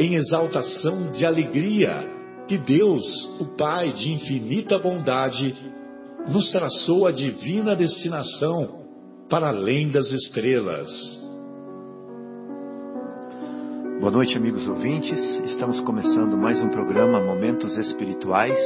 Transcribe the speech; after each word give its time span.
em 0.00 0.14
exaltação 0.14 1.12
de 1.12 1.26
alegria 1.26 2.02
que 2.48 2.56
Deus, 2.56 3.04
o 3.38 3.54
Pai 3.54 3.92
de 3.92 4.10
infinita 4.10 4.78
bondade, 4.78 5.54
nos 6.26 6.50
traçou 6.50 7.06
a 7.06 7.12
divina 7.12 7.76
destinação 7.76 8.86
para 9.28 9.48
além 9.48 9.90
das 9.90 10.10
estrelas. 10.10 10.90
Boa 14.00 14.10
noite, 14.10 14.38
amigos 14.38 14.66
ouvintes. 14.66 15.20
Estamos 15.44 15.78
começando 15.80 16.34
mais 16.34 16.58
um 16.64 16.70
programa 16.70 17.20
Momentos 17.20 17.76
Espirituais 17.76 18.58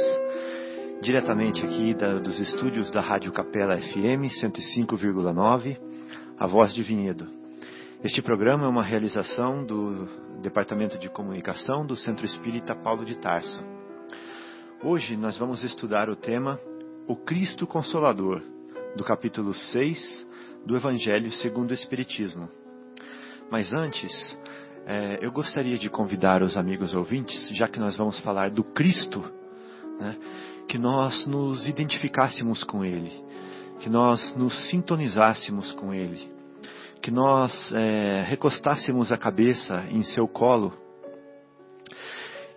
diretamente 1.01 1.65
aqui 1.65 1.93
da, 1.93 2.17
dos 2.17 2.39
estúdios 2.39 2.89
da 2.91 3.01
Rádio 3.01 3.33
Capela 3.33 3.77
FM 3.77 4.31
105,9, 4.41 5.77
A 6.39 6.47
Voz 6.47 6.73
de 6.73 6.81
Vinhedo. 6.81 7.27
Este 8.01 8.21
programa 8.21 8.63
é 8.63 8.69
uma 8.69 8.83
realização 8.83 9.65
do 9.65 10.24
Departamento 10.41 10.97
de 10.97 11.09
Comunicação 11.09 11.85
do 11.85 11.95
Centro 11.95 12.25
Espírita 12.25 12.75
Paulo 12.75 13.05
de 13.05 13.15
Tarso. 13.15 13.59
Hoje 14.83 15.15
nós 15.17 15.37
vamos 15.37 15.63
estudar 15.63 16.09
o 16.09 16.15
tema 16.15 16.59
O 17.07 17.15
Cristo 17.15 17.65
Consolador, 17.65 18.41
do 18.95 19.03
capítulo 19.03 19.53
6 19.53 20.27
do 20.65 20.75
Evangelho 20.75 21.31
segundo 21.31 21.71
o 21.71 21.73
Espiritismo. 21.73 22.49
Mas 23.49 23.71
antes, 23.73 24.37
é, 24.85 25.19
eu 25.21 25.31
gostaria 25.31 25.77
de 25.77 25.89
convidar 25.89 26.43
os 26.43 26.57
amigos 26.57 26.93
ouvintes, 26.93 27.47
já 27.51 27.67
que 27.67 27.79
nós 27.79 27.95
vamos 27.95 28.19
falar 28.19 28.49
do 28.49 28.63
Cristo, 28.63 29.23
né, 29.99 30.17
que 30.67 30.77
nós 30.77 31.25
nos 31.25 31.67
identificássemos 31.67 32.63
com 32.63 32.83
Ele, 32.83 33.11
que 33.79 33.89
nós 33.89 34.35
nos 34.35 34.69
sintonizássemos 34.69 35.71
com 35.73 35.93
Ele, 35.93 36.34
que 37.05 37.11
nós 37.11 37.71
é, 37.71 38.23
recostássemos 38.27 39.11
a 39.11 39.17
cabeça 39.17 39.85
em 39.91 40.01
seu 40.01 40.27
colo 40.27 40.73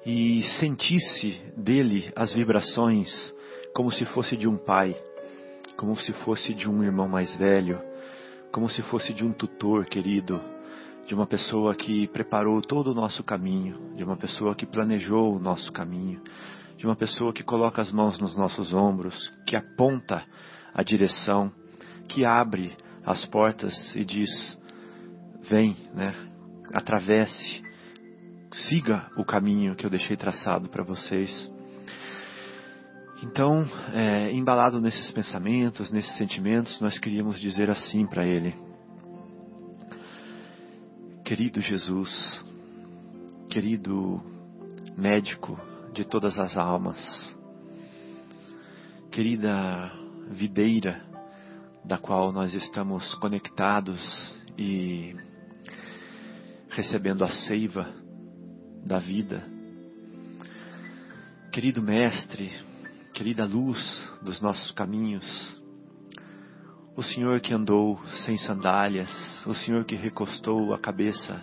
e 0.06 0.42
sentisse 0.58 1.38
dele 1.54 2.10
as 2.16 2.32
vibrações 2.32 3.10
como 3.74 3.92
se 3.92 4.06
fosse 4.06 4.38
de 4.38 4.48
um 4.48 4.56
pai, 4.56 4.96
como 5.76 5.94
se 5.98 6.14
fosse 6.24 6.54
de 6.54 6.66
um 6.66 6.82
irmão 6.82 7.06
mais 7.06 7.36
velho, 7.36 7.78
como 8.50 8.70
se 8.70 8.80
fosse 8.84 9.12
de 9.12 9.22
um 9.22 9.34
tutor 9.34 9.84
querido, 9.84 10.40
de 11.06 11.14
uma 11.14 11.26
pessoa 11.26 11.74
que 11.74 12.06
preparou 12.06 12.62
todo 12.62 12.92
o 12.92 12.94
nosso 12.94 13.22
caminho, 13.22 13.94
de 13.96 14.02
uma 14.02 14.16
pessoa 14.16 14.54
que 14.54 14.64
planejou 14.64 15.36
o 15.36 15.38
nosso 15.38 15.70
caminho, 15.70 16.22
de 16.78 16.86
uma 16.86 16.96
pessoa 16.96 17.34
que 17.34 17.42
coloca 17.42 17.82
as 17.82 17.92
mãos 17.92 18.18
nos 18.18 18.34
nossos 18.34 18.72
ombros, 18.72 19.30
que 19.46 19.54
aponta 19.54 20.24
a 20.72 20.82
direção, 20.82 21.52
que 22.08 22.24
abre 22.24 22.74
as 23.04 23.24
portas 23.26 23.94
e 23.94 24.04
diz: 24.04 24.58
vem, 25.48 25.76
né? 25.94 26.14
atravesse, 26.72 27.62
siga 28.52 29.10
o 29.16 29.24
caminho 29.24 29.74
que 29.74 29.86
eu 29.86 29.90
deixei 29.90 30.16
traçado 30.16 30.68
para 30.68 30.84
vocês. 30.84 31.50
Então, 33.22 33.68
é, 33.92 34.30
embalado 34.32 34.80
nesses 34.80 35.10
pensamentos, 35.10 35.90
nesses 35.90 36.16
sentimentos, 36.16 36.80
nós 36.80 36.98
queríamos 36.98 37.40
dizer 37.40 37.68
assim 37.70 38.06
para 38.06 38.24
ele: 38.24 38.54
Querido 41.24 41.60
Jesus, 41.60 42.44
querido 43.48 44.22
médico 44.96 45.58
de 45.92 46.04
todas 46.04 46.38
as 46.38 46.56
almas. 46.56 47.36
Querida 49.10 49.90
videira 50.30 51.07
da 51.84 51.98
qual 51.98 52.32
nós 52.32 52.54
estamos 52.54 53.14
conectados 53.16 54.38
e 54.56 55.14
recebendo 56.68 57.24
a 57.24 57.30
seiva 57.30 57.92
da 58.84 58.98
vida. 58.98 59.42
Querido 61.52 61.82
Mestre, 61.82 62.52
querida 63.14 63.44
luz 63.44 64.02
dos 64.22 64.40
nossos 64.40 64.70
caminhos, 64.72 65.26
o 66.96 67.02
Senhor 67.02 67.40
que 67.40 67.54
andou 67.54 68.00
sem 68.24 68.36
sandálias, 68.36 69.10
o 69.46 69.54
Senhor 69.54 69.84
que 69.84 69.94
recostou 69.94 70.74
a 70.74 70.78
cabeça 70.78 71.40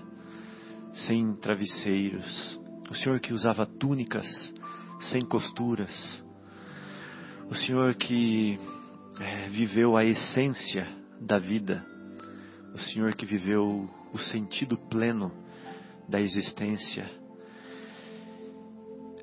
sem 0.94 1.34
travesseiros, 1.36 2.60
o 2.90 2.94
Senhor 2.94 3.20
que 3.20 3.34
usava 3.34 3.66
túnicas 3.66 4.26
sem 5.12 5.22
costuras. 5.22 6.24
O 7.50 7.56
Senhor 7.56 7.94
que 7.96 8.60
é, 9.20 9.48
viveu 9.50 9.96
a 9.96 10.04
essência 10.04 10.88
da 11.20 11.40
vida. 11.40 11.86
O 12.74 12.78
Senhor 12.78 13.14
que 13.16 13.26
viveu 13.26 13.90
o 14.14 14.18
sentido 14.18 14.78
pleno 14.78 15.32
da 16.08 16.20
existência. 16.20 17.10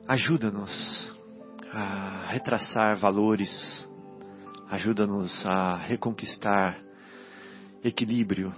Ajuda-nos 0.09 1.15
a 1.73 2.27
retraçar 2.29 2.97
valores, 2.97 3.89
ajuda-nos 4.69 5.47
a 5.47 5.77
reconquistar 5.77 6.79
equilíbrio, 7.85 8.53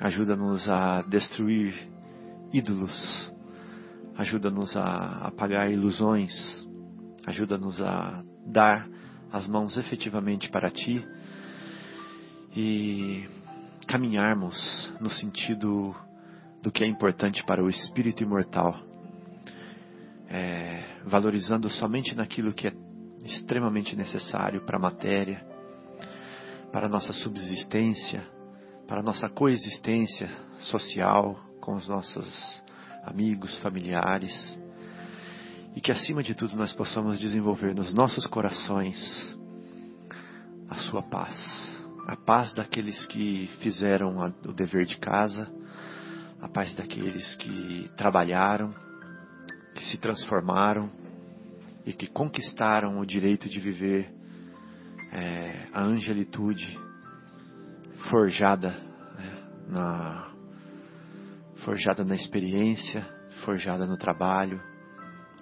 ajuda-nos 0.00 0.68
a 0.68 1.02
destruir 1.02 1.74
ídolos, 2.52 3.32
Ajuda-nos 4.18 4.76
a 4.76 5.28
apagar 5.28 5.70
ilusões. 5.70 6.34
Ajuda-nos 7.24 7.80
a 7.80 8.24
dar 8.44 8.88
as 9.32 9.46
mãos 9.46 9.76
efetivamente 9.76 10.48
para 10.50 10.70
Ti 10.70 11.06
e 12.56 13.28
caminharmos 13.86 14.92
no 15.00 15.10
sentido 15.10 15.94
do 16.62 16.70
que 16.70 16.84
é 16.84 16.86
importante 16.86 17.44
para 17.44 17.62
o 17.62 17.68
espírito 17.68 18.22
imortal, 18.22 18.78
é, 20.28 20.82
valorizando 21.04 21.70
somente 21.70 22.14
naquilo 22.14 22.52
que 22.52 22.66
é 22.68 22.72
extremamente 23.24 23.94
necessário 23.96 24.64
para 24.64 24.76
a 24.76 24.80
matéria, 24.80 25.44
para 26.72 26.86
a 26.86 26.88
nossa 26.88 27.12
subsistência, 27.12 28.22
para 28.86 29.00
a 29.00 29.02
nossa 29.02 29.28
coexistência 29.28 30.28
social 30.60 31.38
com 31.60 31.74
os 31.74 31.88
nossos 31.88 32.62
amigos, 33.04 33.56
familiares, 33.58 34.58
e 35.74 35.80
que 35.80 35.92
acima 35.92 36.22
de 36.22 36.34
tudo 36.34 36.56
nós 36.56 36.72
possamos 36.72 37.18
desenvolver 37.18 37.74
nos 37.74 37.92
nossos 37.92 38.26
corações 38.26 39.36
a 40.68 40.74
sua 40.76 41.02
paz, 41.02 41.36
a 42.06 42.16
paz 42.16 42.52
daqueles 42.54 43.06
que 43.06 43.48
fizeram 43.60 44.18
o 44.46 44.52
dever 44.52 44.84
de 44.84 44.98
casa, 44.98 45.50
a 46.40 46.48
paz 46.48 46.74
daqueles 46.74 47.34
que 47.36 47.90
trabalharam, 47.96 48.70
que 49.74 49.84
se 49.84 49.98
transformaram 49.98 50.90
e 51.86 51.92
que 51.92 52.06
conquistaram 52.06 52.98
o 53.00 53.06
direito 53.06 53.48
de 53.48 53.60
viver 53.60 54.12
é, 55.12 55.68
a 55.72 55.82
angelitude 55.82 56.78
forjada 58.10 58.70
né, 59.18 59.42
na 59.68 60.28
forjada 61.64 62.04
na 62.04 62.14
experiência, 62.14 63.06
forjada 63.44 63.86
no 63.86 63.96
trabalho, 63.96 64.60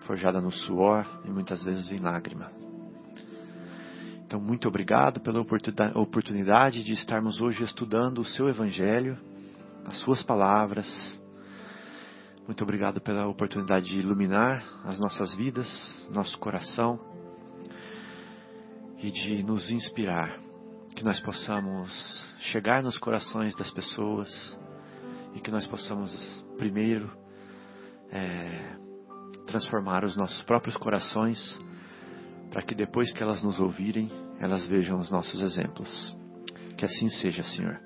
forjada 0.07 0.41
no 0.41 0.51
suor 0.51 1.07
e 1.25 1.31
muitas 1.31 1.63
vezes 1.65 1.91
em 1.93 1.99
lágrima. 1.99 2.51
Então, 4.25 4.41
muito 4.41 4.67
obrigado 4.67 5.21
pela 5.21 5.41
oportunidade 5.41 6.83
de 6.83 6.93
estarmos 6.93 7.41
hoje 7.41 7.63
estudando 7.63 8.19
o 8.19 8.25
seu 8.25 8.49
Evangelho, 8.49 9.17
as 9.85 9.99
suas 10.01 10.23
palavras, 10.23 10.87
Muito 12.47 12.63
obrigado 12.63 13.01
pela 13.01 13.27
oportunidade 13.27 13.87
de 13.87 13.99
iluminar 13.99 14.65
as 14.85 15.01
nossas 15.01 15.35
vidas, 15.35 16.07
nosso 16.13 16.39
coração 16.39 17.01
e 19.03 19.11
de 19.11 19.43
nos 19.43 19.69
inspirar. 19.69 20.39
Que 20.95 21.03
nós 21.03 21.19
possamos 21.19 21.91
chegar 22.43 22.85
nos 22.85 22.99
corações 22.99 23.53
das 23.57 23.69
pessoas 23.73 24.57
e 25.35 25.41
que 25.41 25.51
nós 25.51 25.67
possamos, 25.67 26.13
primeiro, 26.57 27.11
é, 28.13 28.77
transformar 29.47 30.05
os 30.05 30.17
nossos 30.17 30.43
próprios 30.43 30.77
corações 30.77 31.59
para 32.51 32.63
que 32.63 32.75
depois 32.75 33.13
que 33.13 33.23
elas 33.23 33.43
nos 33.43 33.59
ouvirem, 33.59 34.11
elas 34.41 34.67
vejam 34.67 34.99
os 34.99 35.11
nossos 35.11 35.41
exemplos. 35.41 36.17
Que 36.77 36.85
assim 36.85 37.09
seja, 37.09 37.43
Senhor. 37.43 37.81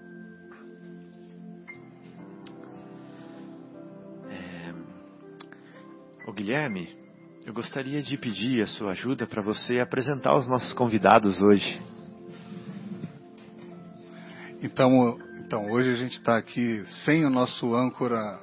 O 6.27 6.33
Guilherme, 6.33 6.89
eu 7.45 7.53
gostaria 7.53 8.03
de 8.03 8.17
pedir 8.17 8.63
a 8.63 8.67
sua 8.67 8.93
ajuda 8.93 9.27
para 9.27 9.43
você 9.43 9.81
apresentar 9.81 10.37
os 10.37 10.47
nossos 10.47 10.73
convidados 10.75 11.43
hoje. 11.43 11.83
Então, 14.63 15.19
então 15.45 15.71
hoje 15.71 15.91
a 15.91 15.97
gente 15.97 16.19
está 16.19 16.37
aqui 16.37 16.85
sem 17.05 17.25
o 17.25 17.31
nosso 17.31 17.75
âncora, 17.75 18.39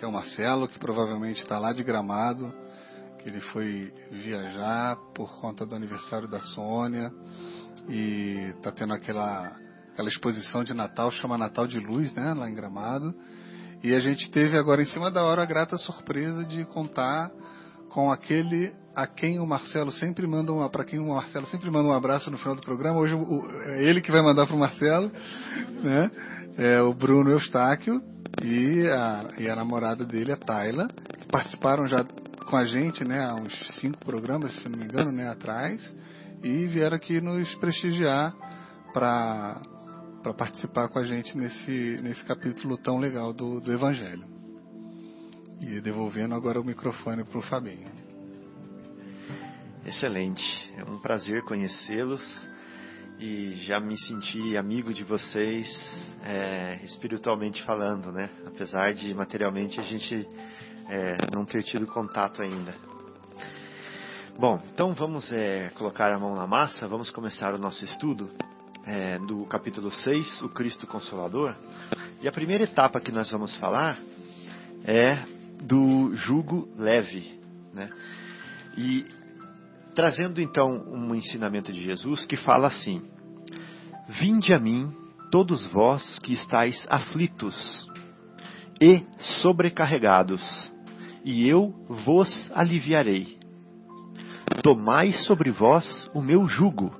que 0.00 0.04
é 0.06 0.08
o 0.08 0.12
Marcelo, 0.12 0.66
que 0.66 0.78
provavelmente 0.78 1.42
está 1.42 1.58
lá 1.58 1.74
de 1.74 1.84
Gramado, 1.84 2.50
que 3.18 3.28
ele 3.28 3.38
foi 3.52 3.92
viajar 4.10 4.96
por 5.14 5.30
conta 5.42 5.66
do 5.66 5.74
aniversário 5.74 6.26
da 6.26 6.40
Sônia 6.40 7.12
e 7.86 8.50
está 8.56 8.72
tendo 8.72 8.94
aquela 8.94 9.54
aquela 9.92 10.08
exposição 10.08 10.64
de 10.64 10.72
Natal, 10.72 11.10
chama 11.10 11.36
Natal 11.36 11.66
de 11.66 11.78
Luz, 11.78 12.14
né, 12.14 12.32
lá 12.32 12.48
em 12.48 12.54
Gramado. 12.54 13.14
E 13.84 13.94
a 13.94 14.00
gente 14.00 14.30
teve 14.30 14.56
agora 14.56 14.80
em 14.80 14.86
cima 14.86 15.10
da 15.10 15.22
hora 15.22 15.42
a 15.42 15.46
grata 15.46 15.76
surpresa 15.76 16.46
de 16.46 16.64
contar 16.64 17.30
com 17.90 18.10
aquele 18.10 18.72
a 18.96 19.06
quem 19.06 19.38
o 19.38 19.46
Marcelo 19.46 19.92
sempre 19.92 20.26
manda 20.26 20.50
uma 20.50 20.70
para 20.70 20.84
quem 20.84 20.98
o 20.98 21.08
Marcelo 21.08 21.46
sempre 21.46 21.70
manda 21.70 21.90
um 21.90 21.92
abraço 21.92 22.30
no 22.30 22.38
final 22.38 22.54
do 22.54 22.62
programa. 22.62 22.98
Hoje 22.98 23.14
o, 23.14 23.46
é 23.64 23.84
ele 23.84 24.00
que 24.00 24.10
vai 24.10 24.22
mandar 24.22 24.46
para 24.46 24.56
o 24.56 24.58
Marcelo, 24.58 25.12
né? 25.82 26.10
É 26.62 26.78
o 26.82 26.92
Bruno 26.92 27.30
Eustáquio 27.30 28.02
e 28.44 28.86
a, 28.86 29.30
e 29.38 29.48
a 29.48 29.56
namorada 29.56 30.04
dele, 30.04 30.30
a 30.30 30.36
Tayla, 30.36 30.88
que 30.88 31.26
participaram 31.26 31.86
já 31.86 32.04
com 32.04 32.54
a 32.54 32.66
gente, 32.66 33.02
né, 33.02 33.24
há 33.24 33.34
uns 33.34 33.50
cinco 33.80 33.96
programas, 34.04 34.52
se 34.56 34.68
não 34.68 34.78
me 34.78 34.84
engano, 34.84 35.10
né, 35.10 35.26
atrás, 35.26 35.96
e 36.44 36.66
vieram 36.66 36.98
aqui 36.98 37.18
nos 37.18 37.54
prestigiar 37.54 38.34
para 38.92 39.62
para 40.22 40.34
participar 40.34 40.90
com 40.90 40.98
a 40.98 41.02
gente 41.02 41.34
nesse, 41.34 41.98
nesse 42.02 42.22
capítulo 42.26 42.76
tão 42.76 42.98
legal 42.98 43.32
do, 43.32 43.58
do 43.58 43.72
Evangelho. 43.72 44.26
E 45.62 45.80
devolvendo 45.80 46.34
agora 46.34 46.60
o 46.60 46.64
microfone 46.64 47.24
para 47.24 47.38
o 47.38 47.42
Fabinho. 47.42 47.88
Excelente, 49.86 50.44
é 50.76 50.84
um 50.84 50.98
prazer 50.98 51.42
conhecê-los 51.44 52.48
e 53.18 53.54
já 53.64 53.80
me 53.80 53.96
senti 53.96 54.58
amigo 54.58 54.92
de 54.92 55.04
vocês 55.04 56.09
é, 56.24 56.80
espiritualmente 56.84 57.62
falando, 57.62 58.12
né? 58.12 58.28
Apesar 58.46 58.92
de 58.94 59.12
materialmente 59.14 59.80
a 59.80 59.82
gente 59.82 60.28
é, 60.88 61.16
não 61.32 61.44
ter 61.44 61.62
tido 61.62 61.86
contato 61.86 62.42
ainda. 62.42 62.74
Bom, 64.38 64.60
então 64.72 64.94
vamos 64.94 65.30
é, 65.32 65.70
colocar 65.74 66.12
a 66.12 66.18
mão 66.18 66.34
na 66.34 66.46
massa, 66.46 66.88
vamos 66.88 67.10
começar 67.10 67.54
o 67.54 67.58
nosso 67.58 67.84
estudo 67.84 68.30
é, 68.86 69.18
do 69.18 69.44
capítulo 69.46 69.90
6, 69.90 70.42
o 70.42 70.48
Cristo 70.48 70.86
Consolador. 70.86 71.54
E 72.22 72.28
a 72.28 72.32
primeira 72.32 72.64
etapa 72.64 73.00
que 73.00 73.12
nós 73.12 73.30
vamos 73.30 73.54
falar 73.56 73.98
é 74.84 75.18
do 75.62 76.14
jugo 76.14 76.68
leve. 76.76 77.38
Né? 77.72 77.90
E 78.76 79.04
trazendo 79.94 80.40
então 80.40 80.70
um 80.88 81.14
ensinamento 81.14 81.72
de 81.72 81.82
Jesus 81.82 82.24
que 82.24 82.36
fala 82.36 82.68
assim: 82.68 83.02
Vinde 84.08 84.52
a 84.52 84.58
mim, 84.58 84.94
todos 85.30 85.66
vós 85.68 86.18
que 86.18 86.32
estáis 86.32 86.86
aflitos 86.90 87.88
e 88.80 89.04
sobrecarregados, 89.40 90.42
e 91.24 91.46
eu 91.46 91.72
vos 91.88 92.50
aliviarei. 92.54 93.38
Tomai 94.62 95.12
sobre 95.12 95.50
vós 95.50 96.10
o 96.12 96.20
meu 96.20 96.46
jugo 96.46 96.98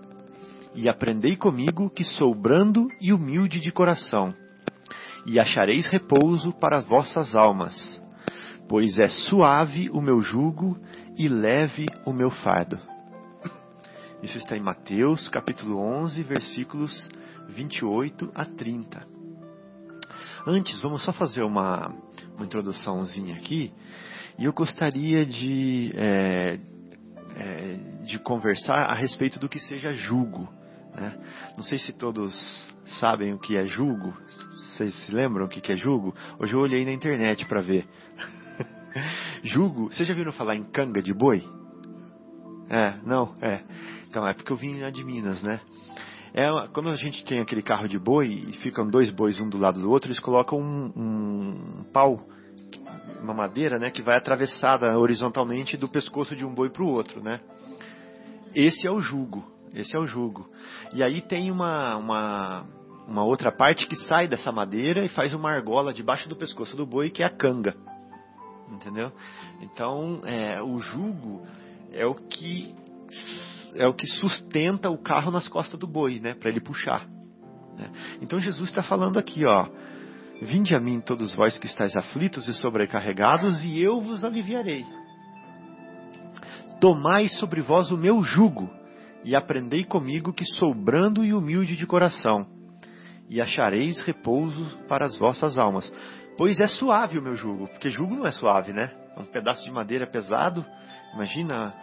e 0.74 0.88
aprendei 0.88 1.36
comigo, 1.36 1.90
que 1.90 2.04
sou 2.04 2.32
brando 2.34 2.88
e 3.00 3.12
humilde 3.12 3.60
de 3.60 3.72
coração, 3.72 4.32
e 5.26 5.38
achareis 5.40 5.86
repouso 5.86 6.52
para 6.52 6.80
vossas 6.80 7.34
almas, 7.34 8.00
pois 8.68 8.96
é 8.96 9.08
suave 9.08 9.90
o 9.90 10.00
meu 10.00 10.20
jugo 10.20 10.78
e 11.18 11.28
leve 11.28 11.86
o 12.06 12.12
meu 12.12 12.30
fardo. 12.30 12.78
Isso 14.22 14.38
está 14.38 14.56
em 14.56 14.62
Mateus, 14.62 15.28
capítulo 15.28 15.78
11, 15.78 16.22
versículos 16.22 17.08
28 17.50 18.30
a 18.34 18.44
30. 18.44 19.06
Antes, 20.46 20.80
vamos 20.80 21.04
só 21.04 21.12
fazer 21.12 21.42
uma, 21.42 21.94
uma 22.34 22.46
introduçãozinha 22.46 23.36
aqui, 23.36 23.72
e 24.38 24.44
eu 24.44 24.52
gostaria 24.52 25.26
de, 25.26 25.92
é, 25.94 26.58
é, 27.36 27.76
de 28.06 28.18
conversar 28.20 28.86
a 28.86 28.94
respeito 28.94 29.38
do 29.38 29.48
que 29.48 29.58
seja 29.58 29.92
jugo. 29.92 30.48
Né? 30.94 31.18
Não 31.56 31.62
sei 31.62 31.78
se 31.78 31.92
todos 31.92 32.34
sabem 32.98 33.34
o 33.34 33.38
que 33.38 33.56
é 33.56 33.66
julgo. 33.66 34.14
Vocês 34.74 34.94
se 35.04 35.12
lembram 35.12 35.44
o 35.44 35.48
que 35.48 35.70
é 35.70 35.76
julgo? 35.76 36.14
Hoje 36.38 36.54
eu 36.54 36.60
olhei 36.60 36.84
na 36.84 36.92
internet 36.92 37.44
para 37.46 37.60
ver. 37.60 37.86
julgo, 39.44 39.92
vocês 39.92 40.08
já 40.08 40.14
viram 40.14 40.32
falar 40.32 40.56
em 40.56 40.64
canga 40.64 41.02
de 41.02 41.12
boi? 41.12 41.46
É, 42.70 42.98
não? 43.04 43.34
É. 43.42 43.62
Então, 44.08 44.26
é 44.26 44.32
porque 44.32 44.52
eu 44.52 44.56
vim 44.56 44.78
de 44.90 45.04
Minas, 45.04 45.42
né? 45.42 45.60
É, 46.32 46.48
quando 46.72 46.90
a 46.90 46.94
gente 46.94 47.24
tem 47.24 47.40
aquele 47.40 47.62
carro 47.62 47.88
de 47.88 47.98
boi 47.98 48.26
e 48.26 48.52
ficam 48.58 48.88
dois 48.88 49.10
bois 49.10 49.40
um 49.40 49.48
do 49.48 49.58
lado 49.58 49.80
do 49.80 49.90
outro, 49.90 50.08
eles 50.08 50.20
colocam 50.20 50.60
um, 50.60 50.92
um, 50.96 51.84
pau, 51.92 52.24
uma 53.20 53.34
madeira, 53.34 53.78
né, 53.78 53.90
que 53.90 54.02
vai 54.02 54.16
atravessada 54.16 54.96
horizontalmente 54.96 55.76
do 55.76 55.88
pescoço 55.88 56.36
de 56.36 56.44
um 56.44 56.54
boi 56.54 56.70
para 56.70 56.82
o 56.82 56.88
outro, 56.88 57.22
né? 57.22 57.40
Esse 58.54 58.86
é 58.86 58.90
o 58.90 59.00
jugo. 59.00 59.44
Esse 59.74 59.96
é 59.96 59.98
o 59.98 60.06
jugo. 60.06 60.48
E 60.92 61.02
aí 61.02 61.20
tem 61.20 61.50
uma, 61.50 61.96
uma, 61.96 62.66
uma 63.06 63.24
outra 63.24 63.52
parte 63.52 63.86
que 63.86 63.96
sai 63.96 64.26
dessa 64.26 64.50
madeira 64.50 65.04
e 65.04 65.08
faz 65.08 65.34
uma 65.34 65.50
argola 65.50 65.92
debaixo 65.92 66.28
do 66.28 66.36
pescoço 66.36 66.76
do 66.76 66.86
boi, 66.86 67.10
que 67.10 67.22
é 67.22 67.26
a 67.26 67.30
canga. 67.30 67.76
Entendeu? 68.70 69.12
Então, 69.60 70.22
é, 70.24 70.62
o 70.62 70.78
jugo 70.78 71.44
é 71.92 72.06
o 72.06 72.14
que 72.14 72.74
é 73.76 73.86
o 73.86 73.94
que 73.94 74.06
sustenta 74.06 74.90
o 74.90 74.98
carro 74.98 75.30
nas 75.30 75.48
costas 75.48 75.78
do 75.78 75.86
boi, 75.86 76.20
né, 76.20 76.34
para 76.34 76.50
ele 76.50 76.60
puxar. 76.60 77.06
Né? 77.76 77.90
Então 78.20 78.40
Jesus 78.40 78.68
está 78.68 78.82
falando 78.82 79.18
aqui, 79.18 79.44
ó, 79.46 79.68
vinde 80.42 80.74
a 80.74 80.80
mim 80.80 81.00
todos 81.00 81.34
vós 81.34 81.58
que 81.58 81.66
estáis 81.66 81.96
aflitos 81.96 82.46
e 82.48 82.52
sobrecarregados, 82.54 83.62
e 83.64 83.80
eu 83.80 84.00
vos 84.00 84.24
aliviarei. 84.24 84.84
Tomai 86.80 87.28
sobre 87.28 87.60
vós 87.60 87.90
o 87.90 87.96
meu 87.96 88.22
jugo 88.22 88.70
e 89.24 89.36
aprendei 89.36 89.84
comigo 89.84 90.32
que 90.32 90.44
sou 90.56 90.74
brando 90.74 91.24
e 91.24 91.34
humilde 91.34 91.76
de 91.76 91.86
coração, 91.86 92.46
e 93.28 93.40
achareis 93.40 93.98
repouso 94.00 94.78
para 94.88 95.04
as 95.04 95.16
vossas 95.18 95.58
almas. 95.58 95.92
Pois 96.36 96.58
é 96.58 96.66
suave 96.68 97.18
o 97.18 97.22
meu 97.22 97.36
jugo, 97.36 97.68
porque 97.68 97.90
jugo 97.90 98.16
não 98.16 98.26
é 98.26 98.32
suave, 98.32 98.72
né? 98.72 98.90
É 99.14 99.20
um 99.20 99.26
pedaço 99.26 99.62
de 99.62 99.70
madeira 99.70 100.06
pesado. 100.06 100.64
Imagina 101.14 101.74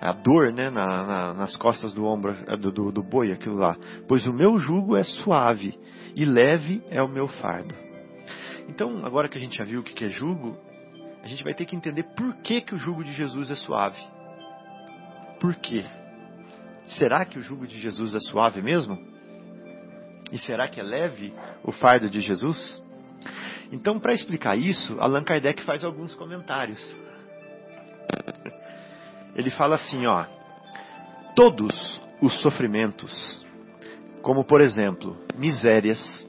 a 0.00 0.12
dor 0.12 0.50
né, 0.52 0.70
na, 0.70 1.04
na, 1.04 1.34
nas 1.34 1.54
costas 1.56 1.92
do 1.92 2.06
ombro 2.06 2.32
eh, 2.32 2.56
do, 2.56 2.72
do, 2.72 2.90
do 2.90 3.02
boi, 3.02 3.32
aquilo 3.32 3.56
lá. 3.56 3.76
Pois 4.08 4.26
o 4.26 4.32
meu 4.32 4.58
jugo 4.58 4.96
é 4.96 5.04
suave 5.04 5.78
e 6.16 6.24
leve 6.24 6.82
é 6.88 7.02
o 7.02 7.08
meu 7.08 7.28
fardo. 7.28 7.74
Então, 8.66 9.04
agora 9.04 9.28
que 9.28 9.36
a 9.36 9.40
gente 9.40 9.58
já 9.58 9.64
viu 9.64 9.80
o 9.80 9.82
que 9.82 10.04
é 10.04 10.08
jugo, 10.08 10.56
a 11.22 11.26
gente 11.26 11.44
vai 11.44 11.52
ter 11.52 11.66
que 11.66 11.76
entender 11.76 12.04
por 12.16 12.34
que, 12.36 12.62
que 12.62 12.74
o 12.74 12.78
jugo 12.78 13.04
de 13.04 13.12
Jesus 13.12 13.50
é 13.50 13.56
suave. 13.56 14.00
Por 15.38 15.54
quê? 15.56 15.84
Será 16.98 17.26
que 17.26 17.38
o 17.38 17.42
jugo 17.42 17.66
de 17.66 17.78
Jesus 17.78 18.14
é 18.14 18.18
suave 18.20 18.62
mesmo? 18.62 18.98
E 20.32 20.38
será 20.38 20.66
que 20.66 20.80
é 20.80 20.82
leve 20.82 21.34
o 21.62 21.72
fardo 21.72 22.08
de 22.08 22.20
Jesus? 22.20 22.82
Então, 23.70 24.00
para 24.00 24.14
explicar 24.14 24.56
isso, 24.56 24.98
Allan 24.98 25.24
Kardec 25.24 25.62
faz 25.62 25.84
alguns 25.84 26.14
comentários. 26.14 26.96
Ele 29.40 29.50
fala 29.50 29.76
assim, 29.76 30.04
ó: 30.04 30.26
Todos 31.34 31.98
os 32.20 32.42
sofrimentos, 32.42 33.42
como 34.20 34.44
por 34.44 34.60
exemplo, 34.60 35.16
misérias, 35.34 36.28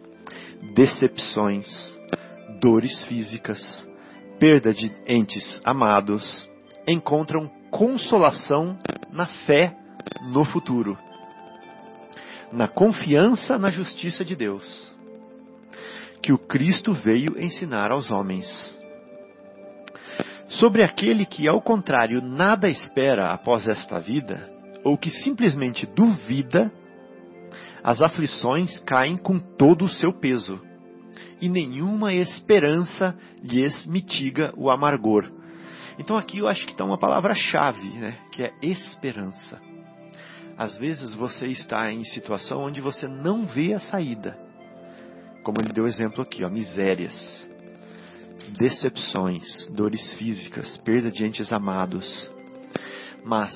decepções, 0.74 1.68
dores 2.62 3.04
físicas, 3.04 3.86
perda 4.40 4.74
de 4.74 4.90
entes 5.06 5.62
amados, 5.66 6.50
encontram 6.88 7.52
consolação 7.70 8.80
na 9.12 9.26
fé 9.26 9.76
no 10.32 10.46
futuro, 10.46 10.98
na 12.50 12.70
confiança 12.70 13.60
na 13.60 13.70
justiça 13.70 14.24
de 14.24 14.38
Deus, 14.38 14.96
que 16.22 16.32
o 16.32 16.38
Cristo 16.38 16.94
veio 16.94 17.38
ensinar 17.38 17.92
aos 17.92 18.10
homens. 18.10 18.48
Sobre 20.60 20.84
aquele 20.84 21.26
que, 21.26 21.48
ao 21.48 21.62
contrário, 21.62 22.22
nada 22.22 22.70
espera 22.70 23.32
após 23.32 23.68
esta 23.68 24.00
vida, 24.00 24.50
ou 24.84 24.98
que 24.98 25.10
simplesmente 25.10 25.86
duvida, 25.86 26.72
as 27.82 28.02
aflições 28.02 28.80
caem 28.82 29.16
com 29.16 29.40
todo 29.40 29.86
o 29.86 29.90
seu 29.90 30.12
peso, 30.12 30.60
e 31.42 31.48
nenhuma 31.48 32.14
esperança 32.14 33.18
lhes 33.42 33.86
mitiga 33.86 34.54
o 34.58 34.70
amargor. 34.70 35.32
Então 35.98 36.18
aqui 36.18 36.40
eu 36.40 36.48
acho 36.48 36.66
que 36.66 36.74
está 36.74 36.84
uma 36.84 36.98
palavra-chave, 36.98 37.88
né, 37.88 38.18
que 38.32 38.44
é 38.44 38.52
esperança. 38.62 39.60
Às 40.58 40.78
vezes 40.78 41.16
você 41.16 41.48
está 41.48 41.92
em 41.92 42.04
situação 42.04 42.64
onde 42.64 42.82
você 42.82 43.08
não 43.08 43.46
vê 43.46 43.74
a 43.74 43.80
saída. 43.80 44.38
Como 45.44 45.60
ele 45.62 45.74
deu 45.74 45.88
exemplo 45.88 46.22
aqui, 46.22 46.44
ó, 46.44 46.50
misérias, 46.50 47.50
decepções, 48.50 49.68
dores 49.68 50.14
físicas, 50.16 50.78
perda 50.78 51.12
de 51.12 51.26
entes 51.26 51.52
amados. 51.52 52.32
Mas 53.24 53.54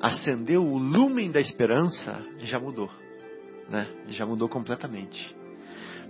acendeu 0.00 0.62
o 0.64 0.78
lumen 0.78 1.30
da 1.30 1.40
esperança, 1.40 2.24
já 2.38 2.58
mudou, 2.58 2.90
né? 3.68 3.86
Já 4.08 4.26
mudou 4.26 4.48
completamente. 4.48 5.34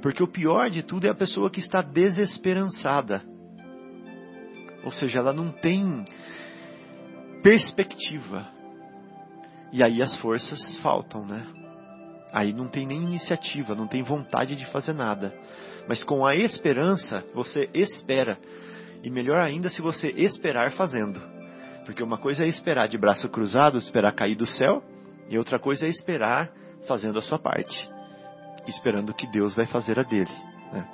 Porque 0.00 0.22
o 0.22 0.28
pior 0.28 0.70
de 0.70 0.82
tudo 0.82 1.06
é 1.06 1.10
a 1.10 1.14
pessoa 1.14 1.50
que 1.50 1.60
está 1.60 1.80
desesperançada. 1.80 3.22
Ou 4.84 4.90
seja, 4.90 5.18
ela 5.18 5.32
não 5.32 5.52
tem 5.52 6.04
perspectiva. 7.42 8.48
E 9.72 9.82
aí 9.82 10.02
as 10.02 10.16
forças 10.16 10.76
faltam, 10.78 11.24
né? 11.24 11.46
Aí 12.32 12.52
não 12.52 12.66
tem 12.66 12.86
nem 12.86 13.02
iniciativa, 13.02 13.74
não 13.74 13.86
tem 13.86 14.02
vontade 14.02 14.56
de 14.56 14.64
fazer 14.66 14.94
nada. 14.94 15.34
Mas 15.88 16.02
com 16.04 16.24
a 16.24 16.34
esperança, 16.34 17.24
você 17.34 17.68
espera. 17.74 18.38
E 19.02 19.10
melhor 19.10 19.40
ainda 19.40 19.68
se 19.68 19.82
você 19.82 20.08
esperar 20.08 20.72
fazendo. 20.72 21.20
Porque 21.84 22.02
uma 22.02 22.18
coisa 22.18 22.44
é 22.44 22.48
esperar 22.48 22.88
de 22.88 22.96
braço 22.96 23.28
cruzado, 23.28 23.78
esperar 23.78 24.12
cair 24.12 24.36
do 24.36 24.46
céu, 24.46 24.82
e 25.28 25.36
outra 25.36 25.58
coisa 25.58 25.86
é 25.86 25.88
esperar 25.88 26.50
fazendo 26.86 27.18
a 27.18 27.22
sua 27.22 27.38
parte, 27.38 27.88
esperando 28.66 29.14
que 29.14 29.26
Deus 29.26 29.54
vai 29.54 29.66
fazer 29.66 29.98
a 29.98 30.02
dele. 30.02 30.30
Né? 30.72 30.88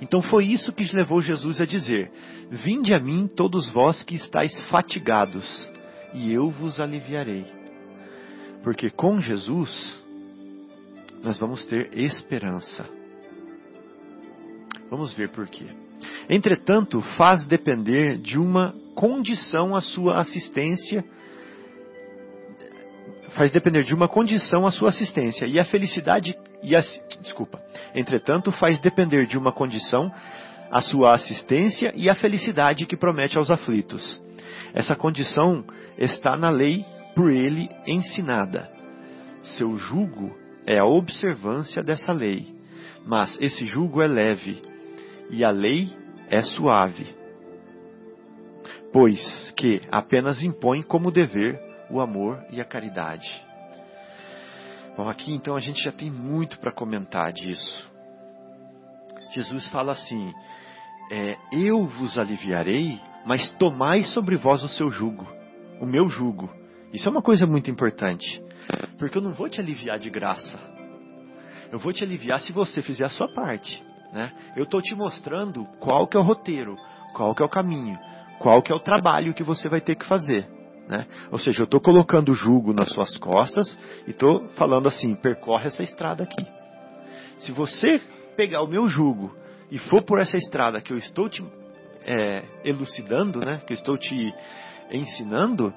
Então 0.00 0.20
foi 0.22 0.46
isso 0.46 0.72
que 0.72 0.94
levou 0.94 1.20
Jesus 1.20 1.60
a 1.60 1.66
dizer: 1.66 2.10
Vinde 2.50 2.92
a 2.92 2.98
mim, 2.98 3.28
todos 3.28 3.70
vós 3.70 4.02
que 4.02 4.14
estáis 4.14 4.52
fatigados, 4.68 5.70
e 6.12 6.32
eu 6.32 6.50
vos 6.50 6.80
aliviarei. 6.80 7.46
Porque 8.62 8.90
com 8.90 9.20
Jesus 9.20 10.02
nós 11.22 11.38
vamos 11.38 11.64
ter 11.66 11.96
esperança. 11.96 12.95
Vamos 14.90 15.12
ver 15.14 15.30
por 15.30 15.48
quê. 15.48 15.66
Entretanto, 16.28 17.00
faz 17.16 17.44
depender 17.44 18.18
de 18.18 18.38
uma 18.38 18.74
condição 18.94 19.74
a 19.74 19.80
sua 19.80 20.18
assistência, 20.18 21.04
faz 23.30 23.50
depender 23.50 23.82
de 23.82 23.94
uma 23.94 24.08
condição 24.08 24.66
a 24.66 24.70
sua 24.70 24.88
assistência 24.90 25.46
e 25.46 25.58
a 25.58 25.64
felicidade 25.64 26.34
e 26.62 26.74
a, 26.74 26.80
desculpa. 27.20 27.60
Entretanto, 27.94 28.50
faz 28.52 28.80
depender 28.80 29.26
de 29.26 29.36
uma 29.36 29.52
condição 29.52 30.10
a 30.70 30.82
sua 30.82 31.14
assistência 31.14 31.92
e 31.94 32.08
a 32.08 32.14
felicidade 32.14 32.86
que 32.86 32.96
promete 32.96 33.36
aos 33.36 33.50
aflitos. 33.50 34.20
Essa 34.72 34.96
condição 34.96 35.64
está 35.98 36.36
na 36.36 36.50
lei 36.50 36.84
por 37.14 37.30
ele 37.30 37.68
ensinada. 37.86 38.70
Seu 39.42 39.76
jugo 39.76 40.36
é 40.66 40.78
a 40.78 40.84
observância 40.84 41.82
dessa 41.82 42.12
lei, 42.12 42.54
mas 43.06 43.38
esse 43.40 43.64
jugo 43.64 44.02
é 44.02 44.06
leve 44.06 44.60
e 45.30 45.44
a 45.44 45.50
lei 45.50 45.88
é 46.28 46.42
suave, 46.42 47.14
pois 48.92 49.52
que 49.56 49.80
apenas 49.90 50.42
impõe 50.42 50.82
como 50.82 51.10
dever 51.10 51.60
o 51.90 52.00
amor 52.00 52.44
e 52.50 52.60
a 52.60 52.64
caridade. 52.64 53.28
Bom, 54.96 55.08
aqui 55.08 55.32
então 55.32 55.54
a 55.54 55.60
gente 55.60 55.82
já 55.82 55.92
tem 55.92 56.10
muito 56.10 56.58
para 56.58 56.72
comentar 56.72 57.32
disso. 57.32 57.90
Jesus 59.34 59.68
fala 59.68 59.92
assim: 59.92 60.32
é, 61.10 61.36
Eu 61.52 61.84
vos 61.84 62.16
aliviarei, 62.16 62.98
mas 63.26 63.50
tomai 63.52 64.04
sobre 64.04 64.36
vós 64.36 64.62
o 64.62 64.68
seu 64.68 64.90
jugo, 64.90 65.26
o 65.80 65.86
meu 65.86 66.08
jugo. 66.08 66.50
Isso 66.92 67.08
é 67.08 67.12
uma 67.12 67.22
coisa 67.22 67.44
muito 67.46 67.70
importante, 67.70 68.42
porque 68.98 69.18
eu 69.18 69.22
não 69.22 69.34
vou 69.34 69.48
te 69.48 69.60
aliviar 69.60 69.98
de 69.98 70.08
graça. 70.08 70.58
Eu 71.70 71.78
vou 71.78 71.92
te 71.92 72.02
aliviar 72.02 72.40
se 72.40 72.52
você 72.52 72.80
fizer 72.80 73.04
a 73.04 73.10
sua 73.10 73.28
parte. 73.28 73.82
Né? 74.16 74.32
Eu 74.56 74.64
estou 74.64 74.80
te 74.80 74.94
mostrando 74.94 75.66
qual 75.78 76.08
que 76.08 76.16
é 76.16 76.20
o 76.20 76.22
roteiro, 76.22 76.74
qual 77.12 77.34
que 77.34 77.42
é 77.42 77.44
o 77.44 77.50
caminho, 77.50 77.98
qual 78.38 78.62
que 78.62 78.72
é 78.72 78.74
o 78.74 78.80
trabalho 78.80 79.34
que 79.34 79.42
você 79.42 79.68
vai 79.68 79.78
ter 79.78 79.94
que 79.94 80.06
fazer. 80.06 80.48
Né? 80.88 81.06
Ou 81.30 81.38
seja, 81.38 81.60
eu 81.60 81.64
estou 81.66 81.82
colocando 81.82 82.30
o 82.30 82.34
jugo 82.34 82.72
nas 82.72 82.88
suas 82.88 83.14
costas 83.18 83.78
e 84.06 84.12
estou 84.12 84.48
falando 84.54 84.88
assim: 84.88 85.14
percorre 85.14 85.66
essa 85.66 85.82
estrada 85.82 86.24
aqui. 86.24 86.46
Se 87.40 87.52
você 87.52 88.00
pegar 88.38 88.62
o 88.62 88.66
meu 88.66 88.88
jugo 88.88 89.36
e 89.70 89.76
for 89.76 90.00
por 90.00 90.18
essa 90.18 90.38
estrada 90.38 90.80
que 90.80 90.94
eu 90.94 90.96
estou 90.96 91.28
te 91.28 91.44
é, 92.06 92.42
elucidando, 92.64 93.40
né? 93.40 93.60
que 93.66 93.74
eu 93.74 93.76
estou 93.76 93.98
te 93.98 94.32
ensinando, 94.90 95.74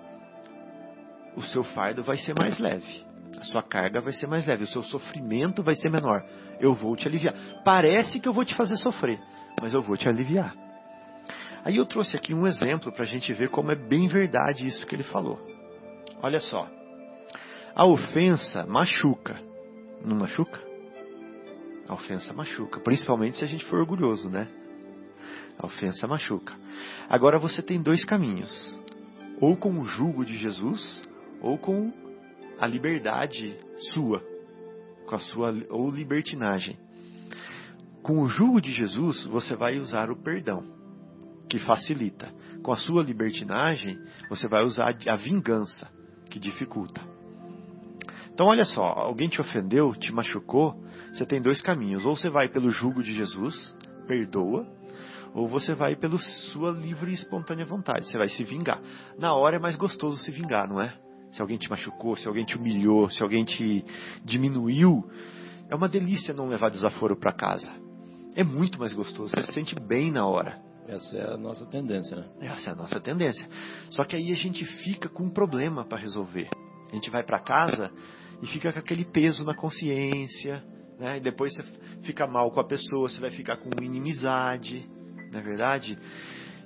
o 1.35 1.41
seu 1.41 1.65
fardo 1.65 2.03
vai 2.03 2.15
ser 2.15 2.33
mais 2.39 2.57
leve. 2.57 3.08
A 3.37 3.43
sua 3.43 3.63
carga 3.63 4.01
vai 4.01 4.13
ser 4.13 4.27
mais 4.27 4.45
leve, 4.45 4.63
o 4.63 4.67
seu 4.67 4.83
sofrimento 4.83 5.61
vai 5.61 5.75
ser 5.75 5.89
menor. 5.89 6.23
Eu 6.59 6.73
vou 6.73 6.95
te 6.95 7.07
aliviar. 7.07 7.33
Parece 7.63 8.19
que 8.19 8.27
eu 8.27 8.33
vou 8.33 8.43
te 8.43 8.55
fazer 8.55 8.75
sofrer, 8.77 9.19
mas 9.61 9.73
eu 9.73 9.81
vou 9.81 9.95
te 9.95 10.07
aliviar. 10.09 10.55
Aí 11.63 11.75
eu 11.75 11.85
trouxe 11.85 12.15
aqui 12.15 12.33
um 12.33 12.47
exemplo 12.47 12.91
para 12.91 13.03
a 13.03 13.07
gente 13.07 13.31
ver 13.33 13.49
como 13.49 13.71
é 13.71 13.75
bem 13.75 14.07
verdade 14.07 14.65
isso 14.65 14.85
que 14.85 14.95
ele 14.95 15.03
falou. 15.03 15.39
Olha 16.21 16.39
só. 16.39 16.67
A 17.75 17.85
ofensa 17.85 18.65
machuca. 18.65 19.39
Não 20.03 20.17
machuca? 20.17 20.59
A 21.87 21.93
ofensa 21.93 22.33
machuca. 22.33 22.79
Principalmente 22.79 23.37
se 23.37 23.43
a 23.43 23.47
gente 23.47 23.65
for 23.65 23.79
orgulhoso, 23.79 24.29
né? 24.29 24.47
A 25.57 25.65
ofensa 25.65 26.07
machuca. 26.07 26.53
Agora 27.09 27.37
você 27.37 27.61
tem 27.61 27.81
dois 27.81 28.05
caminhos: 28.05 28.79
ou 29.41 29.57
com 29.57 29.79
o 29.79 29.85
jugo 29.85 30.25
de 30.25 30.37
Jesus, 30.37 31.03
ou 31.41 31.57
com 31.57 31.91
a 32.59 32.67
liberdade 32.67 33.57
sua, 33.93 34.21
com 35.07 35.15
a 35.15 35.19
sua 35.19 35.53
ou 35.69 35.89
libertinagem. 35.89 36.77
Com 38.03 38.21
o 38.21 38.27
jugo 38.27 38.61
de 38.61 38.71
Jesus, 38.71 39.25
você 39.27 39.55
vai 39.55 39.79
usar 39.79 40.09
o 40.09 40.21
perdão, 40.21 40.63
que 41.49 41.59
facilita. 41.59 42.31
Com 42.63 42.71
a 42.71 42.77
sua 42.77 43.01
libertinagem, 43.01 43.97
você 44.29 44.47
vai 44.47 44.63
usar 44.63 44.95
a 45.07 45.15
vingança, 45.15 45.87
que 46.29 46.39
dificulta. 46.39 47.01
Então, 48.31 48.47
olha 48.47 48.65
só, 48.65 48.83
alguém 48.83 49.27
te 49.27 49.41
ofendeu, 49.41 49.93
te 49.93 50.13
machucou, 50.13 50.81
você 51.13 51.25
tem 51.25 51.41
dois 51.41 51.61
caminhos. 51.61 52.05
Ou 52.05 52.15
você 52.15 52.29
vai 52.29 52.47
pelo 52.47 52.69
jugo 52.69 53.03
de 53.03 53.13
Jesus, 53.13 53.75
perdoa, 54.07 54.65
ou 55.33 55.47
você 55.47 55.75
vai 55.75 55.95
pela 55.95 56.17
sua 56.17 56.71
livre 56.71 57.11
e 57.11 57.15
espontânea 57.15 57.65
vontade, 57.65 58.07
você 58.07 58.17
vai 58.17 58.29
se 58.29 58.43
vingar. 58.43 58.81
Na 59.17 59.33
hora 59.33 59.57
é 59.57 59.59
mais 59.59 59.75
gostoso 59.75 60.17
se 60.19 60.31
vingar, 60.31 60.67
não 60.67 60.81
é? 60.81 60.97
Se 61.31 61.41
alguém 61.41 61.57
te 61.57 61.69
machucou, 61.69 62.15
se 62.15 62.27
alguém 62.27 62.45
te 62.45 62.57
humilhou, 62.57 63.09
se 63.09 63.21
alguém 63.21 63.43
te 63.45 63.85
diminuiu, 64.23 65.03
é 65.69 65.75
uma 65.75 65.87
delícia 65.87 66.33
não 66.33 66.47
levar 66.47 66.69
desaforo 66.69 67.15
para 67.15 67.31
casa. 67.31 67.71
É 68.35 68.43
muito 68.43 68.79
mais 68.79 68.93
gostoso, 68.93 69.31
você 69.35 69.43
se 69.43 69.53
sente 69.53 69.75
bem 69.75 70.11
na 70.11 70.25
hora. 70.25 70.59
Essa 70.87 71.17
é 71.17 71.33
a 71.33 71.37
nossa 71.37 71.65
tendência, 71.67 72.17
né? 72.17 72.25
Essa 72.41 72.71
é 72.71 72.73
a 72.73 72.75
nossa 72.75 72.99
tendência. 72.99 73.47
Só 73.91 74.03
que 74.03 74.15
aí 74.15 74.31
a 74.31 74.35
gente 74.35 74.65
fica 74.65 75.07
com 75.07 75.23
um 75.23 75.29
problema 75.29 75.85
para 75.85 75.99
resolver. 75.99 76.49
A 76.91 76.95
gente 76.95 77.11
vai 77.11 77.23
para 77.23 77.39
casa 77.39 77.91
e 78.41 78.47
fica 78.47 78.73
com 78.73 78.79
aquele 78.79 79.05
peso 79.05 79.43
na 79.43 79.53
consciência, 79.53 80.63
né? 80.97 81.17
E 81.17 81.19
depois 81.19 81.53
você 81.53 81.63
fica 82.01 82.25
mal 82.25 82.49
com 82.51 82.59
a 82.59 82.63
pessoa, 82.63 83.07
você 83.07 83.21
vai 83.21 83.29
ficar 83.29 83.57
com 83.57 83.69
inimizade, 83.83 84.89
não 85.31 85.39
é 85.39 85.43
verdade? 85.43 85.97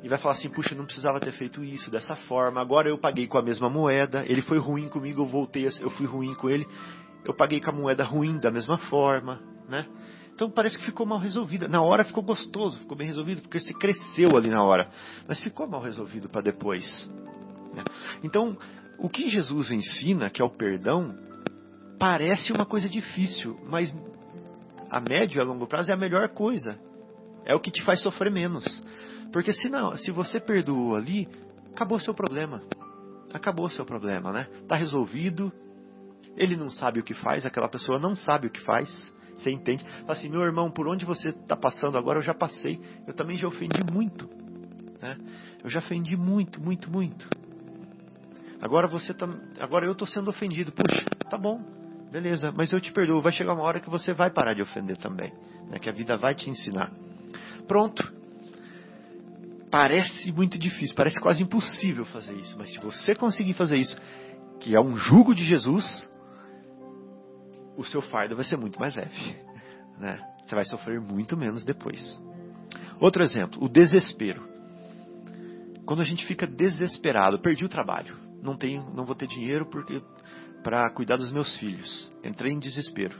E 0.03 0.09
vai 0.09 0.19
falar 0.19 0.35
assim: 0.35 0.49
puxa, 0.49 0.75
não 0.75 0.85
precisava 0.85 1.19
ter 1.19 1.31
feito 1.31 1.63
isso 1.63 1.89
dessa 1.89 2.15
forma. 2.15 2.59
Agora 2.59 2.89
eu 2.89 2.97
paguei 2.97 3.25
com 3.25 3.37
a 3.37 3.41
mesma 3.41 3.69
moeda. 3.69 4.25
Ele 4.27 4.41
foi 4.41 4.57
ruim 4.57 4.89
comigo, 4.89 5.21
eu 5.21 5.25
voltei, 5.25 5.65
eu 5.79 5.89
fui 5.91 6.05
ruim 6.05 6.33
com 6.35 6.49
ele. 6.49 6.67
Eu 7.25 7.33
paguei 7.33 7.61
com 7.61 7.69
a 7.69 7.73
moeda 7.73 8.03
ruim 8.03 8.37
da 8.37 8.51
mesma 8.51 8.77
forma, 8.77 9.39
né? 9.69 9.87
Então 10.35 10.51
parece 10.51 10.77
que 10.77 10.83
ficou 10.83 11.05
mal 11.05 11.19
resolvida. 11.19 11.69
Na 11.69 11.81
hora 11.81 12.03
ficou 12.03 12.21
gostoso, 12.21 12.77
ficou 12.79 12.97
bem 12.97 13.07
resolvido, 13.07 13.41
porque 13.41 13.59
você 13.59 13.73
cresceu 13.73 14.35
ali 14.35 14.49
na 14.49 14.61
hora. 14.61 14.89
Mas 15.25 15.39
ficou 15.39 15.67
mal 15.67 15.81
resolvido 15.81 16.27
para 16.27 16.41
depois. 16.41 17.09
Né? 17.73 17.83
Então, 18.23 18.57
o 18.99 19.07
que 19.07 19.29
Jesus 19.29 19.71
ensina, 19.71 20.29
que 20.29 20.41
é 20.41 20.45
o 20.45 20.49
perdão, 20.49 21.15
parece 21.97 22.51
uma 22.51 22.65
coisa 22.65 22.89
difícil, 22.89 23.57
mas 23.69 23.95
a 24.89 24.99
médio 24.99 25.37
e 25.37 25.41
a 25.41 25.43
longo 25.43 25.65
prazo 25.65 25.91
é 25.91 25.95
a 25.95 25.99
melhor 25.99 26.27
coisa. 26.29 26.77
É 27.45 27.55
o 27.55 27.59
que 27.59 27.71
te 27.71 27.83
faz 27.83 28.01
sofrer 28.01 28.31
menos. 28.31 28.83
Porque 29.33 29.51
se 29.51 29.67
não, 29.67 29.97
se 29.97 30.11
você 30.11 30.39
perdoou 30.39 30.95
ali, 30.95 31.27
acabou 31.71 31.99
seu 31.99 32.13
problema. 32.13 32.61
Acabou 33.33 33.67
seu 33.67 33.83
problema, 33.83 34.31
né? 34.31 34.47
Tá 34.67 34.75
resolvido. 34.75 35.51
Ele 36.37 36.55
não 36.55 36.69
sabe 36.69 36.99
o 36.99 37.03
que 37.03 37.15
faz, 37.15 37.43
aquela 37.43 37.67
pessoa 37.67 37.97
não 37.97 38.15
sabe 38.15 38.45
o 38.47 38.51
que 38.51 38.61
faz. 38.61 39.11
Você 39.35 39.49
entende? 39.49 39.83
Fala 39.83 40.13
assim, 40.13 40.29
meu 40.29 40.41
irmão, 40.41 40.69
por 40.69 40.87
onde 40.87 41.03
você 41.03 41.29
está 41.29 41.55
passando 41.55 41.97
agora, 41.97 42.19
eu 42.19 42.23
já 42.23 42.35
passei. 42.35 42.79
Eu 43.07 43.13
também 43.15 43.35
já 43.35 43.47
ofendi 43.47 43.83
muito. 43.91 44.29
Né? 45.01 45.17
Eu 45.63 45.69
já 45.69 45.79
ofendi 45.79 46.15
muito, 46.15 46.61
muito, 46.61 46.91
muito. 46.91 47.27
Agora 48.61 48.87
você 48.87 49.15
tá, 49.15 49.27
agora 49.59 49.87
eu 49.87 49.93
estou 49.93 50.07
sendo 50.07 50.29
ofendido. 50.29 50.71
Puxa, 50.71 51.03
tá 51.27 51.39
bom, 51.39 51.59
beleza, 52.11 52.53
mas 52.55 52.71
eu 52.71 52.79
te 52.79 52.91
perdoo. 52.91 53.19
Vai 53.19 53.31
chegar 53.33 53.53
uma 53.53 53.63
hora 53.63 53.79
que 53.79 53.89
você 53.89 54.13
vai 54.13 54.29
parar 54.29 54.53
de 54.53 54.61
ofender 54.61 54.95
também, 54.97 55.33
né? 55.69 55.79
que 55.79 55.89
a 55.89 55.91
vida 55.91 56.15
vai 56.17 56.35
te 56.35 56.51
ensinar. 56.51 56.91
Pronto. 57.67 58.22
Parece 59.73 60.31
muito 60.31 60.59
difícil, 60.59 60.93
parece 60.95 61.19
quase 61.19 61.41
impossível 61.41 62.05
fazer 62.05 62.33
isso, 62.33 62.55
mas 62.59 62.69
se 62.69 62.77
você 62.77 63.15
conseguir 63.15 63.55
fazer 63.55 63.77
isso, 63.77 63.97
que 64.59 64.75
é 64.75 64.79
um 64.79 64.95
jugo 64.95 65.33
de 65.33 65.43
Jesus, 65.43 66.07
o 67.75 67.83
seu 67.83 67.99
fardo 67.99 68.35
vai 68.35 68.45
ser 68.45 68.55
muito 68.55 68.79
mais 68.79 68.93
leve, 68.93 69.35
né? 69.97 70.19
Você 70.45 70.53
vai 70.53 70.63
sofrer 70.65 71.01
muito 71.01 71.35
menos 71.35 71.65
depois. 71.65 72.21
Outro 72.99 73.23
exemplo, 73.23 73.65
o 73.65 73.67
desespero. 73.67 74.47
Quando 75.87 76.01
a 76.01 76.05
gente 76.05 76.23
fica 76.27 76.45
desesperado, 76.45 77.39
perdi 77.39 77.65
o 77.65 77.69
trabalho, 77.69 78.15
não 78.43 78.55
tenho, 78.55 78.93
não 78.93 79.07
vou 79.07 79.15
ter 79.15 79.25
dinheiro 79.25 79.65
porque 79.71 80.03
para 80.63 80.87
cuidar 80.91 81.15
dos 81.15 81.31
meus 81.31 81.57
filhos. 81.57 82.11
Entrei 82.23 82.53
em 82.53 82.59
desespero. 82.59 83.17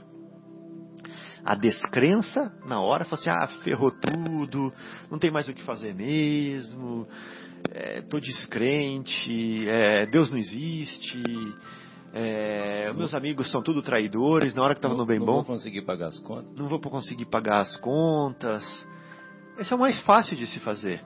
A 1.44 1.54
descrença 1.54 2.52
na 2.66 2.80
hora, 2.80 3.04
falou 3.04 3.20
assim: 3.20 3.30
ah, 3.30 3.48
ferrou 3.62 3.90
tudo, 3.90 4.72
não 5.10 5.18
tem 5.18 5.30
mais 5.30 5.48
o 5.48 5.52
que 5.52 5.62
fazer 5.62 5.94
mesmo, 5.94 7.06
estou 7.96 8.18
é, 8.18 8.22
descrente, 8.22 9.68
é, 9.68 10.06
Deus 10.06 10.30
não 10.30 10.38
existe, 10.38 11.22
é, 12.16 12.92
meus 12.92 13.12
amigos 13.12 13.50
são 13.50 13.60
tudo 13.60 13.82
traidores, 13.82 14.54
na 14.54 14.62
hora 14.62 14.74
que 14.74 14.78
estava 14.78 14.94
no 14.94 15.04
bem 15.04 15.18
não 15.18 15.26
bom. 15.26 15.32
Não 15.32 15.42
vou 15.42 15.54
conseguir 15.56 15.82
pagar 15.82 16.06
as 16.06 16.18
contas. 16.20 16.56
Não 16.56 16.68
vou 16.68 16.80
conseguir 16.80 17.24
pagar 17.24 17.60
as 17.60 17.74
contas. 17.76 18.86
Esse 19.58 19.72
é 19.72 19.76
o 19.76 19.78
mais 19.78 20.00
fácil 20.02 20.36
de 20.36 20.46
se 20.46 20.60
fazer. 20.60 21.02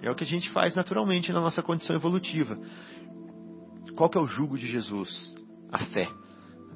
É 0.00 0.08
o 0.08 0.14
que 0.14 0.22
a 0.22 0.26
gente 0.26 0.50
faz 0.50 0.74
naturalmente 0.76 1.32
na 1.32 1.40
nossa 1.40 1.62
condição 1.62 1.96
evolutiva. 1.96 2.56
Qual 3.96 4.08
que 4.08 4.16
é 4.16 4.20
o 4.20 4.26
jugo 4.26 4.56
de 4.56 4.68
Jesus? 4.68 5.34
A 5.72 5.78
fé, 5.86 6.08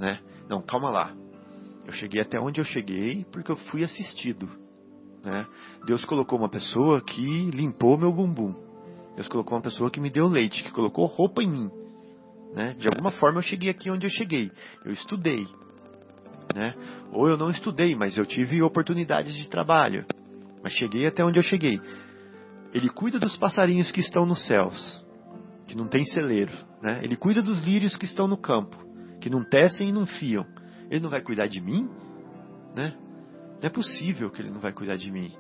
né? 0.00 0.20
Não, 0.48 0.60
calma 0.62 0.90
lá. 0.90 1.14
Eu 1.86 1.92
cheguei 1.92 2.20
até 2.20 2.38
onde 2.40 2.60
eu 2.60 2.64
cheguei 2.64 3.24
porque 3.30 3.50
eu 3.50 3.56
fui 3.56 3.84
assistido, 3.84 4.48
né? 5.24 5.46
Deus 5.86 6.04
colocou 6.04 6.38
uma 6.38 6.48
pessoa 6.48 7.00
que 7.00 7.50
limpou 7.50 7.96
meu 7.96 8.12
bumbum. 8.12 8.54
Deus 9.14 9.28
colocou 9.28 9.56
uma 9.56 9.62
pessoa 9.62 9.90
que 9.90 10.00
me 10.00 10.10
deu 10.10 10.26
leite, 10.26 10.62
que 10.62 10.70
colocou 10.72 11.06
roupa 11.06 11.42
em 11.42 11.48
mim. 11.48 11.70
Né? 12.54 12.74
De 12.78 12.86
alguma 12.88 13.10
forma 13.12 13.38
eu 13.38 13.42
cheguei 13.42 13.70
aqui 13.70 13.90
onde 13.90 14.06
eu 14.06 14.10
cheguei. 14.10 14.50
Eu 14.84 14.92
estudei. 14.92 15.46
Né? 16.54 16.74
Ou 17.12 17.28
eu 17.28 17.36
não 17.36 17.50
estudei, 17.50 17.94
mas 17.94 18.16
eu 18.16 18.26
tive 18.26 18.62
oportunidades 18.62 19.34
de 19.34 19.48
trabalho. 19.48 20.04
Mas 20.62 20.72
cheguei 20.72 21.06
até 21.06 21.24
onde 21.24 21.38
eu 21.38 21.42
cheguei. 21.42 21.80
Ele 22.74 22.88
cuida 22.88 23.18
dos 23.18 23.36
passarinhos 23.36 23.90
que 23.90 24.00
estão 24.00 24.26
nos 24.26 24.46
céus, 24.46 25.04
que 25.66 25.76
não 25.76 25.86
tem 25.86 26.04
celeiro. 26.04 26.52
Né? 26.82 27.00
Ele 27.02 27.16
cuida 27.16 27.42
dos 27.42 27.64
lírios 27.64 27.96
que 27.96 28.04
estão 28.04 28.26
no 28.26 28.36
campo, 28.36 28.76
que 29.20 29.30
não 29.30 29.42
tecem 29.42 29.88
e 29.88 29.92
não 29.92 30.06
fiam. 30.06 30.44
Ele 30.90 31.00
não 31.00 31.10
vai 31.10 31.20
cuidar 31.20 31.46
de 31.46 31.60
mim? 31.60 31.88
Né? 32.74 32.94
Não 33.60 33.62
é 33.62 33.70
possível 33.70 34.30
que 34.30 34.42
ele 34.42 34.50
não 34.50 34.60
vai 34.60 34.72
cuidar 34.72 34.96
de 34.96 35.10
mim 35.10 35.32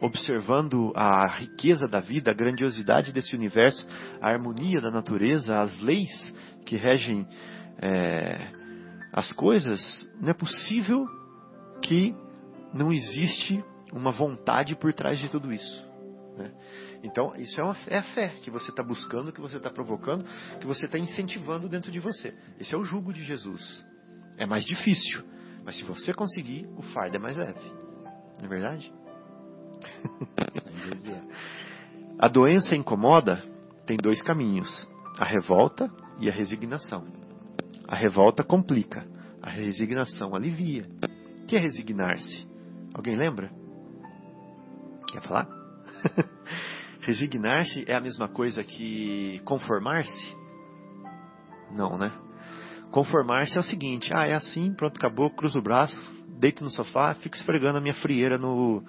observando 0.00 0.92
a 0.94 1.26
riqueza 1.36 1.86
da 1.86 2.00
vida, 2.00 2.30
a 2.30 2.34
grandiosidade 2.34 3.12
desse 3.12 3.34
universo, 3.34 3.86
a 4.20 4.30
harmonia 4.30 4.80
da 4.80 4.90
natureza, 4.90 5.60
as 5.60 5.78
leis 5.80 6.34
que 6.64 6.74
regem 6.76 7.28
é, 7.80 8.50
as 9.12 9.30
coisas, 9.32 10.08
não 10.20 10.30
é 10.30 10.34
possível 10.34 11.06
que 11.82 12.14
não 12.72 12.92
existe 12.92 13.62
uma 13.92 14.12
vontade 14.12 14.74
por 14.76 14.92
trás 14.94 15.18
de 15.18 15.28
tudo 15.28 15.52
isso. 15.52 15.86
Né? 16.38 16.50
Então, 17.02 17.32
isso 17.36 17.60
é, 17.60 17.64
uma, 17.64 17.76
é 17.88 17.98
a 17.98 18.02
fé 18.02 18.28
que 18.42 18.50
você 18.50 18.70
está 18.70 18.82
buscando, 18.82 19.32
que 19.32 19.40
você 19.40 19.56
está 19.56 19.68
provocando, 19.68 20.24
que 20.58 20.66
você 20.66 20.86
está 20.86 20.98
incentivando 20.98 21.68
dentro 21.68 21.90
de 21.90 21.98
você. 21.98 22.34
Esse 22.58 22.74
é 22.74 22.78
o 22.78 22.84
jugo 22.84 23.12
de 23.12 23.24
Jesus. 23.24 23.84
É 24.40 24.46
mais 24.46 24.64
difícil, 24.64 25.22
mas 25.66 25.76
se 25.76 25.84
você 25.84 26.14
conseguir, 26.14 26.66
o 26.74 26.80
fardo 26.80 27.14
é 27.14 27.20
mais 27.20 27.36
leve. 27.36 27.60
Não 28.38 28.46
é 28.46 28.48
verdade? 28.48 28.90
a 32.18 32.26
doença 32.26 32.74
incomoda 32.74 33.44
tem 33.84 33.98
dois 33.98 34.22
caminhos: 34.22 34.88
a 35.18 35.26
revolta 35.26 35.92
e 36.18 36.30
a 36.30 36.32
resignação. 36.32 37.06
A 37.86 37.94
revolta 37.94 38.42
complica, 38.42 39.06
a 39.42 39.50
resignação 39.50 40.34
alivia. 40.34 40.86
O 41.42 41.46
que 41.46 41.56
é 41.56 41.58
resignar-se? 41.58 42.48
Alguém 42.94 43.16
lembra? 43.16 43.52
Quer 45.12 45.20
falar? 45.20 45.46
Resignar-se 47.02 47.84
é 47.86 47.94
a 47.94 48.00
mesma 48.00 48.26
coisa 48.26 48.64
que 48.64 49.38
conformar-se? 49.44 50.34
Não, 51.72 51.98
né? 51.98 52.10
Conformar-se 52.90 53.56
é 53.56 53.60
o 53.60 53.64
seguinte: 53.64 54.10
ah, 54.12 54.26
é 54.26 54.34
assim, 54.34 54.72
pronto, 54.72 54.96
acabou, 54.96 55.30
cruzo 55.30 55.58
o 55.58 55.62
braço, 55.62 55.96
deito 56.38 56.64
no 56.64 56.70
sofá, 56.70 57.14
fico 57.14 57.36
esfregando 57.36 57.78
a 57.78 57.80
minha 57.80 57.94
frieira 57.94 58.38
no, 58.38 58.82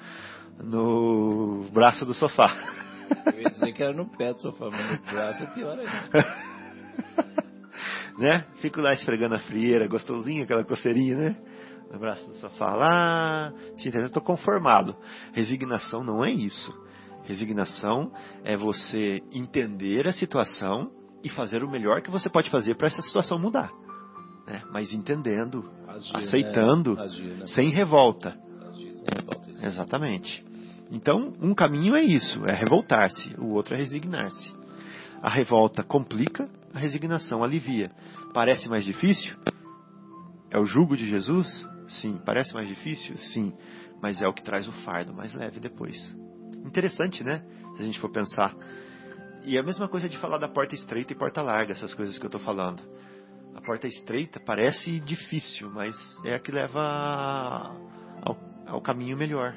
no 0.60 1.66
braço 1.72 2.06
do 2.06 2.14
sofá. 2.14 2.52
Eu 3.26 3.42
ia 3.42 3.50
dizer 3.50 3.74
que 3.74 3.84
era 3.84 3.94
no 3.94 4.10
pé 4.18 4.34
do 4.34 4.42
sofá, 4.42 4.70
mas 4.72 4.92
no 4.92 5.12
braço 5.12 5.44
é 5.44 5.46
pior 5.48 5.78
ainda. 5.78 6.52
né? 8.18 8.46
Fico 8.62 8.80
lá 8.80 8.92
esfregando 8.94 9.36
a 9.36 9.40
frieira, 9.40 9.88
gostosinho, 9.88 10.44
aquela 10.44 10.64
coceirinha, 10.64 11.18
né? 11.18 11.38
No 11.92 12.00
braço 12.00 12.26
do 12.26 12.36
sofá 12.36 12.74
lá, 12.74 13.54
te 13.76 13.90
entendeu? 13.90 14.08
Estou 14.08 14.24
conformado. 14.24 14.96
Resignação 15.34 16.04
não 16.04 16.24
é 16.24 16.32
isso. 16.32 16.74
Resignação 17.24 18.12
é 18.44 18.56
você 18.56 19.22
entender 19.34 20.08
a 20.08 20.14
situação 20.14 20.90
e 21.24 21.30
fazer 21.30 21.64
o 21.64 21.70
melhor 21.70 22.02
que 22.02 22.10
você 22.10 22.30
pode 22.30 22.50
fazer 22.50 22.76
para 22.76 22.88
essa 22.88 23.02
situação 23.02 23.38
mudar. 23.38 23.72
Né? 24.52 24.62
Mas 24.70 24.94
entendendo, 24.94 25.72
Agir, 25.88 26.18
aceitando, 26.18 26.96
né? 26.96 27.04
Agir, 27.04 27.38
né? 27.38 27.48
sem 27.48 27.70
revolta. 27.70 28.38
Agir, 28.68 28.94
sem 28.94 29.06
revolta 29.18 29.50
Exatamente. 29.66 30.46
Então, 30.92 31.34
um 31.42 31.56
caminho 31.56 31.96
é 31.96 32.04
isso, 32.04 32.46
é 32.46 32.54
revoltar-se, 32.54 33.34
o 33.40 33.52
outro 33.52 33.74
é 33.74 33.78
resignar-se. 33.78 34.54
A 35.22 35.30
revolta 35.30 35.84
complica, 35.84 36.50
a 36.74 36.80
resignação 36.80 37.44
alivia. 37.44 37.92
Parece 38.34 38.68
mais 38.68 38.84
difícil? 38.84 39.34
É 40.50 40.60
o 40.60 40.66
jugo 40.66 40.98
de 40.98 41.10
Jesus? 41.10 41.48
Sim. 41.88 42.20
Parece 42.26 42.54
mais 42.54 42.68
difícil? 42.68 43.16
Sim. 43.18 43.54
Mas 44.02 44.22
é 44.22 44.28
o 44.28 44.34
que 44.34 44.44
traz 44.44 44.68
o 44.68 44.72
fardo 44.84 45.14
mais 45.14 45.34
leve 45.34 45.62
depois. 45.62 45.96
Interessante, 46.66 47.24
né? 47.24 47.42
Se 47.76 47.84
a 47.84 47.86
gente 47.86 48.00
for 48.00 48.12
pensar. 48.12 48.54
E 49.46 49.56
é 49.56 49.60
a 49.62 49.64
mesma 49.64 49.88
coisa 49.88 50.10
de 50.10 50.18
falar 50.18 50.40
da 50.40 50.50
porta 50.50 50.76
estreita 50.76 51.14
e 51.14 51.16
porta 51.16 51.42
larga, 51.42 51.72
essas 51.72 51.94
coisas 51.94 52.18
que 52.18 52.26
eu 52.26 52.30
estou 52.30 52.42
falando. 52.42 52.82
Porta 53.65 53.88
estreita 53.88 54.39
parece 54.39 55.00
difícil, 55.00 55.69
mas 55.69 55.95
é 56.26 56.34
a 56.34 56.39
que 56.39 56.52
leva 56.52 57.76
ao, 58.24 58.38
ao 58.65 58.82
caminho 58.82 59.15
melhor. 59.15 59.56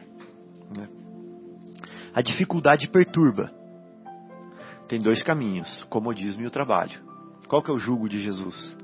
Né? 0.76 0.88
A 2.14 2.20
dificuldade 2.20 2.86
perturba. 2.88 3.50
Tem 4.88 5.00
dois 5.00 5.22
caminhos, 5.22 5.82
comodismo 5.84 6.42
e 6.42 6.46
o 6.46 6.50
trabalho. 6.50 7.02
Qual 7.48 7.62
que 7.62 7.70
é 7.70 7.74
o 7.74 7.78
jugo 7.78 8.08
de 8.08 8.20
Jesus? 8.20 8.76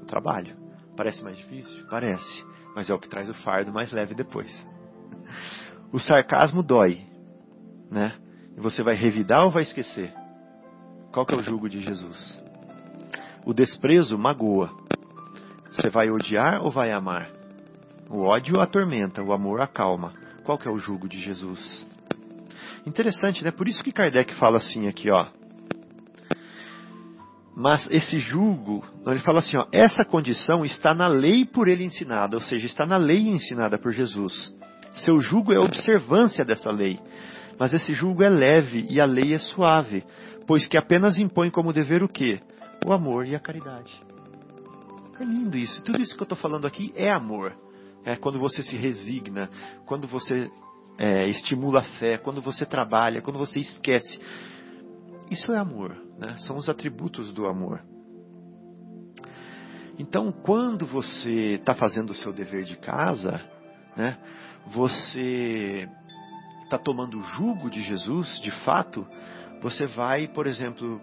O 0.00 0.06
trabalho. 0.06 0.56
Parece 0.96 1.22
mais 1.22 1.36
difícil? 1.36 1.86
Parece. 1.90 2.44
Mas 2.74 2.88
é 2.88 2.94
o 2.94 2.98
que 2.98 3.08
traz 3.08 3.28
o 3.28 3.34
fardo 3.34 3.72
mais 3.72 3.92
leve 3.92 4.14
depois. 4.14 4.50
O 5.92 6.00
sarcasmo 6.00 6.62
dói. 6.62 7.04
Né? 7.90 8.14
E 8.56 8.60
você 8.60 8.82
vai 8.82 8.94
revidar 8.94 9.44
ou 9.44 9.50
vai 9.50 9.62
esquecer? 9.62 10.10
Qual 11.12 11.26
que 11.26 11.34
é 11.34 11.36
o 11.36 11.42
jugo 11.42 11.68
de 11.68 11.82
Jesus? 11.82 12.41
O 13.44 13.52
desprezo 13.52 14.16
magoa. 14.16 14.70
Você 15.72 15.90
vai 15.90 16.10
odiar 16.10 16.62
ou 16.62 16.70
vai 16.70 16.92
amar? 16.92 17.30
O 18.08 18.22
ódio 18.22 18.60
atormenta, 18.60 19.22
o 19.22 19.32
amor 19.32 19.60
acalma. 19.60 20.12
Qual 20.44 20.58
que 20.58 20.68
é 20.68 20.70
o 20.70 20.78
jugo 20.78 21.08
de 21.08 21.20
Jesus? 21.20 21.86
Interessante, 22.86 23.42
né? 23.42 23.50
Por 23.50 23.66
isso 23.66 23.82
que 23.82 23.92
Kardec 23.92 24.34
fala 24.34 24.58
assim 24.58 24.86
aqui, 24.86 25.10
ó. 25.10 25.26
Mas 27.56 27.88
esse 27.90 28.18
julgo, 28.18 28.84
ele 29.06 29.20
fala 29.20 29.40
assim, 29.40 29.56
ó, 29.56 29.66
essa 29.72 30.04
condição 30.04 30.64
está 30.64 30.94
na 30.94 31.06
lei 31.06 31.44
por 31.44 31.68
ele 31.68 31.84
ensinada, 31.84 32.36
ou 32.36 32.42
seja, 32.42 32.66
está 32.66 32.86
na 32.86 32.96
lei 32.96 33.28
ensinada 33.28 33.76
por 33.76 33.92
Jesus. 33.92 34.54
Seu 34.94 35.18
julgo 35.20 35.52
é 35.52 35.58
observância 35.58 36.44
dessa 36.44 36.70
lei. 36.70 36.98
Mas 37.58 37.72
esse 37.74 37.92
julgo 37.92 38.22
é 38.22 38.28
leve 38.28 38.86
e 38.88 39.00
a 39.00 39.04
lei 39.04 39.34
é 39.34 39.38
suave, 39.38 40.04
pois 40.46 40.66
que 40.66 40.78
apenas 40.78 41.18
impõe 41.18 41.50
como 41.50 41.72
dever 41.72 42.02
o 42.02 42.08
quê? 42.08 42.40
O 42.86 42.92
amor 42.92 43.26
e 43.26 43.34
a 43.34 43.40
caridade. 43.40 43.92
É 45.20 45.24
lindo 45.24 45.56
isso. 45.56 45.82
Tudo 45.84 46.00
isso 46.00 46.14
que 46.14 46.22
eu 46.22 46.24
estou 46.24 46.38
falando 46.38 46.66
aqui 46.66 46.92
é 46.96 47.10
amor. 47.10 47.56
É 48.04 48.16
quando 48.16 48.38
você 48.38 48.62
se 48.62 48.76
resigna, 48.76 49.48
quando 49.86 50.08
você 50.08 50.50
é, 50.98 51.28
estimula 51.28 51.80
a 51.80 51.98
fé, 51.98 52.18
quando 52.18 52.42
você 52.42 52.64
trabalha, 52.64 53.22
quando 53.22 53.38
você 53.38 53.58
esquece. 53.58 54.20
Isso 55.30 55.52
é 55.52 55.58
amor, 55.58 55.96
né? 56.18 56.36
são 56.38 56.56
os 56.56 56.68
atributos 56.68 57.32
do 57.32 57.46
amor. 57.46 57.82
Então, 59.98 60.32
quando 60.32 60.86
você 60.86 61.54
está 61.54 61.74
fazendo 61.74 62.10
o 62.10 62.14
seu 62.14 62.32
dever 62.32 62.64
de 62.64 62.76
casa, 62.76 63.40
né, 63.96 64.18
você 64.66 65.88
está 66.64 66.78
tomando 66.78 67.18
o 67.18 67.22
jugo 67.22 67.70
de 67.70 67.82
Jesus, 67.82 68.40
de 68.40 68.50
fato, 68.64 69.06
você 69.60 69.86
vai, 69.86 70.26
por 70.26 70.46
exemplo, 70.46 71.00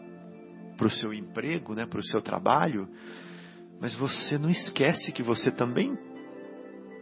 para 0.79 0.87
o 0.87 0.91
seu 0.91 1.13
emprego, 1.13 1.75
né, 1.75 1.85
para 1.85 1.99
o 1.99 2.03
seu 2.03 2.21
trabalho, 2.21 2.87
mas 3.81 3.93
você 3.95 4.37
não 4.37 4.49
esquece 4.49 5.11
que 5.11 5.21
você 5.21 5.51
também 5.51 5.97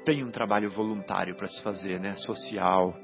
tem 0.03 0.23
um 0.23 0.31
trabalho 0.31 0.67
voluntário 0.71 1.35
para 1.35 1.47
se 1.47 1.61
fazer, 1.61 1.99
né, 1.99 2.15
social, 2.15 2.97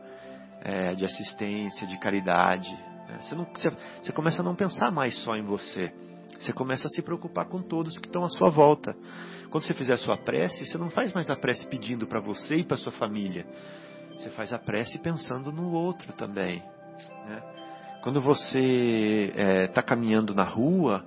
é, 0.62 0.96
de 0.96 1.06
assistência, 1.06 1.86
de 1.86 2.00
caridade. 2.00 2.72
Né? 3.08 3.20
Você, 3.22 3.36
não, 3.36 3.46
você, 3.46 3.70
você 4.02 4.12
começa 4.12 4.42
a 4.42 4.44
não 4.46 4.56
pensar 4.56 4.92
mais 4.92 5.16
só 5.20 5.36
em 5.36 5.44
você. 5.44 5.94
Você 6.40 6.52
começa 6.52 6.88
a 6.88 6.90
se 6.90 7.04
preocupar 7.04 7.46
com 7.46 7.62
todos 7.62 7.98
que 7.98 8.08
estão 8.08 8.24
à 8.24 8.30
sua 8.30 8.50
volta. 8.50 8.98
Quando 9.52 9.66
você 9.66 9.74
fizer 9.74 9.94
a 9.94 9.98
sua 9.98 10.18
prece, 10.18 10.66
você 10.66 10.78
não 10.78 10.90
faz 10.90 11.14
mais 11.14 11.30
a 11.30 11.36
prece 11.36 11.68
pedindo 11.68 12.08
para 12.08 12.20
você 12.20 12.56
e 12.56 12.64
para 12.64 12.78
sua 12.78 12.92
família. 12.92 13.46
Você 14.18 14.30
faz 14.32 14.52
a 14.52 14.58
prece 14.58 14.98
pensando 15.00 15.52
no 15.52 15.72
outro 15.72 16.12
também. 16.14 16.64
Né? 17.26 17.53
Quando 18.04 18.22
você 18.22 19.32
está 19.32 19.42
é, 19.42 19.68
tá 19.68 19.82
caminhando 19.82 20.36
na 20.36 20.44
rua, 20.44 21.04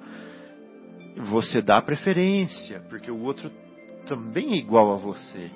você 1.31 1.61
dá 1.61 1.81
preferência, 1.83 2.81
porque 2.89 3.11
o 3.11 3.23
outro 3.23 3.51
também 4.07 4.55
é 4.55 4.57
igual 4.57 4.95
a 4.95 4.97
você. 4.97 5.51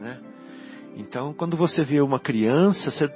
Né? 0.00 0.20
Então, 0.96 1.32
quando 1.32 1.56
você 1.56 1.84
vê 1.84 2.00
uma 2.00 2.18
criança, 2.18 2.90
você 2.90 3.08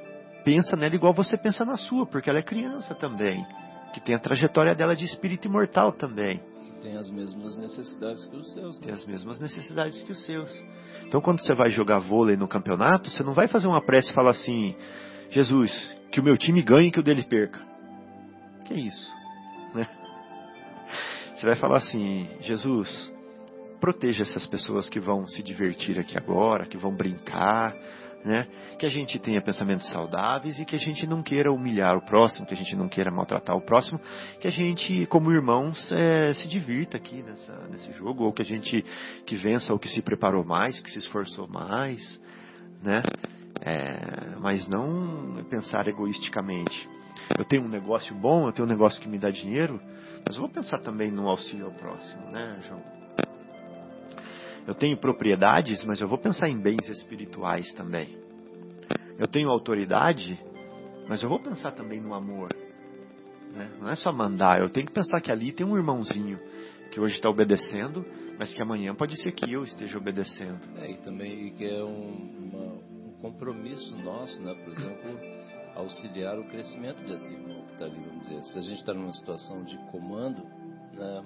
pensa 0.44 0.76
nela 0.76 0.94
igual 0.94 1.12
você 1.12 1.36
pensa 1.36 1.64
na 1.64 1.76
sua, 1.76 2.06
porque 2.06 2.30
ela 2.30 2.38
é 2.38 2.42
criança 2.42 2.94
também 2.94 3.44
que 3.92 4.00
tem 4.00 4.14
a 4.14 4.18
trajetória 4.18 4.74
dela 4.74 4.94
de 4.94 5.04
espírito 5.04 5.48
imortal 5.48 5.92
também. 5.92 6.40
Tem 6.82 6.96
as 6.96 7.10
mesmas 7.10 7.56
necessidades 7.56 8.24
que 8.26 8.36
os 8.36 8.54
seus. 8.54 8.78
Né? 8.78 8.86
Tem 8.86 8.94
as 8.94 9.04
mesmas 9.04 9.38
necessidades 9.38 10.00
que 10.02 10.12
os 10.12 10.24
seus. 10.24 10.50
Então, 11.06 11.20
quando 11.20 11.42
você 11.42 11.54
vai 11.54 11.68
jogar 11.70 11.98
vôlei 11.98 12.36
no 12.36 12.48
campeonato, 12.48 13.10
você 13.10 13.22
não 13.22 13.34
vai 13.34 13.48
fazer 13.48 13.66
uma 13.66 13.84
prece 13.84 14.10
e 14.10 14.14
falar 14.14 14.30
assim: 14.30 14.74
Jesus, 15.30 15.94
que 16.10 16.20
o 16.20 16.22
meu 16.22 16.36
time 16.36 16.62
ganhe 16.62 16.88
e 16.88 16.90
que 16.90 17.00
o 17.00 17.02
dele 17.02 17.22
perca. 17.22 17.60
Que 18.66 18.74
isso? 18.74 19.14
Né? 19.74 19.86
Você 21.34 21.46
vai 21.46 21.56
falar 21.56 21.78
assim: 21.78 22.28
Jesus, 22.40 23.12
proteja 23.80 24.22
essas 24.22 24.46
pessoas 24.46 24.88
que 24.88 25.00
vão 25.00 25.26
se 25.26 25.42
divertir 25.42 25.98
aqui 25.98 26.16
agora, 26.16 26.66
que 26.66 26.76
vão 26.76 26.94
brincar, 26.94 27.74
né? 28.24 28.46
Que 28.78 28.86
a 28.86 28.88
gente 28.88 29.18
tenha 29.18 29.40
pensamentos 29.40 29.88
saudáveis 29.90 30.58
e 30.58 30.64
que 30.64 30.76
a 30.76 30.78
gente 30.78 31.06
não 31.06 31.22
queira 31.22 31.52
humilhar 31.52 31.96
o 31.96 32.04
próximo, 32.04 32.46
que 32.46 32.54
a 32.54 32.56
gente 32.56 32.76
não 32.76 32.88
queira 32.88 33.10
maltratar 33.10 33.56
o 33.56 33.62
próximo, 33.62 34.00
que 34.38 34.46
a 34.46 34.50
gente, 34.50 35.06
como 35.06 35.32
irmãos, 35.32 35.90
é, 35.92 36.34
se 36.34 36.46
divirta 36.46 36.96
aqui 36.96 37.22
nessa, 37.22 37.68
nesse 37.68 37.92
jogo, 37.92 38.24
ou 38.24 38.32
que 38.32 38.42
a 38.42 38.44
gente 38.44 38.84
que 39.24 39.36
vença 39.36 39.74
o 39.74 39.78
que 39.78 39.88
se 39.88 40.02
preparou 40.02 40.44
mais, 40.44 40.80
que 40.80 40.90
se 40.90 40.98
esforçou 40.98 41.48
mais, 41.48 42.20
né? 42.82 43.02
É, 43.62 44.36
mas 44.38 44.66
não 44.68 45.44
pensar 45.50 45.86
egoisticamente. 45.86 46.88
Eu 47.38 47.44
tenho 47.44 47.64
um 47.64 47.68
negócio 47.68 48.14
bom, 48.14 48.48
eu 48.48 48.52
tenho 48.52 48.66
um 48.66 48.70
negócio 48.70 49.00
que 49.00 49.08
me 49.08 49.18
dá 49.18 49.30
dinheiro, 49.30 49.80
mas 50.26 50.36
eu 50.36 50.42
vou 50.42 50.50
pensar 50.50 50.78
também 50.78 51.10
no 51.10 51.28
auxílio 51.28 51.66
ao 51.66 51.72
próximo, 51.72 52.30
né, 52.30 52.60
João? 52.66 52.82
Eu 54.66 54.74
tenho 54.74 54.96
propriedades, 54.96 55.84
mas 55.84 56.00
eu 56.00 56.08
vou 56.08 56.18
pensar 56.18 56.48
em 56.48 56.60
bens 56.60 56.88
espirituais 56.88 57.72
também. 57.74 58.18
Eu 59.18 59.26
tenho 59.26 59.50
autoridade, 59.50 60.38
mas 61.08 61.22
eu 61.22 61.28
vou 61.28 61.40
pensar 61.40 61.72
também 61.72 62.00
no 62.00 62.14
amor. 62.14 62.54
Né? 63.52 63.70
Não 63.80 63.88
é 63.88 63.96
só 63.96 64.12
mandar, 64.12 64.60
eu 64.60 64.70
tenho 64.70 64.86
que 64.86 64.92
pensar 64.92 65.20
que 65.20 65.30
ali 65.30 65.52
tem 65.52 65.66
um 65.66 65.76
irmãozinho 65.76 66.38
que 66.90 67.00
hoje 67.00 67.16
está 67.16 67.28
obedecendo, 67.28 68.04
mas 68.38 68.52
que 68.52 68.62
amanhã 68.62 68.94
pode 68.94 69.16
ser 69.16 69.32
que 69.32 69.52
eu 69.52 69.64
esteja 69.64 69.98
obedecendo. 69.98 70.60
É, 70.78 70.90
e 70.90 70.96
também 70.98 71.52
que 71.54 71.64
é 71.64 71.82
um, 71.82 72.50
uma, 72.52 72.64
um 72.89 72.89
compromisso 73.20 73.96
nosso, 73.98 74.40
né? 74.40 74.54
por 74.54 74.72
exemplo, 74.72 75.20
auxiliar 75.76 76.38
o 76.38 76.44
crescimento 76.48 77.00
desse 77.04 77.32
irmão 77.32 77.62
que 77.66 77.72
está 77.72 77.84
ali, 77.84 78.00
vamos 78.00 78.28
dizer. 78.28 78.42
Se 78.44 78.58
a 78.58 78.62
gente 78.62 78.80
está 78.80 78.94
numa 78.94 79.12
situação 79.12 79.62
de 79.62 79.76
comando, 79.90 80.42
né? 80.92 81.24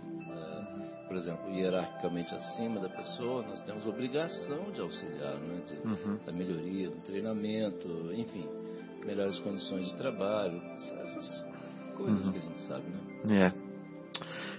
por 1.06 1.16
exemplo, 1.16 1.50
hierarquicamente 1.50 2.34
acima 2.34 2.80
da 2.80 2.88
pessoa, 2.88 3.42
nós 3.42 3.60
temos 3.62 3.86
obrigação 3.86 4.72
de 4.72 4.80
auxiliar, 4.80 5.36
né? 5.36 5.62
de, 5.66 5.76
uhum. 5.86 6.18
da 6.24 6.32
melhoria, 6.32 6.90
do 6.90 7.00
treinamento, 7.02 7.88
enfim, 8.14 8.48
melhores 9.04 9.38
condições 9.40 9.86
de 9.86 9.96
trabalho, 9.96 10.60
essas 10.76 11.46
coisas 11.96 12.26
uhum. 12.26 12.32
que 12.32 12.38
a 12.38 12.40
gente 12.40 12.60
sabe, 12.62 12.84
né? 12.88 13.44
É. 13.46 13.64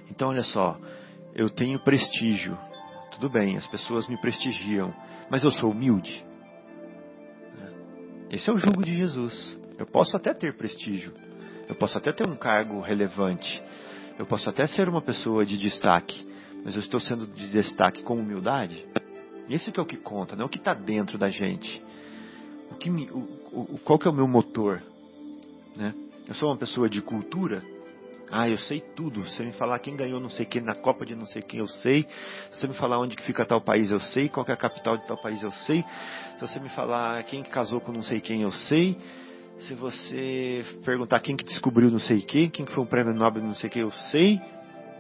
Então, 0.10 0.30
olha 0.30 0.44
só, 0.44 0.78
eu 1.34 1.50
tenho 1.50 1.80
prestígio, 1.80 2.58
tudo 3.12 3.30
bem, 3.30 3.58
as 3.58 3.68
pessoas 3.68 4.08
me 4.08 4.20
prestigiam, 4.22 4.94
mas 5.30 5.44
eu 5.44 5.52
sou 5.52 5.72
humilde. 5.72 6.24
Esse 8.30 8.50
é 8.50 8.54
o 8.54 8.58
jugo 8.58 8.84
de 8.84 8.96
Jesus. 8.98 9.60
Eu 9.78 9.86
posso 9.86 10.16
até 10.16 10.34
ter 10.34 10.56
prestígio, 10.56 11.14
eu 11.68 11.76
posso 11.76 11.98
até 11.98 12.12
ter 12.12 12.28
um 12.28 12.36
cargo 12.36 12.80
relevante, 12.82 13.62
eu 14.18 14.26
posso 14.26 14.50
até 14.50 14.66
ser 14.68 14.88
uma 14.88 15.02
pessoa 15.02 15.46
de 15.46 15.58
destaque, 15.58 16.26
mas 16.64 16.76
eu 16.76 16.80
estou 16.80 17.00
sendo 17.00 17.28
de 17.28 17.48
destaque 17.50 18.02
com 18.04 18.16
humildade. 18.16 18.86
Esse 19.50 19.72
que 19.72 19.80
é 19.80 19.84
o 19.84 19.86
que 19.86 19.98
conta, 19.98 20.36
não 20.36 20.44
é 20.44 20.46
o 20.46 20.50
que 20.50 20.58
está 20.58 20.74
dentro 20.74 21.18
da 21.18 21.30
gente. 21.30 21.84
O 22.72 22.76
que 22.76 22.90
me, 22.90 23.10
o, 23.12 23.20
o, 23.76 23.80
qual 23.84 24.00
que 24.00 24.08
é 24.08 24.12
o 24.12 24.14
meu 24.14 24.28
motor? 24.28 24.82
Né? 25.76 25.94
Eu 26.28 26.34
sou 26.34 26.50
uma 26.50 26.58
pessoa 26.58 26.90
de 26.90 27.02
cultura. 27.02 27.62
Ah, 28.32 28.50
eu 28.50 28.58
sei 28.58 28.82
tudo. 28.96 29.26
Se 29.26 29.38
você 29.38 29.44
me 29.44 29.54
falar 29.54 29.80
quem 29.80 29.96
ganhou 29.96 30.20
não 30.20 30.30
sei 30.30 30.46
quem 30.46 30.62
na 30.62 30.76
Copa 30.76 31.06
de 31.06 31.16
não 31.16 31.26
sei 31.26 31.42
quem, 31.42 31.60
eu 31.60 31.68
sei. 31.68 32.08
Se 32.52 32.60
você 32.60 32.68
me 32.68 32.74
falar 32.74 33.00
onde 33.00 33.16
que 33.16 33.24
fica 33.24 33.46
tal 33.46 33.62
país, 33.62 33.92
eu 33.92 34.00
sei. 34.00 34.30
Qual 34.30 34.46
é 34.48 34.52
a 34.52 34.58
capital 34.58 34.98
de 34.98 35.08
tal 35.08 35.18
país, 35.18 35.42
eu 35.42 35.52
sei. 35.52 35.84
Se 36.36 36.42
você 36.42 36.60
me 36.60 36.70
falar 36.70 37.24
quem 37.24 37.44
que 37.44 37.50
casou 37.50 37.80
com 37.80 37.92
não 37.92 38.04
sei 38.04 38.20
quem, 38.20 38.42
eu 38.42 38.52
sei. 38.52 38.98
Se 39.60 39.74
você 39.74 40.66
perguntar 40.84 41.20
quem 41.22 41.36
que 41.36 41.44
descobriu 41.44 41.90
não 41.90 42.00
sei 42.00 42.22
quem, 42.22 42.50
quem 42.50 42.66
que 42.66 42.74
foi 42.74 42.84
um 42.84 42.88
prêmio 42.88 43.14
Nobel 43.14 43.44
não 43.44 43.56
sei 43.56 43.70
quem, 43.70 43.84
eu 43.84 43.92
sei. 43.92 44.42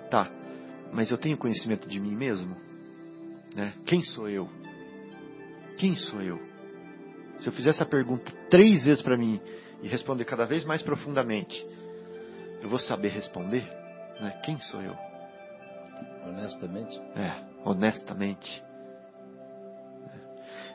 Tá 0.10 0.30
mas 0.96 1.12
eu 1.12 1.18
tenho 1.18 1.38
conhecimento 1.38 1.90
de 1.90 2.00
mim 2.00 2.16
mesmo? 2.16 2.56
Né? 3.54 3.74
Quem 3.86 4.02
sou 4.02 4.30
eu? 4.30 4.50
Quem 5.78 5.94
sou 5.98 6.22
eu? 6.22 6.40
Se 7.42 7.48
eu 7.48 7.54
fizer 7.54 7.72
essa 7.72 7.86
pergunta 7.86 8.32
três 8.50 8.86
vezes 8.86 9.04
para 9.04 9.18
mim 9.18 9.42
e 9.84 9.90
responder 9.90 10.24
cada 10.24 10.46
vez 10.46 10.64
mais 10.64 10.82
profundamente, 10.82 11.66
eu 12.62 12.70
vou 12.70 12.80
saber 12.80 13.10
responder? 13.10 13.64
Né? 14.20 14.32
Quem 14.44 14.60
sou 14.62 14.82
eu? 14.82 14.96
Honestamente? 16.26 17.00
É, 17.16 17.34
honestamente. 17.64 18.64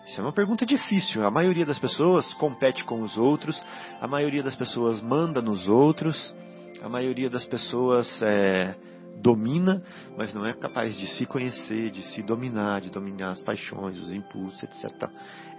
Isso 0.07 0.21
é 0.21 0.25
uma 0.25 0.33
pergunta 0.33 0.66
difícil. 0.66 1.25
A 1.25 1.31
maioria 1.31 1.64
das 1.64 1.79
pessoas 1.79 2.35
compete 2.35 2.85
com 2.85 3.01
os 3.03 3.16
outros, 3.16 3.62
a 4.01 4.09
maioria 4.09 4.43
das 4.43 4.57
pessoas 4.57 5.01
manda 5.01 5.40
nos 5.40 5.69
outros, 5.69 6.35
a 6.83 6.88
maioria 6.88 7.31
das 7.31 7.45
pessoas 7.45 8.21
é, 8.23 8.75
domina, 9.21 9.83
mas 10.16 10.35
não 10.35 10.45
é 10.45 10.53
capaz 10.53 10.97
de 10.97 11.07
se 11.07 11.27
conhecer, 11.27 11.90
de 11.90 12.03
se 12.03 12.23
dominar, 12.23 12.81
de 12.81 12.90
dominar 12.90 13.31
as 13.31 13.40
paixões, 13.40 13.99
os 13.99 14.11
impulsos, 14.11 14.61
etc. 14.62 15.09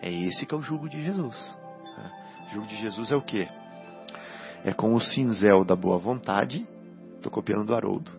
É 0.01 0.11
esse 0.11 0.45
que 0.45 0.53
é 0.53 0.57
o 0.57 0.61
jugo 0.61 0.89
de 0.89 1.01
Jesus. 1.01 1.57
Né? 1.97 2.11
O 2.47 2.53
jugo 2.55 2.67
de 2.67 2.75
Jesus 2.75 3.11
é 3.11 3.15
o 3.15 3.21
que? 3.21 3.47
É 4.63 4.73
com 4.73 4.93
o 4.93 4.99
cinzel 4.99 5.63
da 5.63 5.75
boa 5.75 5.97
vontade, 5.97 6.67
estou 7.15 7.31
copiando 7.31 7.65
do 7.65 7.75
Haroldo, 7.75 8.11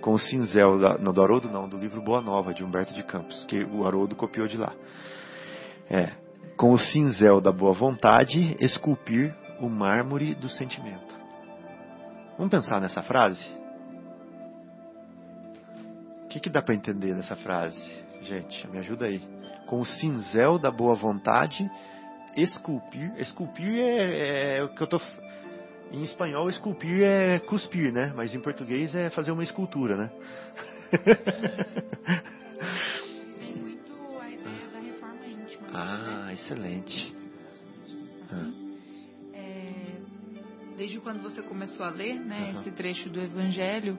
com 0.00 0.12
o 0.12 0.18
cinzel, 0.18 0.78
da, 0.78 0.98
não 0.98 1.12
do 1.12 1.22
Haroldo 1.22 1.48
não, 1.48 1.68
do 1.68 1.76
livro 1.76 2.02
Boa 2.02 2.20
Nova, 2.20 2.52
de 2.52 2.64
Humberto 2.64 2.94
de 2.94 3.02
Campos, 3.02 3.44
que 3.46 3.62
o 3.64 3.86
Haroldo 3.86 4.16
copiou 4.16 4.46
de 4.46 4.56
lá. 4.56 4.72
É, 5.88 6.12
com 6.56 6.72
o 6.72 6.78
cinzel 6.78 7.40
da 7.40 7.52
boa 7.52 7.72
vontade, 7.72 8.56
esculpir 8.60 9.34
o 9.60 9.68
mármore 9.68 10.34
do 10.34 10.48
sentimento. 10.48 11.14
Vamos 12.36 12.50
pensar 12.50 12.80
nessa 12.80 13.02
frase? 13.02 13.46
O 16.24 16.28
que, 16.28 16.40
que 16.40 16.48
dá 16.48 16.62
para 16.62 16.74
entender 16.74 17.14
nessa 17.14 17.36
frase? 17.36 17.78
Gente, 18.22 18.66
me 18.68 18.78
ajuda 18.78 19.06
aí. 19.06 19.20
Com 19.66 19.80
o 19.80 19.84
cinzel 19.84 20.58
da 20.58 20.70
boa 20.70 20.94
vontade, 20.94 21.70
esculpir. 22.36 23.12
Esculpir 23.18 23.78
é, 23.78 24.58
é 24.58 24.62
o 24.62 24.68
que 24.68 24.82
eu 24.82 24.86
tô. 24.86 25.00
Em 25.92 26.04
espanhol, 26.04 26.48
esculpir 26.48 27.02
é 27.02 27.38
cuspir, 27.40 27.92
né? 27.92 28.12
Mas 28.14 28.32
em 28.34 28.40
português 28.40 28.94
é 28.94 29.10
fazer 29.10 29.32
uma 29.32 29.42
escultura, 29.42 29.96
né? 29.96 30.10
Vem 33.38 33.56
muito 33.56 33.92
a 34.20 34.30
ideia 34.30 34.68
da 34.72 34.78
reforma 34.78 35.26
íntima. 35.26 35.66
Né? 35.66 35.72
Ah, 35.74 36.32
excelente. 36.32 37.14
Assim, 37.82 38.78
é, 39.34 39.96
desde 40.76 41.00
quando 41.00 41.20
você 41.22 41.42
começou 41.42 41.84
a 41.84 41.90
ler 41.90 42.20
né, 42.20 42.52
uhum. 42.52 42.60
esse 42.60 42.70
trecho 42.70 43.10
do 43.10 43.20
Evangelho, 43.20 43.98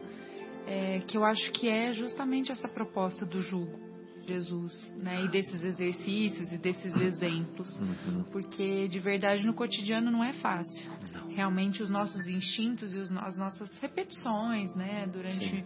é, 0.65 1.01
que 1.01 1.17
eu 1.17 1.25
acho 1.25 1.51
que 1.51 1.67
é 1.67 1.93
justamente 1.93 2.53
essa 2.53 2.69
proposta 2.69 3.25
do 3.25 3.43
jugo. 3.43 3.90
Jesus, 4.27 4.91
né? 4.97 5.25
E 5.25 5.27
desses 5.29 5.63
exercícios 5.63 6.51
e 6.51 6.57
desses 6.57 6.95
exemplos, 6.95 7.67
uhum. 7.79 8.23
porque 8.31 8.87
de 8.87 8.99
verdade 8.99 9.45
no 9.45 9.53
cotidiano 9.53 10.11
não 10.11 10.23
é 10.23 10.33
fácil. 10.33 10.89
Não. 11.13 11.27
Realmente 11.29 11.81
os 11.81 11.89
nossos 11.89 12.27
instintos 12.27 12.93
e 12.93 12.97
os, 12.97 13.11
as 13.11 13.37
nossas 13.37 13.71
repetições, 13.79 14.73
né? 14.75 15.07
Durante 15.07 15.49
Sim. 15.49 15.63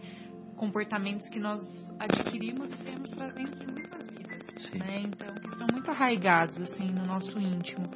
comportamentos 0.56 1.28
que 1.28 1.38
nós 1.38 1.62
adquirimos 1.98 2.70
e 2.72 2.76
dentro 3.34 3.58
de 3.58 3.66
muitas. 3.72 4.05
Né? 4.74 5.00
Então, 5.02 5.34
que 5.34 5.48
estão 5.48 5.68
muito 5.68 5.90
arraigados 5.90 6.60
assim 6.60 6.86
no 6.90 7.04
nosso 7.06 7.38
íntimo. 7.38 7.88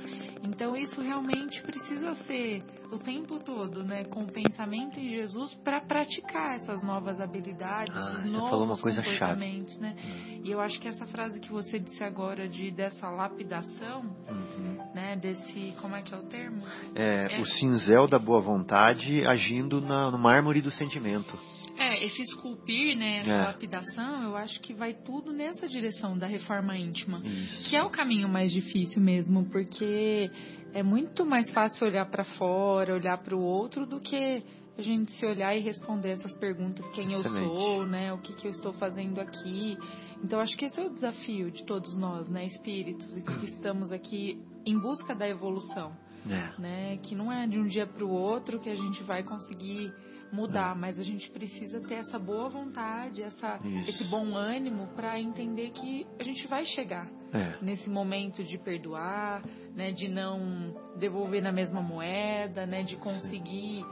Então, 0.43 0.77
isso 0.77 1.01
realmente 1.01 1.61
precisa 1.63 2.15
ser 2.27 2.63
o 2.93 2.99
tempo 2.99 3.39
todo, 3.39 3.85
né, 3.85 4.05
com 4.05 4.25
o 4.25 4.27
pensamento 4.27 4.99
em 4.99 5.09
Jesus 5.09 5.55
para 5.63 5.81
praticar 5.81 6.57
essas 6.57 6.83
novas 6.83 7.21
habilidades, 7.21 7.97
Ah, 7.97 8.15
esses 8.19 8.31
você 8.33 8.37
novos 8.37 8.51
falou 8.51 8.65
uma 8.67 8.79
coisa 8.79 9.01
comportamentos, 9.03 9.79
né? 9.79 9.95
E 10.43 10.51
eu 10.51 10.61
acho 10.61 10.81
que 10.81 10.89
essa 10.89 11.07
frase 11.07 11.39
que 11.39 11.51
você 11.53 11.79
disse 11.79 12.03
agora 12.03 12.49
de 12.49 12.71
dessa 12.73 13.09
lapidação, 13.09 14.03
Uhum. 14.29 14.79
né, 14.95 15.15
desse, 15.17 15.73
como 15.81 15.95
é 15.95 16.03
que 16.03 16.13
é 16.13 16.19
o 16.19 16.23
termo? 16.25 16.63
É, 16.95 17.37
É. 17.39 17.41
o 17.41 17.47
cinzel 17.47 18.09
da 18.09 18.19
boa 18.19 18.41
vontade 18.41 19.25
agindo 19.27 19.81
na, 19.81 20.11
no 20.11 20.19
mármore 20.19 20.61
do 20.61 20.71
sentimento. 20.71 21.39
É, 21.83 22.05
esse 22.05 22.21
esculpir, 22.23 22.95
né, 22.95 23.21
essa 23.21 23.31
É. 23.33 23.45
lapidação, 23.47 24.23
eu 24.25 24.37
acho 24.37 24.61
que 24.61 24.75
vai 24.75 24.93
tudo 24.93 25.33
nessa 25.33 25.67
direção 25.67 26.17
da 26.19 26.27
reforma 26.27 26.77
íntima. 26.77 27.23
Isso. 27.25 27.71
Que 27.71 27.77
é 27.77 27.83
o 27.83 27.89
caminho 27.89 28.29
mais 28.29 28.53
difícil 28.53 29.01
mesmo, 29.01 29.47
porque 29.47 30.31
é 30.75 30.83
muito 30.83 31.25
mais 31.25 31.51
fácil 31.53 31.87
olhar 31.87 32.05
para 32.11 32.23
fora, 32.25 32.95
olhar 32.95 33.17
para 33.19 33.35
o 33.35 33.41
outro, 33.41 33.87
do 33.87 33.99
que 33.99 34.43
a 34.77 34.83
gente 34.83 35.11
se 35.13 35.25
olhar 35.25 35.57
e 35.57 35.61
responder 35.61 36.11
essas 36.11 36.37
perguntas: 36.39 36.85
quem 36.91 37.13
eu 37.13 37.21
Excelente. 37.21 37.47
sou, 37.47 37.87
né? 37.87 38.13
O 38.13 38.19
que, 38.19 38.35
que 38.35 38.47
eu 38.47 38.51
estou 38.51 38.75
fazendo 38.75 39.19
aqui. 39.19 39.79
Então, 40.23 40.39
acho 40.39 40.55
que 40.59 40.67
esse 40.67 40.79
é 40.79 40.85
o 40.85 40.91
desafio 40.91 41.51
de 41.51 41.65
todos 41.65 41.97
nós, 41.97 42.29
né? 42.29 42.45
Espíritos, 42.45 43.11
que 43.41 43.47
estamos 43.47 43.91
aqui 43.91 44.39
em 44.67 44.79
busca 44.79 45.15
da 45.15 45.27
evolução, 45.27 45.93
É. 46.29 46.61
né? 46.61 46.99
Que 46.99 47.15
não 47.15 47.33
é 47.33 47.47
de 47.47 47.59
um 47.59 47.67
dia 47.67 47.87
para 47.87 48.05
o 48.05 48.11
outro 48.11 48.61
que 48.61 48.69
a 48.69 48.75
gente 48.77 49.03
vai 49.05 49.23
conseguir 49.23 49.91
mudar, 50.33 50.75
mas 50.77 50.99
a 50.99 51.03
gente 51.03 51.31
precisa 51.31 51.81
ter 51.81 51.95
essa 51.95 52.19
boa 52.19 52.49
vontade, 52.49 53.23
essa, 53.23 53.59
Isso. 53.65 53.91
esse 53.91 54.05
bom 54.05 54.37
ânimo 54.37 54.89
para 54.95 55.19
entender 55.21 55.71
que 55.71 56.07
a 56.19 56.23
gente 56.23 56.47
vai 56.47 56.65
chegar 56.65 57.09
É. 57.33 57.57
nesse 57.63 57.89
momento 57.89 58.43
de 58.45 58.59
perdoar, 58.59 59.43
né, 59.75 59.93
de 59.93 60.09
não 60.09 60.75
devolver 60.99 61.43
na 61.43 61.53
mesma 61.53 61.81
moeda, 61.83 62.67
né, 62.67 62.83
de 62.83 62.97
conseguir 62.97 63.85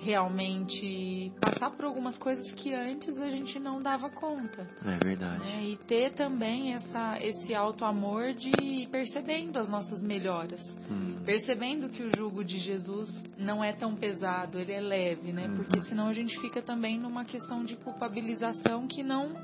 realmente 0.00 1.32
passar 1.40 1.70
por 1.70 1.84
algumas 1.84 2.16
coisas 2.18 2.50
que 2.52 2.72
antes 2.74 3.16
a 3.18 3.28
gente 3.28 3.58
não 3.58 3.82
dava 3.82 4.08
conta, 4.10 4.66
É 4.84 4.96
verdade. 5.04 5.40
né, 5.44 5.64
e 5.64 5.76
ter 5.76 6.12
também 6.14 6.74
essa 6.74 7.18
esse 7.20 7.54
alto 7.54 7.84
amor 7.84 8.32
de 8.34 8.48
ir 8.50 8.88
percebendo 8.88 9.58
as 9.58 9.68
nossas 9.68 10.02
melhoras, 10.02 10.60
Hum. 10.90 11.22
percebendo 11.24 11.88
que 11.88 12.02
o 12.02 12.10
jugo 12.16 12.44
de 12.44 12.58
Jesus 12.58 13.08
não 13.38 13.62
é 13.62 13.72
tão 13.72 13.94
pesado, 13.94 14.58
ele 14.58 14.72
é 14.72 14.80
leve, 14.80 15.32
né, 15.32 15.46
Uhum. 15.48 15.56
porque 15.56 15.80
senão 15.82 16.06
a 16.08 16.12
gente 16.12 16.38
fica 16.40 16.62
também 16.62 16.98
numa 16.98 17.24
questão 17.24 17.64
de 17.64 17.76
culpabilização 17.76 18.86
que 18.86 19.02
não 19.02 19.34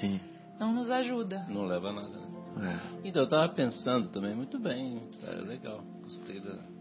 Sim. 0.00 0.20
não 0.58 0.72
nos 0.72 0.90
ajuda. 0.90 1.44
Não 1.48 1.64
leva 1.64 1.88
a 1.88 1.92
nada. 1.92 2.08
né? 2.08 2.24
É. 3.02 3.08
Então, 3.08 3.22
eu 3.22 3.24
estava 3.24 3.52
pensando 3.52 4.08
também, 4.10 4.32
muito 4.34 4.60
bem, 4.60 5.00
cara, 5.20 5.40
legal. 5.42 5.82
Gostei 6.02 6.38
das 6.40 6.73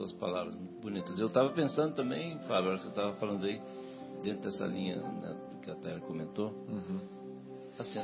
suas 0.00 0.12
palavras, 0.14 0.54
muito 0.54 0.80
bonitas. 0.80 1.18
Eu 1.18 1.26
estava 1.26 1.50
pensando 1.50 1.94
também, 1.94 2.38
Fábio, 2.40 2.78
você 2.78 2.88
estava 2.88 3.12
falando 3.16 3.44
aí, 3.44 3.60
dentro 4.22 4.42
dessa 4.42 4.64
linha 4.66 4.96
né, 4.96 5.36
do 5.52 5.60
que 5.60 5.70
a 5.70 5.74
Tayla 5.74 6.00
comentou, 6.00 6.48
Uhum. 6.68 7.00
assim, 7.78 8.00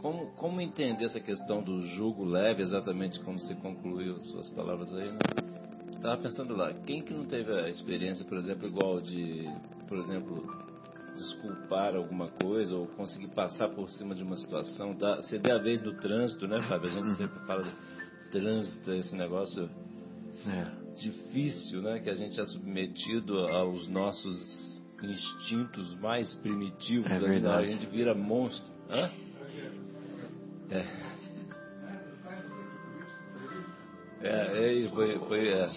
como, 0.00 0.26
como 0.36 0.60
entender 0.60 1.04
essa 1.06 1.18
questão 1.20 1.60
do 1.62 1.82
jugo 1.82 2.24
leve, 2.24 2.62
exatamente 2.62 3.18
como 3.20 3.38
você 3.38 3.54
concluiu 3.56 4.16
as 4.16 4.30
suas 4.30 4.48
palavras 4.50 4.94
aí, 4.94 5.10
né? 5.10 5.18
Estava 5.90 6.22
pensando 6.22 6.54
lá, 6.54 6.72
quem 6.86 7.02
que 7.02 7.12
não 7.12 7.26
teve 7.26 7.52
a 7.52 7.68
experiência, 7.68 8.24
por 8.24 8.38
exemplo, 8.38 8.66
igual 8.66 9.00
de, 9.00 9.44
por 9.88 9.98
exemplo, 9.98 10.42
desculpar 11.14 11.94
alguma 11.96 12.28
coisa 12.28 12.76
ou 12.76 12.86
conseguir 12.86 13.28
passar 13.28 13.68
por 13.70 13.90
cima 13.90 14.14
de 14.14 14.22
uma 14.22 14.36
situação, 14.36 14.94
dar, 14.94 15.20
ceder 15.24 15.52
a 15.54 15.58
vez 15.58 15.82
do 15.82 15.94
trânsito, 15.94 16.46
né, 16.46 16.62
Fábio? 16.62 16.88
A 16.90 16.92
gente 16.92 17.16
sempre 17.16 17.38
fala 17.44 17.64
de 17.64 17.72
trânsito, 18.30 18.92
esse 18.92 19.14
negócio 19.16 19.68
É. 20.46 20.79
difícil, 21.00 21.82
né, 21.82 22.00
que 22.00 22.10
a 22.10 22.14
gente 22.14 22.40
é 22.40 22.44
submetido 22.44 23.38
aos 23.48 23.88
nossos 23.88 24.82
instintos 25.02 25.94
mais 26.00 26.34
primitivos, 26.36 27.10
É 27.10 27.18
né? 27.40 27.48
a 27.48 27.62
gente 27.62 27.86
vira 27.86 28.14
monstro. 28.14 28.70
Hã? 28.90 29.10
É. 30.70 30.86
É, 34.22 34.72
ele 34.74 34.88
foi, 34.90 35.18
foi, 35.20 35.48
é. 35.48 35.68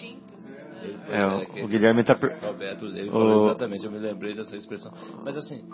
É, 1.08 1.26
o- 1.26 1.36
aquele- 1.38 1.64
o 1.64 1.68
Guilherme 1.68 2.04
tá 2.04 2.14
per- 2.14 2.38
Roberto, 2.42 2.84
ele 2.86 3.08
O- 3.08 3.12
falou 3.12 3.46
exatamente, 3.46 3.84
eu 3.86 3.90
me 3.90 3.98
lembrei 3.98 4.34
dessa 4.34 4.54
expressão. 4.54 4.92
Mas 5.24 5.36
assim, 5.36 5.64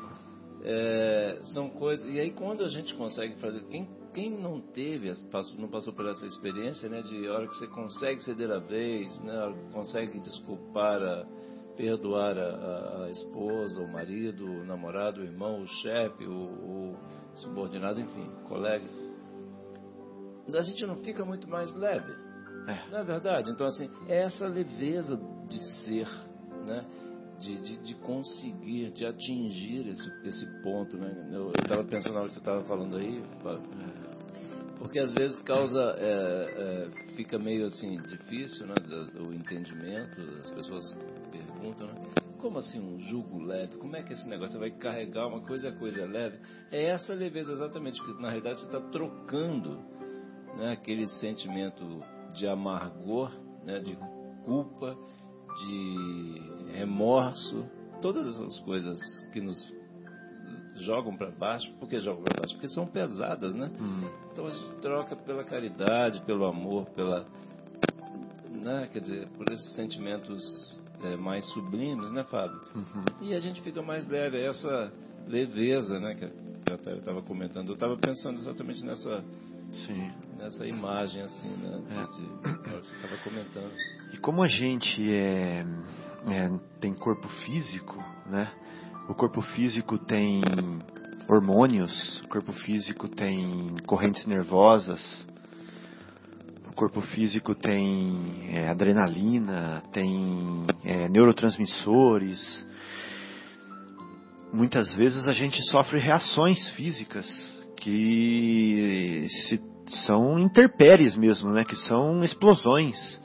é, 0.62 1.40
são 1.52 1.68
coisas. 1.68 2.06
E 2.08 2.20
aí 2.20 2.30
quando 2.30 2.62
a 2.64 2.68
gente 2.68 2.94
consegue 2.94 3.34
fazer. 3.40 3.62
Quem, 3.68 3.88
quem 4.12 4.30
não 4.30 4.60
teve, 4.60 5.12
não 5.58 5.68
passou 5.68 5.92
por 5.92 6.06
essa 6.06 6.26
experiência, 6.26 6.88
né? 6.88 7.02
De 7.02 7.28
hora 7.28 7.46
que 7.46 7.56
você 7.56 7.66
consegue 7.68 8.20
ceder 8.22 8.50
a 8.50 8.58
vez, 8.58 9.20
né? 9.22 9.32
hora 9.38 9.54
que 9.54 9.72
consegue 9.72 10.18
desculpar, 10.20 11.02
a, 11.02 11.26
perdoar 11.76 12.36
a, 12.36 13.04
a- 13.04 13.10
esposa, 13.10 13.80
o 13.82 13.90
marido, 13.92 14.44
o 14.44 14.64
namorado, 14.64 15.20
o 15.20 15.24
irmão, 15.24 15.62
o 15.62 15.66
chefe, 15.66 16.24
o, 16.26 16.32
o 16.32 16.96
subordinado, 17.36 18.00
enfim, 18.00 18.30
colega. 18.48 18.84
A 20.52 20.62
gente 20.62 20.84
não 20.84 20.96
fica 20.96 21.24
muito 21.24 21.48
mais 21.48 21.72
leve. 21.74 22.12
É. 22.66 22.90
Não 22.90 22.98
é 22.98 23.04
verdade? 23.04 23.50
Então, 23.50 23.66
assim, 23.66 23.88
é 24.08 24.24
essa 24.24 24.46
leveza 24.46 25.16
de 25.48 25.58
ser, 25.84 26.06
né? 26.66 26.84
De, 27.40 27.58
de, 27.62 27.76
de 27.78 27.94
conseguir, 27.94 28.90
de 28.90 29.06
atingir 29.06 29.86
esse, 29.88 30.28
esse 30.28 30.62
ponto, 30.62 30.98
né? 30.98 31.30
Eu 31.32 31.52
estava 31.58 31.82
pensando 31.84 32.12
na 32.12 32.20
hora 32.20 32.28
que 32.28 32.34
você 32.34 32.40
estava 32.40 32.62
falando 32.64 32.96
aí, 32.96 33.24
Fábio, 33.42 33.62
porque 34.80 34.98
às 34.98 35.12
vezes 35.12 35.38
causa, 35.42 35.94
é, 35.98 36.88
é, 36.88 37.14
fica 37.14 37.38
meio 37.38 37.66
assim, 37.66 38.00
difícil, 38.00 38.66
né? 38.66 38.74
O 39.20 39.30
entendimento, 39.30 40.18
as 40.40 40.48
pessoas 40.50 40.96
perguntam, 41.30 41.86
né? 41.86 41.94
Como 42.38 42.58
assim 42.58 42.80
um 42.80 42.98
jugo 42.98 43.42
leve? 43.42 43.76
Como 43.76 43.94
é 43.94 44.02
que 44.02 44.14
esse 44.14 44.26
negócio? 44.26 44.54
Você 44.54 44.58
vai 44.58 44.70
carregar 44.70 45.28
uma 45.28 45.42
coisa 45.42 45.68
e 45.68 45.70
a 45.70 45.76
coisa 45.76 46.00
é 46.00 46.06
leve? 46.06 46.38
É 46.72 46.84
essa 46.86 47.12
leveza 47.12 47.52
exatamente, 47.52 48.00
porque 48.00 48.22
na 48.22 48.30
realidade 48.30 48.58
você 48.58 48.64
está 48.64 48.80
trocando 48.80 49.78
né, 50.56 50.72
aquele 50.72 51.06
sentimento 51.06 52.02
de 52.32 52.48
amargor, 52.48 53.30
né, 53.62 53.80
de 53.80 53.98
culpa, 54.46 54.96
de 55.58 56.72
remorso, 56.72 57.68
todas 58.00 58.26
essas 58.26 58.58
coisas 58.60 58.98
que 59.30 59.42
nos 59.42 59.79
jogam 60.80 61.16
para 61.16 61.30
baixo. 61.30 61.72
Por 61.78 61.88
que 61.88 61.98
jogam 61.98 62.22
para 62.22 62.32
baixo? 62.32 62.54
Porque 62.54 62.68
são 62.68 62.86
pesadas, 62.86 63.54
né? 63.54 63.70
Hum. 63.80 64.08
Então 64.32 64.46
a 64.46 64.50
gente 64.50 64.72
troca 64.80 65.16
pela 65.16 65.44
caridade, 65.44 66.20
pelo 66.22 66.44
amor, 66.46 66.86
pela, 66.94 67.26
né, 68.48 68.88
quer 68.92 69.00
dizer, 69.00 69.28
por 69.36 69.50
esses 69.50 69.74
sentimentos 69.74 70.42
é, 71.02 71.16
mais 71.16 71.46
sublimes, 71.52 72.10
né, 72.12 72.24
Fábio? 72.24 72.60
Uhum. 72.74 73.12
E 73.22 73.34
a 73.34 73.38
gente 73.40 73.60
fica 73.62 73.82
mais 73.82 74.06
leve, 74.06 74.36
é 74.38 74.46
essa 74.46 74.92
leveza, 75.26 75.98
né, 75.98 76.14
que 76.14 76.24
a 76.70 76.96
estava 76.96 77.22
comentando. 77.22 77.68
Eu 77.68 77.74
estava 77.74 77.96
pensando 77.96 78.38
exatamente 78.38 78.84
nessa 78.84 79.24
Sim. 79.86 80.10
nessa 80.36 80.66
imagem 80.66 81.22
assim, 81.22 81.48
né? 81.48 81.82
De, 81.88 81.96
É. 81.96 82.04
de- 82.06 82.58
que 82.62 82.70
você 82.70 82.94
estava 82.96 83.16
comentando. 83.24 83.72
E 84.12 84.18
como 84.18 84.42
a 84.42 84.46
gente 84.48 85.12
é, 85.12 85.64
é, 86.28 86.60
tem 86.80 86.94
corpo 86.94 87.28
físico, 87.44 87.96
né? 88.26 88.52
O 89.10 89.14
corpo 89.14 89.42
físico 89.42 89.98
tem 89.98 90.40
hormônios, 91.28 92.20
o 92.20 92.28
corpo 92.28 92.52
físico 92.52 93.08
tem 93.08 93.74
correntes 93.84 94.24
nervosas, 94.24 95.00
o 96.68 96.72
corpo 96.72 97.00
físico 97.00 97.52
tem 97.52 98.48
é, 98.52 98.68
adrenalina, 98.68 99.82
tem 99.92 100.64
é, 100.84 101.08
neurotransmissores. 101.08 102.64
Muitas 104.52 104.94
vezes 104.94 105.26
a 105.26 105.32
gente 105.32 105.60
sofre 105.72 105.98
reações 105.98 106.70
físicas 106.70 107.26
que 107.78 109.26
se- 109.28 109.60
são 110.06 110.38
interpéries 110.38 111.16
mesmo, 111.16 111.50
né? 111.50 111.64
Que 111.64 111.74
são 111.74 112.22
explosões 112.22 113.20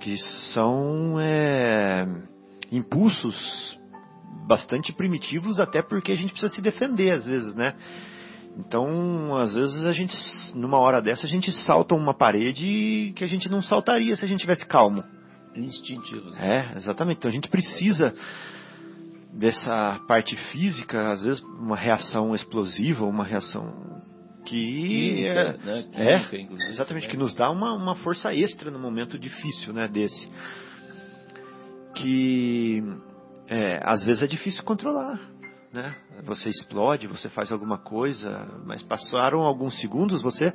que 0.00 0.18
são 0.52 1.20
é, 1.20 2.08
impulsos 2.72 3.76
bastante 4.46 4.92
primitivos, 4.92 5.58
até 5.58 5.82
porque 5.82 6.12
a 6.12 6.16
gente 6.16 6.30
precisa 6.30 6.54
se 6.54 6.60
defender 6.60 7.12
às 7.12 7.26
vezes, 7.26 7.54
né? 7.54 7.74
Então, 8.58 9.36
às 9.36 9.54
vezes 9.54 9.84
a 9.84 9.92
gente, 9.92 10.14
numa 10.54 10.78
hora 10.78 11.02
dessa, 11.02 11.26
a 11.26 11.28
gente 11.28 11.52
salta 11.52 11.94
uma 11.94 12.14
parede 12.14 13.12
que 13.14 13.22
a 13.22 13.26
gente 13.26 13.50
não 13.50 13.60
saltaria 13.60 14.16
se 14.16 14.24
a 14.24 14.28
gente 14.28 14.40
tivesse 14.40 14.64
calmo. 14.64 15.04
Instintivos. 15.54 16.38
É, 16.38 16.72
exatamente. 16.76 17.18
Então 17.18 17.30
a 17.30 17.34
gente 17.34 17.48
precisa 17.48 18.14
dessa 19.32 20.00
parte 20.08 20.34
física, 20.50 21.10
às 21.10 21.22
vezes 21.22 21.42
uma 21.42 21.76
reação 21.76 22.34
explosiva, 22.34 23.04
uma 23.04 23.24
reação 23.24 24.02
que 24.46 24.72
Química, 24.72 25.40
é, 25.40 25.66
né? 25.66 25.84
é, 25.92 26.18
Química, 26.18 26.36
inclusive, 26.36 26.70
exatamente 26.70 27.06
né? 27.06 27.10
que 27.10 27.16
nos 27.16 27.34
dá 27.34 27.50
uma, 27.50 27.74
uma 27.74 27.96
força 27.96 28.32
extra 28.32 28.70
no 28.70 28.78
momento 28.78 29.18
difícil, 29.18 29.72
né, 29.72 29.88
desse, 29.88 30.30
que 31.96 32.82
é, 33.48 33.80
às 33.82 34.04
vezes 34.04 34.22
é 34.22 34.26
difícil 34.26 34.64
controlar, 34.64 35.20
né? 35.72 35.94
Você 36.24 36.48
explode, 36.48 37.06
você 37.06 37.28
faz 37.28 37.52
alguma 37.52 37.78
coisa, 37.78 38.46
mas 38.64 38.82
passaram 38.82 39.40
alguns 39.40 39.80
segundos, 39.80 40.22
você 40.22 40.52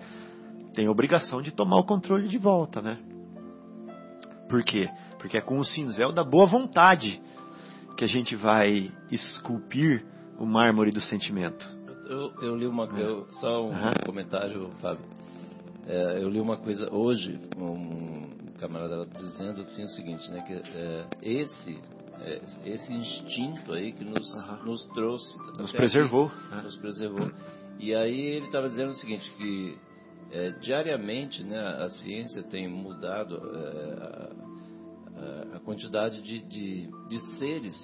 tem 0.74 0.88
a 0.88 0.92
obrigação 0.92 1.42
de 1.42 1.52
tomar 1.52 1.80
o 1.80 1.86
controle 1.86 2.28
de 2.28 2.38
volta, 2.38 2.82
né? 2.82 3.00
Por 4.50 4.64
quê? 4.64 4.90
Porque 5.20 5.38
é 5.38 5.42
com 5.42 5.60
o 5.60 5.66
cinzel 5.66 6.12
da 6.12 6.24
boa 6.24 6.46
vontade 6.46 7.22
que 7.96 8.04
a 8.04 8.08
gente 8.08 8.36
vai 8.36 8.92
esculpir 9.12 10.06
o 10.38 10.46
mármore 10.46 10.92
do 10.92 11.00
sentimento. 11.02 11.66
Eu, 12.08 12.34
eu 12.42 12.56
li 12.56 12.68
uma 12.68 12.86
eu, 12.98 13.28
só 13.40 13.64
um 13.64 13.70
uhum. 13.70 13.94
comentário, 14.06 14.70
Fábio. 14.82 15.06
É, 15.86 16.22
eu 16.22 16.30
li 16.30 16.40
uma 16.40 16.58
coisa 16.58 16.94
hoje, 16.94 17.40
um 17.58 18.28
camarada 18.58 19.06
dizendo 19.06 19.62
assim 19.62 19.84
o 19.84 19.88
seguinte, 19.88 20.30
né, 20.32 20.42
que 20.42 20.54
é, 20.54 21.06
esse 21.22 21.72
é, 21.74 22.01
esse 22.66 22.94
instinto 22.94 23.74
aí 23.74 23.92
que 23.92 24.04
nos, 24.04 24.28
uhum. 24.34 24.66
nos 24.66 24.86
trouxe, 24.88 25.38
nos 25.58 25.72
preservou, 25.72 26.28
aqui, 26.28 26.56
né? 26.56 26.62
nos 26.64 26.78
preservou. 26.78 27.32
E 27.80 27.96
aí 27.96 28.20
ele 28.20 28.46
estava 28.46 28.70
dizendo 28.70 28.92
o 28.92 28.96
seguinte 28.96 29.30
que 29.38 29.78
é, 30.32 30.52
diariamente, 30.60 31.44
né, 31.44 31.60
a 31.60 31.90
ciência 31.90 32.44
tem 32.44 32.68
mudado 32.68 33.42
é, 33.56 35.54
a, 35.54 35.58
a, 35.58 35.60
quantidade 35.60 36.22
de, 36.22 36.42
de, 36.42 36.90
de 37.10 37.38
seres 37.38 37.78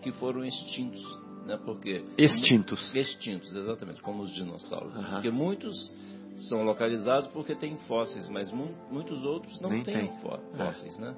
que 0.00 0.12
foram 0.12 0.44
extintos 0.44 1.02
né? 1.44 1.58
Porque 1.64 2.04
extintos. 2.18 2.94
Extintos, 2.94 3.54
exatamente, 3.54 4.00
como 4.02 4.22
os 4.22 4.32
dinossauros. 4.34 4.94
Uhum. 4.94 5.10
Porque 5.10 5.30
muitos 5.30 5.74
são 6.48 6.62
localizados 6.62 7.28
porque 7.28 7.54
têm 7.54 7.76
fósseis, 7.88 8.28
mas 8.28 8.50
mu 8.52 8.74
muitos 8.90 9.24
outros 9.24 9.60
não 9.60 9.70
Nem 9.70 9.82
têm 9.82 10.06
tem. 10.06 10.18
fósseis, 10.18 10.98
é. 10.98 11.02
né? 11.02 11.16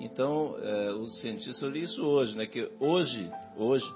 Então, 0.00 0.56
é, 0.58 0.90
os 0.92 1.20
cientistas 1.20 1.62
olham 1.62 1.76
isso 1.76 2.04
hoje, 2.04 2.36
né? 2.36 2.46
Que 2.46 2.68
hoje, 2.80 3.30
hoje 3.56 3.88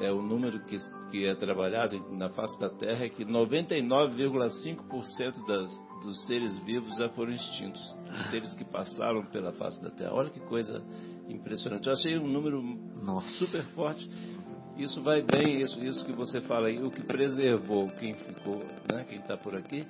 é 0.00 0.12
o 0.12 0.20
número 0.20 0.60
que, 0.64 0.76
que 1.10 1.24
é 1.26 1.34
trabalhado 1.34 1.98
na 2.12 2.28
face 2.30 2.58
da 2.60 2.68
Terra 2.68 3.06
é 3.06 3.08
que 3.08 3.24
99,5% 3.24 5.46
das 5.46 5.86
dos 6.02 6.26
seres 6.26 6.58
vivos 6.58 6.98
já 6.98 7.08
foram 7.10 7.30
extintos, 7.32 7.80
os 8.12 8.26
seres 8.30 8.52
que 8.54 8.64
passaram 8.64 9.24
pela 9.26 9.52
face 9.52 9.80
da 9.82 9.90
Terra. 9.90 10.12
Olha 10.12 10.30
que 10.30 10.40
coisa 10.40 10.82
impressionante. 11.28 11.86
Eu 11.86 11.92
achei 11.94 12.18
um 12.18 12.26
número 12.28 12.60
Nossa. 13.02 13.28
super 13.38 13.62
forte 13.74 14.08
isso 14.76 15.02
vai 15.02 15.22
bem, 15.22 15.60
isso, 15.60 15.82
isso 15.82 16.04
que 16.04 16.12
você 16.12 16.40
fala 16.42 16.68
aí, 16.68 16.82
o 16.82 16.90
que 16.90 17.02
preservou 17.02 17.88
quem 17.92 18.12
ficou, 18.12 18.58
né, 18.92 19.06
quem 19.08 19.18
está 19.18 19.34
por 19.36 19.56
aqui, 19.56 19.86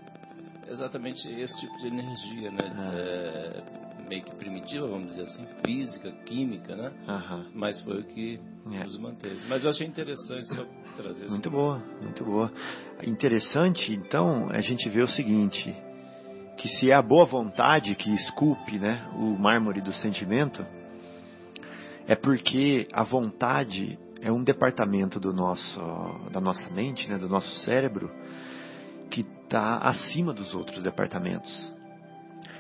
é 0.67 0.71
exatamente 0.71 1.29
esse 1.29 1.61
tipo 1.61 1.77
de 1.79 1.89
energia, 1.89 2.51
né? 2.53 2.93
É. 2.95 3.83
É, 3.83 3.86
meio 4.09 4.23
que 4.23 4.35
primitiva, 4.37 4.87
vamos 4.87 5.09
dizer 5.09 5.23
assim, 5.23 5.47
física, 5.65 6.11
química, 6.25 6.75
né? 6.75 6.93
Mas 7.55 7.81
foi 7.81 8.01
o 8.01 8.05
que 8.05 8.41
é. 8.73 8.85
nos 8.85 8.99
manteve. 8.99 9.41
Mas 9.49 9.65
eu 9.65 9.71
achei 9.71 9.87
interessante 9.87 10.47
só 10.47 10.65
trazer 10.97 11.25
isso. 11.25 11.33
Muito 11.33 11.51
boa, 11.51 11.83
muito 12.01 12.25
boa. 12.25 12.53
Interessante, 13.05 13.93
então, 13.93 14.49
a 14.51 14.61
gente 14.61 14.89
vê 14.89 15.03
o 15.03 15.09
seguinte, 15.09 15.75
que 16.57 16.69
se 16.69 16.91
é 16.91 16.95
a 16.95 17.03
boa 17.03 17.25
vontade 17.25 17.95
que 17.95 18.11
esculpe, 18.15 18.79
né, 18.79 19.07
o 19.15 19.37
mármore 19.39 19.81
do 19.81 19.93
sentimento, 19.93 20.65
é 22.07 22.15
porque 22.15 22.87
a 22.93 23.03
vontade 23.03 23.99
é 24.21 24.31
um 24.31 24.43
departamento 24.43 25.21
do 25.21 25.33
nosso, 25.33 25.81
da 26.33 26.41
nossa 26.41 26.69
mente, 26.71 27.09
né, 27.09 27.19
do 27.19 27.29
nosso 27.29 27.51
cérebro, 27.65 28.11
que 29.11 29.21
está 29.21 29.79
acima 29.79 30.33
dos 30.33 30.55
outros 30.55 30.83
departamentos. 30.83 31.76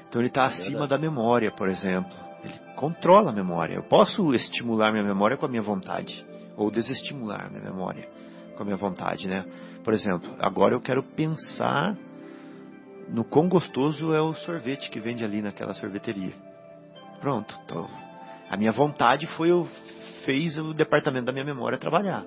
Então 0.09 0.21
ele 0.21 0.29
está 0.29 0.45
acima 0.45 0.87
da 0.87 0.99
memória, 0.99 1.51
por 1.51 1.69
exemplo. 1.69 2.16
Ele 2.42 2.55
controla 2.77 3.31
a 3.31 3.35
memória. 3.35 3.75
Eu 3.75 3.83
posso 3.83 4.35
estimular 4.35 4.92
minha 4.92 5.05
memória 5.05 5.37
com 5.37 5.47
a 5.47 5.49
minha 5.49 5.62
vontade, 5.62 6.25
ou 6.57 6.71
desestimular 6.71 7.51
minha 7.51 7.62
memória 7.62 8.09
com 8.57 8.62
a 8.62 8.64
minha 8.64 8.77
vontade, 8.77 9.27
né? 9.27 9.45
Por 9.85 9.92
exemplo, 9.92 10.35
agora 10.38 10.75
eu 10.75 10.81
quero 10.81 11.03
pensar 11.03 11.97
no 13.09 13.25
quão 13.25 13.49
gostoso 13.49 14.12
é 14.12 14.21
o 14.21 14.35
sorvete 14.35 14.90
que 14.90 14.99
vende 14.99 15.25
ali 15.25 15.42
naquela 15.42 15.75
sorveteria. 15.75 16.35
Pronto, 17.21 17.59
tô. 17.66 17.87
a 18.51 18.57
minha 18.57 18.73
vontade 18.73 19.27
foi 19.37 19.51
eu 19.51 19.69
fez 20.25 20.59
o 20.59 20.75
departamento 20.75 21.27
da 21.27 21.33
minha 21.33 21.45
memória 21.45 21.79
trabalhar. 21.79 22.25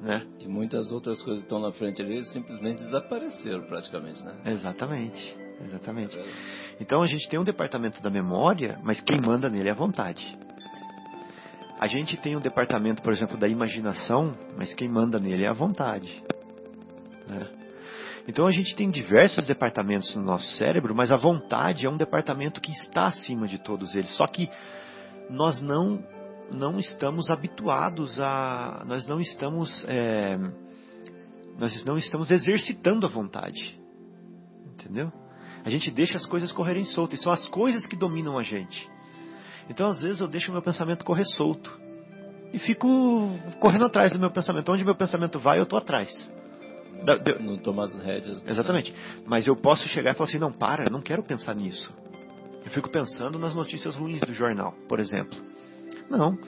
Né? 0.00 0.26
E 0.40 0.48
muitas 0.48 0.90
outras 0.90 1.22
coisas 1.22 1.42
que 1.42 1.46
estão 1.46 1.60
na 1.60 1.72
frente 1.72 2.02
ali 2.02 2.24
simplesmente 2.24 2.82
desapareceram 2.82 3.62
praticamente, 3.62 4.22
né? 4.22 4.34
Exatamente, 4.46 5.36
exatamente. 5.62 6.18
É. 6.18 6.63
Então 6.80 7.02
a 7.02 7.06
gente 7.06 7.28
tem 7.28 7.38
um 7.38 7.44
departamento 7.44 8.02
da 8.02 8.10
memória, 8.10 8.78
mas 8.82 9.00
quem 9.00 9.20
manda 9.20 9.48
nele 9.48 9.68
é 9.68 9.72
a 9.72 9.74
vontade. 9.74 10.36
A 11.78 11.86
gente 11.86 12.16
tem 12.16 12.36
um 12.36 12.40
departamento, 12.40 13.02
por 13.02 13.12
exemplo, 13.12 13.36
da 13.36 13.48
imaginação, 13.48 14.34
mas 14.56 14.72
quem 14.74 14.88
manda 14.88 15.18
nele 15.18 15.44
é 15.44 15.48
a 15.48 15.52
vontade. 15.52 16.22
Né? 17.28 17.48
Então 18.26 18.46
a 18.46 18.50
gente 18.50 18.74
tem 18.74 18.90
diversos 18.90 19.46
departamentos 19.46 20.14
no 20.16 20.22
nosso 20.22 20.46
cérebro, 20.56 20.94
mas 20.94 21.12
a 21.12 21.16
vontade 21.16 21.84
é 21.84 21.90
um 21.90 21.96
departamento 21.96 22.60
que 22.60 22.72
está 22.72 23.06
acima 23.06 23.46
de 23.46 23.58
todos 23.58 23.94
eles. 23.94 24.16
Só 24.16 24.26
que 24.26 24.48
nós 25.28 25.60
não 25.60 26.02
não 26.52 26.78
estamos 26.78 27.30
habituados 27.30 28.18
a. 28.20 28.84
Nós 28.86 29.06
não 29.06 29.20
estamos. 29.20 29.84
É, 29.88 30.36
nós 31.58 31.84
não 31.84 31.96
estamos 31.96 32.30
exercitando 32.30 33.06
a 33.06 33.08
vontade. 33.08 33.78
Entendeu? 34.66 35.12
A 35.64 35.70
gente 35.70 35.90
deixa 35.90 36.16
as 36.16 36.26
coisas 36.26 36.52
correrem 36.52 36.84
soltas. 36.84 37.20
E 37.20 37.22
são 37.22 37.32
as 37.32 37.46
coisas 37.48 37.86
que 37.86 37.96
dominam 37.96 38.38
a 38.38 38.42
gente. 38.42 38.88
Então, 39.68 39.86
às 39.86 39.98
vezes, 39.98 40.20
eu 40.20 40.28
deixo 40.28 40.50
o 40.50 40.52
meu 40.52 40.62
pensamento 40.62 41.04
correr 41.04 41.24
solto. 41.24 41.72
E 42.52 42.58
fico 42.58 42.88
correndo 43.60 43.86
atrás 43.86 44.12
do 44.12 44.18
meu 44.18 44.30
pensamento. 44.30 44.70
Onde 44.70 44.84
meu 44.84 44.94
pensamento 44.94 45.38
vai, 45.40 45.58
eu 45.58 45.64
estou 45.64 45.78
atrás. 45.78 46.30
Não 47.40 47.58
toma 47.58 47.84
as 47.84 47.94
rédeas. 47.94 48.42
Né? 48.42 48.50
Exatamente. 48.50 48.94
Mas 49.26 49.46
eu 49.46 49.56
posso 49.56 49.88
chegar 49.88 50.12
e 50.12 50.14
falar 50.14 50.28
assim: 50.28 50.38
não, 50.38 50.52
para, 50.52 50.84
eu 50.84 50.90
não 50.90 51.00
quero 51.00 51.22
pensar 51.22 51.54
nisso. 51.54 51.92
Eu 52.64 52.70
fico 52.70 52.88
pensando 52.88 53.38
nas 53.38 53.54
notícias 53.54 53.94
ruins 53.94 54.20
do 54.20 54.32
jornal, 54.32 54.74
por 54.88 54.98
exemplo. 54.98 55.38
Não. 56.08 56.38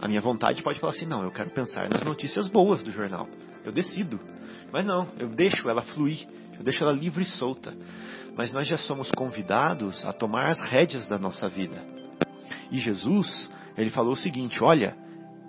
A 0.00 0.08
minha 0.08 0.20
vontade 0.20 0.62
pode 0.62 0.80
falar 0.80 0.92
assim: 0.92 1.06
não, 1.06 1.22
eu 1.22 1.30
quero 1.30 1.50
pensar 1.50 1.88
nas 1.88 2.02
notícias 2.02 2.48
boas 2.48 2.82
do 2.82 2.90
jornal. 2.90 3.28
Eu 3.64 3.72
decido. 3.72 4.18
Mas 4.72 4.84
não, 4.84 5.08
eu 5.18 5.28
deixo 5.28 5.68
ela 5.68 5.82
fluir. 5.82 6.26
Eu 6.58 6.64
deixo 6.64 6.82
ela 6.82 6.92
livre 6.92 7.22
e 7.22 7.26
solta. 7.26 7.74
Mas 8.36 8.52
nós 8.52 8.66
já 8.66 8.78
somos 8.78 9.10
convidados 9.12 10.04
a 10.04 10.12
tomar 10.12 10.50
as 10.50 10.60
rédeas 10.60 11.06
da 11.06 11.18
nossa 11.18 11.48
vida. 11.48 11.84
E 12.70 12.78
Jesus, 12.78 13.50
ele 13.76 13.90
falou 13.90 14.12
o 14.12 14.16
seguinte: 14.16 14.62
olha, 14.62 14.96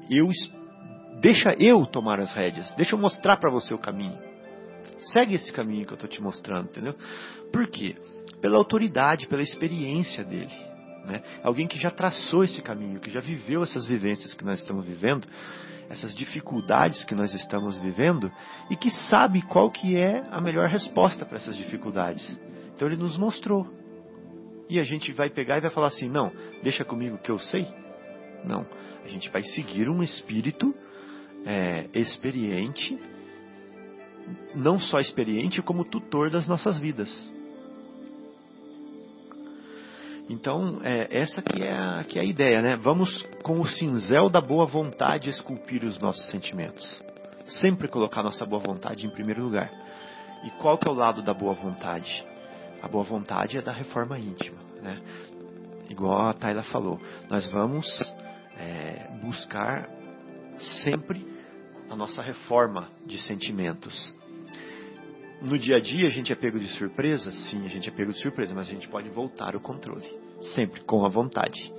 eu 0.10 0.30
deixa 1.22 1.56
eu 1.60 1.86
tomar 1.86 2.20
as 2.20 2.34
rédeas. 2.34 2.74
Deixa 2.76 2.96
eu 2.96 3.00
mostrar 3.00 3.38
para 3.38 3.52
você 3.52 3.74
o 3.74 3.80
caminho. 3.80 4.18
Segue 5.12 5.36
esse 5.36 5.52
caminho 5.52 5.86
que 5.86 5.94
eu 5.94 5.96
estou 5.96 6.10
te 6.10 6.22
mostrando, 6.22 6.70
entendeu? 6.70 6.96
Por 7.52 7.68
quê? 7.68 7.96
Pela 8.42 8.58
autoridade, 8.58 9.28
pela 9.28 9.42
experiência 9.42 10.24
dele. 10.24 10.54
Né? 11.06 11.22
Alguém 11.44 11.68
que 11.68 11.80
já 11.80 11.92
traçou 11.92 12.44
esse 12.44 12.62
caminho, 12.62 13.00
que 13.00 13.10
já 13.10 13.20
viveu 13.20 13.64
essas 13.64 13.86
vivências 13.86 14.34
que 14.34 14.44
nós 14.44 14.60
estamos 14.60 14.86
vivendo, 14.86 15.28
essas 15.90 16.16
dificuldades 16.16 17.04
que 17.04 17.16
nós 17.16 17.34
estamos 17.34 17.80
vivendo 17.80 18.32
e 18.70 18.76
que 18.76 18.90
sabe 18.90 19.42
qual 19.42 19.70
que 19.70 19.96
é 19.96 20.26
a 20.32 20.42
melhor 20.42 20.68
resposta 20.68 21.26
para 21.26 21.38
essas 21.38 21.56
dificuldades. 21.56 22.40
Então 22.76 22.88
ele 22.88 22.98
nos 22.98 23.18
mostrou. 23.18 23.68
E 24.70 24.80
a 24.80 24.84
gente 24.84 25.12
vai 25.12 25.30
pegar 25.30 25.58
e 25.58 25.62
vai 25.62 25.70
falar 25.70 25.88
assim: 25.88 26.10
não, 26.10 26.32
deixa 26.64 26.84
comigo 26.84 27.18
que 27.18 27.30
eu 27.30 27.40
sei. 27.40 27.68
Não, 28.44 28.66
a 29.04 29.08
gente 29.08 29.30
vai 29.30 29.44
seguir 29.44 29.90
um 29.90 30.02
espírito 30.02 30.74
é, 31.46 31.88
experiente, 31.94 33.00
não 34.56 34.80
só 34.80 35.00
experiente, 35.00 35.62
como 35.62 35.86
tutor 35.86 36.30
das 36.30 36.48
nossas 36.48 36.80
vidas. 36.80 37.35
Então, 40.30 40.80
é, 40.84 41.08
essa 41.12 41.42
que 41.42 41.64
é, 41.64 41.72
a, 41.72 42.04
que 42.04 42.18
é 42.18 42.22
a 42.22 42.26
ideia, 42.26 42.62
né? 42.62 42.76
Vamos, 42.76 43.24
com 43.44 43.62
o 43.62 43.68
cinzel 43.68 44.30
da 44.30 44.42
boa 44.42 44.66
vontade, 44.66 45.30
esculpir 45.30 45.84
os 45.84 46.00
nossos 46.00 46.26
sentimentos. 46.30 47.04
Sempre 47.46 47.88
colocar 47.88 48.24
nossa 48.24 48.46
boa 48.46 48.62
vontade 48.62 49.06
em 49.06 49.10
primeiro 49.10 49.44
lugar. 49.44 49.72
E 50.44 50.50
qual 50.62 50.78
que 50.78 50.88
é 50.88 50.92
o 50.92 50.96
lado 50.96 51.22
da 51.22 51.34
boa 51.34 51.54
vontade? 51.54 52.26
A 52.82 52.88
boa 52.88 53.04
vontade 53.04 53.58
é 53.58 53.62
da 53.62 53.72
reforma 53.72 54.18
íntima, 54.18 54.58
né? 54.82 55.00
Igual 55.90 56.28
a 56.28 56.34
Tayla 56.34 56.64
falou, 56.64 57.00
nós 57.30 57.46
vamos 57.52 57.86
é, 58.58 59.08
buscar 59.22 59.88
sempre 60.84 61.26
a 61.90 61.96
nossa 61.96 62.22
reforma 62.22 62.90
de 63.06 63.20
sentimentos 63.20 64.14
no 65.42 65.58
dia 65.58 65.78
a 65.78 65.80
dia 65.80 66.08
a 66.08 66.12
gente 66.12 66.32
é 66.32 66.36
pego 66.36 66.60
de 66.60 66.68
surpresa? 66.70 67.32
Sim, 67.32 67.66
a 67.66 67.70
gente 67.70 67.90
é 67.90 67.92
pego 67.92 68.12
de 68.12 68.20
surpresa, 68.20 68.54
mas 68.54 68.68
a 68.68 68.72
gente 68.72 68.88
pode 68.88 69.10
voltar 69.10 69.56
o 69.56 69.60
controle. 69.60 70.08
Sempre, 70.54 70.82
com 70.82 71.06
a 71.06 71.10
vontade. 71.10 71.72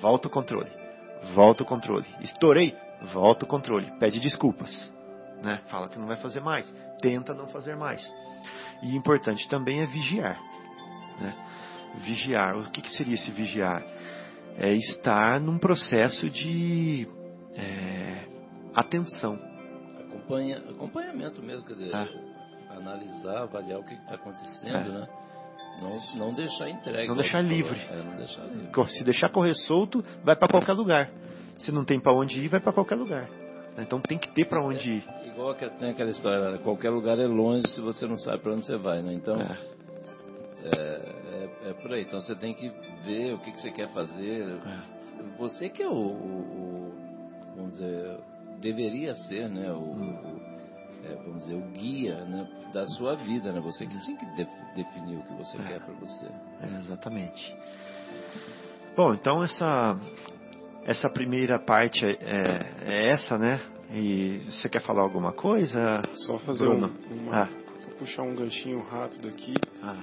Volta 0.00 0.28
o 0.28 0.30
controle. 0.30 0.70
Volta 1.34 1.62
o 1.62 1.66
controle. 1.66 2.06
Estourei? 2.20 2.74
Volta 3.12 3.44
o 3.44 3.48
controle. 3.48 3.90
Pede 3.98 4.20
desculpas. 4.20 4.92
Né? 5.42 5.60
Fala 5.68 5.88
que 5.88 5.98
não 5.98 6.06
vai 6.06 6.16
fazer 6.16 6.40
mais. 6.40 6.72
Tenta 7.00 7.34
não 7.34 7.46
fazer 7.48 7.76
mais. 7.76 8.02
E 8.82 8.96
importante 8.96 9.48
também 9.48 9.80
é 9.80 9.86
vigiar. 9.86 10.40
Né? 11.20 11.34
Vigiar. 12.04 12.56
O 12.56 12.70
que, 12.70 12.80
que 12.80 12.92
seria 12.92 13.14
esse 13.14 13.30
vigiar? 13.30 13.82
É 14.56 14.74
estar 14.74 15.40
num 15.40 15.58
processo 15.58 16.28
de 16.28 17.08
é, 17.56 18.26
atenção 18.74 19.50
acompanha, 20.30 20.58
acompanhamento 20.58 21.42
mesmo, 21.42 21.64
quer 21.64 21.74
dizer, 21.74 21.94
Ah. 21.94 22.06
Analisar, 22.76 23.42
avaliar 23.42 23.78
o 23.80 23.84
que 23.84 23.94
está 23.94 24.14
acontecendo, 24.14 24.76
É. 24.76 25.00
né? 25.00 25.08
Não, 25.80 26.16
não 26.26 26.32
deixar 26.32 26.68
entregue. 26.68 27.08
Não 27.08 27.16
deixar 27.16 27.40
livre. 27.40 27.78
É, 27.90 27.96
não 28.02 28.16
deixar 28.16 28.42
livre. 28.44 28.88
Se 28.92 29.04
deixar 29.04 29.30
correr 29.30 29.54
solto, 29.54 30.04
vai 30.24 30.36
para 30.36 30.48
qualquer 30.48 30.72
lugar. 30.74 31.10
Se 31.58 31.70
não 31.72 31.84
tem 31.84 31.98
para 32.00 32.12
onde 32.12 32.38
ir, 32.40 32.48
vai 32.48 32.60
para 32.60 32.72
qualquer 32.72 32.96
lugar. 32.96 33.28
Então 33.78 34.00
tem 34.00 34.18
que 34.18 34.28
ter 34.32 34.46
para 34.46 34.62
onde 34.62 34.96
ir. 34.96 35.04
Igual 35.26 35.54
que 35.54 35.66
tem 35.70 35.90
aquela 35.90 36.10
história, 36.10 36.50
né? 36.50 36.58
qualquer 36.58 36.90
lugar 36.90 37.18
é 37.18 37.26
longe 37.26 37.66
se 37.68 37.80
você 37.80 38.06
não 38.06 38.16
sabe 38.16 38.38
para 38.42 38.52
onde 38.52 38.66
você 38.66 38.76
vai, 38.76 39.00
né? 39.00 39.14
Então, 39.14 39.40
É. 39.40 39.58
é, 40.64 40.68
é, 41.64 41.70
é 41.70 41.72
por 41.74 41.92
aí. 41.92 42.02
Então 42.02 42.20
você 42.20 42.34
tem 42.34 42.52
que 42.52 42.68
ver 43.04 43.34
o 43.34 43.38
que, 43.38 43.52
que 43.52 43.60
você 43.60 43.70
quer 43.70 43.88
fazer. 43.90 44.42
É. 44.42 44.78
Você 45.38 45.68
que 45.70 45.82
é 45.82 45.88
o, 45.88 45.92
o- 45.92 45.94
o- 45.94 46.94
vamos 47.56 47.72
dizer, 47.72 48.18
deveria 48.60 49.14
ser, 49.14 49.48
né? 49.48 49.72
O, 49.72 49.76
Hum. 49.78 50.29
É, 51.10 51.16
vamos 51.16 51.42
dizer, 51.44 51.54
o 51.54 51.70
guia 51.72 52.24
né? 52.24 52.48
da 52.72 52.86
sua 52.86 53.16
vida, 53.16 53.52
né? 53.52 53.60
Você 53.60 53.86
que 53.86 53.98
tinha 54.00 54.16
que 54.16 54.26
de- 54.36 54.48
definir 54.76 55.18
o 55.18 55.22
que 55.22 55.34
você 55.34 55.58
É. 55.58 55.62
quer 55.64 55.80
para 55.80 55.94
você. 55.94 56.26
É, 56.62 56.78
exatamente. 56.78 57.56
Bom, 58.96 59.14
então 59.14 59.42
essa 59.42 59.96
essa 60.84 61.08
primeira 61.10 61.58
parte 61.58 62.04
é, 62.04 62.16
é 62.82 63.08
essa, 63.10 63.36
né? 63.38 63.60
E 63.92 64.38
você 64.50 64.68
quer 64.68 64.80
falar 64.80 65.02
alguma 65.02 65.32
coisa? 65.32 66.00
Só 66.14 66.38
fazer 66.38 66.64
Bruno? 66.64 66.90
um, 67.10 67.14
uma, 67.24 67.42
Ah. 67.42 67.48
só 67.80 67.90
puxar 67.98 68.22
um 68.22 68.34
ganchinho 68.34 68.80
rápido 68.84 69.28
aqui, 69.28 69.54
Ah, 69.82 69.96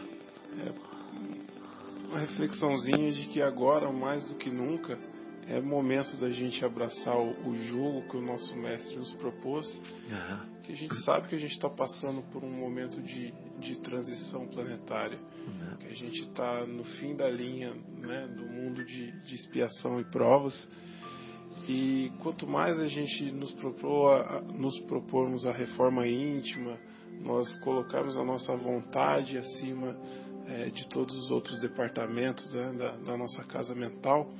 uma 2.09 2.19
reflexãozinha 2.19 3.11
de 3.11 3.27
que 3.27 3.41
agora 3.41 3.91
mais 3.91 4.27
do 4.27 4.35
que 4.35 4.49
nunca 4.49 4.97
é 5.49 5.61
momento 5.61 6.17
da 6.17 6.29
gente 6.29 6.63
abraçar 6.65 7.17
o, 7.17 7.49
o 7.49 7.55
jogo 7.55 8.07
que 8.09 8.17
o 8.17 8.21
nosso 8.21 8.55
mestre 8.57 8.95
nos 8.97 9.13
propôs, 9.15 9.65
aham, 10.11 10.45
que 10.63 10.73
a 10.73 10.75
gente 10.75 10.95
sabe 11.03 11.27
que 11.29 11.35
a 11.35 11.39
gente 11.39 11.53
está 11.53 11.69
passando 11.69 12.21
por 12.31 12.43
um 12.43 12.51
momento 12.51 13.01
de, 13.01 13.31
de 13.59 13.79
transição 13.79 14.45
planetária, 14.47 15.17
né? 15.17 15.77
que 15.79 15.87
a 15.87 15.93
gente 15.95 16.19
está 16.23 16.65
no 16.65 16.83
fim 16.83 17.15
da 17.15 17.29
linha 17.29 17.73
né, 17.97 18.27
do 18.27 18.45
mundo 18.45 18.83
de, 18.83 19.11
de 19.21 19.35
expiação 19.35 19.99
e 20.01 20.03
provas. 20.05 20.67
E 21.67 22.11
quanto 22.21 22.45
mais 22.47 22.79
a 22.79 22.87
gente 22.87 23.31
nos, 23.31 23.51
propor, 23.53 24.11
a- 24.21 24.41
nos 24.41 24.77
propormos 24.81 25.45
a 25.45 25.51
reforma 25.51 26.05
íntima, 26.07 26.77
nós 27.21 27.57
colocarmos 27.61 28.15
a 28.17 28.23
nossa 28.23 28.55
vontade 28.57 29.37
acima 29.37 29.97
eh, 30.47 30.69
de 30.69 30.87
todos 30.89 31.15
os 31.17 31.31
outros 31.31 31.59
departamentos 31.59 32.53
né, 32.53 32.73
da, 32.73 32.91
da 32.97 33.17
nossa 33.17 33.43
casa 33.45 33.73
mental, 33.73 34.31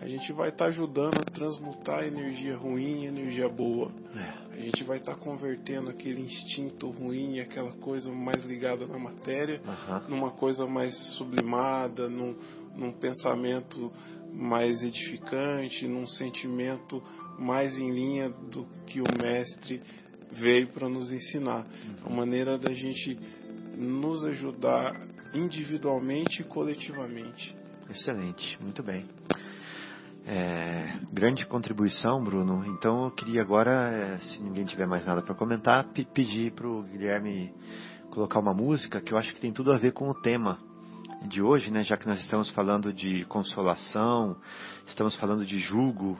a 0.00 0.06
gente 0.06 0.32
vai 0.32 0.50
estar 0.50 0.66
ajudando 0.66 1.20
a 1.20 1.24
transmutar 1.24 2.04
energia 2.04 2.56
ruim 2.56 3.04
em 3.04 3.06
energia 3.06 3.48
boa. 3.48 3.90
É, 4.14 4.54
A 4.56 4.60
gente 4.60 4.84
vai 4.84 4.98
estar 4.98 5.16
convertendo 5.16 5.90
aquele 5.90 6.20
instinto 6.22 6.90
ruim, 6.90 7.40
aquela 7.40 7.72
coisa 7.72 8.10
mais 8.12 8.44
ligada 8.44 8.86
na 8.86 8.98
matéria, 8.98 9.60
aham, 9.66 10.04
numa 10.08 10.30
coisa 10.30 10.66
mais 10.66 10.94
sublimada, 11.16 12.08
num, 12.08 12.36
num 12.74 12.92
pensamento 12.92 13.92
mais 14.32 14.82
edificante, 14.82 15.86
num 15.88 16.06
sentimento 16.06 17.02
mais 17.38 17.76
em 17.78 17.90
linha 17.90 18.28
do 18.28 18.66
que 18.86 19.00
o 19.00 19.04
mestre 19.22 19.82
veio 20.32 20.68
para 20.68 20.88
nos 20.88 21.12
ensinar. 21.12 21.66
A 22.04 22.10
maneira 22.10 22.58
da 22.58 22.72
gente 22.72 23.18
nos 23.76 24.24
ajudar 24.24 24.92
individualmente 25.34 26.42
e 26.42 26.44
coletivamente. 26.44 27.54
excelente, 27.90 28.58
muito 28.62 28.82
bem. 28.82 29.06
É, 30.28 30.98
grande 31.12 31.46
contribuição, 31.46 32.22
Bruno. 32.24 32.64
Então 32.66 33.04
eu 33.04 33.10
queria 33.12 33.40
agora, 33.42 33.70
é, 33.92 34.18
se 34.18 34.42
ninguém 34.42 34.64
tiver 34.64 34.86
mais 34.86 35.06
nada 35.06 35.22
para 35.22 35.34
comentar, 35.36 35.84
pe- 35.92 36.04
pedir 36.04 36.52
para 36.52 36.66
o 36.66 36.82
Guilherme 36.82 37.54
colocar 38.10 38.40
uma 38.40 38.52
música 38.52 39.00
que 39.00 39.12
eu 39.14 39.18
acho 39.18 39.32
que 39.34 39.40
tem 39.40 39.52
tudo 39.52 39.72
a 39.72 39.76
ver 39.76 39.92
com 39.92 40.08
o 40.08 40.20
tema 40.22 40.58
de 41.28 41.40
hoje, 41.40 41.70
né? 41.70 41.84
Já 41.84 41.96
que 41.96 42.08
nós 42.08 42.18
estamos 42.18 42.50
falando 42.50 42.92
de 42.92 43.24
consolação, 43.26 44.36
estamos 44.88 45.14
falando 45.16 45.46
de 45.46 45.60
jugo 45.60 46.18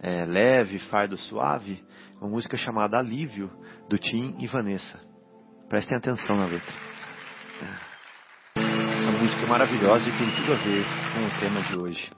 é, 0.00 0.24
leve, 0.24 0.78
fardo 0.78 1.16
suave, 1.18 1.84
uma 2.20 2.30
música 2.30 2.56
chamada 2.56 2.98
Alívio 2.98 3.50
do 3.90 3.98
Tim 3.98 4.36
e 4.38 4.46
Vanessa. 4.46 4.98
Prestem 5.68 5.98
atenção 5.98 6.34
na 6.34 6.46
letra. 6.46 6.74
Essa 8.56 9.10
música 9.12 9.42
é 9.42 9.46
maravilhosa 9.46 10.08
e 10.08 10.12
tem 10.18 10.34
tudo 10.36 10.52
a 10.52 10.56
ver 10.56 10.84
com 11.12 11.26
o 11.26 11.40
tema 11.40 11.60
de 11.62 11.76
hoje. 11.76 12.10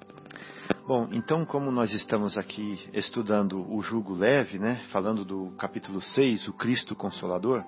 Bom, 0.87 1.09
então 1.11 1.45
como 1.45 1.72
nós 1.72 1.93
estamos 1.93 2.39
aqui 2.39 2.78
estudando 2.93 3.61
o 3.74 3.82
jugo 3.82 4.14
leve, 4.14 4.57
né, 4.57 4.82
falando 4.93 5.24
do 5.24 5.51
capítulo 5.59 6.01
6, 6.01 6.47
o 6.47 6.53
Cristo 6.53 6.95
Consolador, 6.95 7.64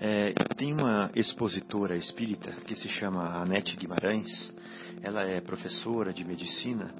é, 0.00 0.32
tem 0.56 0.72
uma 0.72 1.10
expositora 1.16 1.96
espírita 1.96 2.52
que 2.64 2.76
se 2.76 2.88
chama 2.88 3.42
Anete 3.42 3.74
Guimarães, 3.74 4.52
ela 5.02 5.22
é 5.22 5.40
professora 5.40 6.12
de 6.12 6.24
medicina 6.24 6.94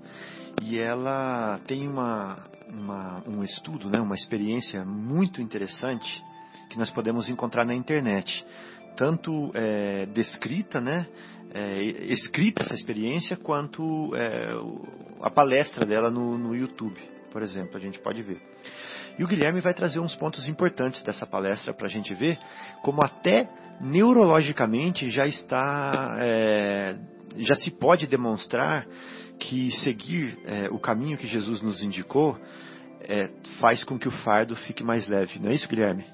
e 0.61 0.77
ela 0.77 1.61
tem 1.69 1.87
uma, 1.87 2.43
uma- 2.69 3.23
um 3.29 3.45
estudo, 3.45 3.89
né, 3.89 4.01
uma 4.01 4.17
experiência 4.17 4.85
muito 4.85 5.41
interessante 5.41 6.21
que 6.69 6.77
nós 6.77 6.91
podemos 6.91 7.29
encontrar 7.29 7.65
na 7.65 7.75
internet. 7.75 8.45
Tanto 8.97 9.53
é, 9.55 10.07
descrita, 10.07 10.81
né, 10.81 11.07
é, 11.53 11.79
escrita 12.13 12.63
essa 12.63 12.75
experiência, 12.75 13.37
quanto 13.37 14.15
é, 14.15 14.53
a 15.23 15.31
palestra 15.31 15.87
dela 15.87 16.11
no, 16.11 16.37
no 16.37 16.55
YouTube, 16.55 17.01
por 17.31 17.43
exemplo, 17.43 17.77
a 17.77 17.81
gente 17.81 17.99
pode 18.01 18.23
ver. 18.23 18.41
E 19.19 19.25
o 19.25 19.27
Guilherme 19.27 19.61
vai 19.61 19.75
trazer 19.75 19.99
uns 19.99 20.15
pontos 20.15 20.49
importantes 20.49 21.03
dessa 21.03 21.27
palestra 21.27 21.75
para 21.75 21.87
a 21.87 21.91
gente 21.91 22.15
ver 22.15 22.39
como 22.83 23.03
até 23.03 23.49
neurologicamente 23.81 25.11
já 25.11 25.27
está, 25.27 26.17
é, 26.19 26.97
já 27.37 27.55
se 27.55 27.71
pode 27.71 28.07
demonstrar 28.07 28.87
que 29.39 29.71
seguir 29.83 30.39
é, 30.47 30.69
o 30.71 30.79
caminho 30.79 31.17
que 31.17 31.27
Jesus 31.27 31.61
nos 31.61 31.81
indicou 31.81 32.39
é, 33.01 33.29
faz 33.61 33.83
com 33.85 33.99
que 33.99 34.09
o 34.09 34.11
fardo 34.11 34.55
fique 34.55 34.85
mais 34.85 35.09
leve. 35.09 35.39
Não 35.39 35.51
é 35.51 35.55
isso, 35.55 35.69
Guilherme? 35.69 36.05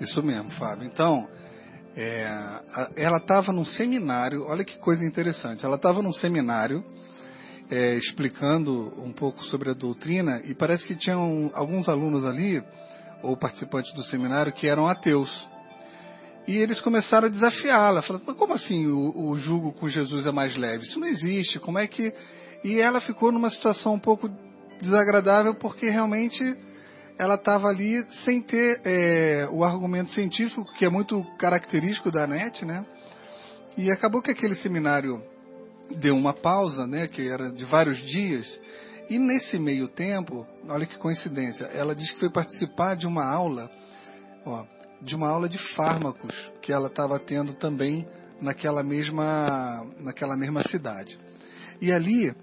Isso 0.00 0.22
mesmo, 0.22 0.50
Fábio. 0.52 0.86
Então, 0.86 1.28
é, 1.96 2.26
ela 2.96 3.18
estava 3.18 3.52
num 3.52 3.64
seminário, 3.64 4.44
olha 4.44 4.64
que 4.64 4.78
coisa 4.78 5.04
interessante. 5.04 5.64
Ela 5.64 5.76
estava 5.76 6.02
num 6.02 6.12
seminário 6.12 6.84
é, 7.70 7.96
explicando 7.96 8.92
um 8.98 9.12
pouco 9.12 9.42
sobre 9.44 9.70
a 9.70 9.74
doutrina 9.74 10.40
e 10.44 10.54
parece 10.54 10.86
que 10.86 10.94
tinham 10.94 11.50
alguns 11.54 11.88
alunos 11.88 12.24
ali, 12.24 12.62
ou 13.22 13.36
participantes 13.36 13.92
do 13.94 14.02
seminário, 14.04 14.52
que 14.52 14.66
eram 14.66 14.86
ateus. 14.86 15.30
E 16.46 16.56
eles 16.56 16.80
começaram 16.80 17.28
a 17.28 17.30
desafiá-la, 17.30 18.02
falando, 18.02 18.24
mas 18.26 18.36
como 18.36 18.52
assim 18.52 18.86
o, 18.88 19.28
o 19.28 19.36
jugo 19.36 19.72
com 19.72 19.88
Jesus 19.88 20.26
é 20.26 20.32
mais 20.32 20.56
leve? 20.56 20.84
Isso 20.84 20.98
não 20.98 21.06
existe, 21.06 21.58
como 21.60 21.78
é 21.78 21.86
que... 21.86 22.12
E 22.64 22.78
ela 22.78 23.00
ficou 23.00 23.30
numa 23.30 23.50
situação 23.50 23.94
um 23.94 23.98
pouco 23.98 24.30
desagradável 24.80 25.54
porque 25.54 25.88
realmente 25.88 26.42
ela 27.18 27.34
estava 27.34 27.68
ali 27.68 28.04
sem 28.24 28.40
ter 28.42 28.80
é, 28.84 29.48
o 29.50 29.62
argumento 29.64 30.12
científico, 30.12 30.64
que 30.74 30.84
é 30.84 30.88
muito 30.88 31.22
característico 31.38 32.10
da 32.10 32.26
NET, 32.26 32.64
né? 32.64 32.84
E 33.76 33.90
acabou 33.90 34.22
que 34.22 34.30
aquele 34.30 34.54
seminário 34.56 35.22
deu 35.96 36.16
uma 36.16 36.32
pausa, 36.32 36.86
né, 36.86 37.06
que 37.06 37.28
era 37.28 37.50
de 37.50 37.64
vários 37.64 37.98
dias, 37.98 38.60
e 39.08 39.18
nesse 39.18 39.58
meio 39.58 39.88
tempo, 39.88 40.46
olha 40.68 40.86
que 40.86 40.96
coincidência, 40.98 41.64
ela 41.66 41.94
disse 41.94 42.14
que 42.14 42.20
foi 42.20 42.30
participar 42.30 42.96
de 42.96 43.06
uma 43.06 43.24
aula, 43.24 43.70
ó, 44.44 44.64
de 45.02 45.14
uma 45.14 45.28
aula 45.28 45.48
de 45.48 45.58
fármacos 45.74 46.34
que 46.62 46.72
ela 46.72 46.86
estava 46.86 47.18
tendo 47.18 47.54
também 47.54 48.06
naquela 48.40 48.82
mesma, 48.82 49.86
naquela 49.98 50.36
mesma 50.36 50.62
cidade. 50.68 51.18
E 51.80 51.92
ali, 51.92 52.34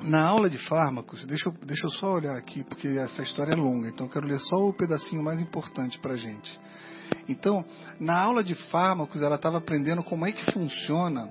na 0.00 0.26
aula 0.26 0.48
de 0.48 0.58
fármacos, 0.58 1.24
deixa 1.26 1.48
eu, 1.48 1.54
deixa 1.64 1.86
eu 1.86 1.90
só 1.90 2.14
olhar 2.14 2.36
aqui, 2.36 2.62
porque 2.64 2.86
essa 2.86 3.22
história 3.22 3.52
é 3.52 3.56
longa, 3.56 3.88
então 3.88 4.06
eu 4.06 4.12
quero 4.12 4.26
ler 4.26 4.38
só 4.40 4.56
o 4.56 4.72
pedacinho 4.72 5.22
mais 5.22 5.40
importante 5.40 5.98
para 5.98 6.14
a 6.14 6.16
gente. 6.16 6.58
Então, 7.28 7.64
na 7.98 8.18
aula 8.18 8.42
de 8.42 8.54
fármacos, 8.70 9.22
ela 9.22 9.36
estava 9.36 9.58
aprendendo 9.58 10.02
como 10.02 10.26
é 10.26 10.32
que 10.32 10.52
funciona 10.52 11.30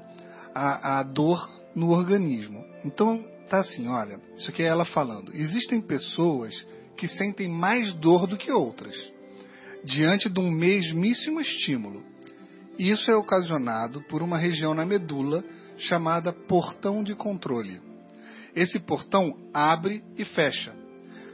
a, 0.53 0.99
a 0.99 1.03
dor 1.03 1.49
no 1.75 1.89
organismo. 1.89 2.63
Então, 2.83 3.23
tá 3.49 3.59
assim, 3.59 3.87
olha, 3.87 4.19
isso 4.37 4.49
aqui 4.49 4.63
é 4.63 4.67
ela 4.67 4.85
falando. 4.85 5.33
Existem 5.33 5.81
pessoas 5.81 6.53
que 6.97 7.07
sentem 7.07 7.49
mais 7.49 7.93
dor 7.95 8.27
do 8.27 8.37
que 8.37 8.51
outras, 8.51 8.95
diante 9.83 10.29
de 10.29 10.39
um 10.39 10.49
mesmíssimo 10.49 11.39
estímulo. 11.39 12.03
Isso 12.79 13.09
é 13.09 13.15
ocasionado 13.15 14.01
por 14.09 14.21
uma 14.21 14.37
região 14.37 14.73
na 14.73 14.85
medula 14.85 15.43
chamada 15.77 16.33
portão 16.33 17.03
de 17.03 17.15
controle. 17.15 17.79
Esse 18.55 18.79
portão 18.79 19.35
abre 19.53 20.03
e 20.17 20.23
fecha. 20.23 20.73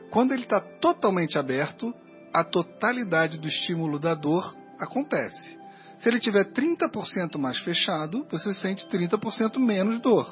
Quando 0.10 0.34
ele 0.34 0.44
está 0.44 0.60
totalmente 0.60 1.38
aberto, 1.38 1.94
a 2.34 2.44
totalidade 2.44 3.38
do 3.38 3.48
estímulo 3.48 4.00
da 4.00 4.14
dor 4.14 4.56
acontece. 4.80 5.58
Se 6.00 6.10
ele 6.10 6.20
tiver 6.20 6.46
30% 6.52 7.38
mais 7.38 7.60
fechado, 7.60 8.26
você 8.30 8.54
sente 8.56 8.88
30% 8.88 9.60
menos 9.60 10.02
dor. 10.02 10.28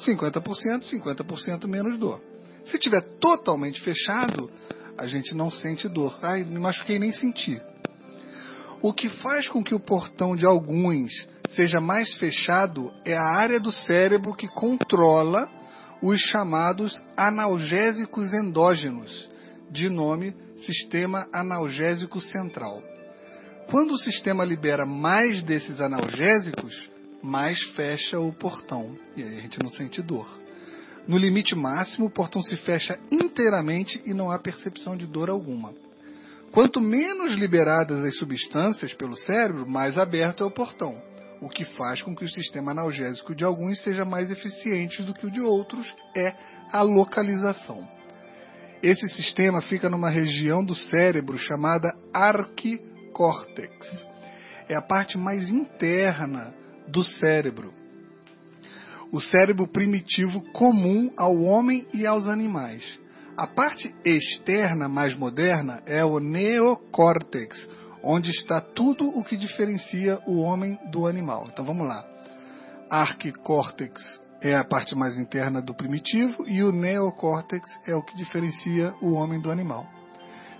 50%, 0.00 0.42
50% 0.82 1.66
menos 1.68 1.96
dor. 1.98 2.20
Se 2.66 2.78
tiver 2.78 3.00
totalmente 3.20 3.80
fechado, 3.80 4.50
a 4.98 5.06
gente 5.06 5.34
não 5.34 5.50
sente 5.50 5.88
dor. 5.88 6.18
Ai, 6.20 6.42
me 6.42 6.58
machuquei 6.58 6.98
nem 6.98 7.12
senti. 7.12 7.60
O 8.82 8.92
que 8.92 9.08
faz 9.08 9.48
com 9.48 9.62
que 9.62 9.74
o 9.74 9.80
portão 9.80 10.34
de 10.34 10.44
alguns 10.44 11.12
seja 11.50 11.80
mais 11.80 12.12
fechado 12.14 12.92
é 13.04 13.16
a 13.16 13.24
área 13.24 13.60
do 13.60 13.70
cérebro 13.70 14.34
que 14.34 14.48
controla 14.48 15.48
os 16.04 16.20
chamados 16.20 17.02
analgésicos 17.16 18.30
endógenos, 18.34 19.30
de 19.70 19.88
nome 19.88 20.36
sistema 20.66 21.26
analgésico 21.32 22.20
central. 22.20 22.82
Quando 23.70 23.92
o 23.92 23.98
sistema 23.98 24.44
libera 24.44 24.84
mais 24.84 25.42
desses 25.42 25.80
analgésicos, 25.80 26.78
mais 27.22 27.58
fecha 27.70 28.20
o 28.20 28.30
portão 28.34 28.94
e 29.16 29.22
aí 29.22 29.38
a 29.38 29.40
gente 29.40 29.58
não 29.62 29.70
sente 29.70 30.02
dor. 30.02 30.28
No 31.08 31.16
limite 31.16 31.54
máximo, 31.54 32.08
o 32.08 32.10
portão 32.10 32.42
se 32.42 32.54
fecha 32.56 33.00
inteiramente 33.10 34.02
e 34.04 34.12
não 34.12 34.30
há 34.30 34.38
percepção 34.38 34.98
de 34.98 35.06
dor 35.06 35.30
alguma. 35.30 35.72
Quanto 36.52 36.82
menos 36.82 37.32
liberadas 37.32 38.04
as 38.04 38.14
substâncias 38.18 38.92
pelo 38.92 39.16
cérebro, 39.16 39.66
mais 39.66 39.96
aberto 39.96 40.44
é 40.44 40.46
o 40.46 40.50
portão, 40.50 41.00
o 41.40 41.48
que 41.48 41.64
faz 41.64 42.02
com 42.02 42.14
que 42.14 42.24
o 42.24 42.28
sistema 42.28 42.70
analgésico 42.70 43.34
de 43.34 43.44
alguns 43.44 43.82
seja 43.82 44.04
mais 44.04 44.30
eficiente 44.30 45.02
do 45.02 45.14
que 45.14 45.26
o 45.26 45.30
de 45.30 45.40
outros 45.40 45.86
é 46.16 46.34
a 46.72 46.82
localização. 46.82 47.88
Esse 48.82 49.06
sistema 49.14 49.62
fica 49.62 49.88
numa 49.88 50.10
região 50.10 50.64
do 50.64 50.74
cérebro 50.74 51.38
chamada 51.38 51.94
arquicórtex. 52.12 53.96
É 54.68 54.76
a 54.76 54.82
parte 54.82 55.16
mais 55.16 55.48
interna 55.48 56.54
do 56.88 57.02
cérebro. 57.02 57.72
O 59.10 59.20
cérebro 59.20 59.66
primitivo 59.66 60.42
comum 60.52 61.10
ao 61.16 61.36
homem 61.42 61.86
e 61.94 62.06
aos 62.06 62.26
animais. 62.26 63.00
A 63.36 63.46
parte 63.46 63.92
externa 64.04 64.88
mais 64.88 65.16
moderna 65.16 65.82
é 65.86 66.04
o 66.04 66.20
neocórtex, 66.20 67.68
onde 68.04 68.30
está 68.30 68.60
tudo 68.60 69.08
o 69.08 69.24
que 69.24 69.36
diferencia 69.36 70.20
o 70.26 70.40
homem 70.40 70.78
do 70.90 71.06
animal. 71.06 71.48
Então 71.50 71.64
vamos 71.64 71.88
lá. 71.88 72.04
Arquicórtex 72.90 74.20
é 74.40 74.54
a 74.54 74.62
parte 74.62 74.94
mais 74.94 75.18
interna 75.18 75.62
do 75.62 75.74
primitivo 75.74 76.46
e 76.46 76.62
o 76.62 76.70
neocórtex 76.70 77.68
é 77.86 77.94
o 77.94 78.02
que 78.02 78.14
diferencia 78.16 78.94
o 79.00 79.12
homem 79.12 79.40
do 79.40 79.50
animal. 79.50 79.86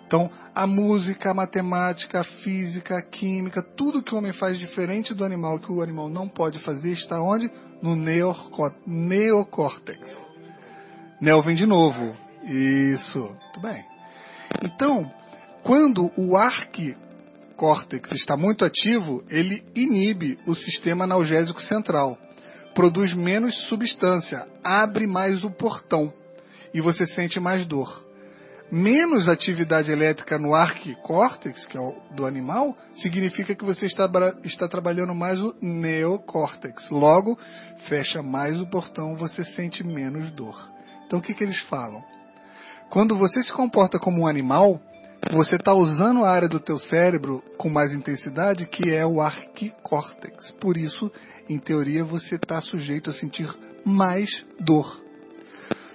Então, 0.06 0.30
a 0.54 0.66
música, 0.66 1.30
a 1.30 1.34
matemática, 1.34 2.20
a 2.20 2.24
física, 2.24 2.98
a 2.98 3.02
química, 3.02 3.62
tudo 3.62 4.02
que 4.02 4.14
o 4.14 4.18
homem 4.18 4.32
faz 4.32 4.58
diferente 4.58 5.14
do 5.14 5.24
animal, 5.24 5.58
que 5.58 5.72
o 5.72 5.82
animal 5.82 6.08
não 6.08 6.28
pode 6.28 6.58
fazer, 6.60 6.92
está 6.92 7.20
onde? 7.22 7.50
No 7.82 7.96
neocórtex. 8.86 9.98
Neo 11.20 11.42
vem 11.42 11.56
de 11.56 11.66
novo. 11.66 12.14
Isso, 12.44 13.18
muito 13.18 13.60
bem. 13.60 13.84
Então, 14.62 15.10
quando 15.62 16.12
o 16.16 16.36
arquicórtex 17.54 18.10
está 18.12 18.36
muito 18.36 18.64
ativo, 18.64 19.24
ele 19.30 19.64
inibe 19.74 20.38
o 20.46 20.54
sistema 20.54 21.04
analgésico 21.04 21.60
central, 21.62 22.18
produz 22.74 23.14
menos 23.14 23.54
substância, 23.68 24.46
abre 24.62 25.06
mais 25.06 25.44
o 25.44 25.50
portão 25.50 26.12
e 26.72 26.80
você 26.80 27.06
sente 27.06 27.38
mais 27.38 27.64
dor. 27.64 28.02
Menos 28.72 29.28
atividade 29.28 29.92
elétrica 29.92 30.36
no 30.36 30.52
arquicórtex, 30.54 31.66
que 31.66 31.76
é 31.76 31.80
o 31.80 31.94
do 32.16 32.26
animal, 32.26 32.76
significa 33.00 33.54
que 33.54 33.64
você 33.64 33.86
está, 33.86 34.10
está 34.42 34.66
trabalhando 34.66 35.14
mais 35.14 35.38
o 35.38 35.54
neocórtex. 35.62 36.90
Logo, 36.90 37.38
fecha 37.88 38.22
mais 38.22 38.60
o 38.60 38.66
portão, 38.66 39.14
você 39.14 39.44
sente 39.44 39.84
menos 39.84 40.32
dor. 40.32 40.58
Então, 41.06 41.20
o 41.20 41.22
que, 41.22 41.34
que 41.34 41.44
eles 41.44 41.60
falam? 41.68 42.02
Quando 42.90 43.16
você 43.16 43.42
se 43.44 43.52
comporta 43.52 43.98
como 43.98 44.22
um 44.22 44.26
animal, 44.26 44.80
você 45.32 45.56
está 45.56 45.72
usando 45.74 46.24
a 46.24 46.30
área 46.30 46.48
do 46.48 46.60
teu 46.60 46.78
cérebro 46.78 47.42
com 47.56 47.68
mais 47.68 47.92
intensidade, 47.92 48.66
que 48.66 48.90
é 48.90 49.06
o 49.06 49.20
arquicórtex. 49.20 50.50
Por 50.60 50.76
isso, 50.76 51.10
em 51.48 51.58
teoria, 51.58 52.04
você 52.04 52.36
está 52.36 52.60
sujeito 52.60 53.10
a 53.10 53.12
sentir 53.12 53.48
mais 53.84 54.44
dor. 54.60 55.00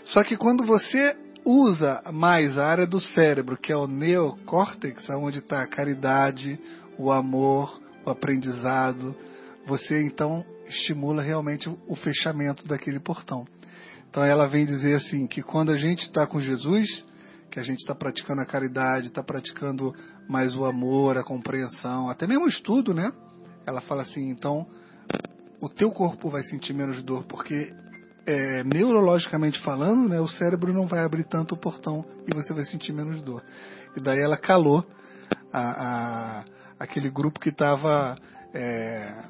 Só 0.06 0.24
que 0.24 0.36
quando 0.36 0.66
você 0.66 1.16
usa 1.46 2.02
mais 2.12 2.58
a 2.58 2.66
área 2.66 2.88
do 2.88 3.00
cérebro, 3.00 3.58
que 3.58 3.72
é 3.72 3.76
o 3.76 3.88
neocórtex, 3.88 5.06
onde 5.18 5.40
está 5.40 5.62
a 5.62 5.68
caridade, 5.68 6.60
o 6.98 7.12
amor, 7.12 7.80
o 8.06 8.10
aprendizado, 8.10 9.16
você 9.66 10.02
então 10.04 10.44
estimula 10.68 11.22
realmente 11.22 11.70
o 11.88 11.96
fechamento 11.96 12.68
daquele 12.68 13.00
portão. 13.00 13.46
Então 14.10 14.24
ela 14.24 14.48
vem 14.48 14.66
dizer 14.66 14.96
assim 14.96 15.28
que 15.28 15.42
quando 15.42 15.72
a 15.72 15.78
gente 15.78 16.04
está 16.04 16.26
com 16.26 16.40
Jesus, 16.40 17.06
que 17.50 17.60
a 17.60 17.64
gente 17.64 17.80
está 17.80 17.96
praticando 17.96 18.42
a 18.42 18.46
caridade, 18.46 19.08
está 19.08 19.24
praticando 19.24 19.94
mais 20.28 20.56
o 20.56 20.66
amor, 20.66 21.18
a 21.18 21.24
compreensão, 21.24 22.10
até 22.10 22.28
mesmo 22.28 22.46
o 22.46 22.50
estudo, 22.50 22.94
né? 22.94 23.12
Ela 23.66 23.82
fala 23.82 24.04
assim, 24.04 24.30
então 24.30 24.68
o 25.62 25.70
teu 25.70 25.92
corpo 25.92 26.30
vai 26.30 26.44
sentir 26.44 26.74
menos 26.74 27.02
dor 27.04 27.24
porque 27.26 27.70
é, 28.26 28.64
neurologicamente 28.64 29.60
falando, 29.62 30.08
né, 30.08 30.20
o 30.20 30.28
cérebro 30.28 30.74
não 30.74 30.88
vai 30.88 31.00
abrir 31.00 31.24
tanto 31.24 31.56
o 31.56 31.58
portão 31.58 32.06
e 32.28 32.34
você 32.34 32.54
vai 32.54 32.64
sentir 32.64 32.94
menos 32.94 33.22
dor. 33.22 33.44
E 33.98 34.02
daí 34.02 34.20
ela 34.20 34.38
calou 34.38 34.86
a, 35.52 36.40
a 36.42 36.46
aquele 36.80 37.10
grupo 37.10 37.40
que 37.40 37.50
estava 37.50 38.16
é, 38.54 39.24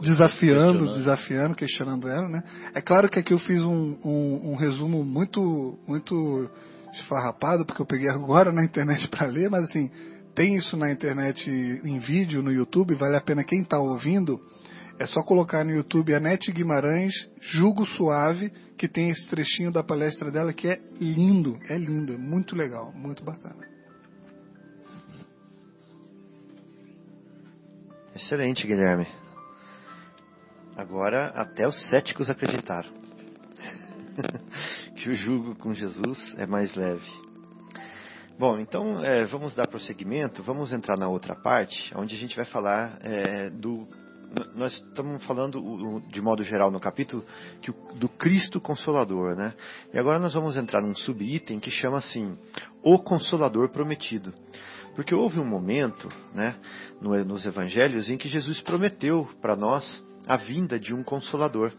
desafiando, 0.00 0.92
desafiando, 0.92 1.54
questionando 1.54 2.08
ela, 2.08 2.28
né? 2.28 2.42
É 2.74 2.82
claro 2.82 3.08
que 3.08 3.18
aqui 3.18 3.32
eu 3.32 3.38
fiz 3.38 3.62
um, 3.62 3.96
um, 4.04 4.50
um 4.52 4.56
resumo 4.56 5.02
muito, 5.02 5.78
muito 5.86 6.50
esfarrapado, 6.96 7.64
porque 7.64 7.82
eu 7.82 7.86
peguei 7.86 8.08
agora 8.08 8.52
na 8.52 8.64
internet 8.64 9.08
para 9.10 9.26
ler, 9.26 9.50
mas 9.50 9.64
assim, 9.64 9.90
tem 10.34 10.56
isso 10.56 10.76
na 10.76 10.90
internet 10.90 11.50
em 11.50 11.98
vídeo, 11.98 12.42
no 12.42 12.52
YouTube, 12.52 12.94
vale 12.94 13.16
a 13.16 13.20
pena 13.20 13.44
quem 13.44 13.62
está 13.62 13.78
ouvindo, 13.78 14.40
é 14.98 15.06
só 15.06 15.22
colocar 15.22 15.64
no 15.64 15.72
YouTube 15.72 16.14
Anete 16.14 16.52
Guimarães, 16.52 17.12
Jugo 17.40 17.84
Suave, 17.84 18.50
que 18.78 18.88
tem 18.88 19.10
esse 19.10 19.26
trechinho 19.26 19.70
da 19.70 19.82
palestra 19.82 20.30
dela 20.30 20.52
que 20.52 20.68
é 20.68 20.78
lindo, 21.00 21.56
é 21.68 21.76
lindo, 21.76 22.14
é 22.14 22.18
muito 22.18 22.56
legal, 22.56 22.92
muito 22.92 23.22
bacana. 23.22 23.66
Excelente, 28.14 28.66
Guilherme. 28.66 29.06
Agora 30.74 31.28
até 31.28 31.66
os 31.66 31.88
céticos 31.88 32.28
acreditaram 32.28 32.90
que 34.96 35.10
o 35.10 35.14
jugo 35.14 35.54
com 35.56 35.72
Jesus 35.72 36.18
é 36.38 36.46
mais 36.46 36.74
leve. 36.74 37.26
Bom, 38.38 38.58
então 38.58 39.02
é, 39.04 39.24
vamos 39.26 39.54
dar 39.54 39.66
prosseguimento, 39.68 40.42
vamos 40.42 40.72
entrar 40.72 40.98
na 40.98 41.08
outra 41.08 41.34
parte, 41.34 41.92
onde 41.94 42.14
a 42.14 42.18
gente 42.18 42.34
vai 42.34 42.44
falar 42.44 42.98
é, 43.02 43.50
do. 43.50 43.86
Nós 44.54 44.74
estamos 44.74 45.24
falando 45.24 46.02
de 46.10 46.20
modo 46.20 46.42
geral 46.42 46.70
no 46.70 46.80
capítulo 46.80 47.24
que, 47.62 47.72
do 47.94 48.08
Cristo 48.08 48.60
Consolador, 48.60 49.36
né? 49.36 49.54
E 49.94 49.98
agora 49.98 50.18
nós 50.18 50.34
vamos 50.34 50.56
entrar 50.56 50.82
num 50.82 50.94
subitem 50.94 51.60
que 51.60 51.70
chama 51.70 51.98
assim: 51.98 52.36
O 52.82 52.98
Consolador 52.98 53.70
Prometido. 53.70 54.34
Porque 54.94 55.14
houve 55.14 55.38
um 55.38 55.44
momento, 55.44 56.08
né, 56.34 56.56
nos 57.00 57.44
evangelhos 57.44 58.08
em 58.08 58.16
que 58.16 58.30
Jesus 58.30 58.62
prometeu 58.62 59.28
para 59.42 59.54
nós 59.54 60.02
a 60.26 60.38
vinda 60.38 60.80
de 60.80 60.94
um 60.94 61.04
consolador. 61.04 61.70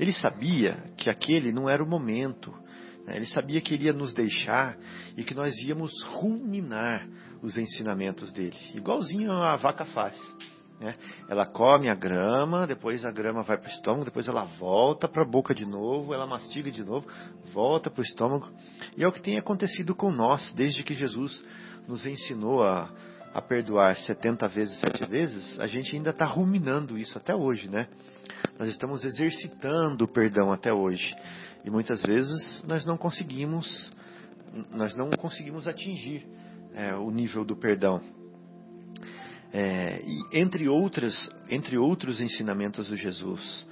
Ele 0.00 0.14
sabia 0.14 0.78
que 0.96 1.10
aquele 1.10 1.52
não 1.52 1.68
era 1.68 1.84
o 1.84 1.86
momento, 1.86 2.50
né? 3.06 3.16
ele 3.16 3.26
sabia 3.26 3.60
que 3.60 3.74
ele 3.74 3.84
ia 3.84 3.92
nos 3.92 4.14
deixar 4.14 4.78
e 5.14 5.22
que 5.22 5.34
nós 5.34 5.54
íamos 5.58 5.92
ruminar 6.04 7.06
os 7.42 7.58
ensinamentos 7.58 8.32
dele, 8.32 8.56
igualzinho 8.74 9.30
a 9.30 9.56
vaca 9.56 9.84
faz. 9.84 10.18
Né? 10.80 10.94
Ela 11.28 11.44
come 11.44 11.90
a 11.90 11.94
grama, 11.94 12.66
depois 12.66 13.04
a 13.04 13.12
grama 13.12 13.42
vai 13.42 13.58
para 13.58 13.68
o 13.68 13.70
estômago, 13.70 14.06
depois 14.06 14.26
ela 14.26 14.44
volta 14.58 15.06
para 15.06 15.22
a 15.22 15.28
boca 15.28 15.54
de 15.54 15.66
novo, 15.66 16.14
ela 16.14 16.26
mastiga 16.26 16.70
de 16.70 16.82
novo, 16.82 17.06
volta 17.52 17.90
para 17.90 18.00
o 18.00 18.04
estômago. 18.04 18.48
E 18.96 19.04
é 19.04 19.06
o 19.06 19.12
que 19.12 19.20
tem 19.20 19.36
acontecido 19.36 19.94
com 19.94 20.10
nós 20.10 20.50
desde 20.54 20.82
que 20.82 20.94
Jesus 20.94 21.44
nos 21.86 22.06
ensinou 22.06 22.64
a, 22.64 22.90
a 23.34 23.42
perdoar 23.42 23.94
70 23.98 24.48
vezes, 24.48 24.80
7 24.80 25.04
vezes, 25.04 25.60
a 25.60 25.66
gente 25.66 25.94
ainda 25.94 26.08
está 26.08 26.24
ruminando 26.24 26.96
isso 26.96 27.18
até 27.18 27.34
hoje, 27.34 27.68
né? 27.68 27.86
Nós 28.60 28.68
estamos 28.68 29.02
exercitando 29.02 30.04
o 30.04 30.06
perdão 30.08 30.52
até 30.52 30.70
hoje. 30.70 31.16
E 31.64 31.70
muitas 31.70 32.02
vezes 32.02 32.62
nós 32.68 32.84
não 32.84 32.94
conseguimos, 32.94 33.90
nós 34.70 34.94
não 34.94 35.08
conseguimos 35.12 35.66
atingir 35.66 36.26
é, 36.74 36.94
o 36.94 37.10
nível 37.10 37.42
do 37.42 37.56
perdão. 37.56 38.02
É, 39.50 40.02
e 40.04 40.38
entre 40.38 40.68
outras, 40.68 41.16
entre 41.48 41.78
outros 41.78 42.20
ensinamentos 42.20 42.88
de 42.88 42.96
Jesus, 42.96 43.66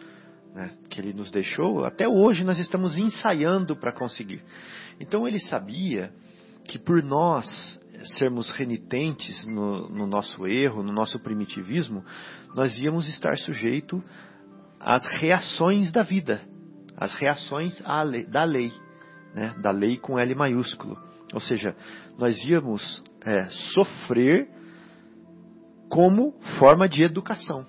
né, 0.54 0.70
que 0.88 1.02
ele 1.02 1.12
nos 1.12 1.30
deixou, 1.30 1.84
até 1.84 2.08
hoje 2.08 2.42
nós 2.42 2.58
estamos 2.58 2.96
ensaiando 2.96 3.76
para 3.76 3.92
conseguir. 3.92 4.42
Então 4.98 5.28
ele 5.28 5.38
sabia 5.38 6.10
que 6.64 6.78
por 6.78 7.02
nós 7.02 7.78
sermos 8.16 8.48
renitentes 8.52 9.46
no, 9.46 9.86
no, 9.90 10.06
nosso 10.06 10.46
erro, 10.46 10.82
no 10.82 10.92
nosso 10.92 11.18
primitivismo, 11.18 12.02
nós 12.54 12.78
íamos 12.78 13.06
estar 13.06 13.36
sujeito 13.36 14.02
às 14.80 15.02
reações 15.20 15.92
da 15.92 16.02
vida, 16.02 16.42
às 16.96 17.14
reações 17.14 17.80
lei, 18.04 18.24
da 18.26 18.44
lei. 18.44 18.72
né, 19.34 19.54
da 19.60 19.70
lei 19.70 19.96
com 19.96 20.18
L 20.18 20.34
maiúsculo. 20.34 20.98
Ou 21.32 21.40
seja, 21.40 21.76
nós 22.18 22.42
íamos 22.44 23.02
é, 23.24 23.48
sofrer 23.72 24.48
como 25.88 26.32
forma 26.58 26.88
de 26.88 27.02
educação. 27.02 27.66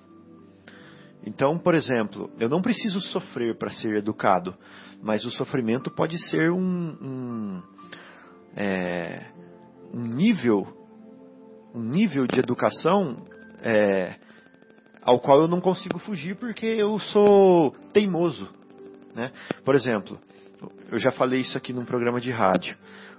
Então, 1.24 1.58
por 1.58 1.74
exemplo, 1.74 2.30
eu 2.38 2.48
não 2.48 2.62
preciso 2.62 2.98
sofrer 3.00 3.56
para 3.58 3.70
ser 3.70 3.94
educado, 3.96 4.56
mas 5.02 5.24
o 5.24 5.30
sofrimento 5.30 5.90
pode 5.90 6.18
ser 6.28 6.50
um, 6.50 6.58
um, 6.58 7.62
é, 8.56 9.26
um 9.92 10.06
nível, 10.06 10.66
um 11.74 11.82
nível 11.82 12.26
de 12.26 12.40
educação 12.40 13.22
é, 13.60 14.14
ao 15.02 15.20
qual 15.20 15.40
eu 15.40 15.48
não 15.48 15.60
consigo 15.60 15.98
fugir 15.98 16.36
porque 16.36 16.66
eu 16.66 16.98
sou 16.98 17.74
teimoso. 17.92 18.48
Né? 19.14 19.32
Por 19.64 19.74
exemplo, 19.74 20.18
eu 20.90 20.98
já 20.98 21.10
falei 21.10 21.40
isso 21.40 21.56
aqui 21.56 21.72
num 21.72 21.84
programa 21.84 22.20
de 22.20 22.30
rádio. 22.30 22.76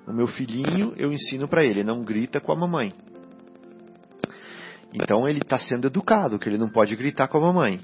O 0.08 0.14
meu 0.14 0.28
filhinho, 0.28 0.94
eu 0.98 1.12
ensino 1.12 1.48
para 1.48 1.64
ele, 1.64 1.84
não 1.84 2.04
grita 2.04 2.40
com 2.40 2.52
a 2.52 2.56
mamãe. 2.56 2.94
Então 4.94 5.28
ele 5.28 5.40
está 5.40 5.58
sendo 5.58 5.88
educado, 5.88 6.38
que 6.38 6.50
ele 6.50 6.58
não 6.58 6.70
pode 6.70 6.96
gritar 6.96 7.28
com 7.28 7.38
a 7.38 7.42
mamãe. 7.42 7.80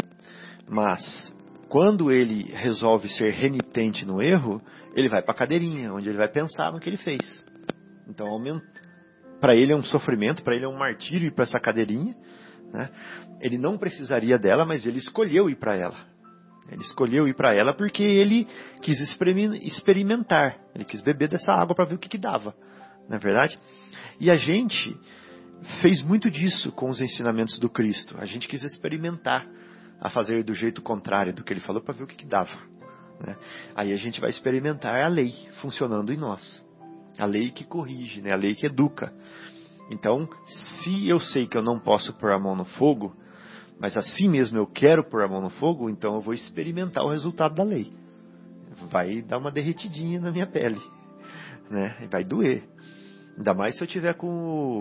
Mas 0.67 1.33
quando 1.69 2.11
ele 2.11 2.51
resolve 2.53 3.07
ser 3.09 3.31
renitente 3.31 4.05
no 4.05 4.21
erro, 4.21 4.61
ele 4.95 5.07
vai 5.07 5.21
para 5.21 5.33
a 5.33 5.37
cadeirinha, 5.37 5.93
onde 5.93 6.09
ele 6.09 6.17
vai 6.17 6.27
pensar 6.27 6.71
no 6.71 6.79
que 6.79 6.89
ele 6.89 6.97
fez. 6.97 7.45
Então 8.07 8.27
para 9.39 9.55
ele 9.55 9.71
é 9.71 9.75
um 9.75 9.83
sofrimento, 9.83 10.43
para 10.43 10.55
ele 10.55 10.65
é 10.65 10.67
um 10.67 10.77
martírio 10.77 11.27
ir 11.27 11.31
para 11.31 11.43
essa 11.43 11.59
cadeirinha. 11.59 12.15
Né? 12.73 12.89
Ele 13.39 13.57
não 13.57 13.77
precisaria 13.77 14.37
dela, 14.37 14.65
mas 14.65 14.85
ele 14.85 14.99
escolheu 14.99 15.49
ir 15.49 15.55
para 15.55 15.75
ela. 15.75 15.97
Ele 16.69 16.81
escolheu 16.81 17.27
ir 17.27 17.33
para 17.33 17.53
ela 17.53 17.73
porque 17.73 18.03
ele 18.03 18.47
quis 18.81 18.99
experimentar. 18.99 20.57
Ele 20.75 20.83
quis 20.83 21.01
beber 21.01 21.29
dessa 21.29 21.51
água 21.51 21.75
para 21.75 21.85
ver 21.85 21.95
o 21.95 21.99
que, 21.99 22.09
que 22.09 22.17
dava. 22.17 22.53
Não 23.07 23.15
é 23.15 23.19
verdade? 23.19 23.57
E 24.19 24.29
a 24.29 24.35
gente 24.35 24.95
fez 25.81 26.01
muito 26.03 26.29
disso 26.29 26.71
com 26.71 26.89
os 26.89 26.99
ensinamentos 26.99 27.57
do 27.59 27.69
Cristo. 27.69 28.15
A 28.19 28.25
gente 28.25 28.47
quis 28.47 28.61
experimentar 28.63 29.47
a 29.99 30.09
fazer 30.09 30.43
do 30.43 30.53
jeito 30.53 30.81
contrário 30.81 31.33
do 31.33 31.43
que 31.43 31.53
ele 31.53 31.59
falou 31.59 31.81
para 31.81 31.93
ver 31.93 32.03
o 32.03 32.07
que, 32.07 32.15
que 32.15 32.25
dava. 32.25 32.57
Né? 33.25 33.35
Aí 33.75 33.93
a 33.93 33.97
gente 33.97 34.19
vai 34.19 34.29
experimentar 34.29 35.03
a 35.03 35.07
lei 35.07 35.33
funcionando 35.61 36.11
em 36.11 36.17
nós. 36.17 36.65
A 37.17 37.25
lei 37.25 37.49
que 37.49 37.63
corrige, 37.63 38.21
né? 38.21 38.31
a 38.31 38.35
lei 38.35 38.53
que 38.53 38.65
educa. 38.67 39.11
Então, 39.89 40.27
se 40.45 41.07
eu 41.07 41.19
sei 41.19 41.47
que 41.47 41.57
eu 41.57 41.61
não 41.61 41.79
posso 41.79 42.13
pôr 42.13 42.31
a 42.31 42.39
mão 42.39 42.55
no 42.55 42.65
fogo, 42.65 43.15
mas 43.79 43.95
assim 43.95 44.27
mesmo 44.27 44.57
eu 44.57 44.67
quero 44.67 45.03
pôr 45.03 45.23
a 45.23 45.27
mão 45.27 45.41
no 45.41 45.49
fogo, 45.49 45.89
então 45.89 46.15
eu 46.15 46.21
vou 46.21 46.33
experimentar 46.33 47.03
o 47.03 47.09
resultado 47.09 47.55
da 47.55 47.63
lei. 47.63 47.93
Vai 48.89 49.21
dar 49.21 49.37
uma 49.37 49.51
derretidinha 49.51 50.19
na 50.19 50.31
minha 50.31 50.47
pele, 50.47 50.81
né? 51.69 52.07
Vai 52.11 52.23
doer. 52.23 52.63
Ainda 53.37 53.53
mais 53.53 53.75
se 53.75 53.81
eu 53.81 53.87
tiver 53.87 54.15
com 54.15 54.27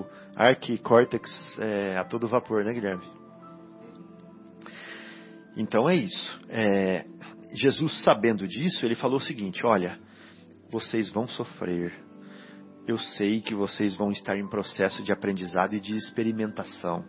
o 0.01 0.05
arquicórtex 0.35 1.59
é, 1.59 1.99
a 1.99 2.05
todo 2.05 2.27
vapor, 2.27 2.65
né, 2.65 2.73
Guilherme? 2.73 3.05
Então 5.57 5.89
é 5.89 5.97
isso. 5.97 6.41
É, 6.49 7.05
Jesus, 7.55 8.03
sabendo 8.03 8.47
disso, 8.47 8.85
ele 8.85 8.95
falou 8.95 9.19
o 9.19 9.23
seguinte: 9.23 9.65
Olha, 9.65 9.99
vocês 10.71 11.11
vão 11.11 11.27
sofrer. 11.29 12.06
Eu 12.87 12.99
sei 12.99 13.41
que 13.41 13.55
vocês 13.55 13.97
vão 13.97 14.11
estar 14.11 14.37
em 14.37 14.49
processo 14.49 15.03
de 15.03 15.13
aprendizado 15.13 15.75
e 15.75 15.81
de 15.81 15.97
experimentação. 15.97 17.05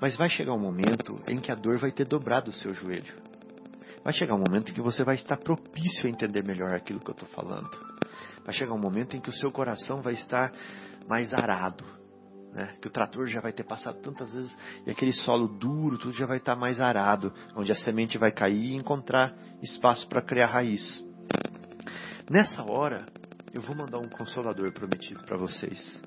Mas 0.00 0.16
vai 0.16 0.28
chegar 0.28 0.52
um 0.52 0.60
momento 0.60 1.18
em 1.28 1.38
que 1.40 1.52
a 1.52 1.54
dor 1.54 1.78
vai 1.78 1.92
ter 1.92 2.04
dobrado 2.04 2.50
o 2.50 2.54
seu 2.54 2.74
joelho. 2.74 3.14
Vai 4.04 4.12
chegar 4.12 4.34
um 4.34 4.42
momento 4.46 4.70
em 4.70 4.74
que 4.74 4.80
você 4.80 5.04
vai 5.04 5.14
estar 5.14 5.36
propício 5.36 6.06
a 6.06 6.08
entender 6.08 6.44
melhor 6.44 6.74
aquilo 6.74 7.00
que 7.00 7.10
eu 7.10 7.14
estou 7.14 7.28
falando 7.28 7.70
vai 8.46 8.54
chegar 8.54 8.72
um 8.72 8.78
momento 8.78 9.16
em 9.16 9.20
que 9.20 9.28
o 9.28 9.32
seu 9.32 9.50
coração 9.50 10.00
vai 10.00 10.14
estar 10.14 10.52
mais 11.08 11.34
arado, 11.34 11.84
né? 12.52 12.76
que 12.80 12.86
o 12.86 12.90
trator 12.90 13.26
já 13.26 13.40
vai 13.40 13.52
ter 13.52 13.64
passado 13.64 14.00
tantas 14.00 14.32
vezes 14.32 14.56
e 14.86 14.90
aquele 14.90 15.12
solo 15.12 15.48
duro, 15.48 15.98
tudo 15.98 16.16
já 16.16 16.26
vai 16.26 16.36
estar 16.36 16.54
mais 16.54 16.80
arado, 16.80 17.34
onde 17.56 17.72
a 17.72 17.74
semente 17.74 18.16
vai 18.16 18.30
cair 18.30 18.64
e 18.64 18.76
encontrar 18.76 19.34
espaço 19.60 20.08
para 20.08 20.22
criar 20.22 20.46
raiz. 20.46 21.04
Nessa 22.30 22.62
hora, 22.62 23.06
eu 23.56 23.62
vou 23.62 23.74
mandar 23.74 23.98
um 23.98 24.08
consolador 24.08 24.70
prometido 24.70 25.24
para 25.24 25.38
vocês. 25.38 26.02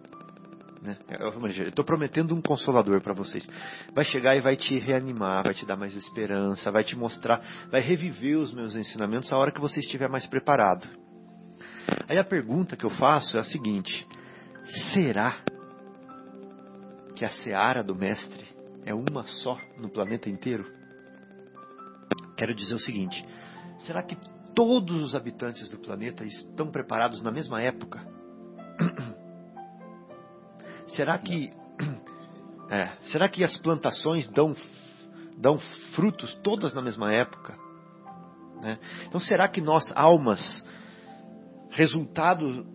Né? 0.84 0.96
Eu 1.20 1.68
estou 1.68 1.84
prometendo 1.84 2.36
um 2.36 2.42
consolador 2.42 3.02
para 3.02 3.12
vocês. 3.12 3.46
Vai 3.92 4.06
chegar 4.06 4.36
e 4.36 4.40
vai 4.40 4.56
te 4.56 4.78
reanimar, 4.78 5.44
vai 5.44 5.56
te 5.56 5.66
dar 5.66 5.76
mais 5.76 5.96
esperança, 5.96 6.72
vai 6.72 6.84
te 6.84 6.96
mostrar, 6.96 7.68
vai 7.72 7.82
reviver 7.82 8.38
os 8.38 8.54
meus 8.54 8.76
ensinamentos 8.76 9.34
a 9.34 9.36
hora 9.36 9.52
que 9.52 9.60
você 9.60 9.80
estiver 9.80 10.08
mais 10.08 10.28
preparado. 10.28 10.88
Aí 12.08 12.20
a 12.20 12.24
pergunta 12.24 12.78
que 12.78 12.86
eu 12.86 12.92
faço 12.92 13.36
é 13.36 13.40
a 13.40 13.44
seguinte: 13.44 14.08
será 14.94 15.36
que 17.16 17.26
a 17.26 17.30
seara 17.30 17.84
do 17.84 17.96
Mestre 17.96 18.46
é 18.86 18.94
uma 18.94 19.26
só 19.26 19.60
no 19.80 19.90
planeta 19.90 20.30
inteiro? 20.30 20.72
Quero 22.38 22.54
dizer 22.54 22.76
o 22.76 22.80
seguinte: 22.80 23.26
será 23.80 24.04
que 24.04 24.16
todos 24.60 25.02
os 25.02 25.16
habitantes 25.16 25.70
do 25.70 25.78
planeta 25.78 26.26
estão 26.26 26.70
preparados 26.70 27.22
na 27.22 27.32
mesma 27.32 27.62
época? 27.62 28.06
será 30.86 31.18
que 31.18 31.50
é, 32.70 32.90
será 33.04 33.30
que 33.30 33.42
as 33.42 33.56
plantações 33.56 34.28
dão 34.28 34.54
dão 35.38 35.58
frutos 35.96 36.38
todas 36.44 36.74
na 36.74 36.82
mesma 36.82 37.10
época? 37.10 37.58
Né? 38.62 38.78
Então 39.08 39.22
será 39.22 39.48
que 39.48 39.62
nós 39.62 39.94
almas 39.96 40.62
resultado 41.70 42.68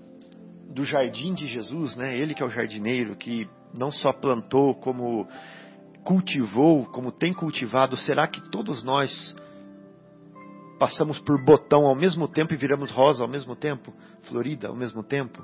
do 0.72 0.86
jardim 0.86 1.34
de 1.34 1.46
Jesus, 1.46 1.96
né? 1.96 2.16
Ele 2.16 2.32
que 2.32 2.42
é 2.42 2.46
o 2.46 2.50
jardineiro, 2.50 3.14
que 3.14 3.46
não 3.78 3.92
só 3.92 4.10
plantou, 4.10 4.74
como 4.76 5.28
cultivou, 6.02 6.86
como 6.86 7.12
tem 7.12 7.34
cultivado, 7.34 7.94
será 7.94 8.26
que 8.26 8.40
todos 8.50 8.82
nós 8.82 9.36
passamos 10.84 11.18
por 11.18 11.42
botão 11.42 11.86
ao 11.86 11.94
mesmo 11.94 12.28
tempo 12.28 12.52
e 12.52 12.58
viramos 12.58 12.90
rosa 12.90 13.22
ao 13.22 13.28
mesmo 13.28 13.56
tempo, 13.56 13.90
florida 14.24 14.68
ao 14.68 14.76
mesmo 14.76 15.02
tempo, 15.02 15.42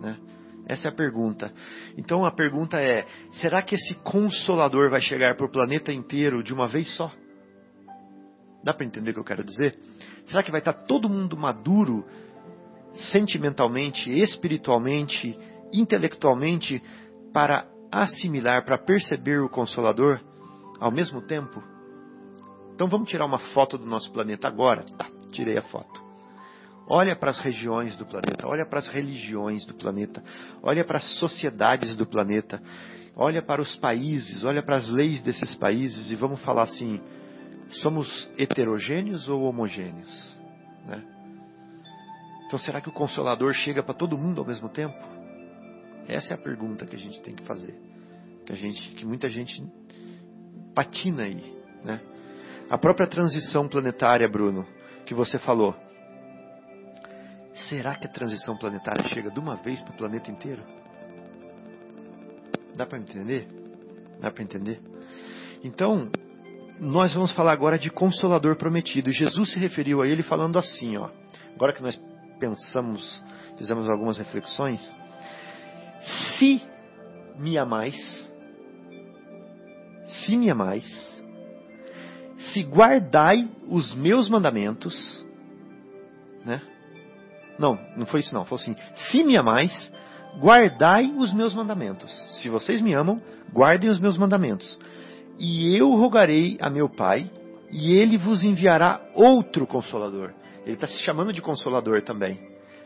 né? 0.00 0.18
Essa 0.66 0.88
é 0.88 0.90
a 0.90 0.94
pergunta. 0.94 1.52
Então 1.96 2.24
a 2.24 2.32
pergunta 2.32 2.76
é: 2.76 3.06
será 3.34 3.62
que 3.62 3.76
esse 3.76 3.94
consolador 4.02 4.90
vai 4.90 5.00
chegar 5.00 5.36
para 5.36 5.46
o 5.46 5.48
planeta 5.48 5.92
inteiro 5.92 6.42
de 6.42 6.52
uma 6.52 6.66
vez 6.66 6.92
só? 6.96 7.12
Dá 8.64 8.74
para 8.74 8.84
entender 8.84 9.12
o 9.12 9.14
que 9.14 9.20
eu 9.20 9.24
quero 9.24 9.44
dizer? 9.44 9.78
Será 10.26 10.42
que 10.42 10.50
vai 10.50 10.60
estar 10.60 10.72
todo 10.72 11.08
mundo 11.08 11.36
maduro 11.36 12.04
sentimentalmente, 13.12 14.10
espiritualmente, 14.10 15.38
intelectualmente 15.72 16.82
para 17.32 17.64
assimilar, 17.92 18.64
para 18.64 18.76
perceber 18.76 19.40
o 19.40 19.48
Consolador 19.48 20.20
ao 20.80 20.90
mesmo 20.90 21.22
tempo? 21.22 21.71
Então 22.74 22.88
vamos 22.88 23.08
tirar 23.08 23.26
uma 23.26 23.38
foto 23.38 23.78
do 23.78 23.86
nosso 23.86 24.10
planeta 24.12 24.48
agora? 24.48 24.82
Tá, 24.82 25.06
tirei 25.30 25.58
a 25.58 25.62
foto. 25.62 26.02
Olha 26.88 27.14
para 27.14 27.30
as 27.30 27.38
regiões 27.38 27.96
do 27.96 28.04
planeta, 28.04 28.46
olha 28.46 28.66
para 28.66 28.80
as 28.80 28.88
religiões 28.88 29.64
do 29.64 29.74
planeta, 29.74 30.22
olha 30.62 30.84
para 30.84 30.98
as 30.98 31.18
sociedades 31.18 31.96
do 31.96 32.04
planeta, 32.04 32.60
olha 33.16 33.40
para 33.40 33.62
os 33.62 33.76
países, 33.76 34.44
olha 34.44 34.62
para 34.62 34.76
as 34.76 34.86
leis 34.86 35.22
desses 35.22 35.54
países 35.54 36.10
e 36.10 36.16
vamos 36.16 36.40
falar 36.42 36.64
assim: 36.64 37.00
somos 37.82 38.28
heterogêneos 38.36 39.28
ou 39.28 39.42
homogêneos? 39.42 40.38
Né? 40.86 41.02
Então 42.46 42.58
será 42.58 42.80
que 42.80 42.88
o 42.88 42.92
consolador 42.92 43.52
chega 43.54 43.82
para 43.82 43.94
todo 43.94 44.18
mundo 44.18 44.40
ao 44.40 44.46
mesmo 44.46 44.68
tempo? 44.68 44.94
Essa 46.08 46.34
é 46.34 46.36
a 46.36 46.42
pergunta 46.42 46.84
que 46.84 46.96
a 46.96 46.98
gente 46.98 47.20
tem 47.22 47.34
que 47.34 47.44
fazer. 47.44 47.80
Que 48.44 48.52
a 48.52 48.56
gente, 48.56 48.90
que 48.90 49.06
muita 49.06 49.28
gente 49.28 49.64
patina 50.74 51.22
aí, 51.22 51.56
né? 51.84 52.00
A 52.72 52.78
própria 52.78 53.06
transição 53.06 53.68
planetária, 53.68 54.26
Bruno, 54.26 54.66
que 55.04 55.12
você 55.12 55.36
falou. 55.36 55.76
Será 57.68 57.94
que 57.96 58.06
a 58.06 58.10
transição 58.10 58.56
planetária 58.56 59.06
chega 59.08 59.30
de 59.30 59.38
uma 59.38 59.56
vez 59.56 59.82
para 59.82 59.92
o 59.92 59.96
planeta 59.98 60.30
inteiro? 60.30 60.64
Dá 62.74 62.86
para 62.86 62.98
entender? 62.98 63.46
Dá 64.18 64.30
para 64.30 64.42
entender? 64.42 64.80
Então, 65.62 66.10
nós 66.80 67.12
vamos 67.12 67.32
falar 67.32 67.52
agora 67.52 67.78
de 67.78 67.90
consolador 67.90 68.56
prometido. 68.56 69.10
Jesus 69.10 69.52
se 69.52 69.58
referiu 69.58 70.00
a 70.00 70.08
ele 70.08 70.22
falando 70.22 70.58
assim, 70.58 70.96
ó. 70.96 71.10
Agora 71.54 71.74
que 71.74 71.82
nós 71.82 72.00
pensamos, 72.40 73.22
fizemos 73.58 73.86
algumas 73.86 74.16
reflexões. 74.16 74.80
Se 76.38 76.62
me 77.38 77.58
amais, 77.58 78.32
se 80.06 80.38
me 80.38 80.48
amais, 80.48 81.21
se 82.52 82.62
guardai 82.62 83.48
os 83.68 83.94
meus 83.94 84.28
mandamentos, 84.28 85.24
né? 86.44 86.60
Não, 87.58 87.78
não 87.96 88.06
foi 88.06 88.20
isso 88.20 88.34
não, 88.34 88.44
foi 88.44 88.58
assim, 88.58 88.76
se 88.94 89.22
me 89.22 89.36
amais, 89.36 89.92
guardai 90.38 91.12
os 91.16 91.32
meus 91.32 91.54
mandamentos. 91.54 92.10
Se 92.40 92.48
vocês 92.48 92.80
me 92.80 92.94
amam, 92.94 93.20
guardem 93.52 93.90
os 93.90 94.00
meus 94.00 94.16
mandamentos. 94.16 94.78
E 95.38 95.76
eu 95.76 95.90
rogarei 95.90 96.56
a 96.60 96.70
meu 96.70 96.88
Pai, 96.88 97.30
e 97.70 97.94
ele 97.96 98.16
vos 98.18 98.42
enviará 98.42 99.00
outro 99.14 99.66
consolador 99.66 100.34
ele 100.64 100.74
está 100.74 100.86
se 100.86 101.02
chamando 101.02 101.32
de 101.32 101.42
consolador 101.42 102.02
também. 102.02 102.38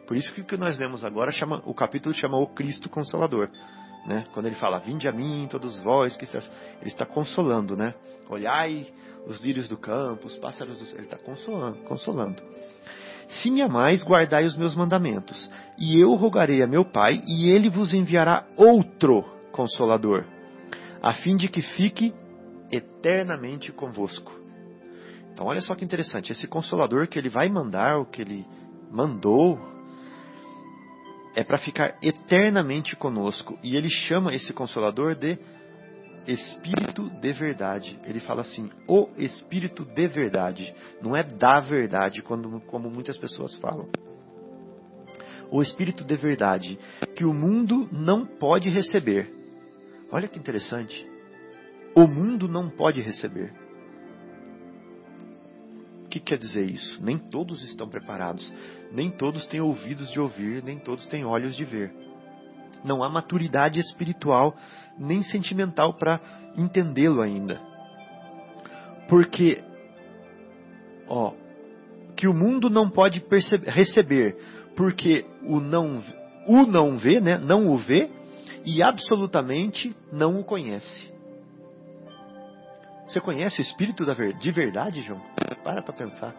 Por 0.06 0.16
isso 0.16 0.32
que 0.32 0.40
o 0.40 0.44
que 0.44 0.56
nós 0.56 0.78
lemos 0.78 1.04
agora 1.04 1.32
chama, 1.32 1.62
o 1.64 1.74
capítulo 1.74 2.14
chama 2.14 2.38
o 2.38 2.46
Cristo 2.46 2.88
Consolador. 2.88 3.50
Né? 4.06 4.24
Quando 4.32 4.46
ele 4.46 4.54
fala, 4.54 4.78
vinde 4.78 5.08
a 5.08 5.12
mim, 5.12 5.48
todos 5.50 5.78
vós, 5.82 6.16
que 6.16 6.26
se... 6.26 6.36
ele 6.36 6.46
está 6.84 7.04
consolando, 7.04 7.76
né? 7.76 7.92
Olhai 8.28 8.86
os 9.26 9.42
lírios 9.42 9.68
do 9.68 9.76
campo, 9.76 10.26
os 10.26 10.36
pássaros 10.36 10.78
do 10.78 10.86
céu, 10.86 10.98
ele 10.98 11.06
está 11.06 11.18
consolando, 11.18 11.78
consolando. 11.84 12.42
Se 13.28 13.50
me 13.50 13.60
amais, 13.60 14.04
guardai 14.04 14.44
os 14.44 14.56
meus 14.56 14.74
mandamentos, 14.74 15.50
e 15.78 16.00
eu 16.00 16.14
rogarei 16.14 16.62
a 16.62 16.66
meu 16.66 16.84
Pai, 16.84 17.20
e 17.26 17.50
ele 17.50 17.68
vos 17.68 17.92
enviará 17.92 18.46
outro 18.56 19.24
consolador, 19.50 20.24
a 21.02 21.12
fim 21.14 21.36
de 21.36 21.48
que 21.48 21.60
fique 21.60 22.14
eternamente 22.70 23.72
convosco. 23.72 24.32
Então, 25.32 25.46
olha 25.46 25.60
só 25.60 25.74
que 25.74 25.84
interessante, 25.84 26.32
esse 26.32 26.46
consolador 26.46 27.08
que 27.08 27.18
ele 27.18 27.28
vai 27.28 27.48
mandar, 27.48 27.98
o 27.98 28.06
que 28.06 28.22
ele 28.22 28.46
mandou, 28.90 29.58
é 31.34 31.44
para 31.44 31.58
ficar 31.58 31.98
eternamente 32.00 32.96
conosco. 32.96 33.58
E 33.62 33.76
ele 33.76 33.90
chama 33.90 34.34
esse 34.34 34.54
consolador 34.54 35.14
de 35.14 35.38
Espírito 36.26 37.08
de 37.08 37.32
verdade. 37.32 37.98
Ele 38.04 38.20
fala 38.20 38.42
assim, 38.42 38.70
o 38.88 39.08
Espírito 39.16 39.84
de 39.84 40.08
verdade. 40.08 40.74
Não 41.00 41.14
é 41.14 41.22
da 41.22 41.60
verdade, 41.60 42.22
quando, 42.22 42.60
como 42.62 42.90
muitas 42.90 43.16
pessoas 43.16 43.54
falam. 43.56 43.88
O 45.50 45.62
Espírito 45.62 46.04
de 46.04 46.16
verdade, 46.16 46.78
que 47.14 47.24
o 47.24 47.32
mundo 47.32 47.88
não 47.92 48.26
pode 48.26 48.68
receber. 48.68 49.32
Olha 50.10 50.26
que 50.26 50.38
interessante. 50.38 51.06
O 51.94 52.06
mundo 52.06 52.48
não 52.48 52.68
pode 52.68 53.00
receber. 53.00 53.54
O 56.04 56.08
que 56.08 56.20
quer 56.20 56.38
dizer 56.38 56.68
isso? 56.68 57.02
Nem 57.02 57.18
todos 57.18 57.62
estão 57.62 57.88
preparados. 57.88 58.52
Nem 58.92 59.10
todos 59.10 59.46
têm 59.46 59.60
ouvidos 59.60 60.10
de 60.10 60.20
ouvir, 60.20 60.62
nem 60.62 60.78
todos 60.78 61.06
têm 61.06 61.24
olhos 61.24 61.56
de 61.56 61.64
ver. 61.64 61.94
Não 62.84 63.02
há 63.02 63.08
maturidade 63.08 63.80
espiritual 63.80 64.56
nem 64.98 65.22
sentimental 65.22 65.94
para 65.94 66.20
entendê-lo 66.56 67.20
ainda. 67.20 67.60
Porque, 69.08 69.62
ó, 71.08 71.32
que 72.16 72.26
o 72.26 72.34
mundo 72.34 72.70
não 72.70 72.90
pode 72.90 73.20
perceber, 73.20 73.70
receber, 73.70 74.36
porque 74.74 75.24
o 75.42 75.60
não, 75.60 76.02
o 76.46 76.66
não 76.66 76.98
vê, 76.98 77.20
né? 77.20 77.38
Não 77.38 77.68
o 77.68 77.76
vê 77.76 78.10
e 78.64 78.82
absolutamente 78.82 79.94
não 80.10 80.40
o 80.40 80.44
conhece. 80.44 81.14
Você 83.06 83.20
conhece 83.20 83.60
o 83.60 83.62
Espírito 83.62 84.04
da 84.04 84.12
ver, 84.12 84.32
de 84.34 84.50
verdade, 84.50 85.02
João? 85.02 85.20
Para 85.62 85.82
para 85.82 85.94
pensar. 85.94 86.34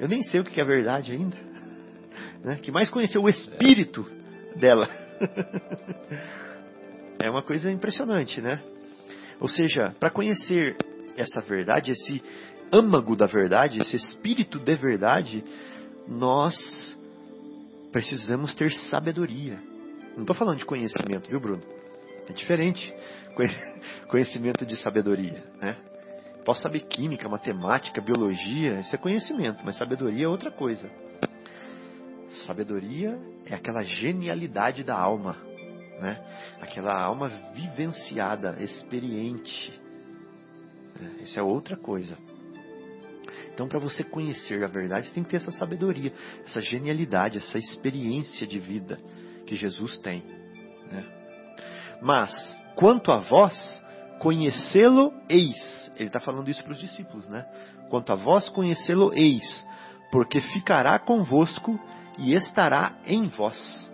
Eu 0.00 0.08
nem 0.08 0.22
sei 0.22 0.40
o 0.40 0.44
que 0.44 0.60
é 0.60 0.64
verdade 0.64 1.12
ainda. 1.12 1.36
Né? 2.42 2.56
Que 2.56 2.70
mais 2.70 2.88
conhecer 2.88 3.18
o 3.18 3.28
Espírito 3.28 4.02
dela. 4.56 4.88
É 7.22 7.30
uma 7.30 7.42
coisa 7.42 7.70
impressionante, 7.70 8.40
né? 8.40 8.60
Ou 9.38 9.48
seja, 9.48 9.94
para 9.98 10.10
conhecer 10.10 10.76
essa 11.16 11.40
verdade, 11.40 11.92
esse 11.92 12.22
âmago 12.72 13.16
da 13.16 13.26
verdade, 13.26 13.78
esse 13.78 13.96
espírito 13.96 14.58
de 14.58 14.74
verdade, 14.74 15.44
nós 16.08 16.96
precisamos 17.92 18.54
ter 18.54 18.72
sabedoria. 18.90 19.58
Não 20.14 20.22
estou 20.22 20.36
falando 20.36 20.58
de 20.58 20.64
conhecimento, 20.64 21.28
viu, 21.28 21.40
Bruno? 21.40 21.62
É 22.28 22.32
diferente. 22.32 22.92
Conhecimento 24.08 24.66
de 24.66 24.76
sabedoria, 24.76 25.42
né? 25.60 25.76
Posso 26.44 26.62
saber 26.62 26.80
química, 26.80 27.28
matemática, 27.28 28.00
biologia, 28.00 28.80
isso 28.80 28.94
é 28.94 28.98
conhecimento, 28.98 29.62
mas 29.64 29.76
sabedoria 29.76 30.24
é 30.24 30.28
outra 30.28 30.50
coisa. 30.50 30.90
Sabedoria 32.46 33.18
é 33.46 33.54
aquela 33.54 33.82
genialidade 33.82 34.82
da 34.82 34.98
alma, 34.98 35.36
né? 36.00 36.18
Aquela 36.60 36.98
alma 37.00 37.28
vivenciada, 37.54 38.56
experiente. 38.62 39.78
É, 41.00 41.22
isso 41.22 41.38
é 41.38 41.42
outra 41.42 41.76
coisa. 41.76 42.16
Então, 43.52 43.68
para 43.68 43.78
você 43.78 44.02
conhecer 44.02 44.64
a 44.64 44.68
verdade, 44.68 45.08
você 45.08 45.14
tem 45.14 45.22
que 45.22 45.30
ter 45.30 45.36
essa 45.36 45.50
sabedoria, 45.50 46.12
essa 46.46 46.60
genialidade, 46.62 47.38
essa 47.38 47.58
experiência 47.58 48.46
de 48.46 48.58
vida 48.58 48.98
que 49.46 49.54
Jesus 49.54 49.98
tem. 49.98 50.22
Né? 50.90 51.04
Mas, 52.00 52.32
quanto 52.74 53.12
a 53.12 53.18
vós, 53.18 53.84
conhecê-lo 54.18 55.12
eis. 55.28 55.90
Ele 55.96 56.08
está 56.08 56.20
falando 56.20 56.48
isso 56.48 56.62
para 56.62 56.72
os 56.72 56.78
discípulos, 56.78 57.28
né? 57.28 57.44
Quanto 57.90 58.12
a 58.12 58.14
vós, 58.14 58.48
conhecê-lo 58.48 59.12
eis, 59.12 59.66
porque 60.10 60.40
ficará 60.40 60.98
convosco 60.98 61.78
e 62.18 62.34
estará 62.34 62.98
em 63.04 63.26
vós. 63.28 63.90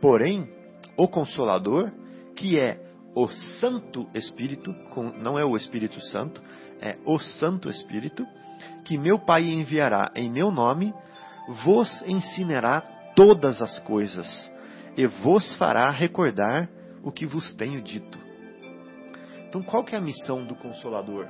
Porém, 0.00 0.48
o 0.96 1.08
Consolador, 1.08 1.90
que 2.36 2.60
é 2.60 2.80
o 3.14 3.28
Santo 3.60 4.08
Espírito, 4.14 4.74
não 5.22 5.38
é 5.38 5.44
o 5.44 5.56
Espírito 5.56 6.00
Santo, 6.00 6.42
é 6.80 6.96
o 7.06 7.18
Santo 7.18 7.70
Espírito, 7.70 8.26
que 8.84 8.98
meu 8.98 9.18
Pai 9.18 9.44
enviará 9.44 10.10
em 10.14 10.30
meu 10.30 10.50
nome, 10.50 10.92
vos 11.64 12.02
ensinará 12.06 12.80
todas 13.14 13.62
as 13.62 13.78
coisas 13.80 14.52
e 14.96 15.06
vos 15.06 15.54
fará 15.54 15.90
recordar 15.90 16.68
o 17.02 17.12
que 17.12 17.26
vos 17.26 17.54
tenho 17.54 17.82
dito. 17.82 18.18
Então, 19.48 19.62
qual 19.62 19.84
que 19.84 19.94
é 19.94 19.98
a 19.98 20.00
missão 20.00 20.44
do 20.44 20.54
Consolador? 20.56 21.28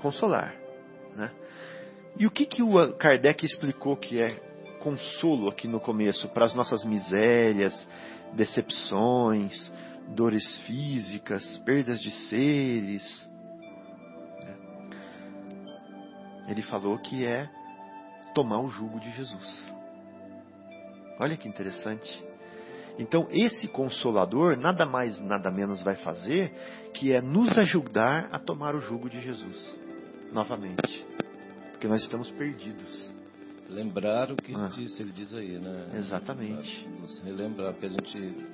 Consolar, 0.00 0.54
né? 1.16 1.32
E 2.16 2.26
o 2.26 2.30
que 2.30 2.46
que 2.46 2.62
o 2.62 2.92
Kardec 2.94 3.44
explicou 3.44 3.96
que 3.96 4.20
é 4.20 4.40
consolo 4.80 5.48
aqui 5.48 5.66
no 5.66 5.80
começo 5.80 6.28
para 6.28 6.44
as 6.44 6.54
nossas 6.54 6.84
misérias, 6.84 7.88
decepções, 8.34 9.72
dores 10.08 10.58
físicas, 10.60 11.58
perdas 11.58 12.00
de 12.00 12.10
seres. 12.28 13.30
Né? 14.44 14.56
Ele 16.48 16.62
falou 16.62 16.98
que 16.98 17.26
é 17.26 17.48
tomar 18.34 18.60
o 18.60 18.68
jugo 18.68 19.00
de 19.00 19.10
Jesus. 19.10 19.72
Olha 21.20 21.36
que 21.36 21.48
interessante. 21.48 22.24
Então, 22.98 23.28
esse 23.30 23.68
consolador 23.68 24.56
nada 24.56 24.84
mais, 24.84 25.20
nada 25.20 25.50
menos 25.50 25.82
vai 25.82 25.94
fazer 25.96 26.52
que 26.94 27.12
é 27.12 27.20
nos 27.20 27.56
ajudar 27.58 28.28
a 28.32 28.38
tomar 28.38 28.74
o 28.74 28.80
jugo 28.80 29.08
de 29.08 29.20
Jesus 29.20 29.56
novamente. 30.32 31.06
Porque 31.70 31.86
nós 31.86 32.02
estamos 32.02 32.30
perdidos. 32.32 33.17
Lembrar 33.68 34.32
o 34.32 34.36
que 34.36 34.54
ah. 34.54 34.70
disse, 34.74 35.02
ele 35.02 35.12
diz 35.12 35.32
aí, 35.34 35.58
né? 35.58 35.90
Exatamente. 35.94 36.88
Nos 37.00 37.18
relembrar, 37.20 37.72
porque 37.72 37.86
a 37.86 37.90
gente, 37.90 38.46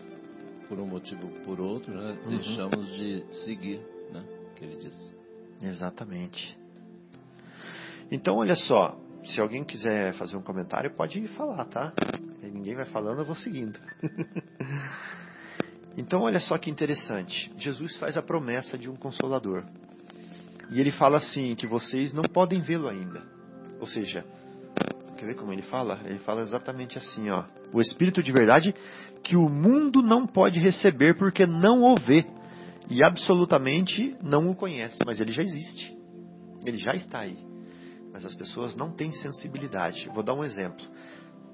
por 0.68 0.78
um 0.80 0.86
motivo 0.86 1.28
ou 1.28 1.40
por 1.44 1.60
outro, 1.60 1.94
né, 1.94 2.18
uhum. 2.24 2.30
deixamos 2.30 2.92
de 2.94 3.24
seguir, 3.44 3.80
né? 4.12 4.24
O 4.50 4.54
que 4.54 4.64
ele 4.64 4.76
disse. 4.76 5.14
Exatamente. 5.62 6.58
Então, 8.10 8.36
olha 8.36 8.56
só, 8.56 8.98
se 9.24 9.40
alguém 9.40 9.64
quiser 9.64 10.14
fazer 10.14 10.36
um 10.36 10.42
comentário, 10.42 10.90
pode 10.94 11.26
falar, 11.28 11.64
tá? 11.66 11.92
Ninguém 12.42 12.74
vai 12.74 12.84
falando, 12.86 13.20
eu 13.20 13.24
vou 13.24 13.36
seguindo. 13.36 13.78
então, 15.96 16.22
olha 16.22 16.40
só 16.40 16.58
que 16.58 16.70
interessante. 16.70 17.52
Jesus 17.56 17.96
faz 17.96 18.16
a 18.16 18.22
promessa 18.22 18.76
de 18.76 18.88
um 18.88 18.96
consolador. 18.96 19.64
E 20.70 20.80
ele 20.80 20.92
fala 20.92 21.18
assim: 21.18 21.54
que 21.54 21.66
vocês 21.66 22.12
não 22.12 22.24
podem 22.24 22.60
vê-lo 22.60 22.88
ainda. 22.88 23.22
Ou 23.80 23.86
seja, 23.86 24.24
Quer 25.16 25.26
ver 25.26 25.34
como 25.34 25.52
ele 25.52 25.62
fala? 25.62 26.00
Ele 26.04 26.18
fala 26.20 26.42
exatamente 26.42 26.98
assim, 26.98 27.30
ó. 27.30 27.44
O 27.72 27.80
Espírito 27.80 28.22
de 28.22 28.32
verdade 28.32 28.74
que 29.22 29.36
o 29.36 29.48
mundo 29.48 30.02
não 30.02 30.26
pode 30.26 30.58
receber 30.58 31.16
porque 31.16 31.46
não 31.46 31.82
o 31.82 31.96
vê 31.96 32.26
e 32.88 33.02
absolutamente 33.02 34.16
não 34.22 34.50
o 34.50 34.54
conhece, 34.54 34.98
mas 35.06 35.20
ele 35.20 35.32
já 35.32 35.42
existe. 35.42 35.96
Ele 36.64 36.78
já 36.78 36.92
está 36.92 37.20
aí. 37.20 37.38
Mas 38.12 38.24
as 38.24 38.34
pessoas 38.34 38.76
não 38.76 38.92
têm 38.92 39.12
sensibilidade. 39.12 40.08
Vou 40.14 40.22
dar 40.22 40.34
um 40.34 40.44
exemplo. 40.44 40.84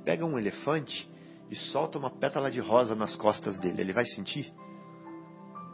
Pega 0.05 0.25
um 0.27 0.39
elefante 0.39 1.09
e 1.51 1.57
solta 1.57 1.99
uma 1.99 2.11
pétala 2.11 2.51
de 2.51 2.61
rosa 2.61 2.95
nas 2.95 3.17
costas 3.17 3.59
dele. 3.59 3.81
Ele 3.81 3.93
vai 3.93 4.05
sentir? 4.05 4.53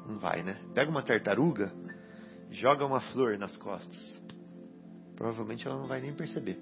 Não 0.07 0.19
vai, 0.19 0.43
né? 0.43 0.61
Pega 0.75 0.91
uma 0.91 1.03
tartaruga, 1.03 1.73
joga 2.51 2.87
uma 2.87 3.01
flor 3.01 3.37
nas 3.39 3.57
costas. 3.57 4.23
Provavelmente 5.17 5.67
ela 5.67 5.77
não 5.77 5.89
vai 5.89 6.01
nem 6.01 6.15
perceber. 6.15 6.59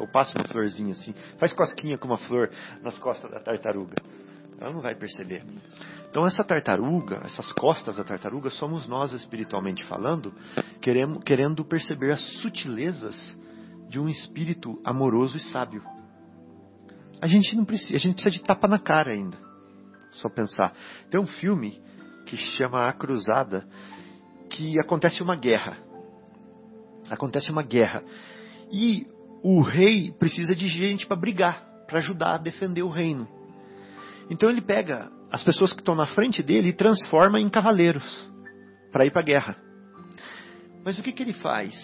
Ou 0.00 0.08
passa 0.08 0.32
uma 0.34 0.48
florzinha 0.48 0.92
assim, 0.92 1.14
faz 1.38 1.52
cosquinha 1.52 1.98
com 1.98 2.08
uma 2.08 2.16
flor 2.16 2.50
nas 2.82 2.98
costas 2.98 3.30
da 3.30 3.38
tartaruga. 3.38 3.96
Ela 4.58 4.72
não 4.72 4.80
vai 4.80 4.94
perceber. 4.94 5.44
Então 6.10 6.26
essa 6.26 6.42
tartaruga, 6.42 7.20
essas 7.24 7.52
costas 7.52 7.96
da 7.96 8.04
tartaruga, 8.04 8.50
somos 8.50 8.88
nós 8.88 9.12
espiritualmente 9.12 9.84
falando, 9.84 10.34
querendo, 10.80 11.20
querendo 11.20 11.64
perceber 11.64 12.12
as 12.12 12.20
sutilezas 12.40 13.38
de 13.88 14.00
um 14.00 14.08
espírito 14.08 14.80
amoroso 14.84 15.36
e 15.36 15.40
sábio. 15.40 15.82
A 17.20 17.26
gente 17.26 17.54
não 17.54 17.64
precisa, 17.64 17.96
a 17.96 17.98
gente 17.98 18.14
precisa 18.14 18.34
de 18.34 18.42
tapa 18.42 18.66
na 18.66 18.78
cara 18.78 19.12
ainda. 19.12 19.36
Só 20.12 20.28
pensar. 20.28 20.72
Tem 21.10 21.20
um 21.20 21.26
filme 21.26 21.80
que 22.26 22.36
chama 22.36 22.88
A 22.88 22.92
Cruzada, 22.92 23.68
que 24.48 24.80
acontece 24.80 25.22
uma 25.22 25.36
guerra. 25.36 25.78
Acontece 27.10 27.50
uma 27.50 27.62
guerra. 27.62 28.02
E 28.72 29.06
o 29.42 29.60
rei 29.62 30.12
precisa 30.12 30.54
de 30.54 30.68
gente 30.68 31.06
para 31.06 31.16
brigar, 31.16 31.62
para 31.86 31.98
ajudar 31.98 32.34
a 32.34 32.38
defender 32.38 32.82
o 32.82 32.88
reino. 32.88 33.26
Então 34.30 34.48
ele 34.48 34.60
pega 34.60 35.10
as 35.30 35.42
pessoas 35.42 35.72
que 35.72 35.80
estão 35.80 35.94
na 35.94 36.06
frente 36.06 36.42
dele 36.42 36.68
e 36.68 36.72
transforma 36.72 37.40
em 37.40 37.48
cavaleiros 37.48 38.30
para 38.92 39.06
ir 39.06 39.10
para 39.10 39.20
a 39.20 39.24
guerra. 39.24 39.56
Mas 40.84 40.98
o 40.98 41.02
que, 41.02 41.12
que 41.12 41.22
ele 41.22 41.32
faz? 41.32 41.74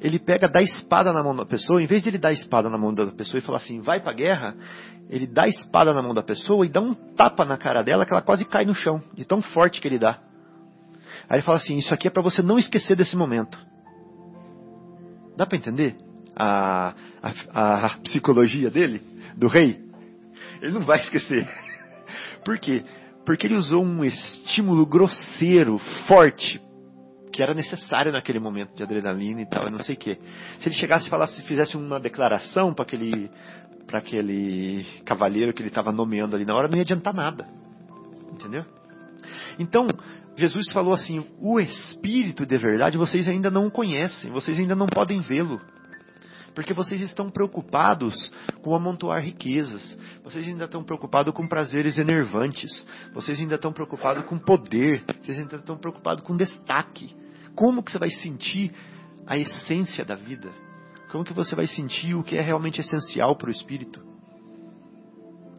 Ele 0.00 0.18
pega, 0.18 0.48
dá 0.48 0.60
espada 0.62 1.12
na 1.12 1.22
mão 1.22 1.34
da 1.34 1.44
pessoa, 1.44 1.82
em 1.82 1.86
vez 1.86 2.02
de 2.02 2.08
ele 2.08 2.18
dar 2.18 2.32
espada 2.32 2.70
na 2.70 2.78
mão 2.78 2.94
da 2.94 3.06
pessoa 3.06 3.38
e 3.38 3.42
falar 3.42 3.58
assim, 3.58 3.80
vai 3.80 4.00
para 4.00 4.12
a 4.12 4.14
guerra, 4.14 4.54
ele 5.10 5.26
dá 5.26 5.48
espada 5.48 5.92
na 5.92 6.00
mão 6.00 6.14
da 6.14 6.22
pessoa 6.22 6.64
e 6.64 6.68
dá 6.68 6.80
um 6.80 6.94
tapa 6.94 7.44
na 7.44 7.56
cara 7.56 7.82
dela 7.82 8.06
que 8.06 8.12
ela 8.12 8.22
quase 8.22 8.44
cai 8.44 8.64
no 8.64 8.74
chão, 8.74 9.02
de 9.14 9.24
tão 9.24 9.42
forte 9.42 9.80
que 9.80 9.88
ele 9.88 9.98
dá. 9.98 10.20
Aí 11.28 11.36
ele 11.36 11.42
fala 11.42 11.58
assim, 11.58 11.76
isso 11.76 11.92
aqui 11.92 12.06
é 12.06 12.10
para 12.10 12.22
você 12.22 12.42
não 12.42 12.58
esquecer 12.58 12.96
desse 12.96 13.16
momento. 13.16 13.58
Dá 15.36 15.44
para 15.44 15.56
entender 15.58 15.96
a, 16.38 16.94
a, 17.52 17.86
a 17.86 17.88
psicologia 17.98 18.70
dele, 18.70 19.02
do 19.36 19.48
rei? 19.48 19.80
Ele 20.62 20.72
não 20.72 20.84
vai 20.84 21.00
esquecer. 21.00 21.48
Por 22.44 22.58
quê? 22.58 22.84
Porque 23.26 23.46
ele 23.46 23.56
usou 23.56 23.84
um 23.84 24.04
estímulo 24.04 24.86
grosseiro, 24.86 25.78
forte, 26.06 26.60
que 27.32 27.42
era 27.42 27.52
necessário 27.52 28.12
naquele 28.12 28.38
momento 28.38 28.74
de 28.74 28.82
adrenalina 28.82 29.42
e 29.42 29.46
tal, 29.46 29.64
eu 29.64 29.70
não 29.70 29.80
sei 29.80 29.94
o 29.94 29.98
quê. 29.98 30.18
Se 30.60 30.68
ele 30.68 30.74
chegasse 30.76 31.06
e 31.06 31.10
falasse, 31.10 31.42
fizesse 31.42 31.76
uma 31.76 32.00
declaração 32.00 32.72
para 32.72 32.84
aquele 32.84 33.30
aquele 33.90 34.84
cavalheiro 35.04 35.52
que 35.52 35.62
ele 35.62 35.68
estava 35.68 35.90
nomeando 35.90 36.36
ali 36.36 36.44
na 36.44 36.54
hora, 36.54 36.68
não 36.68 36.76
ia 36.76 36.82
adiantar 36.82 37.14
nada. 37.14 37.48
Entendeu? 38.32 38.64
Então, 39.58 39.88
Jesus 40.36 40.66
falou 40.72 40.92
assim: 40.92 41.24
o 41.40 41.58
Espírito 41.58 42.46
de 42.46 42.58
verdade 42.58 42.96
vocês 42.96 43.26
ainda 43.28 43.50
não 43.50 43.66
o 43.66 43.70
conhecem, 43.70 44.30
vocês 44.30 44.58
ainda 44.58 44.74
não 44.74 44.86
podem 44.86 45.20
vê-lo. 45.20 45.60
Porque 46.58 46.74
vocês 46.74 47.00
estão 47.02 47.30
preocupados 47.30 48.32
com 48.62 48.74
amontoar 48.74 49.22
riquezas, 49.22 49.96
vocês 50.24 50.44
ainda 50.44 50.64
estão 50.64 50.82
preocupados 50.82 51.32
com 51.32 51.46
prazeres 51.46 51.98
enervantes, 51.98 52.84
vocês 53.14 53.38
ainda 53.38 53.54
estão 53.54 53.72
preocupados 53.72 54.24
com 54.24 54.36
poder, 54.36 55.04
vocês 55.22 55.38
ainda 55.38 55.54
estão 55.54 55.78
preocupados 55.78 56.24
com 56.24 56.36
destaque. 56.36 57.14
Como 57.54 57.80
que 57.80 57.92
você 57.92 57.98
vai 58.00 58.10
sentir 58.10 58.72
a 59.24 59.38
essência 59.38 60.04
da 60.04 60.16
vida? 60.16 60.50
Como 61.12 61.22
que 61.22 61.32
você 61.32 61.54
vai 61.54 61.68
sentir 61.68 62.16
o 62.16 62.24
que 62.24 62.36
é 62.36 62.40
realmente 62.40 62.80
essencial 62.80 63.36
para 63.36 63.50
o 63.50 63.52
espírito? 63.52 64.04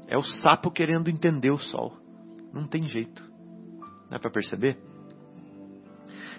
É 0.06 0.18
o 0.18 0.24
sapo 0.24 0.70
querendo 0.70 1.10
entender 1.10 1.52
o 1.52 1.60
sol. 1.60 1.96
Não 2.54 2.68
tem 2.68 2.86
jeito. 2.90 3.24
Não 4.10 4.18
é 4.18 4.20
para 4.20 4.32
perceber? 4.32 4.78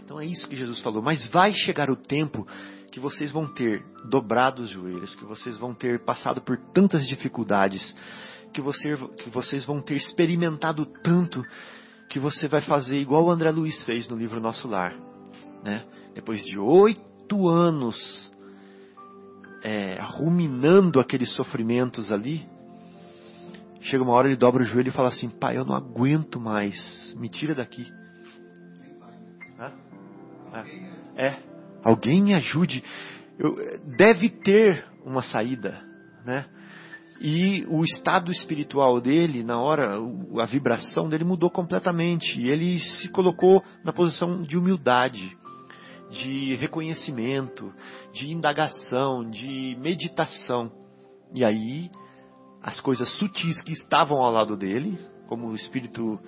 Então 0.05 0.21
é 0.21 0.27
isso 0.27 0.47
que 0.49 0.57
Jesus 0.57 0.81
falou. 0.81 1.01
Mas 1.01 1.27
vai 1.29 1.55
chegar 1.55 1.89
o 1.89 1.97
tempo 1.97 2.47
que 2.91 2.99
vocês 2.99 3.31
vão 3.31 3.47
ter 3.47 3.85
dobrado 4.09 4.63
os 4.63 4.71
joelhos, 4.71 5.15
que 5.15 5.25
vocês 5.25 5.57
vão 5.57 5.73
ter 5.73 6.05
passado 6.05 6.41
por 6.41 6.57
tantas 6.73 7.07
dificuldades, 7.07 7.95
que, 8.53 8.61
você, 8.61 8.97
que 9.19 9.31
vocês 9.31 9.65
vão 9.65 9.81
ter 9.81 9.97
experimentado 9.97 10.85
tanto, 11.05 11.43
que 12.09 12.19
você 12.19 12.49
vai 12.49 12.61
fazer 12.61 12.99
igual 12.99 13.25
o 13.25 13.31
André 13.31 13.51
Luiz 13.51 13.83
fez 13.85 14.09
no 14.09 14.17
livro 14.17 14.41
Nosso 14.41 14.67
Lar. 14.67 14.95
Né? 15.63 15.85
Depois 16.15 16.45
de 16.45 16.59
oito 16.59 17.49
anos 17.49 18.33
é, 19.63 19.99
ruminando 20.01 20.99
aqueles 20.99 21.33
sofrimentos 21.35 22.11
ali, 22.11 22.49
chega 23.83 24.03
uma 24.03 24.15
hora 24.15 24.27
ele 24.27 24.37
dobra 24.37 24.63
o 24.63 24.67
joelho 24.67 24.89
e 24.89 24.93
fala 24.93 25.09
assim: 25.09 25.29
Pai, 25.29 25.57
eu 25.57 25.65
não 25.65 25.77
aguento 25.77 26.41
mais, 26.41 27.15
me 27.17 27.29
tira 27.29 27.55
daqui. 27.55 27.87
É, 31.17 31.27
é 31.27 31.50
alguém 31.83 32.23
me 32.23 32.35
ajude. 32.35 32.83
Eu, 33.39 33.57
deve 33.97 34.29
ter 34.29 34.85
uma 35.05 35.23
saída, 35.23 35.83
né? 36.25 36.47
E 37.21 37.67
o 37.69 37.85
estado 37.85 38.33
espiritual 38.33 38.99
dele, 38.99 39.43
na 39.43 39.61
hora, 39.61 39.99
a 40.41 40.47
vibração 40.47 41.07
dele 41.07 41.25
mudou 41.25 41.51
completamente. 41.51 42.41
Ele 42.41 42.79
se 42.79 43.09
colocou 43.11 43.63
na 43.85 43.93
posição 43.93 44.43
de 44.43 44.57
humildade 44.57 45.37
de 46.11 46.57
reconhecimento, 46.57 47.73
de 48.13 48.31
indagação, 48.31 49.29
de 49.29 49.77
meditação. 49.81 50.73
E 51.35 51.45
aí, 51.45 51.91
as 52.63 52.81
coisas 52.81 53.09
sutis 53.17 53.61
que 53.63 53.73
estavam 53.73 54.19
ao 54.19 54.33
lado 54.33 54.57
dele, 54.57 54.99
como 55.29 55.49
o 55.49 55.55
espírito 55.55 56.19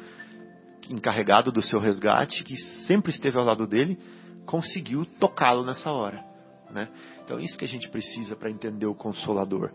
encarregado 0.88 1.50
do 1.50 1.62
seu 1.62 1.80
resgate, 1.80 2.44
que 2.44 2.56
sempre 2.86 3.10
esteve 3.10 3.36
ao 3.38 3.44
lado 3.44 3.66
dele, 3.66 3.98
conseguiu 4.46 5.04
tocá-lo 5.18 5.64
nessa 5.64 5.90
hora. 5.90 6.24
Né? 6.70 6.88
Então, 7.22 7.38
é 7.38 7.42
isso 7.42 7.56
que 7.58 7.64
a 7.64 7.68
gente 7.68 7.88
precisa 7.90 8.34
para 8.34 8.50
entender 8.50 8.86
o 8.86 8.94
Consolador. 8.94 9.72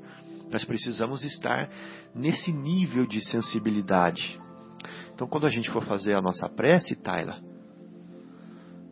Nós 0.50 0.66
precisamos 0.66 1.24
estar 1.24 1.70
nesse 2.16 2.52
nível 2.52 3.06
de 3.06 3.22
sensibilidade. 3.30 4.40
Então, 5.14 5.28
quando 5.28 5.46
a 5.46 5.50
gente 5.50 5.70
for 5.70 5.84
fazer 5.84 6.14
a 6.14 6.22
nossa 6.22 6.48
prece, 6.50 6.96
Taila, 6.96 7.40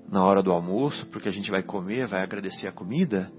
na 0.10 0.24
hora 0.24 0.44
do 0.44 0.52
almoço, 0.52 1.06
porque 1.08 1.30
a 1.30 1.32
gente 1.32 1.50
vai 1.50 1.64
comer, 1.64 2.08
vai 2.08 2.22
agradecer 2.22 2.68
a 2.68 2.72
comida, 2.72 3.32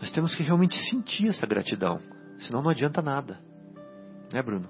nós 0.00 0.10
temos 0.10 0.34
que 0.34 0.42
realmente 0.42 0.76
sentir 0.88 1.28
essa 1.28 1.46
gratidão. 1.46 2.00
Senão 2.40 2.62
não 2.62 2.70
adianta 2.70 3.02
nada. 3.02 3.38
Né, 4.32 4.42
Bruno? 4.42 4.68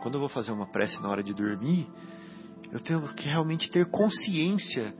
Quando 0.00 0.14
eu 0.14 0.20
vou 0.20 0.28
fazer 0.28 0.52
uma 0.52 0.66
prece 0.66 1.00
na 1.00 1.08
hora 1.08 1.22
de 1.22 1.32
dormir, 1.32 1.88
eu 2.72 2.80
tenho 2.80 3.02
que 3.14 3.28
realmente 3.28 3.70
ter 3.70 3.86
consciência 3.86 4.94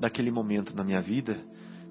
daquele 0.00 0.30
momento 0.30 0.74
na 0.74 0.82
minha 0.82 1.02
vida, 1.02 1.38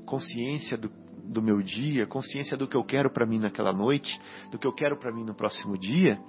consciência 0.06 0.76
do, 0.76 0.92
do 1.24 1.42
meu 1.42 1.62
dia, 1.62 2.08
consciência 2.08 2.58
do 2.58 2.68
que 2.68 2.76
eu 2.76 2.84
quero 2.84 3.12
para 3.12 3.26
mim 3.26 3.38
naquela 3.38 3.72
noite, 3.72 4.20
do 4.52 4.58
que 4.58 4.66
eu 4.66 4.74
quero 4.74 4.98
para 4.98 5.14
mim 5.14 5.24
no 5.24 5.36
próximo 5.36 5.78
dia, 5.78 6.20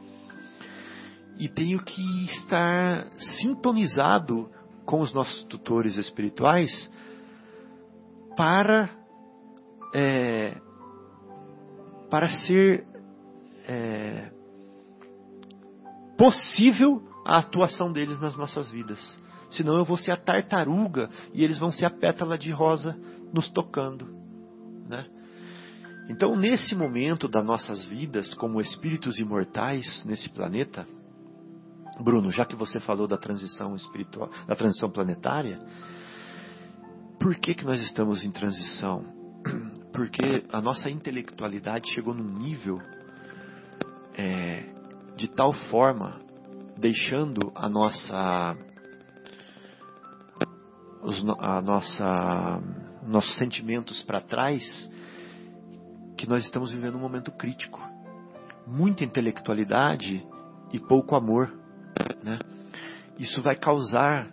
e 1.39 1.49
tenho 1.49 1.83
que 1.83 2.25
estar 2.27 3.07
sintonizado 3.41 4.51
com 4.85 5.01
os 5.01 5.13
nossos 5.15 5.43
tutores 5.45 5.97
espirituais 5.97 6.71
para 8.37 8.91
é, 9.95 10.61
para 12.11 12.29
ser 12.29 12.85
é, 13.67 14.31
possível 16.19 17.03
a 17.25 17.39
atuação 17.39 17.93
deles 17.93 18.21
nas 18.21 18.37
nossas 18.37 18.71
vidas. 18.71 19.01
Senão 19.51 19.77
eu 19.77 19.85
vou 19.85 19.97
ser 19.97 20.13
a 20.13 20.17
tartaruga 20.17 21.11
e 21.35 21.43
eles 21.43 21.59
vão 21.59 21.73
ser 21.73 21.87
a 21.87 21.91
pétala 21.91 22.39
de 22.39 22.51
rosa 22.51 22.97
nos 23.33 23.49
tocando, 23.51 24.07
né? 24.89 25.07
Então, 26.09 26.35
nesse 26.35 26.75
momento 26.75 27.29
das 27.29 27.45
nossas 27.45 27.85
vidas, 27.87 28.35
como 28.35 28.61
espíritos 28.61 29.19
imortais 29.21 30.05
nesse 30.05 30.29
planeta, 30.29 30.85
Bruno, 32.01 32.31
já 32.31 32.45
que 32.45 32.57
você 32.57 32.81
falou 32.81 33.07
da 33.07 33.17
transição 33.17 33.77
espiritual, 33.77 34.29
da 34.47 34.57
transição 34.57 34.91
planetária, 34.91 35.61
por 37.21 37.37
que, 37.37 37.55
que 37.55 37.65
nós 37.65 37.81
estamos 37.83 38.25
em 38.25 38.31
transição? 38.31 39.05
Porque 39.93 40.45
a 40.53 40.61
nossa 40.61 40.91
intelectualidade 40.91 41.93
chegou 41.95 42.15
num 42.15 42.39
nível 42.39 42.81
é, 44.17 44.65
de 45.17 45.29
tal 45.29 45.53
forma, 45.53 46.21
deixando 46.77 47.53
a 47.55 47.69
nossa, 47.69 48.57
os, 51.03 51.25
a 51.39 51.61
nossa, 51.61 52.63
nossos 53.07 53.37
sentimentos 53.37 54.03
para 54.03 54.21
trás, 54.21 54.89
que 56.17 56.29
nós 56.29 56.45
estamos 56.45 56.71
vivendo 56.71 56.97
um 56.97 57.01
momento 57.01 57.33
crítico. 57.33 57.81
Muita 58.67 59.05
intelectualidade 59.05 60.25
e 60.73 60.79
pouco 60.79 61.17
amor 61.17 61.61
né? 62.23 62.39
Isso 63.19 63.41
vai 63.43 63.57
causar 63.57 64.29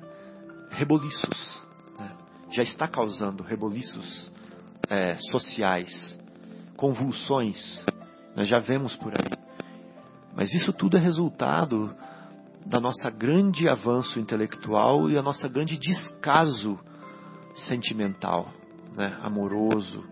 reboliços. 0.69 1.57
Né? 1.99 2.11
Já 2.51 2.63
está 2.63 2.87
causando 2.87 3.43
reboliços 3.43 4.31
é, 4.89 5.15
sociais, 5.31 6.17
convulsões. 6.75 7.83
Nós 8.35 8.47
já 8.47 8.59
vemos 8.59 8.95
por 8.95 9.13
aí. 9.13 9.31
Mas 10.35 10.53
isso 10.53 10.71
tudo 10.71 10.97
é 10.97 10.99
resultado 10.99 11.95
da 12.67 12.79
nossa 12.79 13.09
grande 13.09 13.69
avanço 13.69 14.19
intelectual 14.19 15.09
e 15.09 15.17
a 15.17 15.21
nossa 15.21 15.47
grande 15.47 15.77
descaso 15.77 16.77
sentimental, 17.55 18.51
né? 18.95 19.17
amoroso, 19.21 20.03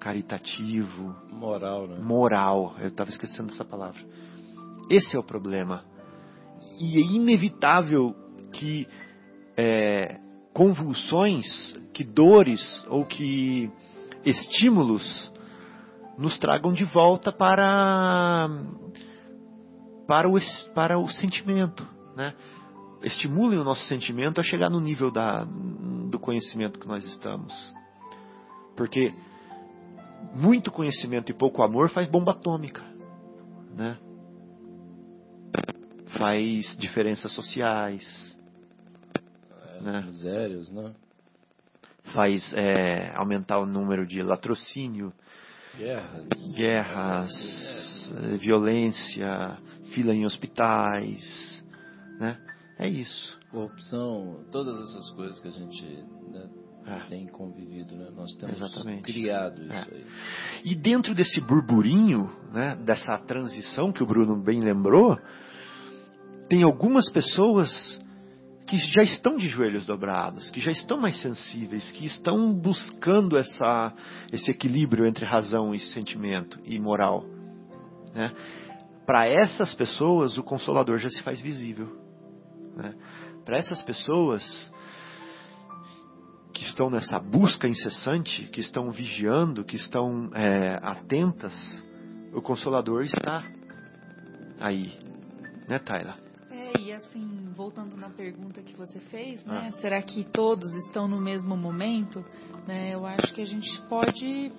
caritativo, 0.00 1.14
moral, 1.30 1.86
né? 1.86 1.98
moral. 2.00 2.74
Eu 2.80 2.88
estava 2.88 3.10
esquecendo 3.10 3.52
essa 3.52 3.64
palavra. 3.64 4.00
Esse 4.90 5.16
é 5.16 5.18
o 5.18 5.22
problema 5.22 5.84
e 6.80 6.96
é 6.96 7.14
inevitável 7.14 8.14
que 8.52 8.88
é, 9.56 10.18
convulsões, 10.52 11.46
que 11.92 12.02
dores 12.02 12.84
ou 12.88 13.04
que 13.04 13.70
estímulos 14.24 15.32
nos 16.18 16.38
tragam 16.38 16.72
de 16.72 16.84
volta 16.84 17.30
para 17.30 18.48
para 20.10 20.28
o, 20.28 20.36
para 20.74 20.98
o 20.98 21.06
sentimento, 21.08 21.86
né? 22.16 22.34
Estimulem 23.00 23.60
o 23.60 23.62
nosso 23.62 23.84
sentimento 23.84 24.40
a 24.40 24.42
chegar 24.42 24.68
no 24.68 24.80
nível 24.80 25.08
da, 25.08 25.44
do 25.44 26.18
conhecimento 26.18 26.80
que 26.80 26.88
nós 26.88 27.04
estamos. 27.04 27.54
Porque 28.76 29.14
muito 30.34 30.72
conhecimento 30.72 31.30
e 31.30 31.32
pouco 31.32 31.62
amor 31.62 31.90
faz 31.90 32.08
bomba 32.08 32.32
atômica. 32.32 32.82
né? 33.76 33.96
Faz 36.18 36.76
diferenças 36.76 37.32
sociais, 37.32 38.36
É, 39.76 39.80
Né? 39.80 39.98
As 39.98 40.04
misérias, 40.06 40.72
né? 40.72 40.92
faz 42.12 42.52
é, 42.54 43.12
aumentar 43.14 43.60
o 43.60 43.66
número 43.66 44.04
de 44.04 44.20
latrocínio, 44.24 45.12
Guerras. 45.78 46.52
guerras, 46.56 47.30
violência, 48.40 49.56
fila 49.94 50.14
em 50.14 50.24
hospitais, 50.26 51.64
né? 52.18 52.38
É 52.78 52.88
isso. 52.88 53.38
Corrupção, 53.50 54.44
todas 54.50 54.78
essas 54.88 55.10
coisas 55.10 55.38
que 55.40 55.48
a 55.48 55.50
gente 55.50 55.84
né, 56.30 56.48
É. 56.86 57.00
tem 57.08 57.26
convivido, 57.26 57.94
né? 57.94 58.08
Nós 58.16 58.34
temos 58.36 58.56
Exatamente. 58.56 59.02
criado 59.02 59.62
isso 59.62 59.72
É. 59.72 59.94
aí. 59.94 60.06
E 60.64 60.74
dentro 60.74 61.14
desse 61.14 61.40
burburinho, 61.40 62.30
né, 62.52 62.76
dessa 62.76 63.18
transição 63.18 63.92
que 63.92 64.02
o 64.02 64.06
Bruno 64.06 64.42
bem 64.42 64.60
lembrou, 64.60 65.18
tem 66.48 66.62
algumas 66.62 67.08
pessoas 67.10 68.00
que 68.66 68.78
já 68.78 69.02
estão 69.02 69.36
de 69.36 69.48
joelhos 69.48 69.84
dobrados, 69.84 70.48
que 70.50 70.60
já 70.60 70.70
estão 70.70 70.98
mais 70.98 71.20
sensíveis, 71.20 71.90
que 71.90 72.06
estão 72.06 72.52
buscando 72.54 73.36
essa, 73.36 73.92
esse 74.32 74.48
equilíbrio 74.50 75.04
entre 75.06 75.26
razão 75.26 75.74
e 75.74 75.80
sentimento 75.80 76.58
e 76.64 76.78
moral. 76.78 77.24
Né? 78.14 78.32
Para 79.06 79.24
essas 79.28 79.74
pessoas, 79.74 80.38
o 80.38 80.42
Consolador 80.42 80.98
já 80.98 81.10
se 81.10 81.20
faz 81.22 81.40
visível. 81.40 81.88
Né? 82.76 82.94
Para 83.44 83.58
essas 83.58 83.82
pessoas 83.82 84.70
que 86.52 86.64
estão 86.64 86.90
nessa 86.90 87.18
busca 87.18 87.66
incessante, 87.66 88.44
que 88.48 88.60
estão 88.60 88.90
vigiando, 88.90 89.64
que 89.64 89.76
estão 89.76 90.30
é, 90.34 90.78
atentas, 90.82 91.54
o 92.34 92.42
Consolador 92.42 93.02
está 93.02 93.42
aí, 94.60 94.92
né, 95.66 95.78
Tayla? 95.78 96.18
É, 96.50 96.78
e 96.78 96.92
assim, 96.92 97.50
voltando 97.56 97.96
na 97.96 98.10
pergunta 98.10 98.62
que 98.62 98.76
você 98.76 99.00
fez, 99.00 99.44
né? 99.44 99.70
Ah. 99.72 99.80
Será 99.80 100.02
que 100.02 100.24
todos 100.24 100.72
estão 100.86 101.08
no 101.08 101.20
mesmo 101.20 101.56
momento? 101.56 102.24
Né, 102.66 102.94
eu 102.94 103.06
acho 103.06 103.32
que 103.32 103.40
a 103.40 103.46
gente 103.46 103.80
pode 103.88 104.52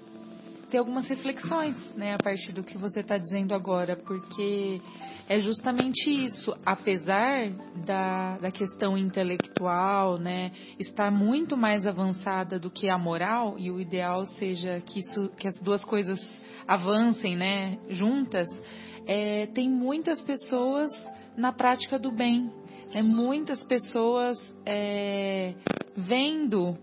ter 0.72 0.78
algumas 0.78 1.08
reflexões, 1.10 1.76
né, 1.96 2.16
a 2.16 2.20
partir 2.20 2.54
do 2.54 2.64
que 2.64 2.78
você 2.78 3.02
está 3.02 3.18
dizendo 3.18 3.54
agora, 3.54 3.98
porque 3.98 4.82
é 5.28 5.40
justamente 5.42 6.10
isso. 6.10 6.56
Apesar 6.66 7.50
da, 7.86 8.38
da 8.38 8.52
questão 8.52 8.98
intelectual, 8.98 10.18
né, 10.18 10.52
estar 10.80 11.12
muito 11.12 11.58
mais 11.58 11.86
avançada 11.86 12.58
do 12.58 12.72
que 12.72 12.90
a 12.90 12.98
moral, 12.98 13.60
e 13.60 13.70
o 13.70 13.82
ideal 13.82 14.26
seja 14.26 14.82
que, 14.82 15.02
isso, 15.02 15.30
que 15.38 15.48
as 15.48 15.60
duas 15.62 15.84
coisas 15.84 16.20
avancem, 16.66 17.36
né, 17.36 17.78
juntas, 17.90 18.48
é, 19.06 19.48
tem 19.48 19.70
muitas 19.70 20.22
pessoas 20.22 20.90
na 21.36 21.52
prática 21.52 22.00
do 22.00 22.12
bem. 22.12 22.50
Né, 22.94 23.02
muitas 23.02 23.62
pessoas 23.66 24.38
é, 24.66 25.54
vendo 25.98 26.78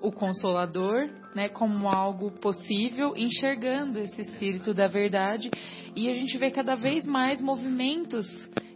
o 0.00 0.12
Consolador 0.12 1.08
né, 1.34 1.50
como 1.50 1.88
algo 1.88 2.30
possível, 2.30 3.14
enxergando 3.14 3.98
esse 3.98 4.22
espírito 4.22 4.72
da 4.72 4.88
verdade. 4.88 5.50
E 5.94 6.08
a 6.08 6.14
gente 6.14 6.38
vê 6.38 6.50
cada 6.50 6.74
vez 6.74 7.06
mais 7.06 7.42
movimentos 7.42 8.26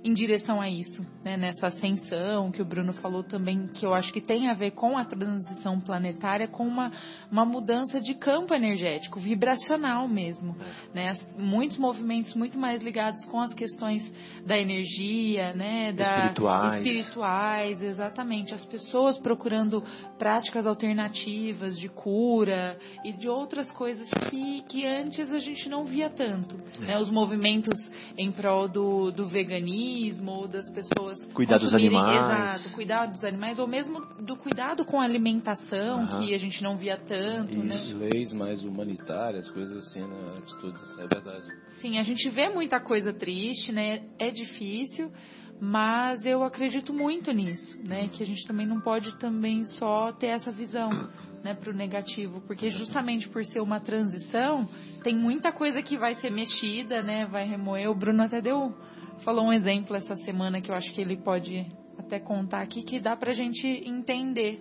em 0.02 0.14
direção 0.14 0.58
a 0.60 0.68
isso, 0.68 1.06
né, 1.22 1.36
nessa 1.36 1.66
ascensão 1.66 2.50
que 2.50 2.62
o 2.62 2.64
Bruno 2.64 2.94
falou 2.94 3.22
também, 3.22 3.66
que 3.66 3.84
eu 3.84 3.92
acho 3.92 4.10
que 4.14 4.20
tem 4.20 4.48
a 4.48 4.54
ver 4.54 4.70
com 4.70 4.96
a 4.96 5.04
transição 5.04 5.78
planetária, 5.78 6.48
com 6.48 6.66
uma, 6.66 6.90
uma 7.30 7.44
mudança 7.44 8.00
de 8.00 8.14
campo 8.14 8.54
energético, 8.54 9.20
vibracional 9.20 10.08
mesmo. 10.08 10.56
Né, 10.94 11.10
As- 11.10 11.28
muitos 11.38 11.76
movimentos 11.76 12.34
muito 12.34 12.58
mais 12.58 12.80
ligados 12.80 13.22
com 13.26 13.40
as 13.40 13.52
questões 13.52 14.02
da 14.46 14.56
energia, 14.56 15.52
né, 15.52 15.92
da, 15.92 16.16
Espirituais. 16.20 16.74
espirituais, 16.86 17.82
exatamente. 17.82 18.54
As 18.54 18.64
pessoas 18.64 19.18
procurando 19.18 19.84
práticas 20.18 20.66
alternativas 20.66 21.78
de 21.78 21.90
cura 21.90 22.78
e 23.04 23.12
de 23.12 23.28
outras 23.28 23.70
coisas 23.72 24.08
que, 24.30 24.62
que 24.62 24.86
antes 24.86 25.30
a 25.30 25.38
gente 25.40 25.68
não 25.68 25.84
via 25.84 26.08
tanto. 26.08 26.56
Né? 26.78 26.98
Os 26.98 27.10
movimentos 27.10 27.78
em 28.16 28.32
prol 28.32 28.66
do, 28.66 29.10
do 29.10 29.26
veganismo 29.26 29.89
ou 30.40 30.48
das 30.48 30.68
pessoas 30.70 31.20
Cuidar 31.34 31.58
dos 31.58 31.74
animais. 31.74 32.24
Exato, 32.24 32.74
cuidar 32.74 33.06
dos 33.06 33.22
animais 33.22 33.58
ou 33.58 33.66
mesmo 33.66 34.00
do 34.18 34.36
cuidado 34.36 34.84
com 34.84 35.00
a 35.00 35.04
alimentação 35.04 36.02
Aham. 36.02 36.18
que 36.18 36.34
a 36.34 36.38
gente 36.38 36.62
não 36.62 36.76
via 36.76 36.96
tanto, 36.96 37.58
né? 37.58 37.80
Isso. 37.80 37.98
Leis 37.98 38.32
mais 38.32 38.62
humanitárias, 38.62 39.50
coisas 39.50 39.76
assim, 39.76 40.00
né? 40.00 40.38
Atitudes, 40.38 40.80
isso 40.82 41.00
é 41.00 41.06
verdade. 41.06 41.46
Sim, 41.80 41.98
a 41.98 42.02
gente 42.02 42.28
vê 42.30 42.48
muita 42.48 42.80
coisa 42.80 43.12
triste, 43.12 43.72
né? 43.72 44.02
É 44.18 44.30
difícil, 44.30 45.10
mas 45.60 46.24
eu 46.24 46.42
acredito 46.42 46.92
muito 46.92 47.32
nisso, 47.32 47.78
né? 47.86 48.08
Que 48.08 48.22
a 48.22 48.26
gente 48.26 48.46
também 48.46 48.66
não 48.66 48.80
pode 48.80 49.16
também 49.18 49.64
só 49.64 50.12
ter 50.12 50.28
essa 50.28 50.50
visão, 50.50 50.90
né, 51.42 51.54
para 51.54 51.70
o 51.70 51.74
negativo, 51.74 52.42
porque 52.46 52.70
justamente 52.70 53.28
por 53.28 53.44
ser 53.44 53.60
uma 53.60 53.80
transição, 53.80 54.68
tem 55.02 55.16
muita 55.16 55.52
coisa 55.52 55.82
que 55.82 55.96
vai 55.96 56.14
ser 56.16 56.30
mexida, 56.30 57.02
né? 57.02 57.26
Vai 57.26 57.46
remoer. 57.46 57.90
O 57.90 57.94
Bruno 57.94 58.22
até 58.22 58.40
deu 58.40 58.74
falou 59.24 59.46
um 59.46 59.52
exemplo 59.52 59.96
essa 59.96 60.16
semana 60.16 60.60
que 60.60 60.70
eu 60.70 60.74
acho 60.74 60.92
que 60.92 61.00
ele 61.00 61.16
pode 61.16 61.66
até 61.98 62.18
contar 62.18 62.62
aqui 62.62 62.82
que 62.82 63.00
dá 63.00 63.16
pra 63.16 63.32
gente 63.32 63.66
entender. 63.66 64.60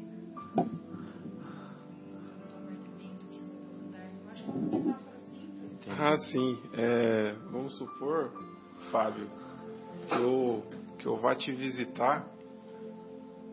Ah, 6.02 6.18
sim. 6.18 6.58
É, 6.74 7.36
vamos 7.52 7.78
supor, 7.78 8.32
Fábio, 8.92 9.30
que 10.08 10.16
eu, 10.16 10.64
que 10.98 11.06
eu 11.06 11.18
vá 11.18 11.36
te 11.36 11.52
visitar 11.52 12.26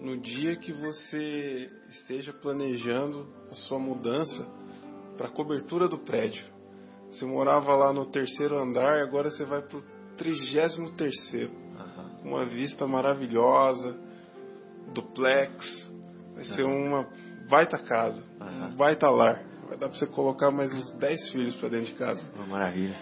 no 0.00 0.16
dia 0.16 0.56
que 0.56 0.72
você 0.72 1.70
esteja 1.88 2.32
planejando 2.32 3.26
a 3.50 3.54
sua 3.54 3.78
mudança 3.78 4.46
para 5.16 5.28
a 5.28 5.30
cobertura 5.30 5.88
do 5.88 5.98
prédio. 5.98 6.44
Você 7.10 7.24
morava 7.24 7.74
lá 7.74 7.92
no 7.92 8.06
terceiro 8.06 8.58
andar 8.58 8.98
e 8.98 9.02
agora 9.02 9.30
você 9.30 9.44
vai 9.44 9.62
para 9.62 9.78
o 9.78 9.95
trigésimo 10.16 10.90
terceiro. 10.92 11.52
Aham. 11.78 12.10
Com 12.22 12.28
uma 12.30 12.44
vista 12.44 12.86
maravilhosa, 12.86 13.96
duplex. 14.92 15.86
Vai 16.34 16.44
ser 16.44 16.64
uma 16.64 17.06
baita 17.48 17.78
casa, 17.78 18.22
Aham. 18.40 18.68
um 18.68 18.76
baita 18.76 19.08
lar. 19.08 19.42
Vai 19.68 19.76
dar 19.78 19.88
para 19.88 19.98
você 19.98 20.06
colocar 20.06 20.50
mais 20.50 20.72
uns 20.72 20.92
10 20.98 21.30
filhos 21.30 21.56
para 21.56 21.68
dentro 21.70 21.86
de 21.86 21.94
casa. 21.94 22.24
Uma 22.36 22.46
maravilha. 22.46 22.96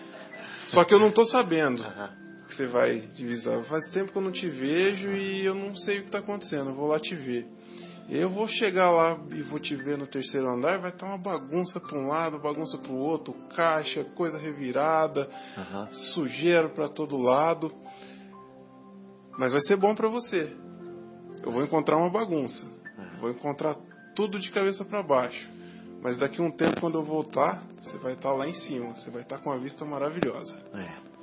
Só 0.68 0.84
que 0.84 0.94
eu 0.94 0.98
não 0.98 1.10
tô 1.10 1.24
sabendo 1.26 1.82
Aham. 1.82 2.10
que 2.46 2.54
você 2.54 2.66
vai 2.66 3.00
divisar. 3.16 3.60
Faz 3.64 3.90
tempo 3.90 4.12
que 4.12 4.18
eu 4.18 4.22
não 4.22 4.32
te 4.32 4.48
vejo 4.48 5.10
e 5.10 5.44
eu 5.44 5.54
não 5.54 5.74
sei 5.76 6.00
o 6.00 6.04
que 6.04 6.10
tá 6.10 6.18
acontecendo. 6.18 6.70
Eu 6.70 6.74
vou 6.74 6.86
lá 6.88 6.98
te 6.98 7.14
ver. 7.14 7.46
Eu 8.08 8.28
vou 8.28 8.46
chegar 8.46 8.90
lá 8.90 9.18
e 9.30 9.42
vou 9.42 9.58
te 9.58 9.74
ver 9.74 9.96
no 9.96 10.06
terceiro 10.06 10.48
andar, 10.48 10.78
vai 10.78 10.90
estar 10.90 11.06
uma 11.06 11.18
bagunça 11.18 11.80
para 11.80 11.98
um 11.98 12.08
lado, 12.08 12.38
bagunça 12.38 12.78
para 12.78 12.92
o 12.92 12.98
outro, 12.98 13.32
caixa, 13.56 14.04
coisa 14.14 14.38
revirada, 14.38 15.28
Aham. 15.56 15.88
sujeira 16.12 16.68
para 16.68 16.88
todo 16.88 17.16
lado. 17.16 17.72
Mas 19.38 19.52
vai 19.52 19.60
ser 19.62 19.76
bom 19.76 19.94
para 19.94 20.08
você. 20.08 20.54
Eu 21.42 21.50
vou 21.50 21.62
encontrar 21.62 21.96
uma 21.96 22.10
bagunça. 22.10 22.66
Vou 23.20 23.30
encontrar 23.30 23.76
tudo 24.14 24.38
de 24.38 24.50
cabeça 24.50 24.84
para 24.84 25.02
baixo. 25.02 25.48
Mas 26.02 26.18
daqui 26.18 26.40
a 26.40 26.44
um 26.44 26.50
tempo, 26.50 26.80
quando 26.80 26.98
eu 26.98 27.02
voltar, 27.02 27.64
você 27.80 27.96
vai 27.98 28.12
estar 28.12 28.32
lá 28.32 28.46
em 28.46 28.52
cima. 28.52 28.94
Você 28.94 29.10
vai 29.10 29.22
estar 29.22 29.38
com 29.38 29.50
uma 29.50 29.58
vista 29.58 29.84
maravilhosa. 29.84 30.54
É. 30.74 31.13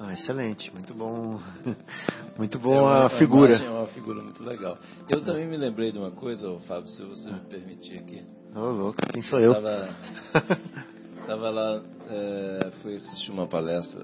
Não, 0.00 0.10
excelente, 0.10 0.72
muito 0.72 0.94
bom. 0.94 1.38
Muito 2.38 2.56
É 2.56 2.60
boa 2.60 2.80
uma- 2.80 3.04
a 3.04 3.10
figura. 3.18 3.52
É 3.54 3.68
uma 3.68 3.86
figura 3.88 4.22
muito 4.22 4.42
legal. 4.42 4.78
Eu 5.10 5.22
também 5.22 5.46
me 5.46 5.58
lembrei 5.58 5.92
de 5.92 5.98
uma 5.98 6.10
coisa, 6.10 6.48
ô, 6.48 6.58
Fábio, 6.60 6.88
se 6.88 7.02
você 7.04 7.30
me 7.30 7.40
permitir 7.40 7.98
aqui. 7.98 8.24
Ô, 8.54 8.60
louco, 8.70 8.98
quem 9.12 9.20
sou 9.24 9.38
eu? 9.38 9.52
Tava, 9.52 9.88
tava 11.26 11.50
lá, 11.50 11.82
é, 12.08 12.70
fui 12.80 12.94
assistir 12.94 13.30
uma 13.30 13.46
palestra 13.46 14.00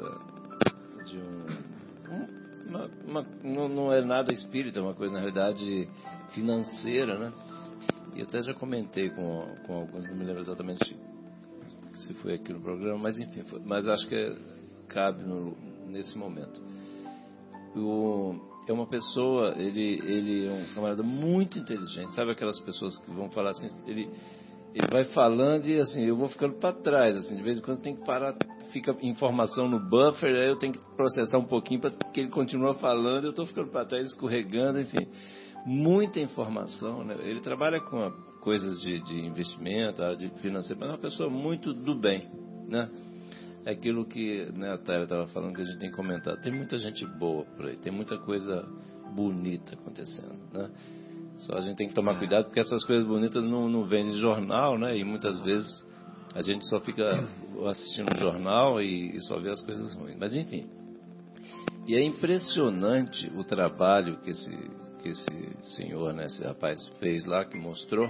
de 1.07 1.17
um. 1.19 1.47
um- 2.15 2.29
uma- 2.69 2.91
uma- 3.03 3.27
não, 3.43 3.69
não 3.69 3.93
é 3.93 4.03
nada 4.05 4.31
espírita, 4.35 4.79
é 4.79 4.83
uma 4.83 4.93
coisa, 4.95 5.15
na 5.15 5.21
realidade, 5.21 5.89
financeira, 6.35 7.19
né? 7.19 7.33
E 8.15 8.21
até 8.21 8.43
já 8.43 8.53
comentei 8.53 9.09
com, 9.09 9.47
com 9.67 9.75
alguns, 9.79 10.07
não 10.07 10.15
me 10.15 10.25
lembro 10.27 10.43
exatamente 10.43 10.95
se 11.95 12.13
foi 12.15 12.35
aqui 12.35 12.53
no 12.53 12.61
programa, 12.61 12.99
mas 12.99 13.19
enfim, 13.19 13.43
foi- 13.45 13.63
mas 13.65 13.87
acho 13.87 14.07
que 14.07 14.37
cabe 14.89 15.23
no- 15.25 15.57
nesse 15.87 16.17
momento. 16.17 16.61
O, 17.75 18.35
é 18.67 18.73
uma 18.73 18.87
pessoa, 18.87 19.55
ele, 19.59 20.01
ele 20.05 20.47
é 20.47 20.53
um 20.53 20.75
camarada 20.75 21.03
muito 21.03 21.59
inteligente, 21.59 22.15
sabe 22.15 22.31
aquelas 22.33 22.61
pessoas 22.61 22.97
que 22.99 23.11
vão 23.11 23.31
falar 23.31 23.51
assim, 23.51 23.69
ele, 23.87 24.09
ele 24.75 24.87
vai 24.91 25.05
falando 25.07 25.67
e 25.67 25.79
assim, 25.79 26.05
eu 26.05 26.17
vou 26.17 26.29
ficando 26.29 26.55
para 26.55 26.73
trás, 26.73 27.17
assim, 27.17 27.37
de 27.37 27.43
vez 27.43 27.59
em 27.59 27.63
quando 27.63 27.81
tem 27.83 27.95
que 27.95 28.05
parar, 28.05 28.35
fica 28.73 28.97
informação 29.03 29.69
no 29.69 29.79
buffer, 29.79 30.35
aí 30.35 30.49
eu 30.49 30.57
tenho 30.57 30.73
que 30.73 30.81
processar 30.97 31.39
um 31.39 31.45
pouquinho 31.45 31.81
para 31.81 31.91
que 32.13 32.21
ele 32.21 32.31
continue 32.31 32.75
falando, 32.75 33.25
eu 33.25 33.31
estou 33.31 33.47
ficando 33.47 33.71
para 33.71 33.85
trás, 33.85 34.07
escorregando, 34.09 34.81
enfim. 34.81 35.07
Muita 35.65 36.21
informação, 36.21 37.03
né? 37.05 37.17
Ele 37.23 37.41
trabalha 37.41 37.81
com 37.81 38.01
a- 38.01 38.13
coisas 38.41 38.81
de, 38.81 39.01
de 39.03 39.21
investimento, 39.27 40.01
área 40.03 40.17
de 40.17 40.29
financeiro, 40.41 40.79
mas 40.79 40.89
é 40.91 40.93
uma 40.93 40.99
pessoa 40.99 41.29
muito 41.29 41.73
do 41.75 41.95
bem, 41.95 42.29
né? 42.69 42.89
É 43.67 43.73
aquilo 43.73 44.07
que 44.07 44.49
né, 44.55 44.73
a 44.73 44.79
Tara 44.79 45.03
estava 45.03 45.27
falando 45.27 45.57
que 45.57 45.63
a 45.63 45.65
gente 45.65 45.79
tem 45.79 45.91
que 45.91 45.97
comentar. 45.97 46.41
Tem 46.41 46.53
muita 46.53 46.79
gente 46.79 47.05
boa 47.05 47.45
por 47.45 47.67
aí, 47.67 47.77
tem 47.77 47.93
muita 47.93 48.17
coisa 48.17 48.65
bonita 49.13 49.75
acontecendo, 49.75 50.39
né? 50.53 50.71
Só 51.39 51.55
a 51.55 51.61
gente 51.61 51.77
tem 51.77 51.89
que 51.89 51.95
tomar 51.95 52.15
é. 52.15 52.19
cuidado 52.19 52.45
porque 52.45 52.61
essas 52.61 52.85
coisas 52.85 53.05
bonitas 53.05 53.45
não, 53.45 53.69
não 53.69 53.85
vêm 53.85 54.05
de 54.05 54.21
jornal, 54.21 54.79
né? 54.79 54.97
E 54.97 55.05
muitas 55.05 55.41
vezes 55.41 55.85
a 56.33 56.43
gente 56.43 56.65
só 56.69 56.81
fica 56.81 57.11
assistindo 57.69 58.15
o 58.15 58.19
jornal 58.19 58.81
e, 58.81 59.17
e 59.17 59.21
só 59.23 59.41
vê 59.41 59.51
as 59.51 59.61
coisas 59.61 59.93
ruins. 59.95 60.17
Mas 60.17 60.37
enfim. 60.37 60.71
E 61.89 61.97
é 61.97 62.03
impressionante 62.05 63.33
o 63.37 63.43
trabalho 63.43 64.19
que 64.19 64.31
esse, 64.31 64.71
que 65.03 65.09
esse 65.09 65.75
senhor, 65.75 66.13
né, 66.15 66.27
esse 66.27 66.43
rapaz 66.45 66.87
fez 67.01 67.25
lá, 67.25 67.45
que 67.45 67.59
mostrou, 67.59 68.09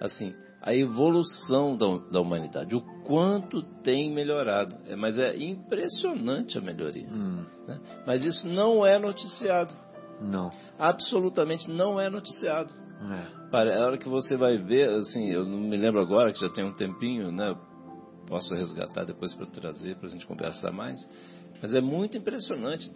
assim, 0.00 0.32
a 0.62 0.74
evolução 0.74 1.76
da, 1.76 1.86
da 2.10 2.20
humanidade, 2.20 2.76
o 2.76 2.80
quanto 3.02 3.62
tem 3.82 4.12
melhorado. 4.12 4.76
É, 4.86 4.94
mas 4.94 5.18
é 5.18 5.36
impressionante 5.36 6.56
a 6.56 6.60
melhoria. 6.60 7.08
Hum. 7.08 7.44
Né? 7.66 7.80
Mas 8.06 8.24
isso 8.24 8.46
não 8.46 8.86
é 8.86 8.96
noticiado. 8.98 9.74
Não. 10.20 10.50
Absolutamente 10.78 11.68
não 11.68 12.00
é 12.00 12.08
noticiado. 12.08 12.72
É. 13.10 13.50
Para 13.50 13.76
a 13.76 13.84
hora 13.84 13.98
que 13.98 14.08
você 14.08 14.36
vai 14.36 14.56
ver, 14.56 14.88
assim, 14.90 15.30
eu 15.30 15.44
não 15.44 15.58
me 15.58 15.76
lembro 15.76 16.00
agora, 16.00 16.32
que 16.32 16.40
já 16.40 16.48
tem 16.48 16.64
um 16.64 16.72
tempinho, 16.72 17.32
né? 17.32 17.56
Posso 18.28 18.54
resgatar 18.54 19.04
depois 19.04 19.34
para 19.34 19.46
trazer, 19.46 19.96
para 19.96 20.06
a 20.06 20.10
gente 20.10 20.26
conversar 20.26 20.70
mais. 20.70 21.00
Mas 21.62 21.72
é 21.72 21.80
muito 21.80 22.18
impressionante 22.18 22.90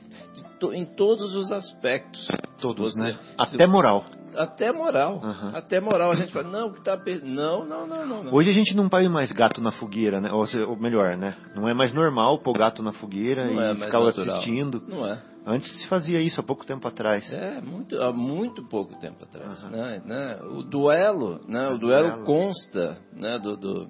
to, 0.58 0.74
em 0.74 0.84
todos 0.84 1.36
os 1.36 1.52
aspectos. 1.52 2.26
Todos, 2.60 2.94
você, 2.94 3.00
né? 3.00 3.18
Até 3.38 3.64
moral. 3.64 4.04
Até 4.34 4.72
moral. 4.72 5.20
Uhum. 5.22 5.56
Até 5.56 5.80
moral. 5.80 6.10
A 6.10 6.14
gente 6.14 6.32
fala, 6.32 6.48
não, 6.48 6.72
que 6.72 6.82
tá 6.82 7.00
não, 7.22 7.64
não, 7.64 7.86
não, 7.86 8.06
não, 8.06 8.24
não. 8.24 8.34
Hoje 8.34 8.50
a 8.50 8.52
gente 8.52 8.74
não 8.74 8.88
põe 8.88 9.08
mais 9.08 9.30
gato 9.30 9.60
na 9.60 9.70
fogueira, 9.70 10.20
né? 10.20 10.32
Ou, 10.32 10.46
ou 10.68 10.76
melhor, 10.76 11.16
né? 11.16 11.36
Não 11.54 11.68
é 11.68 11.74
mais 11.74 11.94
normal 11.94 12.40
pôr 12.40 12.58
gato 12.58 12.82
na 12.82 12.92
fogueira 12.92 13.46
não 13.46 13.62
e 13.62 13.70
é 13.70 13.74
ficar 13.74 14.00
natural. 14.00 14.36
assistindo. 14.36 14.82
Não 14.88 15.06
é. 15.06 15.22
Antes 15.46 15.80
se 15.80 15.86
fazia 15.86 16.20
isso 16.20 16.40
há 16.40 16.42
pouco 16.42 16.66
tempo 16.66 16.88
atrás. 16.88 17.32
É, 17.32 17.60
muito, 17.60 18.02
há 18.02 18.12
muito 18.12 18.64
pouco 18.64 18.98
tempo 18.98 19.22
atrás. 19.22 19.62
Uhum. 19.62 19.70
Né? 19.70 20.40
O 20.42 20.62
duelo, 20.64 21.40
né? 21.46 21.68
O, 21.68 21.78
duelo, 21.78 22.08
duelo, 22.08 22.24
consta 22.24 22.98
né? 23.12 23.38
do, 23.38 23.56
do, 23.56 23.88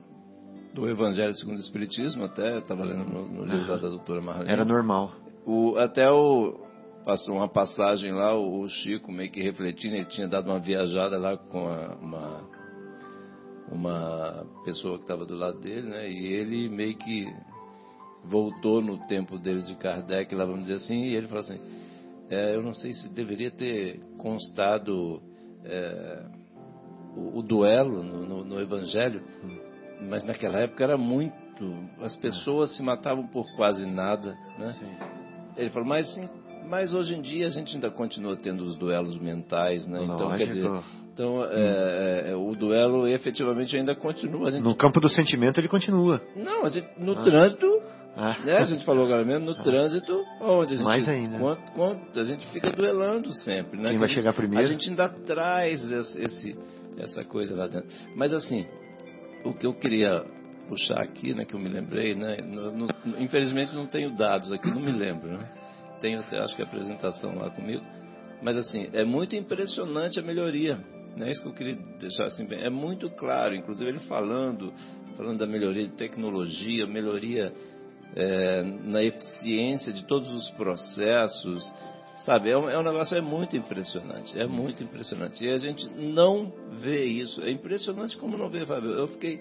do, 0.81 0.89
Evangelho 0.89 1.35
segundo 1.35 1.57
o 1.57 1.61
Espiritismo, 1.61 2.25
até 2.25 2.59
estava 2.59 2.85
lendo 2.85 3.05
no, 3.05 3.29
no 3.29 3.45
livro 3.45 3.73
uhum. 3.73 3.81
da 3.81 3.89
doutora 3.89 4.21
Marlene. 4.21 4.51
Era 4.51 4.65
normal. 4.65 5.13
O, 5.45 5.77
até 5.77 6.11
o, 6.11 6.61
passou 7.05 7.37
uma 7.37 7.49
passagem 7.49 8.13
lá, 8.13 8.37
o 8.37 8.69
Chico 8.69 9.11
meio 9.11 9.31
que 9.31 9.41
refletindo, 9.41 9.95
ele 9.95 10.05
tinha 10.07 10.29
dado 10.29 10.51
uma 10.51 10.59
viajada 10.59 11.19
lá 11.19 11.37
com 11.37 11.67
a, 11.69 11.95
uma, 12.01 12.41
uma 13.71 14.47
pessoa 14.65 14.97
que 14.97 15.05
estava 15.05 15.25
do 15.25 15.37
lado 15.37 15.61
dele, 15.61 15.89
né? 15.89 16.11
E 16.11 16.27
ele 16.33 16.69
meio 16.69 16.97
que 16.97 17.27
voltou 18.25 18.83
no 18.83 18.99
tempo 19.07 19.39
dele 19.39 19.63
de 19.63 19.77
Kardec, 19.77 20.35
lá 20.35 20.45
vamos 20.45 20.63
dizer 20.63 20.75
assim, 20.75 21.05
e 21.05 21.15
ele 21.15 21.29
falou 21.29 21.45
assim, 21.45 21.61
é, 22.29 22.57
eu 22.57 22.63
não 22.63 22.75
sei 22.75 22.93
se 22.93 23.13
deveria 23.13 23.51
ter 23.51 24.01
constado 24.19 25.23
é, 25.65 26.25
o, 27.17 27.39
o, 27.39 27.43
duelo 27.43 28.03
no, 28.03 28.27
no, 28.27 28.45
no, 28.45 28.61
Evangelho, 28.61 29.23
mas 30.01 30.25
naquela 30.25 30.61
época 30.61 30.85
era 30.85 30.97
muito, 30.97 31.35
as 32.01 32.17
pessoas 32.17 32.77
se 32.77 32.83
matavam 32.83 33.27
por 33.27 33.47
quase 33.57 33.87
nada, 33.87 34.37
né? 34.59 34.75
Ele 35.57 35.71
falou, 35.71 35.89
mas, 35.89 36.07
mas 36.69 36.93
hoje 36.93 37.15
em 37.15 37.21
dia 37.21 37.47
a 37.47 37.51
gente 37.51 37.75
ainda 37.75 37.91
continua 37.91 38.37
tendo 38.37 38.63
os 38.65 38.77
duelos 38.77 39.19
mentais, 39.19 39.87
né? 39.89 40.05
Então, 40.05 40.37
quer 40.37 40.47
dizer, 40.47 40.71
então, 41.13 41.43
é, 41.45 41.47
hum. 41.47 42.31
é, 42.31 42.37
o 42.37 42.55
duelo 42.55 43.09
efetivamente 43.09 43.75
ainda 43.77 43.95
continua. 43.95 44.51
Gente... 44.51 44.63
No 44.63 44.77
campo 44.77 45.01
do 45.01 45.09
sentimento 45.09 45.59
ele 45.59 45.69
continua. 45.69 46.21
Não, 46.37 46.69
gente, 46.69 46.89
no 46.99 47.13
ah. 47.13 47.23
trânsito 47.23 47.67
ah. 48.17 48.35
Né? 48.43 48.57
A 48.57 48.65
gente 48.65 48.83
falou 48.87 49.05
agora 49.05 49.23
mesmo 49.27 49.45
no 49.45 49.53
ah. 49.53 49.63
trânsito, 49.63 50.25
onde 50.41 50.73
a 50.73 50.77
gente, 50.79 50.87
Mais 50.87 51.07
ainda. 51.07 51.39
Quanto, 51.39 51.73
quanto, 51.73 52.19
a 52.19 52.25
gente 52.25 52.47
fica 52.47 52.71
duelando 52.71 53.31
sempre, 53.35 53.79
né? 53.79 53.91
Quem 53.91 53.99
vai 53.99 54.09
chegar 54.09 54.33
primeiro? 54.33 54.65
A 54.65 54.69
gente 54.69 54.89
ainda 54.89 55.07
traz 55.27 55.91
esse, 55.91 56.57
essa 56.97 57.23
coisa 57.25 57.55
lá 57.55 57.67
dentro. 57.67 57.89
Mas 58.15 58.33
assim, 58.33 58.67
o 59.51 59.55
que 59.55 59.67
eu 59.67 59.75
queria 59.75 60.25
puxar 60.69 61.01
aqui, 61.01 61.35
né, 61.35 61.45
que 61.45 61.55
eu 61.55 61.61
me 61.61 61.69
lembrei, 61.69 62.15
né, 62.15 62.39
no, 62.39 62.73
no, 62.73 62.89
infelizmente 63.19 63.75
não 63.75 63.87
tenho 63.87 64.17
dados 64.17 64.53
aqui, 64.53 64.69
não 64.69 64.81
me 64.81 64.91
lembro, 64.91 65.39
né? 65.39 65.49
Tenho 66.01 66.21
até, 66.21 66.39
acho 66.39 66.55
que 66.55 66.63
a 66.63 66.65
apresentação 66.67 67.37
lá 67.37 67.51
comigo. 67.51 67.83
Mas 68.43 68.57
assim, 68.57 68.89
é 68.93 69.05
muito 69.05 69.35
impressionante 69.35 70.21
a 70.21 70.23
melhoria. 70.23 70.79
Né? 71.17 71.31
Isso 71.31 71.43
que 71.43 71.49
eu 71.49 71.55
queria 71.55 71.77
deixar 71.99 72.25
assim 72.25 72.45
bem. 72.45 72.63
É 72.63 72.69
muito 72.69 73.09
claro, 73.11 73.55
inclusive 73.55 73.89
ele 73.89 74.01
falando, 74.01 74.73
falando 75.17 75.39
da 75.39 75.47
melhoria 75.47 75.85
de 75.85 75.93
tecnologia, 75.93 76.87
melhoria 76.87 77.53
é, 78.15 78.63
na 78.63 79.03
eficiência 79.03 79.93
de 79.93 80.05
todos 80.05 80.29
os 80.29 80.51
processos, 80.51 81.65
sabe? 82.25 82.51
É 82.51 82.57
um, 82.57 82.69
é 82.69 82.79
um 82.79 82.83
negócio 82.83 83.17
é 83.17 83.21
muito 83.21 83.57
impressionante, 83.57 84.39
é 84.39 84.47
muito 84.47 84.83
impressionante. 84.83 85.45
E 85.45 85.51
a 85.51 85.59
gente 85.59 85.89
não 85.91 86.53
vê 86.79 87.05
isso. 87.05 87.43
É 87.43 87.51
impressionante 87.51 88.17
como 88.17 88.37
não 88.37 88.49
vê, 88.49 88.65
Fábio. 88.65 88.91
Eu 88.91 89.09
fiquei 89.09 89.41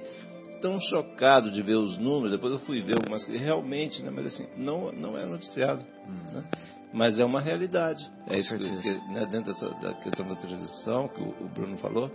tão 0.61 0.80
chocado 0.80 1.51
de 1.51 1.61
ver 1.61 1.76
os 1.76 1.97
números, 1.97 2.32
depois 2.32 2.53
eu 2.53 2.59
fui 2.59 2.82
ver 2.82 2.95
algumas 2.95 3.23
coisas, 3.23 3.41
realmente, 3.41 4.01
né? 4.03 4.09
Mas 4.09 4.28
assim, 4.28 4.47
não, 4.57 4.91
não 4.91 5.17
é 5.17 5.26
noticiado. 5.26 5.86
Hum. 6.07 6.34
Né? 6.34 6.43
Mas 6.93 7.19
é 7.19 7.26
uma 7.26 7.41
realidade. 7.41 8.09
É 8.28 8.39
isso 8.39 8.57
que, 8.57 8.82
que 8.82 8.89
né, 9.11 9.28
dentro 9.30 9.53
dessa, 9.53 9.69
da 9.82 9.93
questão 9.95 10.26
da 10.26 10.36
transição 10.36 11.07
que 11.09 11.21
o, 11.21 11.45
o 11.45 11.49
Bruno 11.49 11.78
falou, 11.78 12.09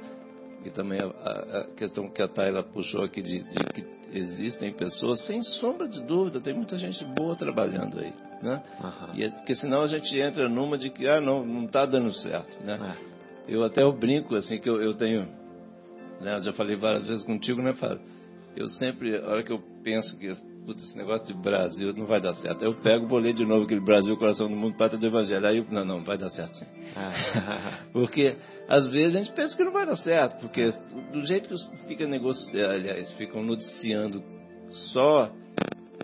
e 0.65 0.71
também 0.71 0.99
a, 1.01 1.61
a, 1.61 1.65
questão 1.77 2.09
que 2.11 2.23
a 2.23 2.29
Tayla 2.29 2.63
puxou 2.63 3.03
aqui 3.03 3.23
de, 3.23 3.43
de, 3.43 3.65
que 3.73 3.83
existem 4.13 4.73
pessoas, 4.73 5.25
sem 5.27 5.43
sombra 5.43 5.89
de 5.89 6.03
dúvida, 6.03 6.41
tem 6.41 6.55
muita 6.55 6.77
gente 6.77 7.05
boa 7.05 7.37
trabalhando 7.37 7.99
aí, 7.99 8.13
né? 8.43 8.63
Uhum. 8.83 9.15
E 9.15 9.25
é, 9.25 9.31
porque 9.31 9.55
senão 9.55 9.83
a 9.83 9.87
gente 9.87 10.19
entra 10.19 10.49
numa 10.49 10.77
de 10.77 10.91
que, 10.91 11.07
ah, 11.09 11.21
não, 11.21 11.45
não 11.45 11.65
está 11.65 11.87
dando 11.87 12.13
certo, 12.13 12.65
né? 12.65 12.97
É. 13.07 13.55
Eu 13.55 13.65
até 13.65 13.83
eu 13.83 13.93
brinco, 13.93 14.35
assim, 14.37 14.59
que 14.59 14.69
eu, 14.69 14.81
eu 14.81 14.95
tenho, 14.95 15.29
né, 16.21 16.37
eu 16.37 16.41
já 16.41 16.53
falei 16.53 16.77
várias 16.77 17.07
vezes 17.07 17.25
contigo, 17.25 17.63
né, 17.63 17.73
Fábio? 17.73 18.01
Eu 18.57 18.69
sempre, 18.69 19.17
a 19.17 19.27
hora 19.27 19.43
que 19.43 19.53
eu 19.53 19.61
penso 19.83 20.17
que 20.19 20.35
putz, 20.71 20.85
esse 20.85 20.97
negócio 20.97 21.27
de 21.27 21.41
Brasil 21.41 21.93
não 21.97 22.07
vai 22.07 22.21
dar 22.21 22.35
certo. 22.35 22.65
Eu 22.65 22.75
pego, 22.75 23.09
vou 23.09 23.19
ler 23.19 23.35
de 23.35 23.45
novo 23.45 23.65
aquele 23.65 23.81
Brasil, 23.81 24.17
coração 24.17 24.49
do 24.49 24.55
mundo, 24.55 24.77
pátria 24.77 25.01
do 25.01 25.07
Evangelho. 25.07 25.45
Aí, 25.45 25.67
não, 25.69 25.85
não, 25.85 26.05
vai 26.05 26.17
dar 26.17 26.31
certo 26.31 26.55
sim. 26.55 26.67
Ah. 26.97 27.87
porque, 27.93 28.37
às 28.69 28.87
vezes, 28.89 29.17
a 29.17 29.19
gente 29.19 29.33
pensa 29.33 29.57
que 29.57 29.65
não 29.65 29.73
vai 29.73 29.85
dar 29.85 29.97
certo, 29.97 30.41
porque 30.41 30.73
do 31.13 31.27
jeito 31.27 31.49
que 31.49 31.89
fica 31.89 32.07
negociando, 32.07 32.73
aliás, 32.73 33.11
ficam 33.13 33.43
noticiando 33.43 34.23
só 34.71 35.33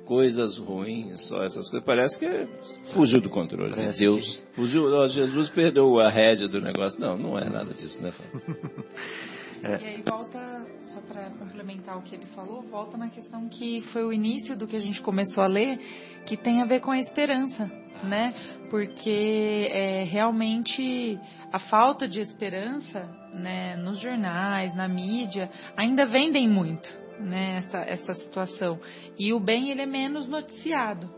coisas 0.05 0.59
ruins, 0.59 1.29
só 1.29 1.45
essas 1.45 1.69
coisas, 1.69 1.87
parece 1.87 2.19
que 2.19 2.47
fugiu 2.93 3.21
do 3.21 3.29
controle. 3.29 3.75
Parece 3.75 3.99
Deus 3.99 4.25
que... 4.25 4.55
fugiu, 4.55 4.85
ó, 4.93 5.07
Jesus 5.07 5.49
perdeu 5.51 5.99
a 6.01 6.09
rédea 6.09 6.49
do 6.49 6.61
negócio. 6.61 7.01
Não, 7.01 7.17
não 7.17 7.39
é 7.39 7.49
nada 7.49 7.73
disso, 7.73 8.03
né? 8.03 8.13
É. 9.63 9.81
E 9.81 9.87
aí 9.87 10.03
volta, 10.03 10.39
só 10.81 11.01
para 11.01 11.31
complementar 11.31 11.99
o 11.99 12.03
que 12.03 12.15
ele 12.15 12.27
falou, 12.27 12.63
volta 12.63 12.97
na 12.97 13.09
questão 13.09 13.49
que 13.49 13.81
foi 13.93 14.05
o 14.05 14.13
início 14.13 14.57
do 14.57 14.67
que 14.67 14.77
a 14.77 14.81
gente 14.81 15.01
começou 15.01 15.43
a 15.43 15.47
ler, 15.47 15.79
que 16.27 16.37
tem 16.37 16.63
a 16.63 16.65
ver 16.65 16.81
com 16.81 16.91
a 16.91 16.99
esperança, 16.99 17.71
né? 18.03 18.35
Porque 18.71 19.69
é, 19.71 20.05
realmente 20.05 21.19
a 21.53 21.59
falta 21.59 22.09
de 22.09 22.21
esperança, 22.21 23.09
né, 23.33 23.77
nos 23.77 24.01
jornais, 24.01 24.75
na 24.75 24.89
mídia, 24.89 25.51
ainda 25.77 26.05
vendem 26.05 26.49
muito, 26.49 26.89
né, 27.21 27.59
essa, 27.59 27.79
essa 27.79 28.15
situação. 28.15 28.79
E 29.19 29.33
o 29.33 29.41
bem 29.41 29.71
ele 29.71 29.83
é 29.83 29.87
menos 29.87 30.29
noticiado, 30.29 31.09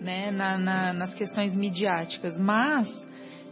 né, 0.00 0.30
na, 0.30 0.58
na, 0.58 0.92
nas 0.92 1.14
questões 1.14 1.54
midiáticas, 1.54 2.38
mas 2.38 2.88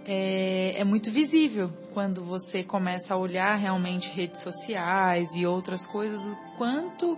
é, 0.06 0.80
é, 0.80 0.84
muito 0.84 1.10
visível 1.10 1.70
quando 1.94 2.24
você 2.24 2.64
começa 2.64 3.14
a 3.14 3.16
olhar 3.16 3.54
realmente 3.54 4.10
redes 4.10 4.42
sociais 4.42 5.30
e 5.32 5.46
outras 5.46 5.82
coisas, 5.84 6.20
o 6.20 6.36
quanto 6.58 7.16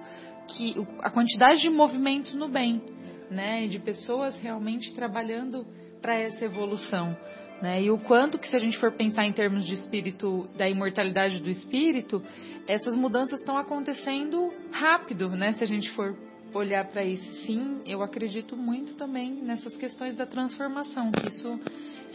que 0.48 0.74
a 1.00 1.10
quantidade 1.10 1.62
de 1.62 1.70
movimentos 1.70 2.34
no 2.34 2.46
bem, 2.46 2.82
né, 3.30 3.66
de 3.66 3.78
pessoas 3.78 4.36
realmente 4.36 4.94
trabalhando 4.94 5.66
para 6.00 6.14
essa 6.14 6.44
evolução, 6.44 7.16
né, 7.60 7.82
e 7.82 7.90
o 7.90 7.98
quanto 7.98 8.38
que 8.38 8.46
se 8.46 8.54
a 8.54 8.58
gente 8.58 8.78
for 8.78 8.92
pensar 8.92 9.24
em 9.24 9.32
termos 9.32 9.64
de 9.64 9.72
espírito, 9.72 10.46
da 10.56 10.68
imortalidade 10.68 11.42
do 11.42 11.48
espírito, 11.48 12.22
essas 12.68 12.94
mudanças 12.94 13.40
estão 13.40 13.56
acontecendo 13.56 14.52
rápido, 14.70 15.30
né, 15.30 15.54
se 15.54 15.64
a 15.64 15.66
gente 15.66 15.90
for 15.92 16.14
olhar 16.52 16.86
para 16.86 17.04
isso. 17.04 17.28
Sim, 17.46 17.80
eu 17.86 18.02
acredito 18.02 18.56
muito 18.56 18.94
também 18.94 19.32
nessas 19.42 19.74
questões 19.76 20.16
da 20.16 20.26
transformação, 20.26 21.10
que 21.10 21.28
isso 21.28 21.58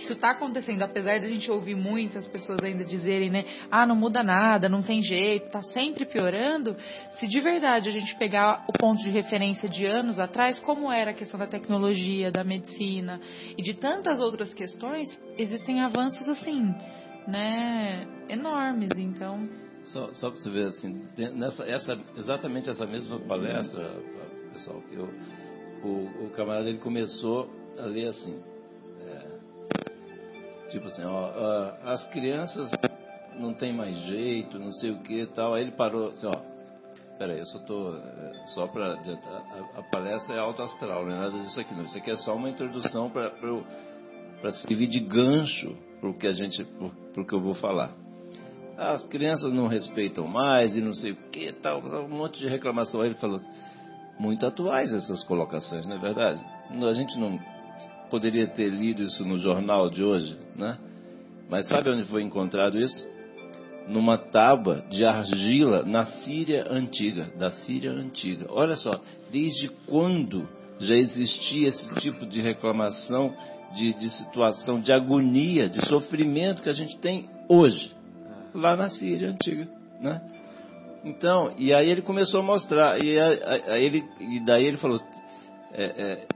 isso 0.04 0.14
está 0.14 0.32
acontecendo, 0.32 0.82
apesar 0.82 1.20
da 1.20 1.28
gente 1.28 1.50
ouvir 1.50 1.76
muitas 1.76 2.28
pessoas 2.28 2.64
ainda 2.64 2.84
dizerem, 2.84 3.30
né, 3.30 3.46
ah, 3.70 3.86
não 3.86 3.96
muda 3.96 4.24
nada, 4.24 4.68
não 4.70 4.82
tem 4.82 5.02
jeito, 5.02 5.48
está 5.48 5.62
sempre 5.62 6.06
piorando. 6.06 6.76
Se 7.20 7.28
de 7.28 7.40
verdade 7.40 7.90
a 7.90 7.92
gente 7.92 8.16
pegar 8.18 8.66
o 8.68 8.74
ponto 8.74 9.02
de 9.02 9.10
referência 9.10 9.70
de 9.70 9.86
anos 9.86 10.20
atrás, 10.20 10.60
como 10.60 10.92
era 10.92 11.12
a 11.12 11.14
questão 11.14 11.40
da 11.40 11.48
tecnologia, 11.48 12.32
da 12.32 12.44
medicina 12.44 13.20
e 13.58 13.62
de 13.62 13.74
tantas 13.74 14.20
outras 14.20 14.54
questões, 14.54 15.08
existem 15.38 15.82
avanços 15.82 16.28
assim, 16.28 16.74
né, 17.28 18.08
enormes. 18.30 18.92
Então. 18.98 19.50
Só, 19.84 20.14
só 20.14 20.30
para 20.30 20.40
você 20.40 20.50
ver 20.50 20.66
assim, 20.66 21.08
nessa, 21.18 21.64
essa, 21.66 22.00
exatamente 22.16 22.70
essa 22.70 22.86
mesma 22.86 23.20
palestra, 23.20 23.90
pessoal, 24.54 24.82
eu 24.92 25.10
o, 25.84 26.26
o 26.26 26.30
camarada 26.36 26.70
ele 26.70 26.78
começou 26.78 27.50
a 27.78 27.86
ler 27.86 28.08
assim. 28.08 28.40
Tipo 30.72 30.88
assim, 30.88 31.04
ó, 31.04 31.74
as 31.84 32.06
crianças 32.12 32.72
não 33.38 33.54
tem 33.54 33.74
mais 33.76 33.96
jeito, 33.98 34.58
não 34.58 34.72
sei 34.72 34.92
o 34.92 35.00
que 35.00 35.26
tal. 35.28 35.54
Aí 35.54 35.64
ele 35.64 35.72
parou 35.72 36.08
assim, 36.08 36.28
ó. 36.28 36.52
Peraí, 37.18 37.40
eu 37.40 37.46
só 37.46 37.60
tô. 37.60 37.96
É, 37.96 38.34
só 38.48 38.68
para 38.68 38.94
a, 38.96 39.80
a, 39.80 39.84
palestra 39.92 40.36
é 40.36 40.40
alto 40.40 40.64
astral, 40.64 41.06
não 41.06 41.16
é 41.16 41.20
nada 41.20 41.38
disso 41.38 41.60
aqui 41.60 41.76
não. 41.76 41.84
Isso 41.84 41.98
aqui 41.98 42.10
é 42.10 42.16
só 42.16 42.36
uma 42.36 42.50
introdução 42.50 43.12
para 43.12 44.52
servir 44.52 44.88
de 44.88 45.02
gancho 45.02 45.76
para 46.00 46.10
o 46.10 46.18
que 46.18 46.26
a 46.26 46.32
gente. 46.32 46.64
para 47.14 47.26
que 47.26 47.34
eu 47.34 47.42
vou 47.42 47.54
falar. 47.54 47.94
As 48.78 49.06
crianças 49.06 49.54
não 49.54 49.68
respeitam 49.68 50.26
mais 50.26 50.76
e 50.76 50.82
não 50.82 50.94
sei 50.94 51.12
o 51.12 51.16
que 51.30 51.54
tal, 51.54 51.80
um 51.80 52.10
monte 52.10 52.40
de 52.40 52.48
reclamação. 52.48 53.02
Aí 53.02 53.10
ele 53.10 53.18
falou, 53.18 53.40
muito 54.18 54.44
atuais 54.46 54.92
essas 54.92 55.24
colocações, 55.26 55.86
não 55.86 55.98
é 55.98 56.00
verdade? 56.00 56.44
A 56.72 56.94
gente 56.94 57.20
não 57.20 57.40
poderia 58.12 58.46
ter 58.46 58.70
lido 58.70 59.02
isso 59.02 59.26
no 59.26 59.38
jornal 59.40 59.90
de 59.90 60.04
hoje, 60.04 60.38
né? 60.56 60.78
Mas 61.50 61.68
sabe 61.68 61.90
onde 61.90 62.04
foi 62.06 62.22
encontrado 62.22 62.78
isso? 62.78 63.10
Numa 63.88 64.18
tábua 64.18 64.86
de 64.90 65.04
argila 65.06 65.84
na 65.84 66.06
Síria 66.06 66.68
antiga, 66.70 67.32
da 67.40 67.50
Síria 67.52 67.92
antiga. 67.92 68.46
Olha 68.50 68.76
só, 68.76 69.02
desde 69.32 69.70
quando 69.88 70.48
já 70.80 70.96
existia 70.96 71.70
esse 71.70 71.94
tipo 71.96 72.26
de 72.26 72.42
reclamação, 72.42 73.34
de, 73.74 73.94
de 73.94 74.10
situação, 74.10 74.82
de 74.82 74.92
agonia, 74.92 75.70
de 75.70 75.84
sofrimento 75.88 76.62
que 76.62 76.70
a 76.70 76.74
gente 76.74 76.98
tem 77.00 77.30
hoje, 77.48 77.96
lá 78.54 78.76
na 78.76 78.90
Síria 78.90 79.30
antiga, 79.30 79.68
né? 80.02 80.22
Então, 81.04 81.54
e 81.58 81.74
aí 81.74 81.90
ele 81.90 82.02
começou 82.02 82.42
a 82.42 82.44
mostrar, 82.44 83.04
e, 83.04 83.20
aí 83.20 83.84
ele, 83.84 84.04
e 84.20 84.40
daí 84.42 84.66
ele 84.66 84.78
falou, 84.78 85.00
é, 85.74 85.84
é, 85.84 86.28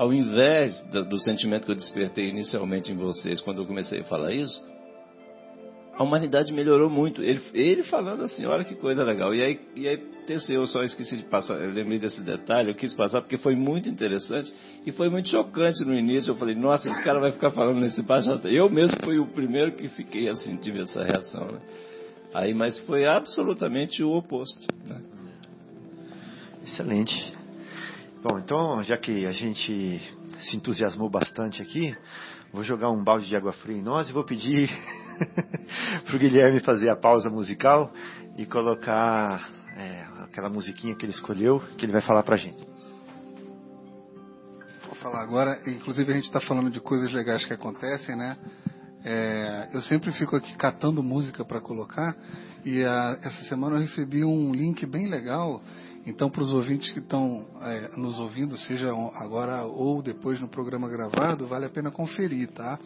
ao 0.00 0.14
invés 0.14 0.80
do, 0.90 1.18
sentimento 1.18 1.66
que 1.66 1.72
eu 1.72 1.76
despertei 1.76 2.30
inicialmente 2.30 2.90
em 2.90 2.96
vocês, 2.96 3.38
quando 3.42 3.60
eu 3.60 3.66
comecei 3.66 4.00
a 4.00 4.04
falar 4.04 4.32
isso, 4.32 4.64
a 5.94 6.02
humanidade 6.02 6.54
melhorou 6.54 6.88
muito. 6.88 7.22
Ele, 7.22 7.38
ele 7.52 7.82
falando 7.82 8.22
assim, 8.22 8.46
olha 8.46 8.64
que 8.64 8.74
coisa 8.76 9.04
legal. 9.04 9.34
E 9.34 9.42
aí, 9.42 9.60
e 9.76 9.86
aí 9.86 10.02
eu 10.48 10.66
só 10.66 10.82
esqueci 10.82 11.18
de 11.18 11.24
passar, 11.24 11.60
eu 11.60 11.70
lembrei 11.70 11.98
desse 11.98 12.22
detalhe, 12.22 12.70
eu 12.70 12.74
quis 12.74 12.94
passar 12.94 13.20
porque 13.20 13.36
foi 13.36 13.54
muito 13.54 13.90
interessante 13.90 14.50
e 14.86 14.90
foi 14.90 15.10
muito 15.10 15.28
chocante 15.28 15.84
no 15.84 15.92
início. 15.92 16.30
Eu 16.30 16.36
falei, 16.36 16.54
nossa, 16.54 16.88
esse 16.88 17.04
cara 17.04 17.20
vai 17.20 17.32
ficar 17.32 17.50
falando 17.50 17.80
nesse 17.80 18.00
baixo. 18.00 18.30
Eu 18.48 18.70
mesmo 18.70 18.96
fui 19.04 19.18
o 19.18 19.26
primeiro 19.26 19.72
que 19.72 19.86
fiquei 19.88 20.30
assim, 20.30 20.56
tive 20.56 20.80
essa 20.80 21.04
reação. 21.04 21.52
Né? 21.52 21.60
Aí, 22.32 22.54
mas 22.54 22.78
foi 22.86 23.04
absolutamente 23.04 24.02
o 24.02 24.12
oposto. 24.12 24.66
Né? 24.88 24.98
Excelente. 26.64 27.39
Bom, 28.22 28.38
então, 28.38 28.84
já 28.84 28.98
que 28.98 29.24
a 29.24 29.32
gente 29.32 29.98
se 30.40 30.54
entusiasmou 30.54 31.08
bastante 31.08 31.62
aqui, 31.62 31.96
vou 32.52 32.62
jogar 32.62 32.90
um 32.90 33.02
balde 33.02 33.26
de 33.26 33.34
água 33.34 33.54
fria 33.54 33.78
em 33.78 33.82
nós 33.82 34.10
e 34.10 34.12
vou 34.12 34.22
pedir 34.22 34.68
para 36.04 36.16
o 36.16 36.18
Guilherme 36.18 36.60
fazer 36.60 36.90
a 36.90 36.96
pausa 36.96 37.30
musical 37.30 37.90
e 38.36 38.44
colocar 38.44 39.48
é, 39.74 40.04
aquela 40.18 40.50
musiquinha 40.50 40.94
que 40.94 41.06
ele 41.06 41.12
escolheu, 41.12 41.60
que 41.78 41.86
ele 41.86 41.92
vai 41.92 42.02
falar 42.02 42.22
para 42.22 42.34
a 42.34 42.38
gente. 42.38 42.62
Vou 44.84 44.96
falar 44.96 45.22
agora, 45.22 45.58
inclusive 45.66 46.12
a 46.12 46.14
gente 46.14 46.26
está 46.26 46.42
falando 46.42 46.68
de 46.68 46.78
coisas 46.78 47.10
legais 47.14 47.46
que 47.46 47.54
acontecem, 47.54 48.16
né? 48.16 48.36
É, 49.02 49.70
eu 49.72 49.80
sempre 49.80 50.12
fico 50.12 50.36
aqui 50.36 50.54
catando 50.56 51.02
música 51.02 51.42
para 51.42 51.58
colocar 51.58 52.14
e 52.66 52.84
a, 52.84 53.18
essa 53.22 53.44
semana 53.44 53.76
eu 53.76 53.80
recebi 53.80 54.22
um 54.22 54.52
link 54.52 54.84
bem 54.84 55.08
legal. 55.08 55.62
Então, 56.10 56.28
para 56.28 56.42
os 56.42 56.50
ouvintes 56.50 56.92
que 56.92 56.98
estão 56.98 57.46
é, 57.62 57.96
nos 57.96 58.18
ouvindo, 58.18 58.56
seja 58.56 58.90
agora 59.14 59.64
ou 59.64 60.02
depois 60.02 60.40
no 60.40 60.48
programa 60.48 60.88
gravado, 60.88 61.46
vale 61.46 61.66
a 61.66 61.70
pena 61.70 61.88
conferir, 61.90 62.48
tá? 62.48 62.78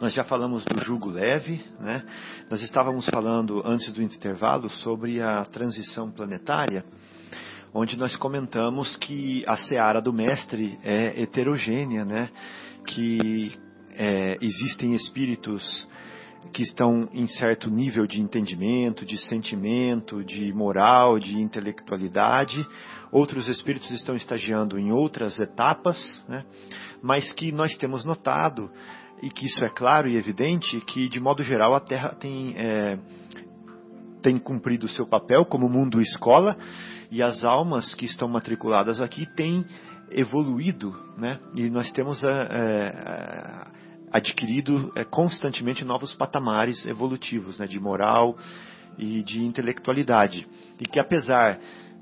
Nós 0.00 0.14
já 0.14 0.24
falamos 0.24 0.64
do 0.64 0.80
jugo 0.80 1.10
leve, 1.10 1.62
né? 1.78 2.02
Nós 2.50 2.62
estávamos 2.62 3.06
falando 3.06 3.62
antes 3.66 3.92
do 3.92 4.02
intervalo 4.02 4.70
sobre 4.70 5.20
a 5.20 5.44
transição 5.44 6.10
planetária, 6.10 6.84
onde 7.74 7.98
nós 7.98 8.16
comentamos 8.16 8.96
que 8.96 9.44
a 9.46 9.58
seara 9.58 10.00
do 10.00 10.12
mestre 10.12 10.78
é 10.82 11.20
heterogênea, 11.20 12.04
né? 12.04 12.30
Que 12.86 13.52
é, 13.92 14.38
existem 14.40 14.94
espíritos 14.94 15.86
que 16.52 16.62
estão 16.62 17.08
em 17.12 17.26
certo 17.26 17.70
nível 17.70 18.06
de 18.06 18.20
entendimento, 18.20 19.04
de 19.04 19.16
sentimento, 19.18 20.24
de 20.24 20.52
moral, 20.52 21.18
de 21.18 21.38
intelectualidade. 21.38 22.66
Outros 23.12 23.48
espíritos 23.48 23.90
estão 23.90 24.16
estagiando 24.16 24.78
em 24.78 24.90
outras 24.90 25.38
etapas, 25.38 26.22
né? 26.28 26.44
mas 27.02 27.32
que 27.32 27.52
nós 27.52 27.76
temos 27.76 28.04
notado, 28.04 28.70
e 29.22 29.30
que 29.30 29.46
isso 29.46 29.64
é 29.64 29.68
claro 29.68 30.08
e 30.08 30.16
evidente, 30.16 30.80
que 30.82 31.08
de 31.08 31.20
modo 31.20 31.42
geral 31.42 31.74
a 31.74 31.80
Terra 31.80 32.14
tem, 32.18 32.54
é, 32.56 32.98
tem 34.22 34.38
cumprido 34.38 34.86
o 34.86 34.90
seu 34.90 35.06
papel 35.06 35.44
como 35.44 35.68
mundo 35.68 36.00
escola, 36.00 36.56
e 37.10 37.22
as 37.22 37.44
almas 37.44 37.94
que 37.94 38.06
estão 38.06 38.28
matriculadas 38.28 39.00
aqui 39.00 39.26
têm 39.34 39.64
evoluído, 40.10 40.92
né? 41.16 41.38
e 41.54 41.70
nós 41.70 41.90
temos 41.92 42.24
a, 42.24 42.42
a 42.42 43.79
adquirido 44.12 44.92
é, 44.96 45.04
constantemente 45.04 45.84
novos 45.84 46.14
patamares 46.14 46.84
evolutivos, 46.86 47.58
né, 47.58 47.66
de 47.66 47.78
moral 47.78 48.36
e 48.98 49.22
de 49.22 49.42
intelectualidade. 49.44 50.46
E 50.80 50.84
que 50.86 51.00
apesar 51.00 51.58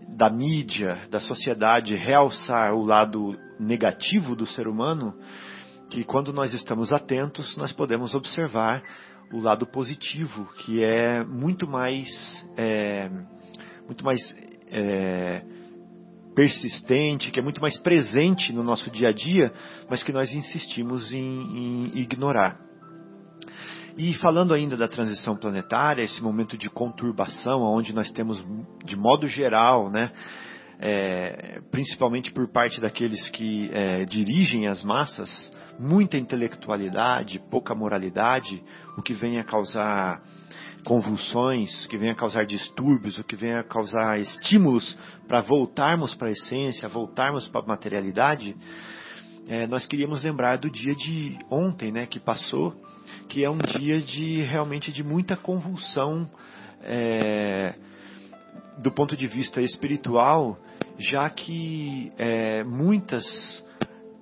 da 0.08 0.30
mídia, 0.30 1.06
da 1.10 1.20
sociedade 1.20 1.94
realçar 1.94 2.74
o 2.74 2.82
lado 2.82 3.36
negativo 3.60 4.34
do 4.34 4.46
ser 4.46 4.66
humano, 4.66 5.14
que 5.90 6.04
quando 6.04 6.32
nós 6.32 6.54
estamos 6.54 6.92
atentos, 6.92 7.56
nós 7.56 7.72
podemos 7.72 8.14
observar 8.14 8.82
o 9.32 9.40
lado 9.40 9.66
positivo, 9.66 10.46
que 10.58 10.82
é 10.82 11.22
muito 11.24 11.68
mais, 11.68 12.08
é, 12.56 13.10
muito 13.86 14.04
mais 14.04 14.20
é, 14.70 15.42
persistente, 16.38 17.32
que 17.32 17.40
é 17.40 17.42
muito 17.42 17.60
mais 17.60 17.76
presente 17.78 18.52
no 18.52 18.62
nosso 18.62 18.88
dia 18.92 19.08
a 19.08 19.12
dia, 19.12 19.52
mas 19.90 20.04
que 20.04 20.12
nós 20.12 20.32
insistimos 20.32 21.12
em, 21.12 21.18
em 21.18 21.98
ignorar. 21.98 22.60
E 23.96 24.14
falando 24.14 24.54
ainda 24.54 24.76
da 24.76 24.86
transição 24.86 25.36
planetária, 25.36 26.04
esse 26.04 26.22
momento 26.22 26.56
de 26.56 26.70
conturbação, 26.70 27.62
onde 27.62 27.92
nós 27.92 28.08
temos, 28.12 28.40
de 28.84 28.94
modo 28.94 29.26
geral, 29.26 29.90
né, 29.90 30.12
é, 30.78 31.60
principalmente 31.72 32.30
por 32.30 32.46
parte 32.52 32.80
daqueles 32.80 33.28
que 33.30 33.68
é, 33.72 34.04
dirigem 34.04 34.68
as 34.68 34.84
massas, 34.84 35.50
muita 35.76 36.16
intelectualidade, 36.16 37.42
pouca 37.50 37.74
moralidade, 37.74 38.62
o 38.96 39.02
que 39.02 39.12
vem 39.12 39.40
a 39.40 39.44
causar 39.44 40.22
convulsões, 40.84 41.86
que 41.86 41.96
venha 41.96 42.14
causar 42.14 42.46
distúrbios, 42.46 43.18
o 43.18 43.24
que 43.24 43.36
venha 43.36 43.62
causar 43.62 44.18
estímulos 44.18 44.96
para 45.26 45.40
voltarmos 45.40 46.14
para 46.14 46.28
a 46.28 46.32
essência, 46.32 46.88
voltarmos 46.88 47.46
para 47.48 47.60
a 47.60 47.66
materialidade, 47.66 48.56
é, 49.46 49.66
nós 49.66 49.86
queríamos 49.86 50.22
lembrar 50.22 50.58
do 50.58 50.70
dia 50.70 50.94
de 50.94 51.38
ontem, 51.50 51.90
né, 51.90 52.06
que 52.06 52.20
passou, 52.20 52.74
que 53.28 53.42
é 53.42 53.50
um 53.50 53.56
dia 53.56 53.98
de 53.98 54.42
realmente 54.42 54.92
de 54.92 55.02
muita 55.02 55.36
convulsão 55.36 56.30
é, 56.82 57.74
do 58.78 58.92
ponto 58.92 59.16
de 59.16 59.26
vista 59.26 59.60
espiritual, 59.62 60.58
já 60.98 61.28
que 61.30 62.10
é, 62.18 62.62
muitas, 62.62 63.24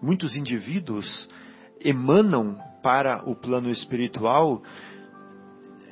muitos 0.01 0.37
indivíduos 0.37 1.29
emanam 1.81 2.59
para 2.83 3.29
o 3.29 3.35
plano 3.35 3.69
espiritual 3.69 4.63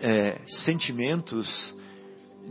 é, 0.01 0.39
sentimentos 0.65 1.75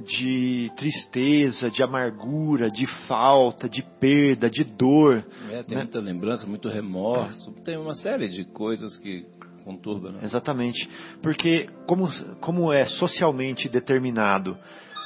de 0.07 0.71
tristeza, 0.75 1.69
de 1.69 1.83
amargura, 1.83 2.69
de 2.69 2.87
falta, 3.07 3.69
de 3.69 3.83
perda, 3.99 4.49
de 4.49 4.63
dor. 4.63 5.23
É, 5.51 5.63
tem 5.63 5.77
né? 5.77 5.83
muita 5.83 5.99
lembrança, 5.99 6.47
muito 6.47 6.67
remorso, 6.67 7.51
tem 7.63 7.77
uma 7.77 7.95
série 7.95 8.27
de 8.27 8.43
coisas 8.45 8.97
que 8.97 9.25
conturbam. 9.63 10.13
Né? 10.13 10.19
Exatamente, 10.23 10.89
porque 11.21 11.69
como, 11.85 12.09
como 12.41 12.71
é 12.73 12.85
socialmente 12.85 13.69
determinado, 13.69 14.57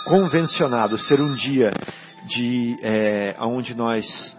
convencionado 0.07 0.97
ser 0.97 1.19
um 1.19 1.35
dia 1.35 1.73
de 2.30 2.77
é, 2.81 3.35
onde 3.39 3.76
nós 3.76 4.35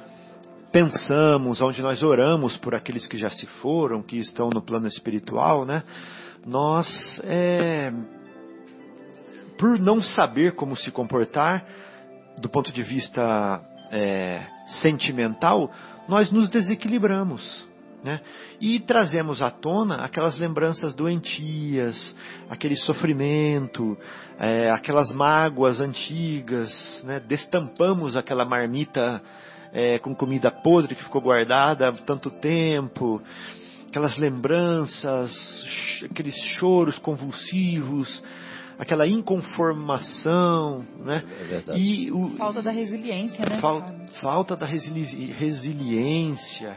pensamos, 0.72 1.60
onde 1.60 1.80
nós 1.80 2.02
oramos 2.02 2.56
por 2.56 2.74
aqueles 2.74 3.06
que 3.06 3.16
já 3.16 3.30
se 3.30 3.46
foram, 3.60 4.02
que 4.02 4.18
estão 4.18 4.50
no 4.52 4.62
plano 4.62 4.86
espiritual, 4.86 5.64
né? 5.64 5.82
Nós 6.48 7.20
é, 7.24 7.92
por 9.58 9.78
não 9.78 10.02
saber 10.02 10.52
como 10.52 10.74
se 10.74 10.90
comportar, 10.90 11.62
do 12.38 12.48
ponto 12.48 12.72
de 12.72 12.82
vista 12.82 13.60
é, 13.92 14.46
sentimental, 14.80 15.70
nós 16.08 16.30
nos 16.30 16.48
desequilibramos. 16.48 17.68
Né? 18.02 18.22
E 18.58 18.80
trazemos 18.80 19.42
à 19.42 19.50
tona 19.50 19.96
aquelas 19.96 20.38
lembranças 20.38 20.94
doentias, 20.94 22.16
aquele 22.48 22.76
sofrimento, 22.76 23.98
é, 24.38 24.70
aquelas 24.70 25.12
mágoas 25.12 25.82
antigas, 25.82 27.02
né? 27.04 27.20
destampamos 27.20 28.16
aquela 28.16 28.46
marmita 28.46 29.20
é, 29.70 29.98
com 29.98 30.14
comida 30.14 30.50
podre 30.50 30.94
que 30.94 31.04
ficou 31.04 31.20
guardada 31.20 31.90
há 31.90 31.92
tanto 31.92 32.30
tempo, 32.30 33.20
aquelas 33.88 34.16
lembranças, 34.16 35.32
aqueles 36.10 36.34
choros 36.58 36.98
convulsivos, 36.98 38.22
aquela 38.78 39.06
inconformação, 39.08 40.84
né? 41.04 41.24
É 41.68 41.76
e 41.76 42.12
o, 42.12 42.28
falta 42.36 42.62
da 42.62 42.70
resiliência, 42.70 43.44
né? 43.44 43.58
Falta, 43.60 43.96
falta 44.20 44.56
da 44.56 44.66
resili 44.66 45.32
resiliência, 45.32 46.76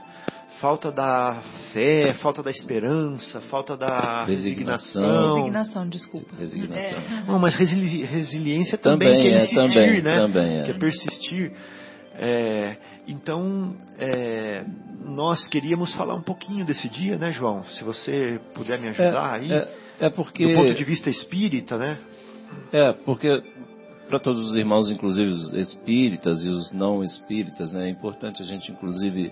falta 0.61 0.91
da 0.91 1.43
fé, 1.73 2.13
falta 2.15 2.41
da 2.41 2.49
esperança, 2.49 3.41
falta 3.41 3.75
da 3.75 4.23
resignação. 4.23 5.01
Resignação, 5.01 5.35
resignação 5.35 5.89
desculpa. 5.89 6.35
Resignação. 6.39 7.01
É. 7.01 7.23
Não, 7.27 7.39
mas 7.39 7.55
resili 7.55 8.03
resiliência 8.03 8.77
também, 8.77 9.09
também 9.09 9.21
que 9.21 9.27
é 9.27 9.43
insistir, 9.43 9.55
também, 9.55 10.01
né? 10.01 10.19
Também 10.21 10.59
é. 10.59 10.63
Que 10.63 10.71
é 10.71 10.73
persistir. 10.75 11.51
É, 12.13 12.77
então, 13.07 13.75
é, 13.97 14.63
nós 15.03 15.47
queríamos 15.47 15.93
falar 15.95 16.15
um 16.15 16.21
pouquinho 16.21 16.65
desse 16.65 16.87
dia, 16.87 17.17
né, 17.17 17.31
João? 17.31 17.63
Se 17.65 17.83
você 17.83 18.39
puder 18.53 18.79
me 18.79 18.89
ajudar 18.89 19.39
é, 19.39 19.41
aí. 19.41 19.53
É, 19.53 19.69
é 20.01 20.09
porque. 20.09 20.47
Do 20.47 20.53
ponto 20.53 20.73
de 20.73 20.83
vista 20.83 21.09
espírita, 21.09 21.77
né? 21.77 21.99
É, 22.71 22.93
porque 22.93 23.43
para 24.07 24.19
todos 24.19 24.49
os 24.49 24.55
irmãos, 24.55 24.91
inclusive 24.91 25.31
os 25.31 25.53
espíritas 25.53 26.43
e 26.43 26.49
os 26.49 26.71
não 26.73 27.01
espíritas, 27.01 27.71
né, 27.71 27.87
é 27.87 27.89
importante 27.89 28.41
a 28.41 28.45
gente, 28.45 28.69
inclusive, 28.69 29.31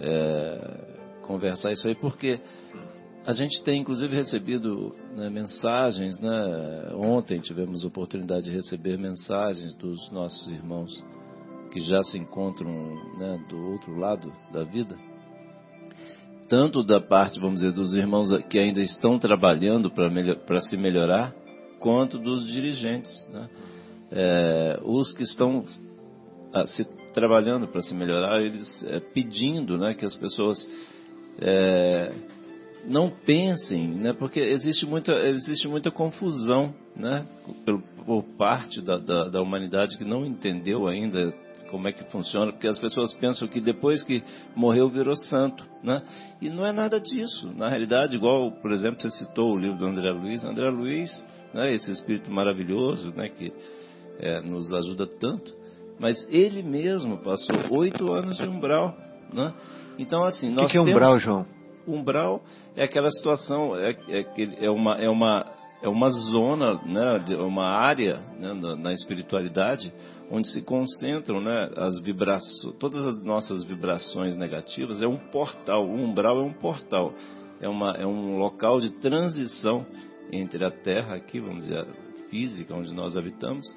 é, 0.00 1.20
conversar 1.22 1.72
isso 1.72 1.86
aí, 1.86 1.94
porque 1.94 2.40
a 3.26 3.32
gente 3.32 3.62
tem, 3.62 3.82
inclusive, 3.82 4.16
recebido 4.16 4.96
né, 5.14 5.28
mensagens. 5.28 6.18
Né, 6.18 6.90
ontem 6.94 7.38
tivemos 7.40 7.84
oportunidade 7.84 8.46
de 8.46 8.50
receber 8.50 8.96
mensagens 8.96 9.74
dos 9.76 10.10
nossos 10.10 10.48
irmãos 10.48 11.04
que 11.68 11.80
já 11.80 12.02
se 12.02 12.18
encontram 12.18 12.70
né, 13.18 13.40
do 13.48 13.70
outro 13.70 13.96
lado 13.96 14.32
da 14.52 14.64
vida 14.64 14.96
tanto 16.48 16.82
da 16.82 17.00
parte, 17.00 17.38
vamos 17.38 17.60
dizer, 17.60 17.72
dos 17.72 17.94
irmãos 17.94 18.30
que 18.48 18.58
ainda 18.58 18.80
estão 18.80 19.18
trabalhando 19.18 19.90
para 19.90 20.60
se 20.62 20.76
melhorar, 20.76 21.34
quanto 21.78 22.18
dos 22.18 22.46
dirigentes. 22.46 23.26
Né? 23.30 23.48
É, 24.10 24.80
os 24.82 25.12
que 25.12 25.22
estão 25.22 25.64
a, 26.52 26.62
ah, 26.62 26.66
se 26.66 26.84
trabalhando 27.12 27.68
para 27.68 27.82
se 27.82 27.94
melhorar, 27.94 28.40
eles 28.40 28.84
é, 28.84 29.00
pedindo 29.00 29.76
né, 29.76 29.92
que 29.94 30.06
as 30.06 30.16
pessoas 30.16 30.58
é, 31.40 32.12
não 32.84 33.10
pensem, 33.10 33.88
né, 33.88 34.12
porque 34.12 34.40
existe 34.40 34.86
muita, 34.86 35.12
existe 35.28 35.68
muita 35.68 35.90
confusão 35.90 36.74
né, 36.96 37.26
por, 37.64 37.82
por 38.04 38.22
parte 38.36 38.80
da, 38.80 38.98
da, 38.98 39.28
da 39.28 39.42
humanidade 39.42 39.96
que 39.96 40.04
não 40.04 40.24
entendeu 40.24 40.86
ainda 40.86 41.32
como 41.70 41.86
é 41.86 41.92
que 41.92 42.02
funciona, 42.04 42.50
porque 42.50 42.66
as 42.66 42.78
pessoas 42.78 43.12
pensam 43.14 43.46
que 43.46 43.60
depois 43.60 44.02
que 44.02 44.22
morreu 44.56 44.88
virou 44.88 45.14
santo, 45.14 45.64
né? 45.82 46.02
E 46.40 46.48
não 46.48 46.64
é 46.64 46.72
nada 46.72 46.98
disso. 46.98 47.52
Na 47.54 47.68
realidade, 47.68 48.16
igual, 48.16 48.52
por 48.52 48.70
exemplo, 48.72 49.00
você 49.00 49.10
citou 49.10 49.52
o 49.52 49.58
livro 49.58 49.76
do 49.76 49.86
André 49.86 50.10
Luiz, 50.10 50.42
André 50.44 50.70
Luiz, 50.70 51.10
né, 51.52 51.72
esse 51.74 51.90
espírito 51.90 52.30
maravilhoso, 52.30 53.12
né, 53.14 53.28
que 53.28 53.52
é, 54.18 54.40
nos 54.40 54.72
ajuda 54.72 55.06
tanto, 55.06 55.54
mas 55.98 56.26
ele 56.30 56.62
mesmo 56.62 57.18
passou 57.18 57.56
oito 57.78 58.10
anos 58.12 58.36
de 58.36 58.48
umbral, 58.48 58.96
né? 59.32 59.52
Então, 59.98 60.24
assim, 60.24 60.48
nós 60.48 60.64
O 60.64 60.66
que, 60.66 60.72
que 60.72 60.78
é 60.78 60.80
umbral, 60.80 61.18
João? 61.18 61.57
Umbral 61.94 62.42
é 62.76 62.84
aquela 62.84 63.10
situação, 63.10 63.76
é, 63.76 63.90
é, 64.08 64.64
é 64.64 64.70
uma, 64.70 64.94
é 64.96 65.08
uma 65.08 65.58
é 65.80 65.88
uma 65.88 66.10
zona, 66.10 66.74
né, 66.84 67.36
uma 67.36 67.66
área 67.66 68.18
né, 68.38 68.52
na, 68.52 68.76
na, 68.76 68.92
espiritualidade 68.92 69.92
onde 70.30 70.48
se 70.48 70.62
concentram 70.62 71.40
né, 71.40 71.70
as 71.76 72.00
vibrações, 72.00 72.74
todas 72.78 73.06
as 73.06 73.22
nossas 73.22 73.62
vibrações 73.64 74.36
negativas. 74.36 75.00
É 75.00 75.06
um 75.06 75.16
portal, 75.16 75.86
o 75.86 75.94
umbral 75.94 76.40
é 76.40 76.42
um 76.42 76.52
portal, 76.52 77.14
é, 77.60 77.68
uma, 77.68 77.92
é 77.92 78.04
um 78.04 78.38
local 78.38 78.80
de 78.80 78.90
transição 78.90 79.86
entre 80.32 80.64
a 80.64 80.70
Terra 80.70 81.14
aqui, 81.14 81.40
vamos 81.40 81.66
dizer, 81.66 81.86
física, 82.28 82.74
onde 82.74 82.92
nós 82.92 83.16
habitamos, 83.16 83.72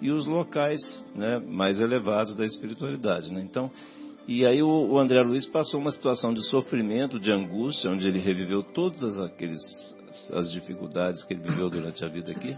e 0.00 0.10
os 0.10 0.26
locais 0.26 0.80
né, 1.14 1.38
mais 1.38 1.80
elevados 1.80 2.36
da 2.36 2.44
espiritualidade. 2.44 3.32
Né? 3.32 3.40
Então, 3.42 3.70
e 4.26 4.44
aí 4.44 4.62
o, 4.62 4.68
o 4.68 4.98
André 4.98 5.22
Luiz 5.22 5.46
passou 5.46 5.80
uma 5.80 5.90
situação 5.90 6.34
de 6.34 6.42
sofrimento, 6.50 7.20
de 7.20 7.32
angústia, 7.32 7.90
onde 7.90 8.06
ele 8.06 8.18
reviveu 8.18 8.62
todas 8.62 9.18
aqueles 9.20 9.58
as 10.32 10.50
dificuldades 10.50 11.22
que 11.24 11.34
ele 11.34 11.42
viveu 11.42 11.68
durante 11.68 12.04
a 12.04 12.08
vida 12.08 12.32
aqui. 12.32 12.56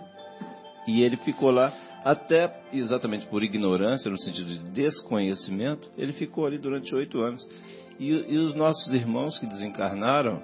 E 0.86 1.02
ele 1.02 1.16
ficou 1.16 1.50
lá 1.50 1.72
até 2.04 2.62
exatamente 2.72 3.26
por 3.26 3.42
ignorância, 3.42 4.10
no 4.10 4.18
sentido 4.18 4.46
de 4.46 4.70
desconhecimento, 4.70 5.90
ele 5.98 6.12
ficou 6.12 6.46
ali 6.46 6.56
durante 6.56 6.94
oito 6.94 7.20
anos. 7.20 7.46
E, 7.98 8.10
e, 8.10 8.38
os 8.38 8.54
nossos 8.54 8.94
irmãos 8.94 9.38
que 9.38 9.46
desencarnaram, 9.46 10.42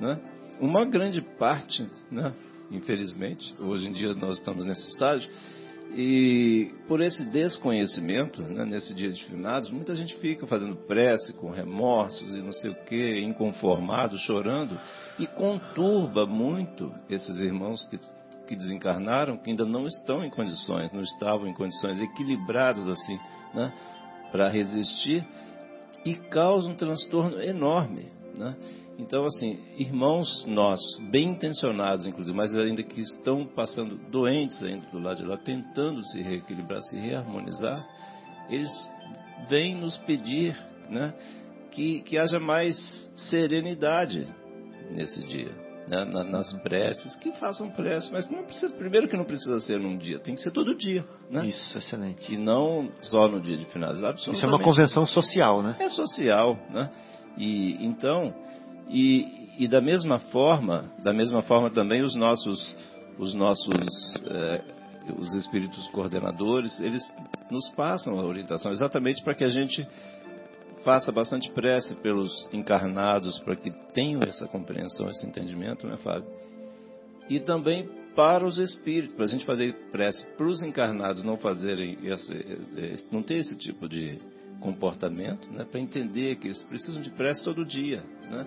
né, 0.00 0.20
uma 0.60 0.84
grande 0.84 1.22
parte, 1.22 1.88
né, 2.10 2.34
infelizmente, 2.70 3.54
hoje 3.60 3.88
em 3.88 3.92
dia 3.92 4.12
nós 4.14 4.38
estamos 4.38 4.64
nesse 4.64 4.86
estágio, 4.88 5.30
e 5.96 6.74
por 6.86 7.00
esse 7.00 7.24
desconhecimento, 7.30 8.42
né, 8.42 8.66
nesse 8.66 8.92
dia 8.92 9.10
de 9.10 9.24
finados, 9.24 9.70
muita 9.70 9.94
gente 9.94 10.14
fica 10.18 10.46
fazendo 10.46 10.76
prece 10.76 11.32
com 11.34 11.50
remorsos 11.50 12.36
e 12.36 12.42
não 12.42 12.52
sei 12.52 12.70
o 12.70 12.84
que, 12.84 13.20
inconformado, 13.20 14.18
chorando, 14.18 14.78
e 15.18 15.26
conturba 15.26 16.26
muito 16.26 16.92
esses 17.08 17.40
irmãos 17.40 17.86
que 17.86 17.98
que 18.46 18.54
desencarnaram 18.54 19.36
que 19.36 19.50
ainda 19.50 19.64
não 19.64 19.86
estão 19.86 20.24
em 20.24 20.30
condições, 20.30 20.92
não 20.92 21.00
estavam 21.00 21.48
em 21.48 21.52
condições 21.52 22.00
equilibradas 22.00 22.86
assim, 22.88 23.18
né, 23.52 23.72
para 24.30 24.48
resistir 24.48 25.26
e 26.04 26.14
causa 26.14 26.68
um 26.68 26.74
transtorno 26.74 27.42
enorme, 27.42 28.12
né? 28.36 28.54
Então, 28.98 29.24
assim, 29.24 29.58
irmãos 29.76 30.44
nossos, 30.46 30.98
bem 31.10 31.30
intencionados, 31.30 32.06
inclusive, 32.06 32.36
mas 32.36 32.56
ainda 32.56 32.82
que 32.82 33.00
estão 33.00 33.46
passando 33.46 33.96
doentes 34.10 34.62
ainda 34.62 34.86
do 34.90 34.98
lado 34.98 35.18
de 35.18 35.26
lá, 35.26 35.36
tentando 35.36 36.02
se 36.06 36.22
reequilibrar, 36.22 36.80
se 36.80 36.98
reharmonizar, 36.98 37.86
eles 38.48 38.72
vêm 39.48 39.78
nos 39.78 39.98
pedir 39.98 40.56
né, 40.88 41.12
que, 41.72 42.00
que 42.02 42.16
haja 42.16 42.40
mais 42.40 42.76
serenidade 43.16 44.26
nesse 44.90 45.22
dia 45.24 45.66
né, 45.88 46.04
nas 46.04 46.52
preces, 46.62 47.14
que 47.16 47.32
façam 47.32 47.70
prece, 47.70 48.12
mas 48.12 48.28
não 48.28 48.44
precisa, 48.44 48.74
primeiro 48.74 49.08
que 49.08 49.16
não 49.16 49.24
precisa 49.24 49.58
ser 49.60 49.78
num 49.78 49.96
dia, 49.96 50.18
tem 50.18 50.34
que 50.34 50.40
ser 50.40 50.50
todo 50.50 50.74
dia, 50.74 51.04
né? 51.30 51.46
Isso, 51.46 51.78
excelente. 51.78 52.32
E 52.32 52.36
não 52.36 52.90
só 53.00 53.28
no 53.28 53.40
dia 53.40 53.56
de 53.56 53.66
finalizar. 53.66 54.14
Isso 54.14 54.30
é 54.30 54.48
uma 54.48 54.62
convenção 54.62 55.06
social, 55.06 55.62
né? 55.62 55.76
É 55.78 55.88
social, 55.88 56.58
né? 56.72 56.90
E 57.38 57.84
então, 57.84 58.34
e, 58.88 59.48
e 59.58 59.68
da 59.68 59.80
mesma 59.80 60.18
forma, 60.18 60.92
da 61.02 61.12
mesma 61.12 61.42
forma 61.42 61.70
também 61.70 62.02
os 62.02 62.14
nossos, 62.14 62.76
os 63.18 63.34
nossos, 63.34 64.14
é, 64.26 64.62
os 65.18 65.34
espíritos 65.34 65.86
coordenadores, 65.88 66.80
eles 66.80 67.02
nos 67.50 67.68
passam 67.70 68.18
a 68.18 68.24
orientação 68.24 68.72
exatamente 68.72 69.22
para 69.22 69.34
que 69.34 69.44
a 69.44 69.48
gente 69.48 69.86
faça 70.84 71.10
bastante 71.10 71.50
prece 71.50 71.96
pelos 71.96 72.48
encarnados 72.52 73.40
para 73.40 73.56
que 73.56 73.70
tenham 73.92 74.22
essa 74.22 74.46
compreensão, 74.46 75.08
esse 75.08 75.26
entendimento, 75.26 75.86
né, 75.86 75.96
Fábio? 75.96 76.28
E 77.28 77.40
também 77.40 77.88
para 78.14 78.46
os 78.46 78.58
espíritos, 78.58 79.16
para 79.16 79.24
a 79.24 79.28
gente 79.28 79.44
fazer 79.44 79.74
prece 79.90 80.24
para 80.36 80.46
os 80.46 80.62
encarnados 80.62 81.24
não 81.24 81.36
fazerem 81.36 81.98
esse, 82.04 83.06
não 83.10 83.22
ter 83.22 83.38
esse 83.38 83.56
tipo 83.56 83.88
de 83.88 84.18
comportamento, 84.60 85.50
né, 85.52 85.64
para 85.64 85.80
entender 85.80 86.36
que 86.36 86.46
eles 86.46 86.62
precisam 86.62 87.02
de 87.02 87.10
prece 87.10 87.44
todo 87.44 87.64
dia, 87.64 88.02
né? 88.30 88.46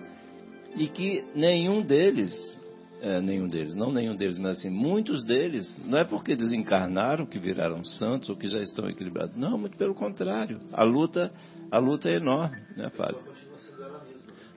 E 0.76 0.86
que 0.88 1.24
nenhum 1.34 1.82
deles, 1.82 2.60
é, 3.00 3.20
nenhum 3.20 3.48
deles, 3.48 3.74
não 3.76 3.92
nenhum 3.92 4.14
deles, 4.14 4.38
mas 4.38 4.58
assim, 4.58 4.70
muitos 4.70 5.24
deles, 5.24 5.78
não 5.86 5.98
é 5.98 6.04
porque 6.04 6.36
desencarnaram 6.36 7.26
que 7.26 7.38
viraram 7.38 7.84
santos 7.84 8.28
ou 8.28 8.36
que 8.36 8.46
já 8.46 8.60
estão 8.60 8.88
equilibrados. 8.88 9.36
Não, 9.36 9.58
muito 9.58 9.76
pelo 9.76 9.94
contrário. 9.94 10.60
A 10.72 10.82
luta, 10.82 11.32
a 11.70 11.78
luta 11.78 12.08
é 12.08 12.16
enorme, 12.16 12.58
né, 12.76 12.90
Fábio? 12.90 13.20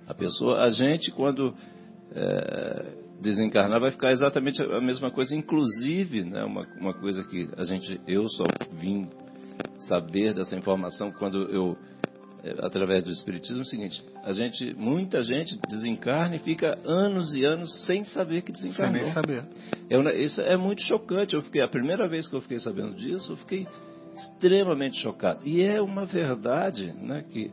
A 0.08 0.14
pessoa, 0.14 0.62
a 0.62 0.70
gente 0.70 1.12
quando 1.12 1.54
é, 2.14 2.94
desencarnar 3.22 3.80
vai 3.80 3.92
ficar 3.92 4.12
exatamente 4.12 4.62
a 4.62 4.82
mesma 4.82 5.10
coisa, 5.10 5.36
inclusive, 5.36 6.24
né, 6.24 6.44
uma, 6.44 6.68
uma 6.78 6.94
coisa 6.94 7.24
que 7.24 7.50
a 7.58 7.64
gente, 7.64 8.00
eu 8.06 8.28
só 8.28 8.44
vim 8.74 9.10
saber 9.80 10.34
dessa 10.34 10.56
informação 10.56 11.12
quando 11.12 11.50
eu 11.50 11.78
através 12.60 13.04
do 13.04 13.12
espiritismo 13.12 13.60
é 13.60 13.62
o 13.62 13.66
seguinte: 13.66 14.04
a 14.24 14.32
gente, 14.34 14.74
muita 14.76 15.24
gente 15.24 15.58
desencarna 15.70 16.36
e 16.36 16.40
fica 16.40 16.78
anos 16.86 17.34
e 17.34 17.46
anos 17.46 17.86
sem 17.86 18.04
saber 18.04 18.42
que 18.42 18.52
desencarnou. 18.52 18.96
Sem 18.96 19.04
nem 19.04 19.14
saber. 19.14 19.44
Eu, 19.90 20.04
isso 20.10 20.42
é 20.42 20.58
muito 20.58 20.82
chocante. 20.82 21.34
Eu 21.34 21.42
fiquei 21.42 21.62
a 21.62 21.68
primeira 21.68 22.08
vez 22.08 22.28
que 22.28 22.36
eu 22.36 22.42
fiquei 22.42 22.60
sabendo 22.60 22.96
disso, 22.96 23.32
eu 23.32 23.38
fiquei 23.38 23.66
extremamente 24.16 24.98
chocado. 24.98 25.48
E 25.48 25.62
é 25.62 25.82
uma 25.82 26.06
verdade, 26.06 26.94
né, 26.94 27.24
que, 27.30 27.52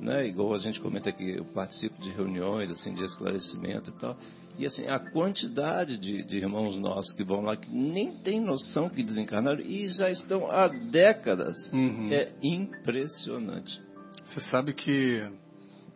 né, 0.00 0.26
igual 0.26 0.54
a 0.54 0.58
gente 0.58 0.80
comenta 0.80 1.10
aqui, 1.10 1.36
eu 1.36 1.44
participo 1.44 2.00
de 2.00 2.10
reuniões 2.10 2.70
assim 2.70 2.94
de 2.94 3.04
esclarecimento 3.04 3.90
e 3.90 3.92
tal. 4.00 4.16
E 4.56 4.64
assim, 4.64 4.86
a 4.86 4.98
quantidade 4.98 5.98
de, 5.98 6.22
de, 6.24 6.36
irmãos 6.36 6.78
nossos 6.78 7.12
que 7.16 7.24
vão 7.24 7.40
lá 7.40 7.56
que 7.56 7.68
nem 7.68 8.12
tem 8.12 8.40
noção 8.40 8.88
que 8.88 9.02
desencarnaram 9.02 9.60
e 9.60 9.86
já 9.88 10.10
estão 10.10 10.50
há 10.50 10.68
décadas. 10.68 11.56
Uhum. 11.72 12.12
É 12.12 12.32
impressionante. 12.40 13.82
Você 14.24 14.40
sabe 14.50 14.72
que. 14.72 15.22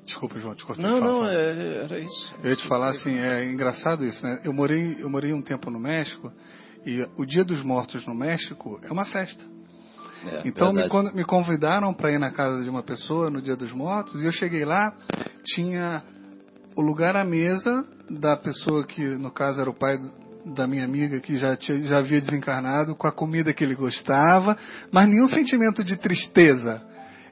Desculpa, 0.05 0.39
João, 0.39 0.55
te 0.55 0.65
cortei. 0.65 0.85
Não, 0.85 1.01
fala, 1.01 1.13
não, 1.13 1.21
fala. 1.21 1.35
É, 1.35 1.85
era 1.85 1.99
isso. 1.99 2.35
Eu 2.43 2.51
ia 2.51 2.57
te 2.57 2.67
falar 2.67 2.91
assim, 2.91 3.19
é 3.19 3.45
engraçado 3.45 4.05
isso, 4.05 4.25
né? 4.25 4.41
Eu 4.45 4.53
morei, 4.53 4.97
eu 5.01 5.11
morei 5.11 5.33
um 5.35 5.43
tempo 5.43 5.71
no 5.71 5.79
México 5.79 6.33
e 6.87 7.07
o 7.17 7.27
Dia 7.27 7.45
dos 7.45 7.63
Mortos 7.63 8.07
no 8.07 8.15
México 8.15 8.81
é 8.83 8.91
uma 8.91 9.05
festa. 9.05 9.45
É, 10.25 10.43
então 10.49 10.73
me, 10.73 10.89
quando, 10.89 11.15
me 11.15 11.25
convidaram 11.25 11.93
para 11.93 12.11
ir 12.11 12.19
na 12.19 12.31
casa 12.31 12.63
de 12.63 12.71
uma 12.71 12.83
pessoa 12.83 13.31
no 13.31 13.41
Dia 13.41 13.57
dos 13.57 13.73
Mortos 13.73 14.21
e 14.21 14.25
eu 14.25 14.33
cheguei 14.33 14.65
lá, 14.65 14.93
tinha 15.45 16.03
o 16.75 16.81
lugar 16.81 17.17
à 17.17 17.25
mesa 17.25 17.87
da 18.11 18.37
pessoa 18.37 18.87
que 18.87 19.03
no 19.03 19.31
caso 19.31 19.61
era 19.61 19.69
o 19.69 19.75
pai 19.75 19.99
da 20.55 20.67
minha 20.67 20.85
amiga 20.85 21.21
que 21.21 21.39
já, 21.39 21.57
tinha, 21.57 21.81
já 21.87 21.99
havia 21.99 22.21
desencarnado, 22.21 22.95
com 22.95 23.07
a 23.07 23.13
comida 23.13 23.53
que 23.53 23.63
ele 23.63 23.75
gostava, 23.75 24.57
mas 24.91 25.09
nenhum 25.09 25.29
sentimento 25.29 25.85
de 25.85 25.97
tristeza. 25.97 26.83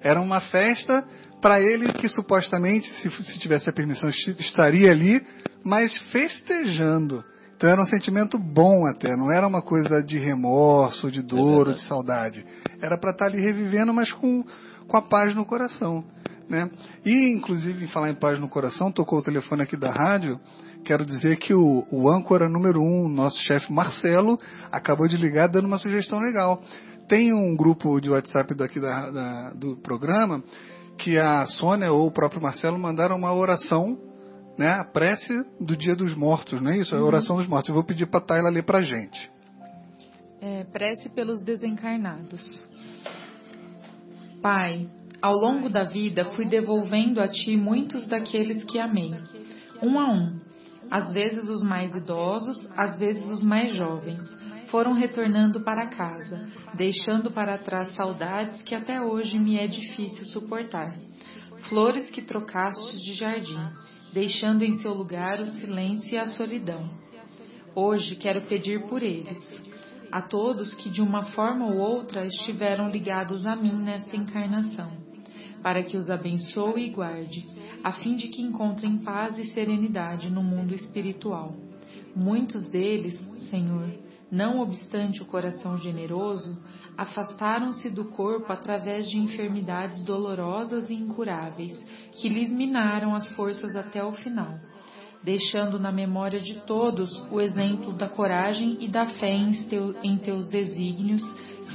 Era 0.00 0.20
uma 0.20 0.40
festa 0.40 1.04
para 1.40 1.60
ele 1.60 1.92
que 1.92 2.08
supostamente, 2.08 2.88
se, 2.94 3.10
se 3.10 3.38
tivesse 3.38 3.68
a 3.68 3.72
permissão, 3.72 4.08
estaria 4.08 4.90
ali, 4.90 5.24
mas 5.64 5.96
festejando. 6.10 7.24
Então 7.56 7.70
era 7.70 7.82
um 7.82 7.86
sentimento 7.86 8.38
bom 8.38 8.86
até, 8.86 9.16
não 9.16 9.32
era 9.32 9.46
uma 9.46 9.62
coisa 9.62 10.02
de 10.02 10.18
remorso, 10.18 11.10
de 11.10 11.22
dor, 11.22 11.70
é 11.70 11.72
de 11.72 11.80
saudade. 11.82 12.44
Era 12.82 12.98
para 12.98 13.12
estar 13.12 13.24
tá 13.24 13.30
ali 13.30 13.40
revivendo, 13.40 13.94
mas 13.94 14.12
com, 14.12 14.44
com 14.86 14.96
a 14.96 15.02
paz 15.02 15.34
no 15.34 15.44
coração. 15.46 16.04
Né? 16.48 16.70
E, 17.04 17.32
inclusive, 17.32 17.84
em 17.84 17.88
falar 17.88 18.10
em 18.10 18.14
paz 18.14 18.38
no 18.38 18.48
coração, 18.48 18.92
tocou 18.92 19.18
o 19.18 19.22
telefone 19.22 19.62
aqui 19.62 19.76
da 19.76 19.90
rádio. 19.90 20.38
Quero 20.84 21.04
dizer 21.04 21.38
que 21.38 21.52
o, 21.52 21.84
o 21.90 22.08
âncora 22.08 22.48
número 22.48 22.80
um, 22.80 23.08
nosso 23.08 23.40
chefe 23.42 23.72
Marcelo, 23.72 24.38
acabou 24.70 25.08
de 25.08 25.16
ligar 25.16 25.48
dando 25.48 25.66
uma 25.66 25.78
sugestão 25.78 26.20
legal. 26.20 26.62
Tem 27.08 27.32
um 27.32 27.54
grupo 27.54 28.00
de 28.00 28.10
WhatsApp 28.10 28.54
daqui 28.54 28.80
da, 28.80 29.10
da, 29.10 29.50
do 29.50 29.76
programa 29.76 30.42
que 30.98 31.18
a 31.18 31.46
Sônia 31.46 31.92
ou 31.92 32.06
o 32.06 32.10
próprio 32.10 32.42
Marcelo 32.42 32.78
mandaram 32.78 33.16
uma 33.16 33.32
oração, 33.32 33.98
né? 34.58 34.70
A 34.70 34.84
prece 34.84 35.44
do 35.60 35.76
Dia 35.76 35.94
dos 35.94 36.14
Mortos, 36.16 36.60
não 36.60 36.70
é 36.70 36.78
isso? 36.78 36.94
A 36.94 36.98
uhum. 36.98 37.04
oração 37.04 37.36
dos 37.36 37.46
mortos. 37.46 37.68
Eu 37.68 37.74
vou 37.74 37.84
pedir 37.84 38.06
para 38.06 38.20
a 38.20 38.22
Tayla 38.22 38.50
ler 38.50 38.64
para 38.64 38.78
a 38.78 38.82
gente. 38.82 39.30
É, 40.40 40.64
prece 40.64 41.08
pelos 41.10 41.42
desencarnados. 41.42 42.64
Pai, 44.42 44.88
ao 45.22 45.34
longo 45.34 45.68
da 45.68 45.84
vida 45.84 46.30
fui 46.32 46.46
devolvendo 46.46 47.20
a 47.20 47.28
Ti 47.28 47.56
muitos 47.56 48.06
daqueles 48.08 48.64
que 48.64 48.78
amei, 48.78 49.14
um 49.82 49.98
a 49.98 50.10
um, 50.10 50.40
às 50.90 51.12
vezes 51.12 51.48
os 51.48 51.62
mais 51.62 51.94
idosos, 51.94 52.68
às 52.76 52.98
vezes 52.98 53.28
os 53.30 53.42
mais 53.42 53.74
jovens 53.74 54.22
foram 54.70 54.92
retornando 54.92 55.60
para 55.60 55.86
casa, 55.86 56.48
deixando 56.74 57.30
para 57.30 57.58
trás 57.58 57.94
saudades 57.94 58.62
que 58.62 58.74
até 58.74 59.00
hoje 59.00 59.38
me 59.38 59.56
é 59.56 59.66
difícil 59.66 60.26
suportar. 60.26 60.96
Flores 61.68 62.10
que 62.10 62.22
trocaste 62.22 63.00
de 63.00 63.14
jardim, 63.14 63.58
deixando 64.12 64.62
em 64.62 64.78
seu 64.78 64.94
lugar 64.94 65.40
o 65.40 65.48
silêncio 65.48 66.14
e 66.14 66.18
a 66.18 66.26
solidão. 66.26 66.88
Hoje 67.74 68.16
quero 68.16 68.46
pedir 68.46 68.86
por 68.88 69.02
eles, 69.02 69.38
a 70.10 70.22
todos 70.22 70.74
que 70.74 70.88
de 70.88 71.02
uma 71.02 71.24
forma 71.24 71.66
ou 71.66 71.76
outra 71.76 72.24
estiveram 72.24 72.88
ligados 72.88 73.46
a 73.46 73.54
mim 73.54 73.74
nesta 73.74 74.16
encarnação, 74.16 74.90
para 75.62 75.82
que 75.82 75.96
os 75.96 76.08
abençoe 76.08 76.86
e 76.86 76.90
guarde, 76.90 77.46
a 77.82 77.92
fim 77.92 78.16
de 78.16 78.28
que 78.28 78.42
encontrem 78.42 78.98
paz 78.98 79.38
e 79.38 79.46
serenidade 79.46 80.30
no 80.30 80.42
mundo 80.42 80.74
espiritual. 80.74 81.54
Muitos 82.14 82.70
deles, 82.70 83.14
Senhor, 83.50 84.05
não 84.30 84.60
obstante 84.60 85.22
o 85.22 85.26
coração 85.26 85.78
generoso, 85.78 86.56
afastaram-se 86.96 87.90
do 87.90 88.06
corpo 88.06 88.52
através 88.52 89.06
de 89.08 89.18
enfermidades 89.18 90.02
dolorosas 90.02 90.88
e 90.88 90.94
incuráveis, 90.94 91.76
que 92.20 92.28
lhes 92.28 92.50
minaram 92.50 93.14
as 93.14 93.26
forças 93.34 93.76
até 93.76 94.02
o 94.02 94.12
final, 94.12 94.52
deixando 95.22 95.78
na 95.78 95.92
memória 95.92 96.40
de 96.40 96.60
todos 96.66 97.10
o 97.30 97.40
exemplo 97.40 97.92
da 97.92 98.08
coragem 98.08 98.78
e 98.80 98.88
da 98.88 99.06
fé 99.06 99.32
em 100.02 100.18
teus 100.18 100.48
desígnios, 100.48 101.22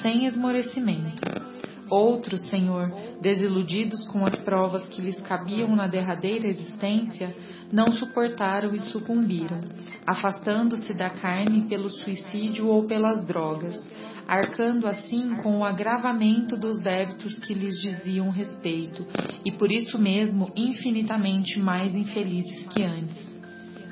sem 0.02 0.26
esmorecimento. 0.26 1.51
Outros, 1.92 2.40
Senhor, 2.50 2.90
desiludidos 3.20 4.08
com 4.08 4.26
as 4.26 4.34
provas 4.38 4.88
que 4.88 5.02
lhes 5.02 5.20
cabiam 5.24 5.76
na 5.76 5.88
derradeira 5.88 6.48
existência, 6.48 7.36
não 7.70 7.92
suportaram 7.92 8.74
e 8.74 8.80
sucumbiram, 8.80 9.60
afastando-se 10.08 10.94
da 10.94 11.10
carne 11.10 11.68
pelo 11.68 11.90
suicídio 11.90 12.68
ou 12.68 12.86
pelas 12.86 13.26
drogas, 13.26 13.78
arcando 14.26 14.88
assim 14.88 15.36
com 15.44 15.60
o 15.60 15.66
agravamento 15.66 16.56
dos 16.56 16.80
débitos 16.82 17.38
que 17.42 17.54
lhes 17.54 17.78
diziam 17.82 18.30
respeito, 18.30 19.06
e 19.44 19.52
por 19.52 19.70
isso 19.70 20.00
mesmo 20.00 20.50
infinitamente 20.56 21.60
mais 21.60 21.94
infelizes 21.94 22.68
que 22.68 22.84
antes. 22.84 23.30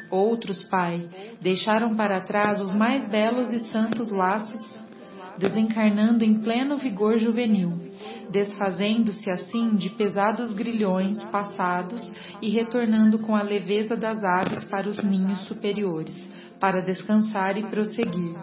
Outros, 0.09 0.63
Pai, 0.69 1.05
deixaram 1.41 1.97
para 1.97 2.21
trás 2.21 2.61
os 2.61 2.73
mais 2.73 3.09
belos 3.09 3.51
e 3.51 3.59
santos 3.69 4.09
laços 4.09 4.79
desencarnando 5.39 6.25
em 6.25 6.41
pleno 6.41 6.77
vigor 6.77 7.17
juvenil, 7.17 7.88
desfazendo-se 8.29 9.29
assim 9.29 9.75
de 9.75 9.89
pesados 9.89 10.51
grilhões 10.51 11.21
passados 11.31 12.01
e 12.41 12.49
retornando 12.49 13.19
com 13.19 13.35
a 13.35 13.41
leveza 13.41 13.95
das 13.95 14.23
aves 14.23 14.63
para 14.69 14.87
os 14.87 14.97
ninhos 14.99 15.39
superiores, 15.47 16.15
para 16.59 16.81
descansar 16.81 17.57
e 17.57 17.63
prosseguir. 17.63 18.35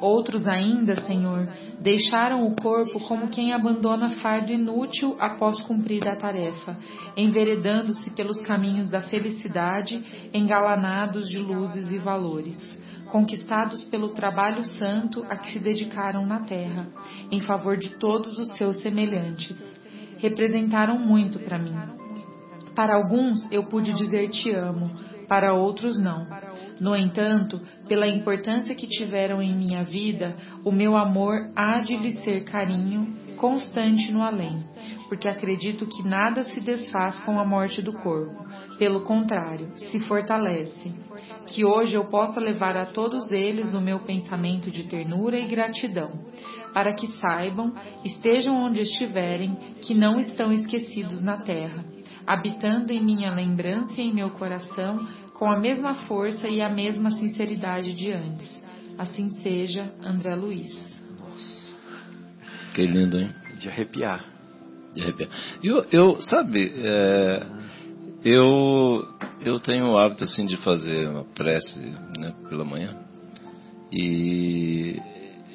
Outros 0.00 0.46
ainda, 0.46 1.00
Senhor, 1.02 1.48
deixaram 1.80 2.46
o 2.46 2.54
corpo 2.56 3.00
como 3.08 3.28
quem 3.28 3.52
abandona 3.52 4.10
fardo 4.20 4.52
inútil 4.52 5.16
após 5.18 5.60
cumprir 5.60 6.06
a 6.06 6.16
tarefa, 6.16 6.76
enveredando-se 7.16 8.10
pelos 8.10 8.38
caminhos 8.42 8.90
da 8.90 9.02
felicidade, 9.02 10.28
engalanados 10.34 11.26
de 11.28 11.38
luzes 11.38 11.90
e 11.90 11.98
valores 11.98 12.74
conquistados 13.14 13.84
pelo 13.84 14.08
trabalho 14.08 14.64
santo 14.64 15.24
a 15.30 15.36
que 15.36 15.52
se 15.52 15.60
dedicaram 15.60 16.26
na 16.26 16.40
terra, 16.40 16.88
em 17.30 17.38
favor 17.38 17.76
de 17.76 17.90
todos 17.90 18.36
os 18.36 18.48
seus 18.56 18.80
semelhantes. 18.80 19.56
Representaram 20.18 20.98
muito 20.98 21.38
para 21.38 21.56
mim. 21.56 21.76
Para 22.74 22.96
alguns 22.96 23.48
eu 23.52 23.66
pude 23.66 23.92
dizer 23.92 24.30
te 24.30 24.50
amo, 24.50 24.90
para 25.28 25.54
outros 25.54 25.96
não. 25.96 26.26
No 26.80 26.96
entanto, 26.96 27.60
pela 27.86 28.08
importância 28.08 28.74
que 28.74 28.88
tiveram 28.88 29.40
em 29.40 29.54
minha 29.54 29.84
vida, 29.84 30.34
o 30.64 30.72
meu 30.72 30.96
amor 30.96 31.52
há 31.54 31.78
de 31.82 31.96
lhe 31.96 32.14
ser 32.14 32.42
carinho 32.42 33.06
constante 33.36 34.10
no 34.10 34.24
além, 34.24 34.58
porque 35.08 35.28
acredito 35.28 35.86
que 35.86 36.06
nada 36.06 36.44
se 36.44 36.60
desfaz 36.60 37.18
com 37.20 37.38
a 37.38 37.44
morte 37.44 37.82
do 37.82 37.92
corpo. 37.92 38.44
Pelo 38.78 39.02
contrário, 39.02 39.70
se 39.76 40.00
fortalece 40.00 40.92
que 41.46 41.64
hoje 41.64 41.94
eu 41.94 42.04
possa 42.06 42.40
levar 42.40 42.76
a 42.76 42.86
todos 42.86 43.30
eles 43.30 43.74
o 43.74 43.80
meu 43.80 44.00
pensamento 44.00 44.70
de 44.70 44.84
ternura 44.84 45.38
e 45.38 45.46
gratidão, 45.46 46.10
para 46.72 46.92
que 46.92 47.06
saibam, 47.18 47.74
estejam 48.04 48.56
onde 48.56 48.80
estiverem, 48.80 49.56
que 49.80 49.94
não 49.94 50.18
estão 50.18 50.52
esquecidos 50.52 51.22
na 51.22 51.38
terra, 51.38 51.84
habitando 52.26 52.92
em 52.92 53.02
minha 53.02 53.30
lembrança 53.30 54.00
e 54.00 54.08
em 54.08 54.14
meu 54.14 54.30
coração 54.30 55.06
com 55.34 55.50
a 55.50 55.58
mesma 55.58 55.94
força 56.06 56.48
e 56.48 56.60
a 56.60 56.68
mesma 56.68 57.10
sinceridade 57.10 57.92
de 57.92 58.12
antes. 58.12 58.62
Assim 58.96 59.40
seja, 59.40 59.92
André 60.02 60.34
Luiz. 60.34 60.72
Que 62.74 62.86
lindo, 62.86 63.20
hein? 63.20 63.34
De 63.58 63.68
arrepiar. 63.68 64.33
De 64.94 65.02
arrepiar. 65.02 65.28
Eu, 65.62 65.84
eu 65.90 66.20
sabe, 66.20 66.72
é, 66.76 67.46
eu 68.24 69.06
eu 69.44 69.60
tenho 69.60 69.90
o 69.90 69.98
hábito 69.98 70.24
assim 70.24 70.46
de 70.46 70.56
fazer 70.58 71.08
uma 71.08 71.24
prece 71.24 71.80
né, 72.18 72.32
pela 72.48 72.64
manhã. 72.64 72.96
E, 73.92 74.98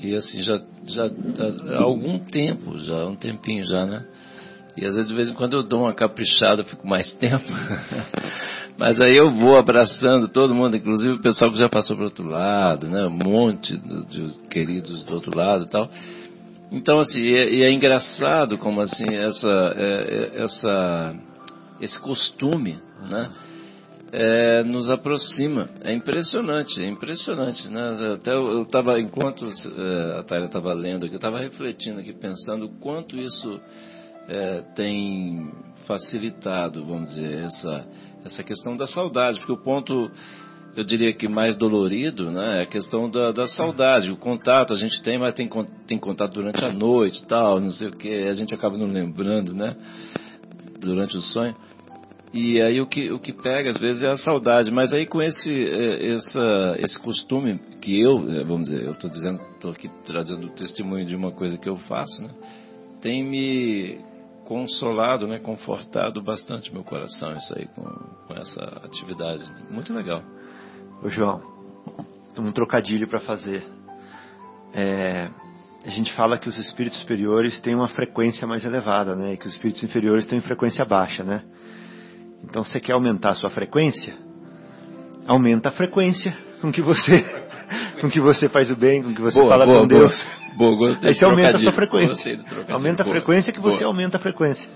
e 0.02 0.16
assim 0.16 0.42
já 0.42 0.62
já 0.86 1.06
há 1.06 1.84
algum 1.84 2.20
tempo 2.20 2.78
já 2.80 3.06
um 3.06 3.16
tempinho 3.16 3.66
já 3.66 3.86
né? 3.86 4.06
E 4.78 4.86
às 4.86 4.96
vezes 4.96 5.10
de 5.10 5.16
vez 5.16 5.30
em 5.30 5.34
quando 5.34 5.56
eu 5.56 5.64
dou 5.64 5.82
uma 5.82 5.94
caprichada 5.94 6.64
fico 6.64 6.88
mais 6.88 7.12
tempo. 7.18 7.46
Mas 8.78 9.02
aí 9.02 9.18
eu 9.18 9.30
vou 9.30 9.58
abraçando 9.58 10.28
todo 10.30 10.54
mundo 10.56 10.78
inclusive 10.78 11.14
o 11.14 11.22
pessoal 11.22 11.52
que 11.52 11.58
já 11.58 11.68
passou 11.68 11.96
para 11.96 12.06
outro 12.06 12.28
lado 12.28 12.88
né? 12.88 13.08
Um 13.08 13.10
monte 13.10 13.76
de 13.78 14.48
queridos 14.50 15.04
do 15.04 15.16
outro 15.16 15.36
lado 15.36 15.64
e 15.64 15.70
tal 15.70 15.90
então 16.72 17.00
assim 17.00 17.20
e 17.20 17.64
é, 17.64 17.68
é 17.68 17.72
engraçado 17.72 18.58
como 18.58 18.82
assim 18.82 19.16
essa 19.16 19.74
é, 19.76 20.34
é 20.38 20.44
essa 20.44 21.16
esse 21.82 22.02
costume 22.02 22.80
né 23.10 23.32
é, 24.12 24.64
nos 24.64 24.90
aproxima. 24.90 25.70
É 25.84 25.94
impressionante, 25.94 26.82
é 26.82 26.88
impressionante. 26.88 27.70
Né? 27.70 28.14
Até 28.16 28.34
eu 28.34 28.64
estava, 28.64 29.00
enquanto 29.00 29.46
é, 29.46 30.20
a 30.20 30.24
Taira 30.24 30.46
estava 30.46 30.74
lendo 30.74 31.06
aqui, 31.06 31.14
eu 31.14 31.20
estava 31.20 31.40
refletindo 31.40 32.00
aqui, 32.00 32.14
pensando 32.14 32.66
o 32.66 32.80
quanto 32.80 33.18
isso 33.18 33.60
é, 34.28 34.62
tem 34.76 35.52
facilitado, 35.88 36.86
vamos 36.86 37.12
dizer, 37.12 37.46
essa, 37.46 37.88
essa 38.26 38.44
questão 38.44 38.76
da 38.76 38.86
saudade, 38.86 39.40
porque 39.40 39.54
o 39.54 39.64
ponto, 39.64 40.12
eu 40.80 40.86
diria 40.86 41.14
que 41.14 41.28
mais 41.28 41.58
dolorido, 41.58 42.32
né, 42.32 42.60
é 42.60 42.62
a 42.62 42.66
questão 42.66 43.10
da, 43.10 43.34
da 43.34 43.48
saudade, 43.48 44.10
o 44.10 44.16
contato 44.16 44.72
a 44.72 44.78
gente 44.78 45.02
tem, 45.02 45.18
mas 45.18 45.34
tem, 45.34 45.50
tem 45.86 46.00
contato 46.00 46.36
durante 46.36 46.64
a 46.64 46.72
noite 46.72 47.26
tal, 47.28 47.60
não 47.60 47.70
sei 47.70 47.90
o 47.90 47.92
que, 47.92 48.10
a 48.28 48.34
gente 48.34 48.54
acaba 48.54 48.78
não 48.78 48.88
lembrando, 48.88 49.54
né, 49.54 49.76
durante 50.80 51.18
o 51.18 51.22
sonho. 51.22 51.54
E 52.32 52.62
aí 52.62 52.80
o 52.80 52.86
que, 52.86 53.12
o 53.12 53.20
que 53.20 53.34
pega 53.34 53.72
às 53.72 53.78
vezes 53.78 54.04
é 54.04 54.08
a 54.08 54.16
saudade, 54.16 54.72
mas 54.72 54.94
aí 54.94 55.06
com 55.06 55.22
esse, 55.22 55.52
é, 55.52 56.14
essa, 56.14 56.76
esse 56.78 57.02
costume 57.02 57.60
que 57.82 58.00
eu, 58.00 58.18
é, 58.30 58.44
vamos 58.46 58.70
dizer, 58.70 58.86
eu 58.86 58.94
estou 58.94 59.10
dizendo, 59.10 59.42
estou 59.56 59.72
aqui 59.72 59.90
trazendo 60.06 60.48
o 60.48 60.52
testemunho 60.52 61.06
de 61.06 61.16
uma 61.16 61.32
coisa 61.32 61.58
que 61.58 61.68
eu 61.68 61.76
faço, 61.76 62.22
né? 62.22 62.30
Tem 63.02 63.24
me 63.24 63.98
consolado, 64.46 65.28
né, 65.28 65.40
confortado 65.40 66.22
bastante 66.22 66.72
meu 66.72 66.84
coração 66.84 67.36
isso 67.36 67.54
aí 67.58 67.68
com, 67.68 67.84
com 67.84 68.34
essa 68.36 68.62
atividade, 68.84 69.44
muito 69.70 69.94
legal. 69.94 70.24
Ô 71.02 71.08
João, 71.08 71.42
um 72.38 72.52
trocadilho 72.52 73.08
para 73.08 73.22
fazer. 73.22 73.64
É, 74.74 75.30
a 75.86 75.90
gente 75.90 76.14
fala 76.14 76.38
que 76.38 76.50
os 76.50 76.58
espíritos 76.58 77.00
superiores 77.00 77.58
têm 77.60 77.74
uma 77.74 77.88
frequência 77.88 78.46
mais 78.46 78.66
elevada, 78.66 79.16
né, 79.16 79.34
e 79.34 79.38
que 79.38 79.48
os 79.48 79.54
espíritos 79.54 79.82
inferiores 79.84 80.26
têm 80.26 80.42
frequência 80.42 80.84
baixa, 80.84 81.24
né? 81.24 81.44
Então 82.44 82.64
você 82.64 82.80
quer 82.80 82.94
aumentar 82.94 83.32
a 83.32 83.36
sua 83.36 83.50
frequência? 83.50 84.14
Aumenta 85.26 85.70
a 85.70 85.72
frequência 85.72 86.36
com 86.62 86.72
que 86.72 86.82
você 86.82 87.24
com 88.02 88.10
que 88.10 88.20
você 88.20 88.50
faz 88.50 88.70
o 88.70 88.76
bem, 88.76 89.02
com 89.02 89.14
que 89.14 89.22
você 89.22 89.40
boa, 89.40 89.52
fala 89.52 89.66
boa, 89.66 89.82
com 89.82 89.88
boa. 89.88 90.00
Deus. 90.02 90.28
Boa, 90.58 90.76
gostei 90.76 91.10
Aí 91.10 91.16
você 91.16 91.24
aumenta 91.24 91.56
a 91.56 91.60
sua 91.60 91.72
frequência. 91.72 92.40
Aumenta 92.68 93.04
a 93.04 93.06
frequência 93.06 93.54
que 93.54 93.62
você 93.62 93.84
aumenta 93.84 94.18
a 94.18 94.20
frequência. 94.20 94.70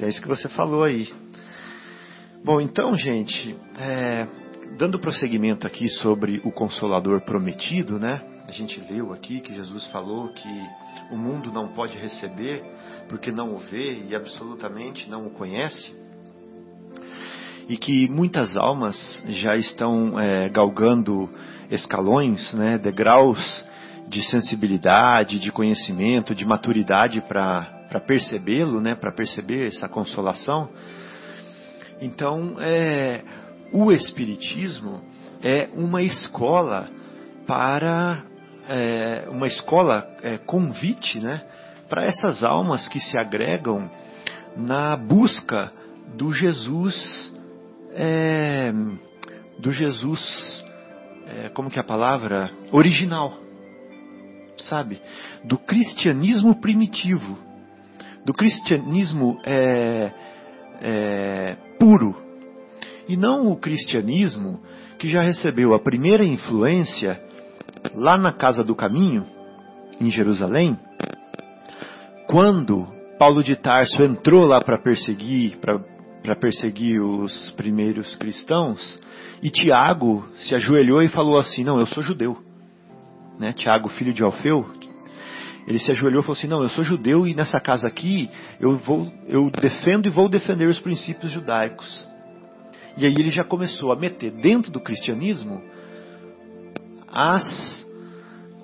é 0.00 0.08
isso 0.08 0.22
que 0.22 0.28
você 0.28 0.48
falou 0.48 0.84
aí. 0.84 1.08
Bom, 2.46 2.60
então, 2.60 2.94
gente, 2.96 3.56
é, 3.76 4.24
dando 4.78 5.00
prosseguimento 5.00 5.66
aqui 5.66 5.88
sobre 5.88 6.40
o 6.44 6.52
Consolador 6.52 7.20
prometido, 7.22 7.98
né? 7.98 8.22
A 8.46 8.52
gente 8.52 8.80
leu 8.88 9.12
aqui 9.12 9.40
que 9.40 9.52
Jesus 9.52 9.84
falou 9.88 10.28
que 10.28 10.48
o 11.10 11.16
mundo 11.16 11.50
não 11.50 11.66
pode 11.66 11.98
receber 11.98 12.62
porque 13.08 13.32
não 13.32 13.56
o 13.56 13.58
vê 13.58 14.04
e 14.08 14.14
absolutamente 14.14 15.10
não 15.10 15.26
o 15.26 15.30
conhece, 15.30 15.92
e 17.68 17.76
que 17.76 18.08
muitas 18.08 18.56
almas 18.56 18.96
já 19.26 19.56
estão 19.56 20.16
é, 20.16 20.48
galgando 20.48 21.28
escalões, 21.68 22.54
né, 22.54 22.78
degraus 22.78 23.64
de 24.06 24.22
sensibilidade, 24.22 25.40
de 25.40 25.50
conhecimento, 25.50 26.32
de 26.32 26.44
maturidade 26.44 27.20
para 27.22 28.00
percebê-lo, 28.06 28.80
né, 28.80 28.94
para 28.94 29.10
perceber 29.10 29.66
essa 29.66 29.88
consolação. 29.88 30.70
Então, 32.00 32.56
é, 32.60 33.22
o 33.72 33.90
Espiritismo 33.90 35.02
é 35.42 35.68
uma 35.74 36.02
escola 36.02 36.88
para 37.46 38.24
é, 38.68 39.26
uma 39.30 39.46
escola 39.46 40.06
é, 40.22 40.38
convite, 40.38 41.20
né, 41.20 41.42
para 41.88 42.04
essas 42.04 42.42
almas 42.42 42.88
que 42.88 43.00
se 43.00 43.16
agregam 43.18 43.90
na 44.56 44.96
busca 44.96 45.72
do 46.16 46.32
Jesus, 46.32 47.32
é, 47.92 48.72
do 49.58 49.70
Jesus, 49.70 50.64
é, 51.26 51.48
como 51.50 51.70
que 51.70 51.78
é 51.78 51.82
a 51.82 51.86
palavra? 51.86 52.50
Original, 52.72 53.38
sabe? 54.68 55.00
Do 55.44 55.58
cristianismo 55.58 56.60
primitivo, 56.60 57.38
do 58.24 58.32
cristianismo 58.32 59.38
é, 59.44 60.10
é, 60.82 61.56
puro, 61.78 62.14
e 63.08 63.16
não 63.16 63.48
o 63.48 63.56
cristianismo 63.56 64.60
que 64.98 65.08
já 65.08 65.20
recebeu 65.20 65.74
a 65.74 65.78
primeira 65.78 66.24
influência 66.24 67.20
lá 67.94 68.16
na 68.16 68.32
Casa 68.32 68.64
do 68.64 68.74
Caminho, 68.74 69.24
em 70.00 70.10
Jerusalém, 70.10 70.76
quando 72.26 72.86
Paulo 73.18 73.42
de 73.42 73.56
Tarso 73.56 74.02
entrou 74.02 74.44
lá 74.44 74.60
para 74.60 74.78
perseguir, 74.78 75.58
para 75.58 76.36
perseguir 76.36 77.00
os 77.00 77.50
primeiros 77.52 78.14
cristãos, 78.16 79.00
e 79.42 79.50
Tiago 79.50 80.26
se 80.36 80.54
ajoelhou 80.54 81.02
e 81.02 81.08
falou 81.08 81.38
assim: 81.38 81.62
Não, 81.62 81.78
eu 81.78 81.86
sou 81.86 82.02
judeu. 82.02 82.36
Né? 83.38 83.52
Tiago, 83.52 83.88
filho 83.90 84.12
de 84.12 84.22
Alfeu, 84.22 84.64
ele 85.66 85.78
se 85.78 85.90
ajoelhou 85.90 86.20
e 86.20 86.24
falou 86.24 86.36
assim: 86.36 86.46
Não, 86.46 86.62
eu 86.62 86.68
sou 86.70 86.84
judeu 86.84 87.26
e 87.26 87.34
nessa 87.34 87.58
casa 87.58 87.86
aqui 87.86 88.30
eu, 88.60 88.76
vou, 88.78 89.12
eu 89.26 89.50
defendo 89.50 90.06
e 90.06 90.10
vou 90.10 90.28
defender 90.28 90.68
os 90.68 90.78
princípios 90.78 91.32
judaicos. 91.32 92.06
E 92.96 93.04
aí 93.04 93.12
ele 93.12 93.30
já 93.30 93.44
começou 93.44 93.92
a 93.92 93.96
meter 93.96 94.30
dentro 94.30 94.70
do 94.70 94.80
cristianismo 94.80 95.62
as 97.08 97.84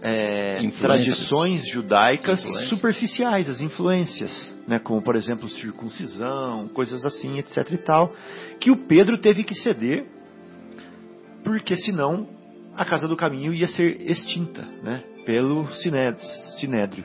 é, 0.03 0.61
tradições 0.81 1.67
judaicas 1.69 2.41
superficiais, 2.69 3.49
as 3.49 3.61
influências, 3.61 4.55
né, 4.67 4.79
como 4.79 5.03
por 5.03 5.17
exemplo 5.17 5.49
circuncisão, 5.49 6.69
coisas 6.69 7.05
assim, 7.05 7.39
etc 7.39 7.71
e 7.71 7.79
tal, 7.79 8.13
que 8.59 8.71
o 8.71 8.77
Pedro 8.77 9.19
teve 9.19 9.45
que 9.45 9.55
ceder, 9.55 10.07
porque 11.45 11.77
senão 11.77 12.29
a 12.75 12.85
casa 12.85 13.07
do 13.07 13.17
caminho 13.17 13.53
ia 13.53 13.69
ser 13.69 14.01
extinta, 14.11 14.63
né, 14.83 15.05
pelo 15.25 15.69
sinédrio. 15.75 17.05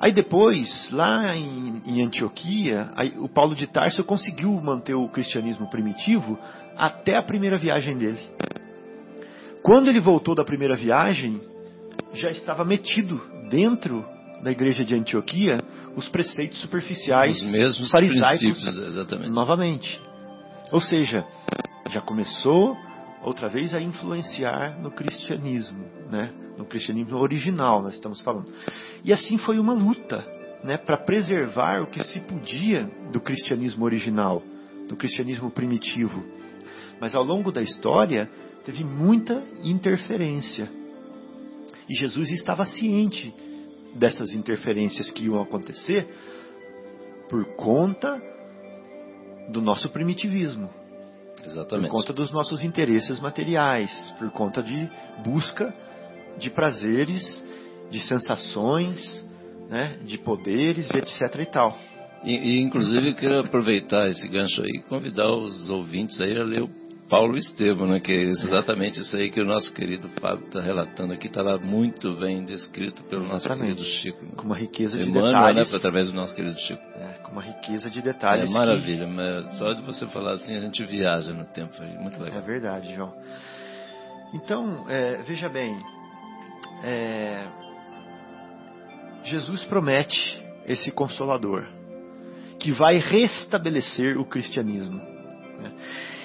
Aí 0.00 0.12
depois, 0.12 0.90
lá 0.90 1.36
em, 1.36 1.82
em 1.84 2.02
Antioquia, 2.02 2.90
aí, 2.96 3.12
o 3.18 3.28
Paulo 3.28 3.54
de 3.54 3.66
Tarso 3.66 4.02
conseguiu 4.02 4.50
manter 4.60 4.94
o 4.94 5.08
cristianismo 5.10 5.68
primitivo 5.70 6.38
até 6.76 7.16
a 7.16 7.22
primeira 7.22 7.58
viagem 7.58 7.98
dele. 7.98 8.20
Quando 9.62 9.88
ele 9.88 10.00
voltou 10.00 10.34
da 10.34 10.42
primeira 10.42 10.74
viagem, 10.74 11.38
já 12.14 12.30
estava 12.30 12.64
metido 12.64 13.20
dentro 13.50 14.02
da 14.42 14.50
igreja 14.50 14.82
de 14.84 14.94
Antioquia 14.94 15.62
os 15.94 16.08
preceitos 16.08 16.60
superficiais 16.62 17.36
os 17.36 17.52
mesmos 17.52 17.90
farisaicos 17.90 18.64
exatamente. 18.64 19.30
novamente. 19.30 20.00
Ou 20.72 20.80
seja, 20.80 21.26
já 21.90 22.00
começou 22.00 22.74
outra 23.22 23.48
vez 23.48 23.74
a 23.74 23.80
influenciar 23.80 24.80
no 24.80 24.90
cristianismo, 24.90 25.84
né? 26.10 26.32
No 26.56 26.64
cristianismo 26.64 27.16
original, 27.18 27.82
nós 27.82 27.94
estamos 27.94 28.20
falando. 28.20 28.52
E 29.04 29.12
assim 29.12 29.38
foi 29.38 29.58
uma 29.58 29.72
luta, 29.72 30.26
né, 30.62 30.76
para 30.76 30.98
preservar 30.98 31.82
o 31.82 31.86
que 31.86 32.02
se 32.04 32.20
podia 32.20 32.84
do 33.10 33.20
cristianismo 33.20 33.84
original, 33.84 34.42
do 34.88 34.96
cristianismo 34.96 35.50
primitivo. 35.50 36.22
Mas 37.00 37.14
ao 37.14 37.24
longo 37.24 37.50
da 37.50 37.62
história 37.62 38.28
teve 38.64 38.84
muita 38.84 39.42
interferência 39.62 40.70
e 41.90 41.94
Jesus 41.94 42.30
estava 42.30 42.64
ciente 42.64 43.34
dessas 43.96 44.30
interferências 44.30 45.10
que 45.10 45.24
iam 45.24 45.42
acontecer 45.42 46.08
por 47.28 47.44
conta 47.56 48.22
do 49.50 49.60
nosso 49.60 49.88
primitivismo. 49.88 50.70
Exatamente. 51.50 51.90
Por 51.90 51.98
conta 51.98 52.12
dos 52.12 52.30
nossos 52.30 52.62
interesses 52.62 53.20
materiais, 53.20 53.90
por 54.18 54.30
conta 54.30 54.62
de 54.62 54.88
busca 55.24 55.74
de 56.38 56.50
prazeres, 56.50 57.44
de 57.90 58.00
sensações, 58.00 59.24
né, 59.68 59.98
de 60.04 60.18
poderes, 60.18 60.88
etc 60.90 61.40
e 61.40 61.46
tal. 61.46 61.78
E, 62.24 62.32
e 62.32 62.60
inclusive 62.60 63.14
quero 63.14 63.40
aproveitar 63.40 64.10
esse 64.10 64.28
gancho 64.28 64.62
aí 64.62 64.78
e 64.78 64.82
convidar 64.82 65.30
os 65.30 65.70
ouvintes 65.70 66.20
aí 66.20 66.36
a 66.36 66.44
ler 66.44 66.62
o 66.62 66.79
Paulo 67.10 67.36
Estevam, 67.36 67.88
né? 67.88 67.98
Que 67.98 68.12
é 68.12 68.22
exatamente 68.22 69.00
isso 69.00 69.16
aí 69.16 69.30
que 69.30 69.40
o 69.40 69.44
nosso 69.44 69.74
querido 69.74 70.08
Fábio 70.20 70.46
está 70.46 70.60
relatando 70.60 71.12
aqui, 71.12 71.26
está 71.26 71.42
lá 71.42 71.58
muito 71.58 72.14
bem 72.20 72.44
descrito 72.44 73.02
pelo 73.02 73.22
nosso 73.22 73.46
exatamente. 73.46 73.74
querido 73.74 73.84
Chico. 73.84 74.36
Com 74.36 74.44
uma 74.44 74.56
riqueza 74.56 74.96
de 74.96 75.08
Emmanuel, 75.08 75.32
né, 75.32 75.38
detalhes. 75.38 75.72
Né, 75.72 75.76
através 75.76 76.06
do 76.08 76.14
nosso 76.14 76.34
querido 76.34 76.58
Chico. 76.60 76.82
É, 76.94 77.18
com 77.24 77.32
uma 77.32 77.42
riqueza 77.42 77.90
de 77.90 78.00
detalhes. 78.00 78.48
É 78.48 78.52
maravilha, 78.52 79.06
que... 79.06 79.12
mas 79.12 79.58
só 79.58 79.72
de 79.72 79.82
você 79.82 80.06
falar 80.06 80.34
assim 80.34 80.54
a 80.54 80.60
gente 80.60 80.84
viaja 80.84 81.32
no 81.32 81.44
tempo 81.46 81.74
aí, 81.80 81.98
muito 81.98 82.22
legal. 82.22 82.38
É 82.38 82.42
verdade, 82.42 82.94
João. 82.94 83.12
Então, 84.32 84.88
é, 84.88 85.16
veja 85.26 85.48
bem, 85.48 85.76
é, 86.84 87.44
Jesus 89.24 89.64
promete 89.64 90.40
esse 90.64 90.92
consolador 90.92 91.66
que 92.60 92.70
vai 92.70 92.98
restabelecer 92.98 94.16
o 94.16 94.24
cristianismo. 94.24 94.98
Né? 94.98 95.72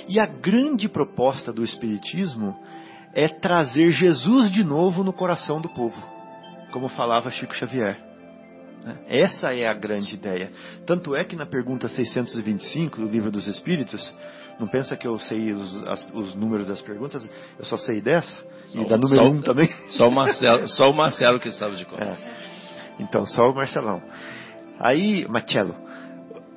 E 0.08 0.20
a 0.20 0.26
grande 0.26 0.88
proposta 0.88 1.52
do 1.52 1.64
Espiritismo 1.64 2.56
é 3.14 3.28
trazer 3.28 3.92
Jesus 3.92 4.52
de 4.52 4.64
novo 4.64 5.04
no 5.04 5.14
coração 5.14 5.62
do 5.62 5.70
povo, 5.70 6.02
como 6.72 6.90
falava 6.90 7.32
Chico 7.32 7.56
Xavier. 7.56 7.98
Né? 8.84 8.98
Essa 9.08 9.56
é 9.56 9.68
a 9.68 9.74
grande 9.74 10.14
ideia. 10.14 10.52
Tanto 10.86 11.16
é 11.16 11.24
que 11.24 11.36
na 11.36 11.46
pergunta 11.46 11.88
625 11.88 13.02
do 13.02 13.08
Livro 13.08 13.32
dos 13.32 13.48
Espíritos, 13.48 14.14
não 14.60 14.68
pensa 14.68 14.96
que 14.96 15.08
eu 15.08 15.18
sei 15.18 15.54
os, 15.54 15.88
as, 15.88 16.08
os 16.14 16.36
números 16.36 16.68
das 16.68 16.82
perguntas, 16.82 17.28
eu 17.58 17.66
só 17.66 17.78
sei 17.78 18.00
dessa, 18.00 18.36
só, 18.66 18.82
e 18.82 18.86
da 18.86 18.98
número 18.98 19.24
1 19.24 19.32
um 19.32 19.42
também. 19.42 19.70
Só 19.90 20.08
o, 20.08 20.12
Marcelo, 20.12 20.68
só 20.68 20.90
o 20.90 20.94
Marcelo 20.94 21.40
que 21.40 21.52
sabe 21.52 21.76
de 21.76 21.86
qual. 21.86 22.02
É. 22.02 22.18
Então, 23.00 23.26
só 23.26 23.44
o 23.50 23.56
Marcelão. 23.56 24.02
Aí, 24.80 25.28
Marcelo, 25.28 25.76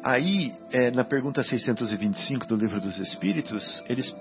Aí, 0.02 0.54
é, 0.70 0.90
na 0.90 1.04
pergunta 1.04 1.42
625 1.42 2.46
do 2.46 2.56
Livro 2.56 2.80
dos 2.80 2.98
Espíritos, 2.98 3.82
eles, 3.88 4.14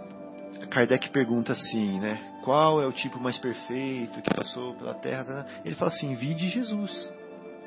Kardec 0.70 1.10
pergunta 1.10 1.54
assim, 1.54 2.00
né? 2.00 2.20
Qual 2.44 2.82
é 2.82 2.88
o 2.88 2.92
tipo 2.92 3.20
mais 3.20 3.38
perfeito 3.38 4.22
que 4.22 4.34
passou 4.34 4.74
pela 4.76 4.96
Terra? 4.96 5.46
Ele 5.64 5.76
fala 5.76 5.92
assim: 5.92 6.16
vide 6.16 6.50
Jesus. 6.50 7.12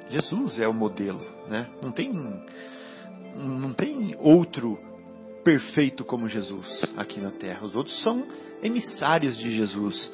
Jesus 0.08 0.58
é 0.58 0.66
o 0.66 0.74
modelo, 0.74 1.24
né? 1.48 1.68
Não 1.82 1.92
tem, 1.92 2.12
não 3.36 3.72
tem 3.72 4.16
outro 4.18 4.76
perfeito 5.44 6.04
como 6.04 6.28
Jesus 6.28 6.82
aqui 6.96 7.20
na 7.20 7.30
Terra. 7.30 7.64
Os 7.64 7.76
outros 7.76 8.02
são 8.02 8.26
emissários 8.62 9.36
de 9.38 9.50
Jesus. 9.50 10.10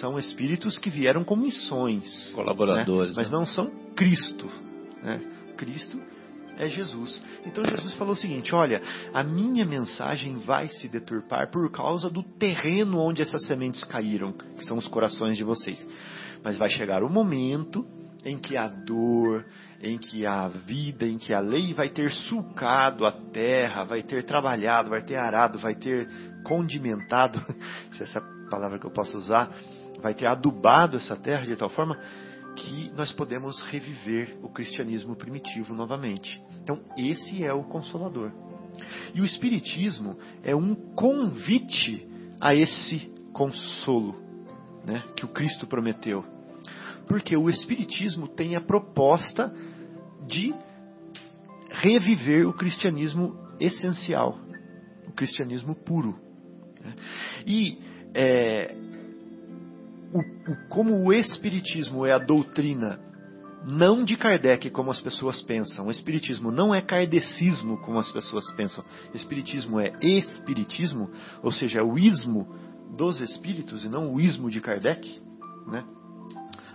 São 0.00 0.18
espíritos 0.18 0.76
que 0.76 0.90
vieram 0.90 1.24
com 1.24 1.36
missões. 1.36 2.32
Colaboradores. 2.34 3.16
Né? 3.16 3.22
Mas 3.22 3.30
né? 3.30 3.38
não 3.38 3.46
são 3.46 3.70
Cristo. 3.94 4.50
Né? 5.02 5.20
Cristo 5.56 5.98
é 6.58 6.68
Jesus. 6.68 7.22
Então 7.46 7.64
Jesus 7.64 7.94
falou 7.94 8.14
o 8.14 8.16
seguinte: 8.16 8.54
olha, 8.54 8.82
a 9.14 9.22
minha 9.22 9.64
mensagem 9.64 10.38
vai 10.40 10.68
se 10.68 10.88
deturpar 10.88 11.50
por 11.50 11.70
causa 11.70 12.10
do 12.10 12.22
terreno 12.22 12.98
onde 12.98 13.22
essas 13.22 13.46
sementes 13.46 13.84
caíram, 13.84 14.32
que 14.32 14.64
são 14.64 14.76
os 14.76 14.88
corações 14.88 15.36
de 15.36 15.44
vocês. 15.44 15.84
Mas 16.42 16.56
vai 16.56 16.68
chegar 16.68 17.02
o 17.02 17.08
momento 17.08 17.86
em 18.24 18.36
que 18.36 18.56
a 18.56 18.66
dor, 18.66 19.46
em 19.80 19.96
que 19.96 20.26
a 20.26 20.48
vida, 20.48 21.06
em 21.06 21.18
que 21.18 21.32
a 21.32 21.40
lei 21.40 21.72
vai 21.72 21.88
ter 21.88 22.10
sulcado 22.10 23.06
a 23.06 23.12
terra, 23.12 23.84
vai 23.84 24.02
ter 24.02 24.24
trabalhado, 24.24 24.90
vai 24.90 25.02
ter 25.02 25.16
arado, 25.16 25.58
vai 25.58 25.74
ter 25.74 26.08
condimentado, 26.42 27.40
se 27.96 28.02
essa 28.02 28.20
palavra 28.50 28.78
que 28.78 28.86
eu 28.86 28.90
posso 28.90 29.16
usar, 29.16 29.50
vai 30.00 30.14
ter 30.14 30.26
adubado 30.26 30.96
essa 30.96 31.16
terra 31.16 31.46
de 31.46 31.56
tal 31.56 31.68
forma 31.68 31.98
que 32.58 32.90
nós 32.90 33.12
podemos 33.12 33.60
reviver 33.70 34.38
o 34.42 34.48
cristianismo 34.48 35.14
primitivo 35.14 35.74
novamente. 35.74 36.40
Então, 36.62 36.80
esse 36.96 37.44
é 37.44 37.52
o 37.52 37.64
consolador. 37.64 38.32
E 39.14 39.20
o 39.20 39.24
Espiritismo 39.24 40.18
é 40.42 40.54
um 40.54 40.74
convite 40.74 42.06
a 42.40 42.54
esse 42.54 43.12
consolo 43.32 44.16
né, 44.84 45.02
que 45.16 45.24
o 45.24 45.28
Cristo 45.28 45.66
prometeu. 45.66 46.24
Porque 47.06 47.36
o 47.36 47.48
Espiritismo 47.48 48.28
tem 48.28 48.56
a 48.56 48.60
proposta 48.60 49.54
de 50.26 50.54
reviver 51.70 52.46
o 52.46 52.52
cristianismo 52.52 53.36
essencial, 53.60 54.38
o 55.06 55.12
cristianismo 55.12 55.74
puro. 55.74 56.18
Né. 56.80 56.94
E 57.46 57.78
é, 58.14 58.74
o, 60.12 60.20
o, 60.20 60.68
como 60.68 61.06
o 61.06 61.12
Espiritismo 61.12 62.06
é 62.06 62.12
a 62.12 62.18
doutrina 62.18 63.00
não 63.64 64.04
de 64.04 64.16
Kardec, 64.16 64.70
como 64.70 64.90
as 64.90 65.00
pessoas 65.00 65.42
pensam. 65.42 65.86
O 65.86 65.90
Espiritismo 65.90 66.50
não 66.50 66.74
é 66.74 66.80
kardecismo, 66.80 67.76
como 67.78 67.98
as 67.98 68.10
pessoas 68.10 68.50
pensam. 68.52 68.84
O 69.12 69.16
Espiritismo 69.16 69.80
é 69.80 69.92
Espiritismo, 70.00 71.10
ou 71.42 71.52
seja, 71.52 71.80
é 71.80 71.82
o 71.82 71.98
ismo 71.98 72.48
dos 72.96 73.20
espíritos 73.20 73.84
e 73.84 73.88
não 73.88 74.14
o 74.14 74.20
ismo 74.20 74.50
de 74.50 74.60
Kardec. 74.60 75.20
Né? 75.66 75.84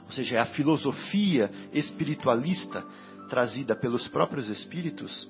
Ou 0.05 0.11
seja, 0.11 0.35
é 0.35 0.39
a 0.39 0.45
filosofia 0.45 1.49
espiritualista 1.71 2.85
trazida 3.29 3.75
pelos 3.75 4.07
próprios 4.09 4.47
espíritos. 4.49 5.27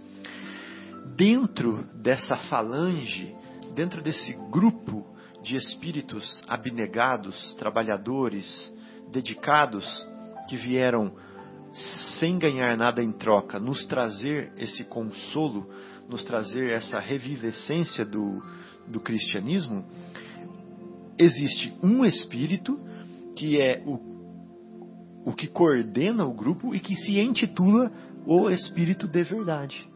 Dentro 1.16 1.86
dessa 2.02 2.36
falange, 2.36 3.34
dentro 3.76 4.02
desse 4.02 4.34
grupo 4.52 5.13
de 5.44 5.56
espíritos 5.56 6.42
abnegados, 6.48 7.54
trabalhadores, 7.56 8.74
dedicados, 9.12 9.86
que 10.48 10.56
vieram 10.58 11.14
sem 12.20 12.38
ganhar 12.38 12.78
nada 12.78 13.04
em 13.04 13.12
troca, 13.12 13.60
nos 13.60 13.86
trazer 13.86 14.54
esse 14.58 14.84
consolo, 14.84 15.70
nos 16.08 16.24
trazer 16.24 16.70
essa 16.70 17.00
revivescência 17.00 18.06
do, 18.06 18.42
do 18.88 19.00
cristianismo, 19.00 19.86
existe 21.18 21.74
um 21.82 22.06
espírito 22.06 22.80
que 23.36 23.60
é 23.60 23.82
o, 23.86 24.00
o 25.26 25.34
que 25.34 25.48
coordena 25.48 26.26
o 26.26 26.34
grupo 26.34 26.76
e 26.76 26.80
que 26.80 26.96
se 26.96 27.20
intitula 27.20 27.92
o 28.26 28.50
Espírito 28.50 29.08
de 29.08 29.24
Verdade. 29.24 29.88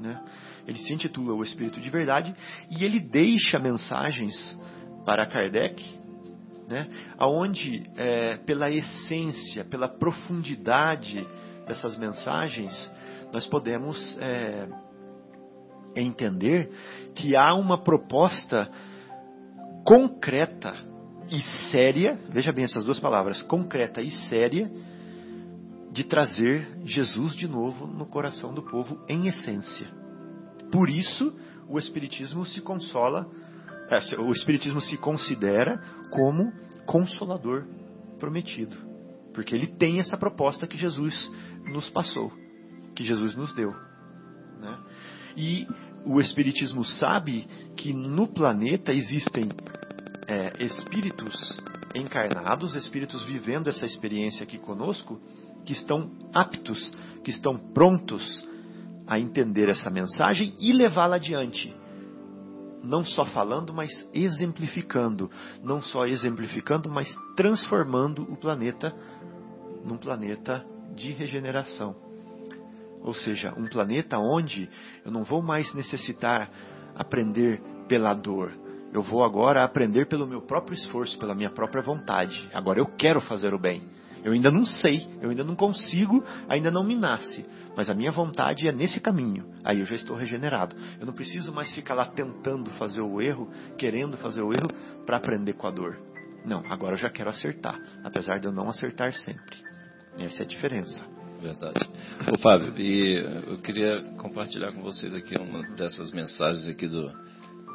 Né? 0.00 0.22
Ele 0.66 0.78
se 0.78 0.92
intitula 0.92 1.34
O 1.34 1.42
Espírito 1.42 1.80
de 1.80 1.90
Verdade 1.90 2.34
e 2.70 2.84
ele 2.84 3.00
deixa 3.00 3.58
mensagens 3.58 4.58
para 5.04 5.26
Kardec, 5.26 5.82
né, 6.68 6.88
aonde 7.18 7.82
é, 7.96 8.36
pela 8.36 8.70
essência, 8.70 9.64
pela 9.64 9.88
profundidade 9.88 11.26
dessas 11.66 11.96
mensagens, 11.98 12.90
nós 13.32 13.46
podemos 13.46 14.16
é, 14.20 14.68
entender 15.96 16.70
que 17.14 17.36
há 17.36 17.54
uma 17.54 17.78
proposta 17.78 18.70
concreta 19.84 20.72
e 21.28 21.40
séria, 21.70 22.18
veja 22.28 22.52
bem 22.52 22.64
essas 22.64 22.84
duas 22.84 22.98
palavras, 22.98 23.42
concreta 23.42 24.02
e 24.02 24.10
séria, 24.10 24.70
de 25.92 26.04
trazer 26.04 26.68
Jesus 26.84 27.34
de 27.34 27.48
novo 27.48 27.86
no 27.86 28.06
coração 28.06 28.54
do 28.54 28.62
povo 28.62 29.04
em 29.08 29.26
essência. 29.26 29.99
Por 30.70 30.88
isso, 30.88 31.32
o 31.68 31.78
Espiritismo 31.78 32.44
se 32.46 32.60
consola, 32.60 33.28
é, 33.88 34.20
o 34.20 34.32
Espiritismo 34.32 34.80
se 34.80 34.96
considera 34.96 35.78
como 36.10 36.52
consolador 36.86 37.66
prometido. 38.18 38.76
Porque 39.32 39.54
ele 39.54 39.68
tem 39.68 40.00
essa 40.00 40.16
proposta 40.16 40.66
que 40.66 40.76
Jesus 40.76 41.30
nos 41.64 41.88
passou, 41.90 42.32
que 42.94 43.04
Jesus 43.04 43.36
nos 43.36 43.52
deu. 43.54 43.70
Né? 44.60 44.78
E 45.36 45.66
o 46.04 46.20
Espiritismo 46.20 46.84
sabe 46.84 47.46
que 47.76 47.92
no 47.92 48.26
planeta 48.26 48.92
existem 48.92 49.48
é, 50.26 50.64
espíritos 50.64 51.34
encarnados, 51.94 52.74
espíritos 52.74 53.24
vivendo 53.24 53.68
essa 53.68 53.84
experiência 53.84 54.44
aqui 54.44 54.58
conosco, 54.58 55.20
que 55.64 55.72
estão 55.72 56.10
aptos, 56.34 56.92
que 57.22 57.30
estão 57.30 57.56
prontos 57.56 58.44
a 59.10 59.18
entender 59.18 59.68
essa 59.68 59.90
mensagem 59.90 60.54
e 60.60 60.72
levá-la 60.72 61.16
adiante. 61.16 61.74
Não 62.80 63.04
só 63.04 63.26
falando, 63.26 63.74
mas 63.74 63.90
exemplificando. 64.14 65.28
Não 65.64 65.82
só 65.82 66.06
exemplificando, 66.06 66.88
mas 66.88 67.12
transformando 67.36 68.22
o 68.22 68.36
planeta 68.36 68.94
num 69.84 69.96
planeta 69.96 70.64
de 70.94 71.10
regeneração. 71.10 71.96
Ou 73.02 73.12
seja, 73.12 73.52
um 73.56 73.66
planeta 73.66 74.16
onde 74.16 74.70
eu 75.04 75.10
não 75.10 75.24
vou 75.24 75.42
mais 75.42 75.74
necessitar 75.74 76.48
aprender 76.94 77.60
pela 77.88 78.14
dor. 78.14 78.52
Eu 78.92 79.02
vou 79.02 79.24
agora 79.24 79.64
aprender 79.64 80.06
pelo 80.06 80.26
meu 80.26 80.42
próprio 80.42 80.76
esforço, 80.76 81.18
pela 81.18 81.34
minha 81.34 81.50
própria 81.50 81.82
vontade. 81.82 82.48
Agora 82.54 82.78
eu 82.78 82.86
quero 82.86 83.20
fazer 83.20 83.52
o 83.54 83.58
bem. 83.58 83.88
Eu 84.22 84.32
ainda 84.32 84.50
não 84.50 84.66
sei, 84.66 85.08
eu 85.20 85.30
ainda 85.30 85.42
não 85.42 85.56
consigo, 85.56 86.22
ainda 86.48 86.70
não 86.70 86.84
me 86.84 86.94
nasce. 86.94 87.44
Mas 87.80 87.88
a 87.88 87.94
minha 87.94 88.12
vontade 88.12 88.68
é 88.68 88.72
nesse 88.72 89.00
caminho. 89.00 89.54
Aí 89.64 89.80
eu 89.80 89.86
já 89.86 89.94
estou 89.94 90.14
regenerado. 90.14 90.76
Eu 91.00 91.06
não 91.06 91.14
preciso 91.14 91.50
mais 91.50 91.72
ficar 91.72 91.94
lá 91.94 92.04
tentando 92.04 92.70
fazer 92.72 93.00
o 93.00 93.22
erro, 93.22 93.50
querendo 93.78 94.18
fazer 94.18 94.42
o 94.42 94.52
erro 94.52 94.68
para 95.06 95.16
aprender 95.16 95.54
com 95.54 95.66
a 95.66 95.70
dor. 95.70 95.98
Não, 96.44 96.62
agora 96.70 96.92
eu 96.92 96.98
já 96.98 97.08
quero 97.08 97.30
acertar, 97.30 97.80
apesar 98.04 98.38
de 98.38 98.46
eu 98.46 98.52
não 98.52 98.68
acertar 98.68 99.14
sempre. 99.14 99.56
Essa 100.18 100.42
é 100.42 100.44
a 100.44 100.46
diferença. 100.46 101.02
Verdade. 101.40 101.80
Ô 102.30 102.36
Fábio, 102.36 102.78
e 102.78 103.14
eu 103.46 103.56
queria 103.62 104.02
compartilhar 104.18 104.72
com 104.72 104.82
vocês 104.82 105.14
aqui 105.14 105.34
uma 105.40 105.62
dessas 105.74 106.12
mensagens 106.12 106.68
aqui 106.68 106.86
do, 106.86 107.10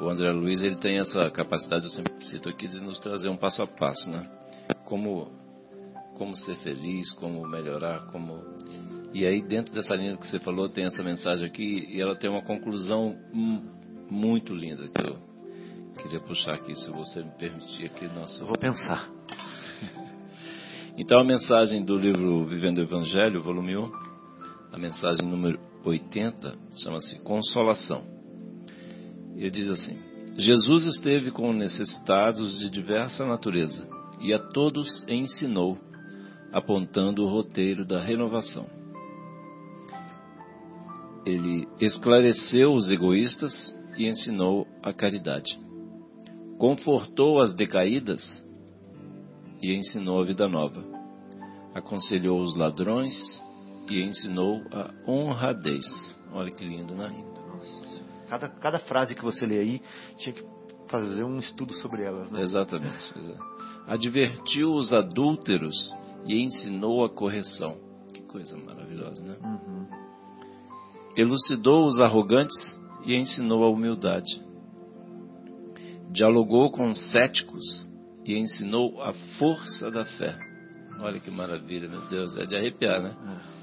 o 0.00 0.08
André 0.08 0.30
Luiz 0.30 0.62
ele 0.62 0.76
tem 0.76 1.00
essa 1.00 1.28
capacidade, 1.32 1.82
eu 1.82 1.90
sempre 1.90 2.24
cito 2.24 2.48
aqui, 2.48 2.68
de 2.68 2.78
nos 2.78 3.00
trazer 3.00 3.28
um 3.28 3.36
passo 3.36 3.60
a 3.60 3.66
passo, 3.66 4.08
né? 4.08 4.24
Como, 4.84 5.32
como 6.14 6.36
ser 6.36 6.54
feliz, 6.58 7.10
como 7.14 7.44
melhorar, 7.48 8.06
como... 8.12 8.54
E 9.16 9.24
aí 9.24 9.40
dentro 9.40 9.72
dessa 9.72 9.94
linha 9.94 10.14
que 10.14 10.26
você 10.26 10.38
falou, 10.38 10.68
tem 10.68 10.84
essa 10.84 11.02
mensagem 11.02 11.46
aqui 11.46 11.86
e 11.88 11.98
ela 11.98 12.14
tem 12.14 12.28
uma 12.28 12.42
conclusão 12.42 13.16
muito 14.10 14.54
linda 14.54 14.86
que 14.88 15.06
eu 15.06 15.16
queria 16.02 16.20
puxar 16.20 16.52
aqui, 16.52 16.74
se 16.74 16.90
você 16.90 17.22
me 17.24 17.30
permitir 17.30 17.86
aqui. 17.86 18.06
Nosso... 18.08 18.42
Eu 18.42 18.46
vou 18.46 18.58
pensar. 18.58 19.08
Então 20.98 21.20
a 21.20 21.24
mensagem 21.24 21.84
do 21.84 21.94
livro 21.98 22.46
Vivendo 22.46 22.78
o 22.78 22.80
Evangelho, 22.80 23.42
volume 23.42 23.76
1, 23.76 23.92
a 24.72 24.78
mensagem 24.78 25.28
número 25.28 25.60
80, 25.84 26.56
chama-se 26.82 27.18
Consolação. 27.20 28.02
Ele 29.36 29.50
diz 29.50 29.68
assim: 29.68 29.98
Jesus 30.38 30.86
esteve 30.86 31.30
com 31.30 31.52
necessitados 31.52 32.58
de 32.58 32.70
diversa 32.70 33.26
natureza 33.26 33.86
e 34.22 34.32
a 34.32 34.38
todos 34.38 35.04
ensinou, 35.06 35.76
apontando 36.50 37.22
o 37.22 37.28
roteiro 37.28 37.84
da 37.84 38.00
renovação. 38.00 38.66
Ele 41.26 41.66
esclareceu 41.80 42.72
os 42.72 42.88
egoístas 42.88 43.74
e 43.98 44.06
ensinou 44.06 44.64
a 44.80 44.92
caridade. 44.92 45.58
Confortou 46.56 47.42
as 47.42 47.52
decaídas 47.52 48.46
e 49.60 49.74
ensinou 49.74 50.20
a 50.20 50.24
vida 50.24 50.46
nova. 50.46 50.84
Aconselhou 51.74 52.40
os 52.40 52.54
ladrões 52.54 53.12
e 53.90 54.00
ensinou 54.02 54.62
a 54.70 54.94
honradez. 55.10 55.84
Olha 56.32 56.52
que 56.52 56.64
lindo, 56.64 56.94
né? 56.94 57.12
Cada, 58.28 58.48
cada 58.48 58.78
frase 58.78 59.14
que 59.14 59.24
você 59.24 59.44
lê 59.44 59.58
aí 59.58 59.82
tinha 60.18 60.32
que 60.32 60.44
fazer 60.88 61.24
um 61.24 61.40
estudo 61.40 61.72
sobre 61.74 62.04
elas, 62.04 62.30
né? 62.30 62.40
Exatamente. 62.40 63.14
Advertiu 63.88 64.74
os 64.74 64.92
adúlteros 64.92 65.74
e 66.24 66.40
ensinou 66.40 67.04
a 67.04 67.10
correção. 67.10 67.78
Que 68.14 68.22
coisa 68.22 68.56
maravilhosa, 68.56 69.22
né? 69.22 69.36
Uhum. 69.42 69.95
Elucidou 71.16 71.86
os 71.86 72.00
arrogantes 72.00 72.56
e 73.04 73.14
ensinou 73.14 73.64
a 73.64 73.70
humildade. 73.70 74.42
Dialogou 76.10 76.70
com 76.70 76.88
os 76.88 77.10
céticos 77.10 77.64
e 78.24 78.36
ensinou 78.36 79.02
a 79.02 79.12
força 79.38 79.90
da 79.90 80.04
fé. 80.04 80.36
Olha 81.00 81.20
que 81.20 81.30
maravilha, 81.30 81.88
meu 81.88 82.00
Deus, 82.08 82.36
é 82.36 82.46
de 82.46 82.56
arrepiar, 82.56 83.02
né? 83.02 83.14
É. 83.42 83.56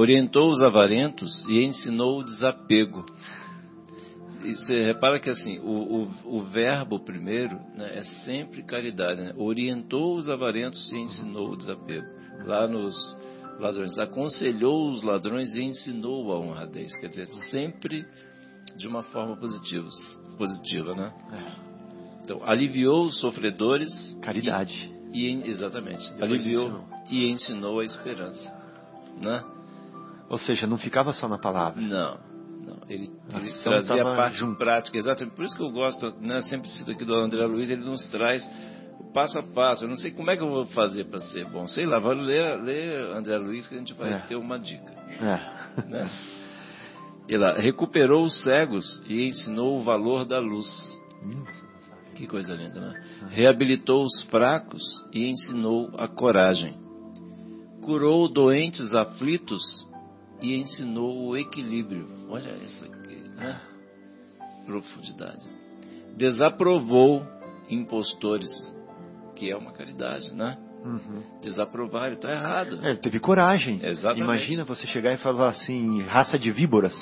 Orientou 0.00 0.50
os 0.50 0.62
avarentos 0.62 1.44
e 1.48 1.64
ensinou 1.64 2.20
o 2.20 2.24
desapego 2.24 3.04
e 4.44 4.54
você 4.54 4.84
repara 4.84 5.18
que 5.18 5.30
assim, 5.30 5.58
o, 5.58 6.04
o, 6.24 6.38
o 6.38 6.42
verbo 6.44 7.00
primeiro 7.00 7.56
né, 7.74 7.98
é 7.98 8.04
sempre 8.24 8.62
caridade. 8.62 9.20
Né? 9.20 9.34
Orientou 9.36 10.16
os 10.16 10.30
avarentos 10.30 10.90
e 10.92 10.96
ensinou 10.96 11.50
o 11.50 11.56
desapego. 11.56 12.06
Lá 12.44 12.68
nos 12.68 12.94
ladrões, 13.58 13.98
aconselhou 13.98 14.90
os 14.90 15.02
ladrões 15.02 15.52
e 15.54 15.62
ensinou 15.62 16.32
a 16.32 16.38
honradez. 16.38 16.94
Quer 17.00 17.08
dizer, 17.08 17.26
sempre 17.50 18.06
de 18.76 18.86
uma 18.86 19.02
forma 19.02 19.36
positiva, 19.36 19.88
positiva 20.36 20.94
né? 20.94 21.12
É. 21.32 21.68
Então, 22.22 22.42
aliviou 22.44 23.06
os 23.06 23.18
sofredores. 23.20 23.90
Caridade. 24.22 24.94
E, 25.12 25.26
e 25.26 25.50
exatamente. 25.50 26.04
Aliviou 26.22 26.68
ensinou. 26.68 26.88
e 27.10 27.30
ensinou 27.30 27.80
a 27.80 27.84
esperança. 27.84 28.54
Né? 29.20 29.42
Ou 30.28 30.38
seja, 30.38 30.66
não 30.66 30.76
ficava 30.76 31.12
só 31.12 31.26
na 31.26 31.38
palavra. 31.38 31.80
Não. 31.80 32.28
Não, 32.68 32.76
ele, 32.86 33.10
ele 33.34 33.52
trazia 33.62 34.02
a 34.02 34.14
parte 34.14 34.36
junto. 34.36 34.58
prática, 34.58 34.98
exatamente. 34.98 35.34
Por 35.34 35.44
isso 35.44 35.56
que 35.56 35.62
eu 35.62 35.70
gosto, 35.70 36.14
né, 36.20 36.42
sempre 36.42 36.68
cito 36.68 36.90
aqui 36.90 37.02
do 37.02 37.14
André 37.14 37.46
Luiz, 37.46 37.70
ele 37.70 37.82
nos 37.82 38.04
traz 38.08 38.46
passo 39.12 39.38
a 39.38 39.42
passo. 39.42 39.84
Eu 39.84 39.88
não 39.88 39.96
sei 39.96 40.10
como 40.10 40.30
é 40.30 40.36
que 40.36 40.42
eu 40.42 40.50
vou 40.50 40.66
fazer 40.66 41.04
para 41.04 41.20
ser 41.20 41.44
bom. 41.46 41.66
Sei 41.66 41.86
lá, 41.86 41.98
vamos 41.98 42.26
ler, 42.26 42.60
ler 42.62 43.16
André 43.16 43.36
Luiz 43.38 43.66
que 43.68 43.74
a 43.74 43.78
gente 43.78 43.94
vai 43.94 44.12
é. 44.12 44.18
ter 44.20 44.36
uma 44.36 44.58
dica. 44.58 44.92
É. 45.20 45.82
Né? 45.86 46.10
Recuperou 47.58 48.24
os 48.24 48.42
cegos 48.42 49.02
e 49.06 49.26
ensinou 49.26 49.78
o 49.78 49.82
valor 49.82 50.24
da 50.24 50.38
luz. 50.38 50.66
Que 52.14 52.26
coisa 52.26 52.54
linda, 52.54 52.80
né? 52.80 53.04
Reabilitou 53.28 54.04
os 54.04 54.22
fracos 54.24 54.82
e 55.12 55.28
ensinou 55.28 55.90
a 55.98 56.08
coragem. 56.08 56.74
Curou 57.82 58.28
doentes 58.28 58.92
aflitos 58.94 59.62
e 60.40 60.56
ensinou 60.56 61.28
o 61.28 61.36
equilíbrio. 61.36 62.08
Olha 62.28 62.50
isso 62.56 62.84
aqui, 62.84 63.16
né? 63.36 63.60
Profundidade. 64.66 65.42
Desaprovou 66.16 67.26
impostores, 67.70 68.50
que 69.38 69.50
é 69.50 69.56
uma 69.56 69.72
caridade, 69.72 70.34
né? 70.34 70.58
Uhum. 70.84 71.22
Desaprovar, 71.40 72.06
ele 72.06 72.16
está 72.16 72.30
errado. 72.30 72.78
É, 72.84 72.90
ele 72.90 72.98
teve 72.98 73.20
coragem. 73.20 73.80
Exatamente. 73.82 74.22
Imagina 74.22 74.64
você 74.64 74.86
chegar 74.86 75.12
e 75.12 75.16
falar 75.16 75.50
assim, 75.50 76.02
raça 76.02 76.38
de 76.38 76.50
víboras. 76.50 76.94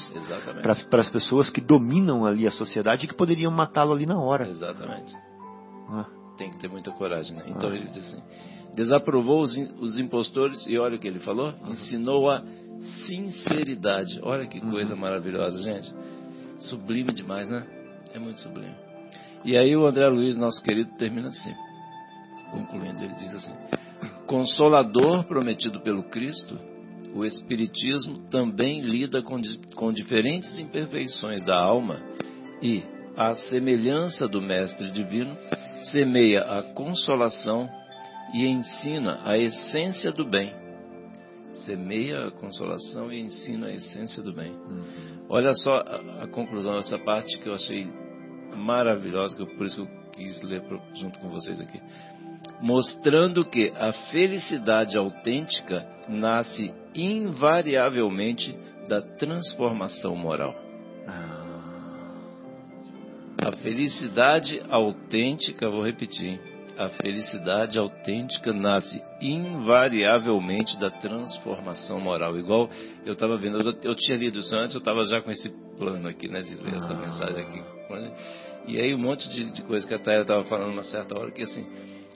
Para 0.90 1.00
as 1.00 1.10
pessoas 1.10 1.50
que 1.50 1.60
dominam 1.60 2.24
ali 2.24 2.46
a 2.46 2.50
sociedade 2.50 3.04
e 3.04 3.08
que 3.08 3.14
poderiam 3.14 3.50
matá-lo 3.50 3.92
ali 3.92 4.06
na 4.06 4.18
hora. 4.18 4.48
Exatamente. 4.48 5.14
Ah. 5.88 6.06
Tem 6.36 6.50
que 6.50 6.58
ter 6.58 6.68
muita 6.68 6.90
coragem, 6.90 7.36
né? 7.36 7.44
Então 7.48 7.70
ah. 7.70 7.74
ele 7.74 7.88
diz 7.88 7.98
assim: 7.98 8.22
desaprovou 8.74 9.42
os, 9.42 9.56
os 9.80 9.98
impostores 9.98 10.66
e 10.66 10.78
olha 10.78 10.96
o 10.96 10.98
que 10.98 11.08
ele 11.08 11.20
falou: 11.20 11.54
ensinou 11.66 12.30
a 12.30 12.42
sinceridade. 13.06 14.20
Olha 14.22 14.46
que 14.46 14.60
coisa 14.60 14.94
uhum. 14.94 15.00
maravilhosa, 15.00 15.62
gente. 15.62 15.94
Sublime 16.60 17.12
demais, 17.12 17.48
né? 17.48 17.66
É 18.14 18.18
muito 18.18 18.40
sublime. 18.40 18.74
E 19.44 19.56
aí 19.56 19.76
o 19.76 19.86
André 19.86 20.06
Luiz, 20.08 20.36
nosso 20.36 20.62
querido, 20.62 20.90
termina 20.96 21.28
assim, 21.28 21.54
concluindo, 22.57 23.03
ele 23.03 23.15
diz 23.15 23.35
assim: 23.35 23.55
Consolador 24.27 25.24
prometido 25.24 25.81
pelo 25.81 26.05
Cristo, 26.05 26.59
o 27.15 27.24
Espiritismo 27.24 28.28
também 28.31 28.81
lida 28.81 29.23
com, 29.23 29.41
com 29.74 29.93
diferentes 29.93 30.59
imperfeições 30.59 31.43
da 31.43 31.57
alma 31.57 32.01
e, 32.62 32.83
à 33.16 33.35
semelhança 33.35 34.27
do 34.27 34.41
Mestre 34.41 34.91
Divino, 34.91 35.37
semeia 35.93 36.43
a 36.43 36.62
consolação 36.74 37.69
e 38.35 38.47
ensina 38.47 39.20
a 39.24 39.39
essência 39.39 40.11
do 40.12 40.24
bem 40.24 40.66
semeia 41.65 42.27
a 42.27 42.31
consolação 42.31 43.12
e 43.12 43.20
ensina 43.20 43.69
a 43.69 43.73
essência 43.73 44.23
do 44.23 44.33
bem. 44.33 44.53
Uhum. 44.53 45.27
Olha 45.28 45.55
só 45.55 45.77
a, 45.77 46.24
a, 46.24 46.28
conclusão 46.28 46.74
dessa 46.74 46.99
parte 46.99 47.39
que 47.39 47.49
eu 47.49 47.55
achei 47.55 47.89
maravilhosa, 48.55 49.37
que 49.37 49.43
eu, 49.43 49.47
por 49.47 49.66
isso 49.66 49.77
que 49.77 49.93
eu 49.93 50.11
quis 50.12 50.43
ler 50.43 50.62
pro, 50.62 50.81
junto 50.95 51.19
com 51.19 51.28
vocês 51.31 51.61
aqui. 51.61 51.81
Mostrando 52.61 53.45
que 53.45 53.73
a 53.77 53.93
felicidade 54.11 54.97
autêntica 54.97 55.87
nasce 56.09 56.73
invariavelmente 56.95 58.57
da 58.89 59.03
transformação 59.03 60.16
moral. 60.16 60.55
Ah. 61.07 61.37
A 63.47 63.53
felicidade 63.53 64.62
autêntica, 64.70 65.69
vou 65.69 65.85
repetir, 65.85 66.41
a 66.78 66.89
felicidade 66.89 67.78
autêntica 67.78 68.53
nasce 68.53 69.03
invariavelmente 69.20 70.78
da 70.78 70.91
transformação 70.91 71.99
moral. 72.01 72.39
Igual 72.39 72.69
eu 73.05 73.15
estava 73.15 73.37
vendo, 73.37 73.61
eu, 73.61 73.74
eu, 73.83 73.95
tinha 73.95 74.16
lido 74.16 74.39
isso 74.39 74.55
antes, 74.57 74.74
eu 74.74 74.81
estava 74.81 75.05
já 75.05 75.20
com 75.20 75.31
esse 75.31 75.49
plano 75.78 76.09
aqui, 76.09 76.28
né, 76.28 76.43
de 76.43 76.55
ler 76.55 76.77
essa 76.77 76.93
ah. 76.93 77.01
mensagem 77.01 77.43
aqui. 77.43 77.62
E 78.66 78.81
aí 78.81 78.95
um 78.95 78.99
monte 78.99 79.28
de, 79.28 79.53
de 79.53 79.62
coisa 79.62 79.87
que 79.87 79.95
a 79.95 79.99
Taia 79.99 80.23
estava 80.23 80.45
falando 80.45 80.73
uma 80.73 80.83
certa 80.83 81.16
hora, 81.19 81.31
que 81.31 81.43
assim, 81.43 81.66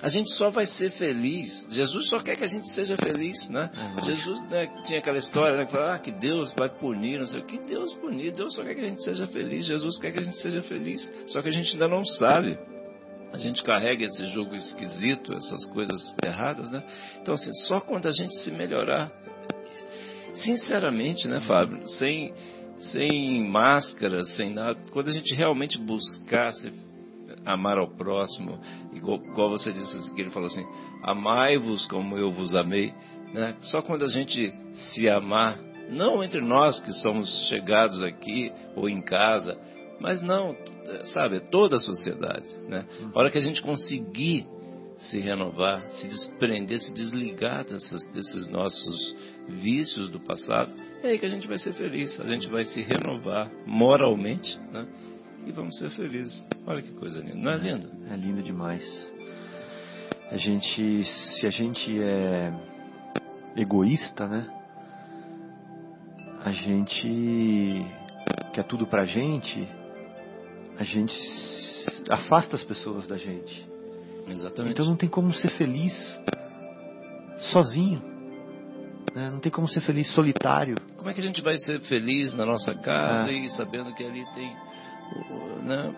a 0.02 0.08
gente 0.08 0.30
só 0.36 0.50
vai 0.50 0.66
ser 0.66 0.90
feliz. 0.92 1.66
Jesus 1.70 2.08
só 2.08 2.20
quer 2.20 2.36
que 2.36 2.44
a 2.44 2.48
gente 2.48 2.68
seja 2.72 2.96
feliz, 2.96 3.48
né? 3.48 3.70
É 3.98 4.02
Jesus 4.02 4.40
né, 4.48 4.66
tinha 4.86 4.98
aquela 4.98 5.18
história, 5.18 5.56
né, 5.58 5.66
que 5.66 5.72
fala, 5.72 5.94
ah, 5.94 5.98
que 5.98 6.10
Deus 6.10 6.52
vai 6.56 6.68
punir, 6.68 7.18
não 7.18 7.26
sei 7.26 7.40
o 7.40 7.44
que 7.44 7.58
Deus 7.58 7.92
punir. 7.94 8.32
Deus 8.32 8.54
só 8.54 8.62
quer 8.62 8.74
que 8.74 8.80
a 8.80 8.88
gente 8.88 9.02
seja 9.02 9.26
feliz. 9.26 9.66
Jesus 9.66 9.98
quer 9.98 10.12
que 10.12 10.18
a 10.18 10.22
gente 10.22 10.36
seja 10.38 10.62
feliz. 10.62 11.12
Só 11.26 11.42
que 11.42 11.48
a 11.48 11.52
gente 11.52 11.72
ainda 11.74 11.88
não 11.88 12.04
sabe 12.04 12.58
a 13.32 13.36
gente 13.36 13.62
carrega 13.62 14.04
esse 14.04 14.26
jogo 14.26 14.54
esquisito, 14.56 15.32
essas 15.32 15.64
coisas 15.66 16.16
erradas, 16.24 16.68
né? 16.70 16.82
Então, 17.22 17.34
assim, 17.34 17.52
só 17.68 17.80
quando 17.80 18.06
a 18.06 18.12
gente 18.12 18.34
se 18.40 18.50
melhorar, 18.50 19.10
sinceramente, 20.34 21.28
né, 21.28 21.40
Fábio, 21.40 21.86
sem, 21.86 22.34
sem 22.78 23.48
máscara, 23.48 24.24
sem 24.24 24.52
nada, 24.52 24.78
quando 24.92 25.08
a 25.08 25.12
gente 25.12 25.34
realmente 25.34 25.78
buscar 25.78 26.52
se, 26.52 26.72
amar 27.52 27.78
ao 27.78 27.88
próximo, 27.88 28.58
igual, 28.92 29.20
igual 29.22 29.50
você 29.50 29.72
disse 29.72 30.14
que 30.14 30.20
ele 30.20 30.30
falou 30.30 30.48
assim, 30.48 30.66
amai-vos 31.02 31.86
como 31.86 32.16
eu 32.16 32.30
vos 32.30 32.54
amei, 32.54 32.92
né? 33.32 33.56
Só 33.60 33.82
quando 33.82 34.04
a 34.04 34.08
gente 34.08 34.52
se 34.72 35.08
amar, 35.08 35.58
não 35.90 36.22
entre 36.22 36.40
nós 36.40 36.78
que 36.80 36.92
somos 36.94 37.48
chegados 37.48 38.02
aqui 38.02 38.52
ou 38.76 38.88
em 38.88 39.00
casa, 39.02 39.58
mas 40.00 40.22
não, 40.22 40.56
sabe, 41.12 41.40
toda 41.50 41.76
a 41.76 41.80
sociedade. 41.80 42.48
Né? 42.68 42.86
A 43.14 43.18
hora 43.18 43.30
que 43.30 43.38
a 43.38 43.42
gente 43.42 43.62
conseguir 43.62 44.46
se 44.98 45.18
renovar, 45.18 45.80
se 45.92 46.08
desprender, 46.08 46.80
se 46.80 46.92
desligar 46.92 47.64
dessas, 47.64 48.04
desses 48.12 48.48
nossos 48.48 49.16
vícios 49.48 50.08
do 50.08 50.20
passado, 50.20 50.74
é 51.02 51.08
aí 51.08 51.18
que 51.18 51.26
a 51.26 51.30
gente 51.30 51.48
vai 51.48 51.58
ser 51.58 51.72
feliz, 51.72 52.20
a 52.20 52.26
gente 52.26 52.48
vai 52.48 52.64
se 52.64 52.82
renovar 52.82 53.50
moralmente, 53.66 54.58
né? 54.70 54.86
E 55.46 55.52
vamos 55.52 55.76
ser 55.78 55.90
felizes. 55.90 56.44
Olha 56.66 56.82
que 56.82 56.92
coisa 56.92 57.20
linda. 57.20 57.36
Não 57.36 57.50
é 57.52 57.56
lindo? 57.56 57.88
É, 58.08 58.14
é 58.14 58.16
lindo 58.16 58.42
demais. 58.42 59.12
A 60.30 60.36
gente, 60.36 61.04
se 61.04 61.46
a 61.46 61.50
gente 61.50 62.00
é 62.00 62.52
egoísta, 63.56 64.26
né? 64.26 64.48
A 66.44 66.52
gente 66.52 67.84
quer 68.52 68.64
tudo 68.64 68.86
pra 68.86 69.04
gente, 69.04 69.68
a 70.78 70.84
gente 70.84 71.14
afasta 72.08 72.56
as 72.56 72.62
pessoas 72.62 73.06
da 73.06 73.18
gente. 73.18 73.66
Exatamente. 74.28 74.72
Então 74.72 74.86
não 74.86 74.96
tem 74.96 75.08
como 75.08 75.32
ser 75.32 75.50
feliz 75.50 75.92
sozinho. 77.50 78.00
Né? 79.14 79.30
Não 79.30 79.40
tem 79.40 79.50
como 79.50 79.66
ser 79.68 79.80
feliz 79.80 80.12
solitário. 80.14 80.76
Como 80.96 81.10
é 81.10 81.14
que 81.14 81.20
a 81.20 81.24
gente 81.24 81.42
vai 81.42 81.58
ser 81.58 81.80
feliz 81.80 82.32
na 82.34 82.46
nossa 82.46 82.74
casa 82.74 83.28
ah. 83.28 83.32
e 83.32 83.50
sabendo 83.50 83.92
que 83.94 84.04
ali 84.04 84.24
tem 84.34 84.54
né, 85.62 85.94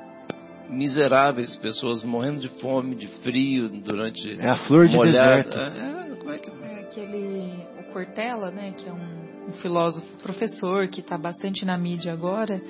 miseráveis 0.68 1.56
pessoas 1.56 2.02
morrendo 2.02 2.40
de 2.40 2.48
fome, 2.60 2.94
de 2.94 3.08
frio 3.22 3.68
durante 3.68 4.40
é 4.40 4.48
a 4.48 4.56
flor 4.66 4.88
de 4.88 4.98
deserto. 4.98 5.58
É, 5.58 6.10
é, 6.10 6.16
como 6.16 6.30
é 6.30 6.38
que 6.38 6.50
é 6.50 6.80
aquele 6.80 7.52
o 7.78 7.92
Cortella, 7.92 8.50
né, 8.50 8.72
que 8.76 8.88
é 8.88 8.92
um, 8.92 9.48
um 9.48 9.52
filósofo 9.60 10.06
professor 10.22 10.88
que 10.88 11.00
está 11.00 11.18
bastante 11.18 11.64
na 11.64 11.76
mídia 11.76 12.12
agora. 12.12 12.60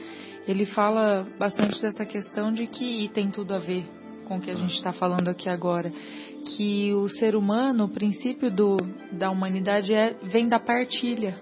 Ele 0.47 0.66
fala 0.66 1.27
bastante 1.39 1.81
dessa 1.81 2.05
questão 2.05 2.52
de 2.52 2.66
que 2.66 3.05
e 3.05 3.09
tem 3.09 3.31
tudo 3.31 3.55
a 3.55 3.59
ver 3.59 3.85
com 4.27 4.36
o 4.36 4.40
que 4.40 4.51
a 4.51 4.55
gente 4.55 4.74
está 4.74 4.93
falando 4.93 5.28
aqui 5.28 5.48
agora, 5.48 5.93
que 6.56 6.93
o 6.94 7.09
ser 7.09 7.36
humano, 7.36 7.85
o 7.85 7.89
princípio 7.89 8.51
do, 8.51 8.77
da 9.12 9.31
humanidade 9.31 9.93
é 9.93 10.16
vem 10.23 10.48
da 10.48 10.59
partilha, 10.59 11.36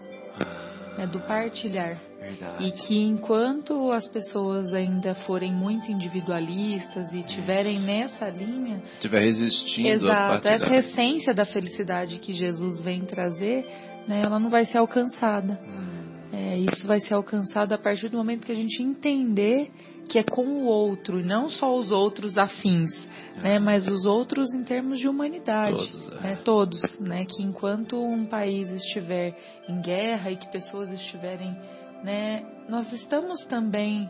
é 0.99 1.07
do 1.07 1.21
partilhar. 1.21 2.10
Verdade. 2.31 2.65
E 2.65 2.73
que 2.73 2.97
enquanto 2.97 3.91
as 3.93 4.07
pessoas 4.09 4.73
ainda 4.73 5.15
forem 5.15 5.53
muito 5.53 5.91
individualistas 5.91 7.13
e 7.13 7.23
tiverem 7.23 7.81
nessa 7.81 8.29
linha. 8.29 8.83
Estiver 8.95 9.21
resistindo 9.21 9.89
Exato, 9.89 10.47
essa 10.47 10.77
essência 10.77 11.35
da 11.35 11.45
felicidade 11.45 12.19
que 12.19 12.33
Jesus 12.33 12.81
vem 12.81 13.03
trazer, 13.03 13.67
né, 14.07 14.23
ela 14.25 14.39
não 14.39 14.49
vai 14.49 14.65
ser 14.65 14.79
alcançada. 14.79 15.61
Hum. 15.67 15.91
É, 16.33 16.59
isso 16.59 16.87
vai 16.87 17.01
ser 17.01 17.15
alcançado 17.15 17.73
a 17.73 17.79
partir 17.79 18.09
do 18.09 18.17
momento 18.17 18.47
que 18.47 18.53
a 18.53 18.57
gente 18.57 18.81
entender 18.83 19.71
que 20.09 20.19
é 20.19 20.25
com 20.25 20.43
o 20.43 20.65
outro, 20.65 21.21
e 21.21 21.23
não 21.23 21.49
só 21.49 21.73
os 21.73 21.93
outros 21.93 22.37
afins, 22.37 22.91
é. 23.37 23.43
né, 23.43 23.59
mas 23.61 23.87
os 23.87 24.05
outros 24.05 24.53
em 24.53 24.65
termos 24.65 24.99
de 24.99 25.09
humanidade, 25.09 25.77
todos, 25.77 26.09
é. 26.09 26.21
né, 26.21 26.39
todos, 26.45 27.01
né, 27.01 27.25
que 27.25 27.43
enquanto 27.45 27.97
um 27.97 28.27
país 28.27 28.69
estiver 28.73 29.37
em 29.69 29.81
guerra 29.81 30.33
e 30.33 30.37
que 30.37 30.51
pessoas 30.51 30.91
estiverem 30.91 31.57
né, 32.03 32.45
nós 32.69 32.93
estamos 32.93 33.45
também, 33.47 34.09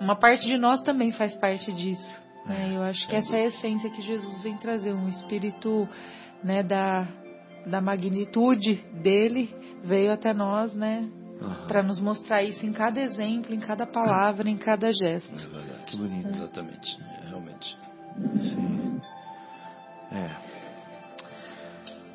uma 0.00 0.16
parte 0.16 0.46
de 0.46 0.56
nós 0.56 0.82
também 0.82 1.12
faz 1.12 1.34
parte 1.34 1.72
disso. 1.72 2.20
Né? 2.46 2.72
Eu 2.74 2.82
acho 2.82 3.06
que 3.08 3.16
essa 3.16 3.36
é 3.36 3.42
a 3.42 3.46
essência 3.46 3.90
que 3.90 4.02
Jesus 4.02 4.42
vem 4.42 4.56
trazer, 4.56 4.92
um 4.94 5.08
espírito 5.08 5.88
né, 6.42 6.62
da, 6.62 7.06
da 7.66 7.80
magnitude 7.80 8.74
dele 9.02 9.54
veio 9.82 10.12
até 10.12 10.32
nós, 10.32 10.74
né? 10.74 11.08
Uhum. 11.40 11.66
Para 11.66 11.82
nos 11.82 11.98
mostrar 11.98 12.42
isso 12.42 12.64
em 12.64 12.72
cada 12.72 13.00
exemplo, 13.00 13.54
em 13.54 13.60
cada 13.60 13.86
palavra, 13.86 14.48
em 14.48 14.56
cada 14.56 14.90
gesto. 14.90 15.34
É 15.34 15.48
verdade. 15.48 15.84
Que 15.86 15.96
bonito. 15.96 16.28
É. 16.28 16.30
Exatamente. 16.30 17.02
É, 17.02 17.28
realmente. 17.28 17.78
Sim. 18.40 19.00
É. 20.12 20.30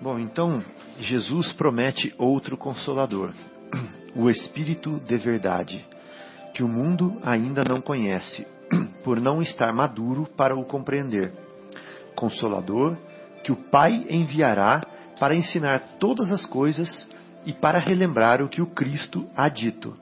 Bom, 0.01 0.17
então 0.17 0.63
Jesus 0.99 1.53
promete 1.53 2.13
outro 2.17 2.57
consolador 2.57 3.33
o 4.15 4.29
Espírito 4.29 4.99
de 4.99 5.17
verdade, 5.17 5.85
que 6.53 6.63
o 6.63 6.67
mundo 6.67 7.17
ainda 7.23 7.63
não 7.63 7.81
conhece, 7.81 8.45
por 9.03 9.19
não 9.19 9.41
estar 9.41 9.73
maduro 9.73 10.27
para 10.35 10.55
o 10.55 10.65
compreender. 10.65 11.31
Consolador, 12.15 12.97
que 13.43 13.51
o 13.51 13.55
Pai 13.55 14.05
enviará 14.09 14.81
para 15.19 15.35
ensinar 15.35 15.97
todas 15.99 16.31
as 16.31 16.45
coisas 16.45 17.07
e 17.45 17.53
para 17.53 17.79
relembrar 17.79 18.41
o 18.41 18.49
que 18.49 18.61
o 18.61 18.67
Cristo 18.67 19.27
há 19.35 19.47
dito. 19.49 19.97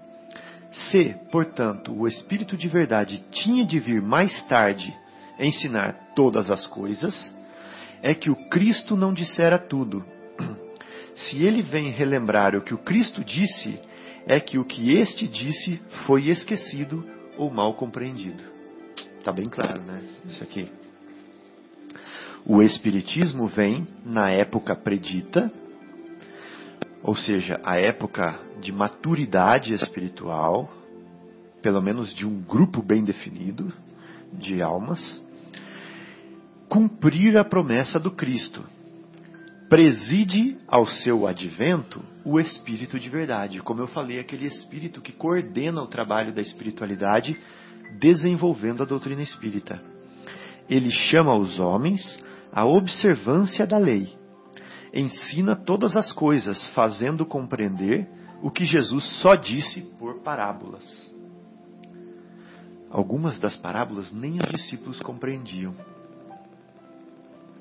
Se, 0.72 1.16
portanto, 1.32 1.94
o 1.94 2.08
Espírito 2.08 2.56
de 2.56 2.68
verdade 2.68 3.24
tinha 3.32 3.66
de 3.66 3.80
vir 3.80 4.02
mais 4.02 4.42
tarde 4.44 4.94
ensinar 5.40 6.12
todas 6.16 6.52
as 6.52 6.68
coisas, 6.68 7.36
é 8.02 8.14
que 8.14 8.30
o 8.30 8.36
Cristo 8.50 8.96
não 8.96 9.14
dissera 9.14 9.58
tudo. 9.58 10.06
Se 11.16 11.44
ele 11.44 11.62
vem 11.62 11.92
relembrar 11.92 12.56
o 12.56 12.62
que 12.62 12.74
o 12.74 12.78
Cristo 12.78 13.24
disse, 13.24 13.80
é 14.30 14.40
que 14.40 14.60
o 14.60 14.64
que 14.64 14.96
este 14.96 15.28
disse 15.28 15.82
foi 16.06 16.30
esquecido 16.30 17.04
ou 17.36 17.50
mal 17.50 17.74
compreendido. 17.74 18.44
Está 19.18 19.34
bem 19.34 19.50
claro, 19.50 19.82
né? 19.82 20.04
Isso 20.28 20.44
aqui. 20.44 20.70
O 22.46 22.62
Espiritismo 22.62 23.48
vem 23.48 23.88
na 24.06 24.30
época 24.30 24.76
predita, 24.76 25.52
ou 27.02 27.16
seja, 27.16 27.60
a 27.64 27.78
época 27.78 28.40
de 28.62 28.72
maturidade 28.72 29.74
espiritual, 29.74 30.72
pelo 31.64 31.82
menos 31.82 32.14
de 32.14 32.24
um 32.24 32.40
grupo 32.40 32.84
bem 32.84 33.04
definido 33.04 33.74
de 34.32 34.62
almas, 34.62 35.20
cumprir 36.70 37.36
a 37.36 37.44
promessa 37.44 38.00
do 38.00 38.12
Cristo 38.12 38.64
preside 39.68 40.56
ao 40.68 40.86
seu 40.86 41.26
advento 41.26 42.04
o 42.30 42.40
espírito 42.40 43.00
de 43.00 43.10
verdade. 43.10 43.60
Como 43.62 43.82
eu 43.82 43.88
falei, 43.88 44.20
aquele 44.20 44.46
espírito 44.46 45.02
que 45.02 45.12
coordena 45.12 45.82
o 45.82 45.88
trabalho 45.88 46.32
da 46.32 46.42
espiritualidade, 46.42 47.40
desenvolvendo 48.00 48.84
a 48.84 48.86
doutrina 48.86 49.24
espírita. 49.24 49.82
Ele 50.70 50.92
chama 50.92 51.36
os 51.36 51.60
homens 51.60 52.24
à 52.52 52.66
observância 52.66 53.66
da 53.66 53.80
lei. 53.80 54.16
Ensina 54.94 55.56
todas 55.56 55.98
as 55.98 56.12
coisas, 56.12 56.64
fazendo 56.70 57.26
compreender 57.26 58.08
o 58.44 58.52
que 58.52 58.64
Jesus 58.64 59.04
só 59.22 59.34
disse 59.34 59.82
por 59.98 60.20
parábolas. 60.20 60.86
Algumas 62.92 63.40
das 63.40 63.56
parábolas 63.56 64.12
nem 64.12 64.38
os 64.40 64.50
discípulos 64.50 65.00
compreendiam. 65.00 65.74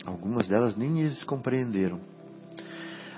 Algumas 0.05 0.47
delas 0.47 0.77
nem 0.77 1.01
eles 1.01 1.25
compreenderam. 1.25 2.18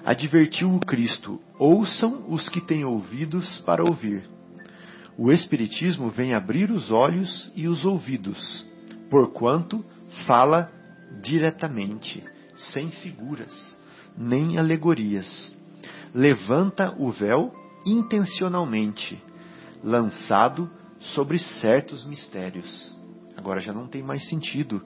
Advertiu 0.05 0.74
o 0.74 0.81
Cristo: 0.81 1.40
ouçam 1.59 2.24
os 2.28 2.48
que 2.48 2.60
têm 2.60 2.85
ouvidos 2.85 3.59
para 3.60 3.85
ouvir. 3.85 4.28
O 5.16 5.31
Espiritismo 5.31 6.09
vem 6.09 6.32
abrir 6.32 6.70
os 6.70 6.90
olhos 6.90 7.52
e 7.55 7.68
os 7.68 7.85
ouvidos, 7.85 8.66
porquanto 9.10 9.85
fala 10.27 10.70
diretamente, 11.22 12.24
sem 12.56 12.90
figuras, 12.90 13.78
nem 14.16 14.59
alegorias. 14.59 15.56
Levanta 16.14 16.94
o 16.98 17.10
véu 17.10 17.52
intencionalmente, 17.85 19.22
lançado 19.85 20.70
sobre 21.01 21.39
certos 21.39 22.05
mistérios. 22.05 22.97
Agora 23.36 23.60
já 23.60 23.72
não 23.72 23.86
tem 23.86 24.02
mais 24.02 24.28
sentido 24.28 24.82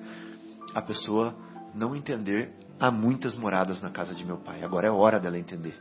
a 0.75 0.83
pessoa 0.83 1.37
não 1.75 1.95
entender, 1.95 2.53
há 2.79 2.91
muitas 2.91 3.37
moradas 3.37 3.81
na 3.81 3.91
casa 3.91 4.15
de 4.15 4.25
meu 4.25 4.39
pai. 4.39 4.63
Agora 4.63 4.87
é 4.87 4.91
hora 4.91 5.21
dela 5.21 5.39
entender. 5.39 5.79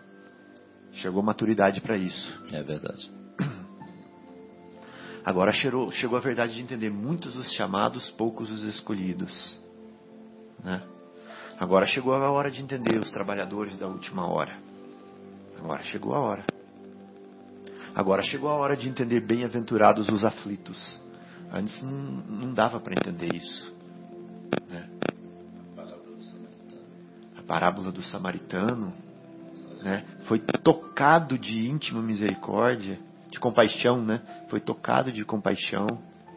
Chegou 0.93 1.23
maturidade 1.23 1.81
para 1.81 1.97
isso. 1.97 2.41
É 2.51 2.61
verdade. 2.61 3.11
Agora 5.25 5.51
chegou, 5.51 5.91
chegou 5.91 6.17
a 6.17 6.21
verdade 6.21 6.53
de 6.53 6.61
entender 6.61 6.89
muitos 6.89 7.35
os 7.35 7.51
chamados, 7.53 8.11
poucos 8.11 8.49
os 8.51 8.63
escolhidos. 8.63 9.59
Né? 10.63 10.81
Agora 11.59 11.85
chegou 11.85 12.13
a 12.13 12.31
hora 12.31 12.51
de 12.51 12.61
entender 12.61 12.97
os 12.99 13.11
trabalhadores 13.11 13.77
da 13.77 13.87
última 13.87 14.27
hora. 14.27 14.57
Agora 15.57 15.81
chegou 15.83 16.13
a 16.13 16.19
hora. 16.19 16.45
Agora 17.95 18.23
chegou 18.23 18.49
a 18.49 18.55
hora 18.55 18.75
de 18.75 18.89
entender 18.89 19.21
bem-aventurados 19.21 20.09
os 20.09 20.23
aflitos. 20.23 20.99
Antes 21.51 21.81
não, 21.83 21.91
não 21.91 22.53
dava 22.53 22.79
para 22.79 22.93
entender 22.93 23.33
isso. 23.35 23.73
Né? 24.67 24.89
Parábola 27.47 27.91
do 27.91 28.01
samaritano, 28.01 28.93
né? 29.81 30.03
Foi 30.25 30.39
tocado 30.39 31.37
de 31.37 31.67
íntima 31.67 32.01
misericórdia, 32.01 32.99
de 33.29 33.39
compaixão, 33.39 34.01
né? 34.03 34.21
Foi 34.49 34.59
tocado 34.59 35.11
de 35.11 35.23
compaixão. 35.25 35.87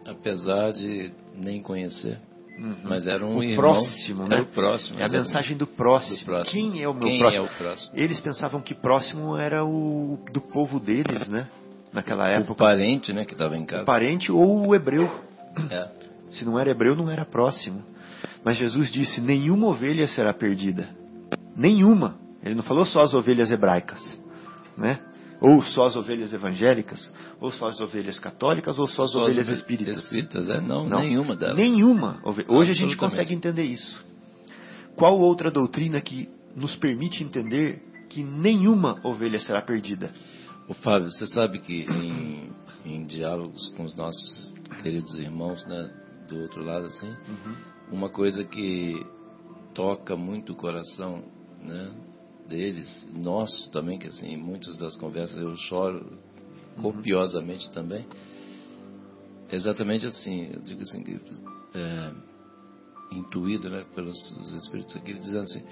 Apesar 0.06 0.72
de 0.72 1.12
nem 1.34 1.62
conhecer. 1.62 2.18
Uhum. 2.58 2.74
Mas 2.84 3.06
era 3.06 3.24
um 3.24 3.36
o 3.36 3.42
irmão, 3.42 3.56
próximo, 3.56 4.26
né? 4.26 4.40
o 4.40 4.46
próximo. 4.46 4.98
É 4.98 5.04
a 5.04 5.08
mensagem 5.08 5.56
do 5.56 5.66
próximo. 5.66 6.18
do 6.18 6.24
próximo. 6.24 6.72
Quem 6.72 6.82
é 6.82 6.88
o 6.88 6.94
meu 6.94 7.08
Quem 7.08 7.18
próximo? 7.18 7.44
É 7.44 7.46
o 7.46 7.58
próximo? 7.58 7.92
Eles 7.94 8.20
pensavam 8.20 8.62
que 8.62 8.74
próximo 8.74 9.36
era 9.36 9.64
o 9.64 10.18
do 10.32 10.40
povo 10.40 10.80
deles, 10.80 11.28
né? 11.28 11.48
Naquela 11.92 12.28
época. 12.28 12.52
O 12.52 12.56
parente, 12.56 13.12
né, 13.12 13.24
que 13.24 13.32
estava 13.32 13.56
em 13.56 13.64
casa. 13.64 13.82
O 13.82 13.86
parente 13.86 14.32
ou 14.32 14.68
o 14.68 14.74
hebreu. 14.74 15.10
É. 15.70 15.88
Se 16.30 16.44
não 16.44 16.58
era 16.58 16.70
hebreu, 16.70 16.96
não 16.96 17.10
era 17.10 17.24
próximo. 17.24 17.82
Mas 18.46 18.58
Jesus 18.58 18.92
disse: 18.92 19.20
nenhuma 19.20 19.66
ovelha 19.66 20.06
será 20.06 20.32
perdida. 20.32 20.88
Nenhuma. 21.56 22.16
Ele 22.44 22.54
não 22.54 22.62
falou 22.62 22.86
só 22.86 23.00
as 23.00 23.12
ovelhas 23.12 23.50
hebraicas, 23.50 24.00
né? 24.78 25.00
Ou 25.40 25.60
só 25.62 25.86
as 25.86 25.96
ovelhas 25.96 26.32
evangélicas, 26.32 27.12
ou 27.40 27.50
só 27.50 27.66
as 27.66 27.80
ovelhas 27.80 28.20
católicas, 28.20 28.78
ou 28.78 28.86
só 28.86 29.02
as 29.02 29.10
só 29.10 29.22
ovelhas 29.22 29.48
as 29.48 29.56
espíritas. 29.56 29.98
Espíritas, 29.98 30.48
é? 30.48 30.60
Não, 30.60 30.88
não, 30.88 31.00
nenhuma 31.00 31.34
delas. 31.34 31.56
Nenhuma. 31.56 32.20
Hoje 32.48 32.70
a 32.70 32.74
gente 32.74 32.96
consegue 32.96 33.34
entender 33.34 33.64
isso. 33.64 34.00
Qual 34.94 35.18
outra 35.18 35.50
doutrina 35.50 36.00
que 36.00 36.28
nos 36.54 36.76
permite 36.76 37.24
entender 37.24 37.82
que 38.08 38.22
nenhuma 38.22 39.00
ovelha 39.02 39.40
será 39.40 39.60
perdida? 39.60 40.12
O 40.68 40.74
Fábio, 40.74 41.10
você 41.10 41.26
sabe 41.26 41.58
que 41.58 41.82
em, 41.82 42.48
em 42.84 43.06
diálogos 43.06 43.70
com 43.76 43.84
os 43.84 43.96
nossos 43.96 44.54
queridos 44.84 45.18
irmãos, 45.18 45.66
né, 45.66 45.90
do 46.28 46.42
outro 46.42 46.62
lado, 46.64 46.86
assim, 46.86 47.08
uhum. 47.08 47.75
Uma 47.90 48.08
coisa 48.08 48.44
que 48.44 49.04
toca 49.74 50.16
muito 50.16 50.52
o 50.52 50.56
coração, 50.56 51.24
né, 51.60 51.92
deles, 52.48 53.06
nosso 53.12 53.70
também, 53.70 53.98
que 53.98 54.06
assim, 54.06 54.36
muitas 54.36 54.76
das 54.76 54.96
conversas 54.96 55.38
eu 55.38 55.54
choro 55.56 56.18
uhum. 56.76 56.82
copiosamente 56.82 57.70
também. 57.72 58.06
Exatamente 59.50 60.06
assim, 60.06 60.50
eu 60.52 60.60
digo 60.62 60.82
assim, 60.82 61.04
é, 61.74 62.14
intuído 63.12 63.68
né, 63.70 63.84
pelos 63.94 64.16
Espíritos 64.56 64.96
aqui, 64.96 65.14
dizendo 65.14 65.40
assim, 65.44 65.62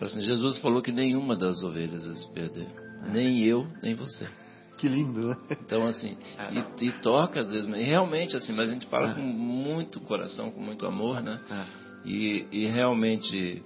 assim, 0.00 0.20
Jesus 0.20 0.58
falou 0.58 0.82
que 0.82 0.92
nenhuma 0.92 1.36
das 1.36 1.60
ovelhas 1.62 2.04
vai 2.04 2.16
se 2.16 2.32
perder, 2.32 2.66
é. 3.06 3.10
nem 3.12 3.42
eu, 3.42 3.66
nem 3.82 3.94
você. 3.94 4.28
Que 4.76 4.88
lindo, 4.88 5.28
né? 5.28 5.36
Então, 5.50 5.86
assim, 5.86 6.16
é. 6.38 6.52
e, 6.52 6.88
e, 6.88 6.92
toca 7.00 7.40
às 7.40 7.50
vezes, 7.50 7.68
realmente, 7.68 8.36
assim, 8.36 8.52
mas 8.52 8.70
a 8.70 8.72
gente 8.74 8.86
fala 8.86 9.10
é. 9.10 9.14
com 9.14 9.20
muito 9.20 10.00
coração, 10.00 10.50
com 10.50 10.60
muito 10.60 10.86
amor, 10.86 11.22
né? 11.22 11.40
É. 11.50 11.64
E, 12.04 12.46
e 12.52 12.66
realmente 12.66 13.62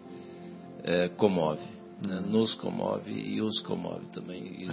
é, 0.84 1.08
comove 1.08 1.80
né, 2.06 2.20
nos 2.26 2.54
comove 2.54 3.12
e 3.12 3.40
os 3.40 3.60
comove 3.60 4.06
também. 4.08 4.66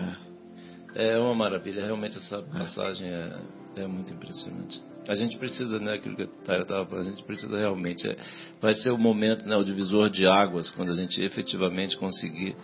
É. 0.96 1.14
é. 1.14 1.20
uma 1.20 1.36
maravilha, 1.36 1.84
realmente 1.84 2.18
essa 2.18 2.42
passagem 2.42 3.08
é, 3.08 3.40
é 3.78 3.88
muito 3.88 4.14
impressionante. 4.14 4.82
A 5.08 5.16
gente 5.16 5.38
precisa, 5.38 5.80
né, 5.80 5.94
aquilo 5.94 6.16
que 6.16 6.24
a 6.24 6.28
Taira 6.46 6.64
estava 6.64 6.86
falando, 6.86 7.08
a 7.08 7.10
gente 7.10 7.24
precisa 7.24 7.58
realmente, 7.58 8.08
é, 8.08 8.18
vai 8.62 8.74
ser 8.74 8.92
o 8.92 8.98
momento, 8.98 9.48
né, 9.48 9.56
o 9.56 9.64
divisor 9.64 10.10
de 10.10 10.28
águas, 10.28 10.70
quando 10.72 10.92
a 10.92 10.96
gente 10.96 11.22
efetivamente 11.22 11.98
conseguir 11.98 12.56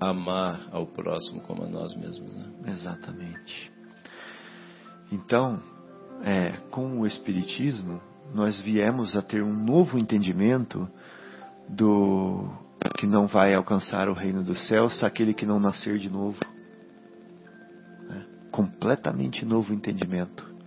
amar 0.00 0.68
ao 0.72 0.86
próximo 0.86 1.40
como 1.42 1.64
a 1.64 1.68
nós 1.68 1.94
mesmos. 1.96 2.32
Né? 2.32 2.72
Exatamente. 2.72 3.72
Então, 5.10 5.60
é, 6.22 6.52
com 6.70 7.00
o 7.00 7.06
Espiritismo, 7.06 8.00
nós 8.34 8.60
viemos 8.60 9.16
a 9.16 9.22
ter 9.22 9.42
um 9.42 9.52
novo 9.52 9.98
entendimento 9.98 10.88
do 11.68 12.50
que 12.96 13.06
não 13.06 13.26
vai 13.26 13.54
alcançar 13.54 14.08
o 14.08 14.12
reino 14.12 14.42
dos 14.42 14.66
céus 14.66 15.02
aquele 15.02 15.34
que 15.34 15.46
não 15.46 15.58
nascer 15.58 15.98
de 15.98 16.08
novo. 16.08 16.38
É, 18.10 18.50
completamente 18.50 19.44
novo 19.44 19.72
entendimento. 19.72 20.57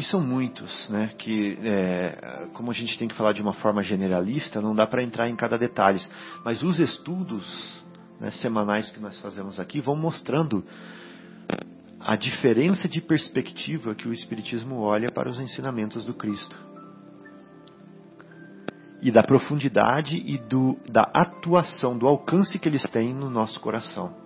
E 0.00 0.02
são 0.02 0.22
muitos, 0.22 0.88
né? 0.88 1.10
Que, 1.18 1.58
é, 1.62 2.48
como 2.54 2.70
a 2.70 2.74
gente 2.74 2.98
tem 2.98 3.06
que 3.06 3.14
falar 3.14 3.34
de 3.34 3.42
uma 3.42 3.52
forma 3.52 3.82
generalista, 3.82 4.58
não 4.58 4.74
dá 4.74 4.86
para 4.86 5.02
entrar 5.02 5.28
em 5.28 5.36
cada 5.36 5.58
detalhe. 5.58 6.00
Mas 6.42 6.62
os 6.62 6.78
estudos 6.78 7.44
né, 8.18 8.30
semanais 8.30 8.88
que 8.88 8.98
nós 8.98 9.20
fazemos 9.20 9.60
aqui 9.60 9.78
vão 9.78 9.94
mostrando 9.94 10.64
a 12.00 12.16
diferença 12.16 12.88
de 12.88 13.02
perspectiva 13.02 13.94
que 13.94 14.08
o 14.08 14.12
Espiritismo 14.14 14.76
olha 14.76 15.10
para 15.10 15.30
os 15.30 15.38
ensinamentos 15.38 16.06
do 16.06 16.14
Cristo 16.14 16.56
e 19.02 19.10
da 19.10 19.22
profundidade 19.22 20.16
e 20.16 20.38
do, 20.38 20.78
da 20.90 21.02
atuação, 21.12 21.98
do 21.98 22.06
alcance 22.06 22.58
que 22.58 22.66
eles 22.66 22.82
têm 22.84 23.12
no 23.12 23.28
nosso 23.28 23.60
coração. 23.60 24.16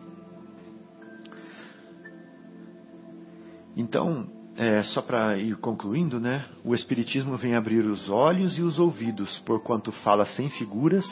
Então, 3.76 4.43
é, 4.56 4.82
só 4.84 5.02
para 5.02 5.36
ir 5.36 5.56
concluindo, 5.56 6.20
né? 6.20 6.44
O 6.64 6.74
Espiritismo 6.74 7.36
vem 7.36 7.54
abrir 7.54 7.84
os 7.84 8.08
olhos 8.08 8.56
e 8.56 8.62
os 8.62 8.78
ouvidos, 8.78 9.38
porquanto 9.40 9.90
fala 9.90 10.24
sem 10.26 10.48
figuras 10.50 11.04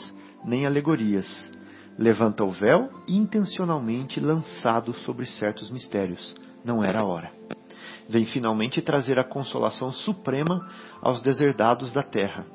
nem 0.45 0.65
alegorias. 0.65 1.51
Levanta 1.97 2.43
o 2.43 2.51
véu 2.51 2.89
intencionalmente 3.07 4.19
lançado 4.19 4.93
sobre 4.93 5.25
certos 5.25 5.69
mistérios. 5.69 6.33
Não 6.63 6.83
era 6.83 7.01
a 7.01 7.05
hora. 7.05 7.31
Vem 8.09 8.25
finalmente 8.25 8.81
trazer 8.81 9.19
a 9.19 9.23
consolação 9.23 9.91
suprema 9.91 10.69
aos 11.01 11.21
deserdados 11.21 11.91
da 11.93 12.03
terra 12.03 12.45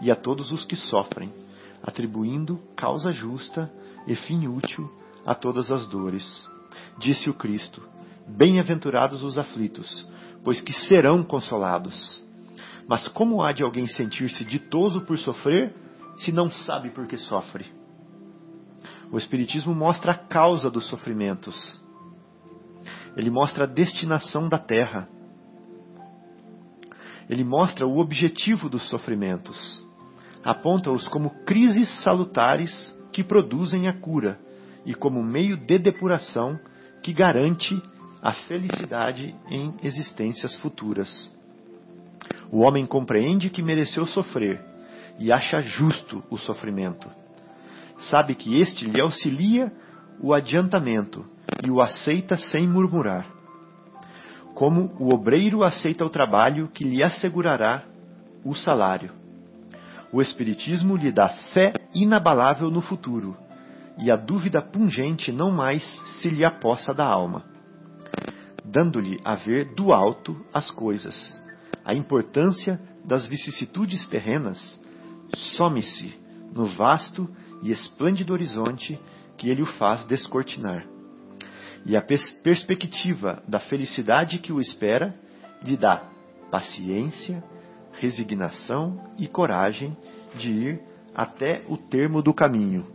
e 0.00 0.10
a 0.10 0.16
todos 0.16 0.50
os 0.50 0.64
que 0.64 0.76
sofrem, 0.76 1.32
atribuindo 1.82 2.60
causa 2.74 3.12
justa 3.12 3.70
e 4.06 4.14
fim 4.14 4.46
útil 4.48 4.90
a 5.24 5.34
todas 5.34 5.70
as 5.70 5.86
dores. 5.86 6.24
Disse 6.98 7.30
o 7.30 7.34
Cristo: 7.34 7.82
Bem-aventurados 8.26 9.22
os 9.22 9.38
aflitos, 9.38 10.07
pois 10.44 10.60
que 10.60 10.72
serão 10.72 11.22
consolados. 11.22 12.22
Mas 12.88 13.06
como 13.08 13.42
há 13.42 13.52
de 13.52 13.62
alguém 13.62 13.86
sentir-se 13.86 14.44
ditoso 14.44 15.02
por 15.02 15.18
sofrer, 15.18 15.74
se 16.16 16.32
não 16.32 16.50
sabe 16.50 16.90
por 16.90 17.06
que 17.06 17.16
sofre? 17.16 17.66
O 19.10 19.18
Espiritismo 19.18 19.74
mostra 19.74 20.12
a 20.12 20.14
causa 20.14 20.70
dos 20.70 20.86
sofrimentos. 20.86 21.56
Ele 23.16 23.30
mostra 23.30 23.64
a 23.64 23.66
destinação 23.66 24.48
da 24.48 24.58
terra. 24.58 25.08
Ele 27.28 27.44
mostra 27.44 27.86
o 27.86 27.98
objetivo 27.98 28.68
dos 28.68 28.88
sofrimentos 28.88 29.86
aponta-os 30.44 31.06
como 31.08 31.30
crises 31.44 31.88
salutares 32.02 32.94
que 33.12 33.22
produzem 33.22 33.88
a 33.88 33.92
cura 33.92 34.38
e 34.86 34.94
como 34.94 35.22
meio 35.22 35.56
de 35.56 35.78
depuração 35.78 36.58
que 37.02 37.12
garante 37.12 37.80
a 38.22 38.32
felicidade 38.32 39.34
em 39.50 39.74
existências 39.82 40.54
futuras. 40.56 41.30
O 42.50 42.60
homem 42.60 42.86
compreende 42.86 43.50
que 43.50 43.62
mereceu 43.62 44.06
sofrer 44.06 44.60
e 45.18 45.32
acha 45.32 45.60
justo 45.60 46.22
o 46.30 46.38
sofrimento. 46.38 47.10
Sabe 47.98 48.34
que 48.34 48.60
este 48.60 48.84
lhe 48.84 49.00
auxilia 49.00 49.72
o 50.20 50.32
adiantamento 50.32 51.24
e 51.64 51.70
o 51.70 51.80
aceita 51.80 52.36
sem 52.36 52.66
murmurar. 52.66 53.26
Como 54.54 54.92
o 54.98 55.14
obreiro 55.14 55.62
aceita 55.62 56.04
o 56.04 56.10
trabalho 56.10 56.68
que 56.68 56.84
lhe 56.84 57.02
assegurará 57.02 57.84
o 58.44 58.54
salário 58.54 59.18
o 60.12 60.22
Espiritismo 60.22 60.96
lhe 60.96 61.12
dá 61.12 61.28
fé 61.52 61.72
inabalável 61.94 62.70
no 62.70 62.80
futuro, 62.80 63.36
e 63.98 64.10
a 64.10 64.16
dúvida 64.16 64.62
pungente 64.62 65.32
não 65.32 65.50
mais 65.50 65.82
se 66.20 66.30
lhe 66.30 66.44
apossa 66.44 66.94
da 66.94 67.04
alma, 67.04 67.44
dando-lhe 68.70 69.20
a 69.24 69.34
ver 69.34 69.74
do 69.74 69.92
alto 69.92 70.36
as 70.52 70.70
coisas. 70.70 71.38
A 71.84 71.94
importância 71.94 72.80
das 73.04 73.26
vicissitudes 73.26 74.06
terrenas 74.08 74.78
some-se 75.34 76.14
no 76.52 76.66
vasto 76.66 77.28
e 77.62 77.70
esplêndido 77.70 78.32
horizonte 78.32 78.98
que 79.36 79.48
ele 79.48 79.62
o 79.62 79.66
faz 79.66 80.04
descortinar. 80.06 80.86
E 81.86 81.96
a 81.96 82.02
pers 82.02 82.30
perspectiva 82.42 83.42
da 83.46 83.60
felicidade 83.60 84.38
que 84.38 84.52
o 84.52 84.60
espera 84.60 85.14
lhe 85.62 85.76
dá 85.76 86.08
paciência 86.50 87.42
resignação 87.92 89.12
e 89.18 89.26
coragem 89.26 89.96
de 90.36 90.50
ir 90.50 90.80
até 91.14 91.62
o 91.68 91.76
termo 91.76 92.22
do 92.22 92.32
caminho. 92.32 92.86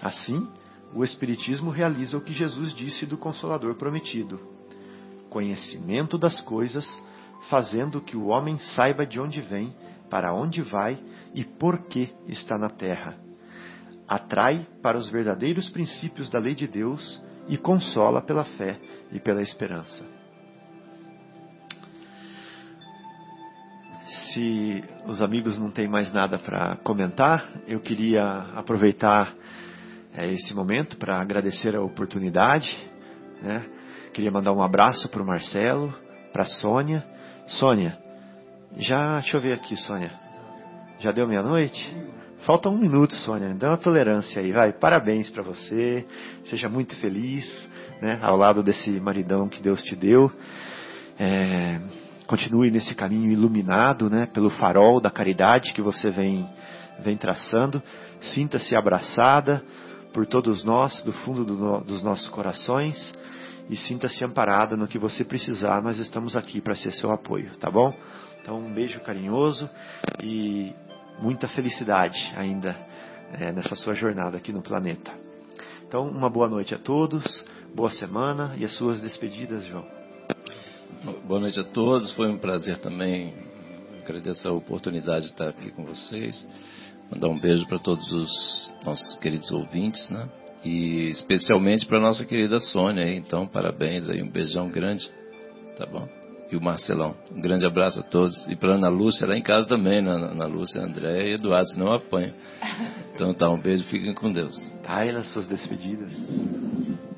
Assim, 0.00 0.46
o 0.94 1.04
Espiritismo 1.04 1.70
realiza 1.70 2.16
o 2.16 2.20
que 2.20 2.32
Jesus 2.32 2.74
disse 2.74 3.06
do 3.06 3.16
Consolador 3.16 3.74
prometido: 3.74 4.40
conhecimento 5.28 6.16
das 6.16 6.40
coisas, 6.40 6.86
fazendo 7.48 8.00
que 8.00 8.16
o 8.16 8.26
homem 8.26 8.58
saiba 8.58 9.06
de 9.06 9.20
onde 9.20 9.40
vem, 9.40 9.74
para 10.10 10.32
onde 10.32 10.62
vai 10.62 10.98
e 11.34 11.44
por 11.44 11.86
que 11.86 12.12
está 12.26 12.58
na 12.58 12.70
terra. 12.70 13.16
Atrai 14.06 14.66
para 14.82 14.96
os 14.96 15.08
verdadeiros 15.08 15.68
princípios 15.68 16.30
da 16.30 16.38
lei 16.38 16.54
de 16.54 16.66
Deus 16.66 17.22
e 17.46 17.58
consola 17.58 18.22
pela 18.22 18.44
fé 18.44 18.80
e 19.12 19.20
pela 19.20 19.42
esperança. 19.42 20.18
se 24.38 24.84
os 25.06 25.20
amigos 25.20 25.58
não 25.58 25.70
têm 25.70 25.88
mais 25.88 26.12
nada 26.12 26.38
para 26.38 26.76
comentar, 26.84 27.48
eu 27.66 27.80
queria 27.80 28.46
aproveitar 28.54 29.34
é, 30.18 30.32
esse 30.32 30.52
momento 30.52 30.96
para 30.96 31.20
agradecer 31.20 31.76
a 31.76 31.80
oportunidade. 31.80 32.76
Né? 33.40 33.64
Queria 34.12 34.32
mandar 34.32 34.52
um 34.52 34.60
abraço 34.60 35.08
para 35.08 35.22
o 35.22 35.26
Marcelo, 35.26 35.94
para 36.32 36.42
a 36.42 36.46
Sônia. 36.46 37.06
Sônia, 37.46 37.96
já, 38.76 39.20
deixa 39.20 39.36
eu 39.36 39.40
ver 39.40 39.52
aqui, 39.52 39.76
Sônia. 39.76 40.10
Já 40.98 41.12
deu 41.12 41.28
meia-noite? 41.28 41.96
Falta 42.40 42.68
um 42.68 42.76
minuto, 42.76 43.14
Sônia. 43.14 43.54
Dá 43.54 43.68
uma 43.68 43.76
tolerância 43.78 44.42
aí, 44.42 44.50
vai. 44.50 44.72
Parabéns 44.72 45.30
para 45.30 45.44
você. 45.44 46.04
Seja 46.46 46.68
muito 46.68 46.96
feliz, 46.96 47.68
né? 48.02 48.18
Ao 48.20 48.36
lado 48.36 48.60
desse 48.60 48.90
maridão 49.00 49.48
que 49.48 49.62
Deus 49.62 49.80
te 49.82 49.94
deu. 49.94 50.32
É, 51.16 51.80
continue 52.26 52.72
nesse 52.72 52.92
caminho 52.92 53.30
iluminado, 53.30 54.10
né, 54.10 54.26
pelo 54.26 54.50
farol 54.50 55.00
da 55.00 55.10
caridade 55.10 55.72
que 55.72 55.80
você 55.80 56.10
vem, 56.10 56.44
vem 57.00 57.16
traçando. 57.16 57.80
Sinta-se 58.20 58.74
abraçada 58.74 59.62
por 60.12 60.26
todos 60.26 60.64
nós, 60.64 61.02
do 61.02 61.12
fundo 61.12 61.44
do, 61.44 61.80
dos 61.80 62.02
nossos 62.02 62.28
corações. 62.28 63.14
E 63.68 63.76
sinta-se 63.76 64.24
amparada 64.24 64.76
no 64.76 64.88
que 64.88 64.98
você 64.98 65.24
precisar, 65.24 65.82
nós 65.82 65.98
estamos 65.98 66.34
aqui 66.34 66.60
para 66.60 66.74
ser 66.74 66.92
seu 66.92 67.10
apoio, 67.12 67.54
tá 67.58 67.70
bom? 67.70 67.94
Então, 68.40 68.58
um 68.58 68.72
beijo 68.72 68.98
carinhoso 69.00 69.68
e 70.22 70.72
muita 71.20 71.46
felicidade 71.48 72.18
ainda 72.34 72.74
é, 73.34 73.52
nessa 73.52 73.76
sua 73.76 73.94
jornada 73.94 74.38
aqui 74.38 74.52
no 74.52 74.62
planeta. 74.62 75.12
Então, 75.86 76.08
uma 76.08 76.30
boa 76.30 76.48
noite 76.48 76.74
a 76.74 76.78
todos, 76.78 77.44
boa 77.74 77.90
semana 77.90 78.54
e 78.56 78.64
as 78.64 78.74
suas 78.76 79.02
despedidas, 79.02 79.64
João. 79.66 79.84
Boa 81.26 81.40
noite 81.40 81.60
a 81.60 81.64
todos, 81.64 82.12
foi 82.14 82.28
um 82.28 82.38
prazer 82.38 82.78
também. 82.78 83.34
Agradeço 84.02 84.48
a 84.48 84.52
oportunidade 84.52 85.26
de 85.26 85.30
estar 85.32 85.48
aqui 85.48 85.70
com 85.70 85.84
vocês. 85.84 86.48
Mandar 87.10 87.28
um 87.28 87.38
beijo 87.38 87.66
para 87.66 87.78
todos 87.78 88.06
os 88.12 88.74
nossos 88.84 89.16
queridos 89.16 89.50
ouvintes, 89.50 90.10
né? 90.10 90.28
E 90.64 91.08
especialmente 91.10 91.86
para 91.86 92.00
nossa 92.00 92.24
querida 92.24 92.60
Sônia, 92.60 93.04
aí. 93.04 93.16
então 93.16 93.46
parabéns 93.46 94.08
aí, 94.08 94.22
um 94.22 94.30
beijão 94.30 94.68
grande, 94.68 95.08
tá 95.76 95.86
bom? 95.86 96.06
E 96.50 96.56
o 96.56 96.60
Marcelão, 96.60 97.14
um 97.34 97.40
grande 97.40 97.66
abraço 97.66 98.00
a 98.00 98.02
todos. 98.02 98.34
E 98.48 98.56
para 98.56 98.74
Ana 98.74 98.88
Lúcia 98.88 99.26
lá 99.26 99.36
em 99.36 99.42
casa 99.42 99.68
também, 99.68 100.02
né? 100.02 100.10
Ana 100.10 100.46
Lúcia, 100.46 100.82
André 100.82 101.28
e 101.28 101.34
Eduardo, 101.34 101.68
senão 101.68 101.92
apanha. 101.92 102.34
Então 103.18 103.34
tá, 103.34 103.50
um 103.50 103.60
beijo, 103.60 103.82
fiquem 103.86 104.14
com 104.14 104.30
Deus. 104.30 104.56
Taila, 104.84 105.24
suas 105.24 105.48
despedidas. 105.48 106.12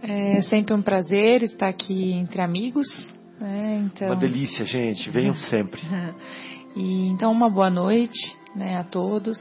É 0.03 0.41
sempre 0.41 0.73
um 0.73 0.81
prazer 0.81 1.43
estar 1.43 1.69
aqui 1.69 2.13
entre 2.13 2.41
amigos. 2.41 2.89
Né? 3.39 3.83
Então... 3.85 4.09
Uma 4.09 4.17
delícia, 4.17 4.65
gente, 4.65 5.11
venham 5.11 5.35
sempre. 5.35 5.79
e, 6.75 7.07
então, 7.09 7.31
uma 7.31 7.51
boa 7.51 7.69
noite 7.69 8.35
né, 8.57 8.79
a 8.79 8.83
todos 8.83 9.39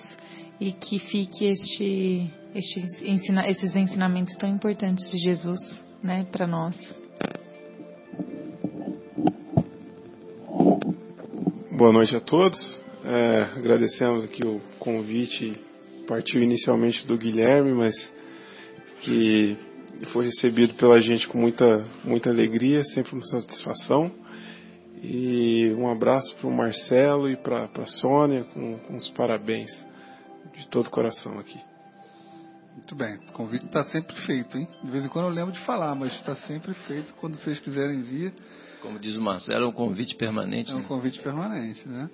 e 0.60 0.74
que 0.74 1.00
fique 1.00 1.46
este, 1.46 2.30
este 2.54 2.80
ensina, 3.04 3.48
esses 3.48 3.74
ensinamentos 3.74 4.36
tão 4.36 4.50
importantes 4.50 5.10
de 5.10 5.18
Jesus 5.18 5.60
né, 6.04 6.26
para 6.32 6.46
nós. 6.46 6.78
Boa 11.72 11.94
noite 11.94 12.14
a 12.16 12.20
todos. 12.20 12.78
É, 13.06 13.44
agradecemos 13.56 14.26
aqui 14.26 14.46
o 14.46 14.60
convite, 14.78 15.58
partiu 16.06 16.42
inicialmente 16.42 17.08
do 17.08 17.18
Guilherme, 17.18 17.74
mas 17.74 17.96
que 19.02 19.56
foi 20.12 20.26
recebido 20.26 20.74
pela 20.74 21.00
gente 21.00 21.26
com 21.30 21.38
muita, 21.38 21.86
muita 22.04 22.30
alegria, 22.30 22.84
sempre 22.84 23.14
uma 23.14 23.26
satisfação. 23.26 24.12
E 25.02 25.74
um 25.78 25.90
abraço 25.90 26.36
para 26.36 26.50
o 26.50 26.52
Marcelo 26.52 27.30
e 27.30 27.38
para 27.38 27.70
a 27.74 27.86
Sônia, 27.86 28.44
com, 28.44 28.78
com 28.80 28.98
os 28.98 29.10
parabéns 29.12 29.72
de 30.60 30.68
todo 30.68 30.88
o 30.88 30.92
coração 30.92 31.40
aqui. 31.40 31.60
Muito 32.74 32.96
bem, 32.96 33.16
o 33.16 33.34
convite 33.34 33.66
está 33.66 33.84
sempre 33.86 34.16
feito, 34.26 34.58
hein? 34.58 34.68
De 34.84 34.92
vez 34.92 35.04
em 35.04 35.10
quando 35.10 35.26
eu 35.26 35.34
lembro 35.34 35.52
de 35.52 35.60
falar, 35.66 35.96
mas 35.96 36.14
está 36.14 36.36
sempre 36.48 36.74
feito. 36.74 37.14
Quando 37.16 37.38
vocês 37.38 37.60
quiserem 37.60 38.02
vir. 38.04 38.34
Como 38.82 39.00
diz 39.00 39.16
o 39.16 39.22
Marcelo, 39.22 39.66
é 39.66 39.68
um 39.68 39.74
convite 39.74 40.16
permanente. 40.16 40.72
É 40.72 40.76
um 40.76 40.80
né? 40.80 40.88
convite 40.88 41.20
permanente, 41.22 41.88
né? 41.88 42.10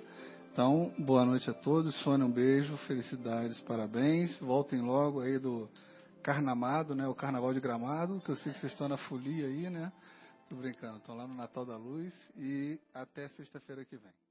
Então, 0.52 0.92
boa 0.98 1.24
noite 1.24 1.48
a 1.50 1.52
todos. 1.52 1.94
Sônia, 2.02 2.26
um 2.26 2.30
beijo, 2.30 2.76
felicidades, 2.78 3.60
parabéns. 3.60 4.36
Voltem 4.38 4.80
logo 4.80 5.20
aí 5.20 5.38
do 5.38 5.68
Carnamado, 6.22 6.94
né? 6.94 7.06
O 7.06 7.14
Carnaval 7.14 7.52
de 7.54 7.60
Gramado, 7.60 8.20
que 8.24 8.30
eu 8.30 8.36
sei 8.36 8.52
que 8.52 8.60
vocês 8.60 8.72
estão 8.72 8.88
na 8.88 8.96
folia 8.96 9.46
aí, 9.46 9.70
né? 9.70 9.92
Tô 10.48 10.56
brincando, 10.56 10.96
estão 10.98 11.16
lá 11.16 11.26
no 11.26 11.34
Natal 11.34 11.64
da 11.64 11.76
Luz 11.76 12.12
e 12.36 12.78
até 12.94 13.28
sexta-feira 13.28 13.84
que 13.84 13.96
vem. 13.96 14.25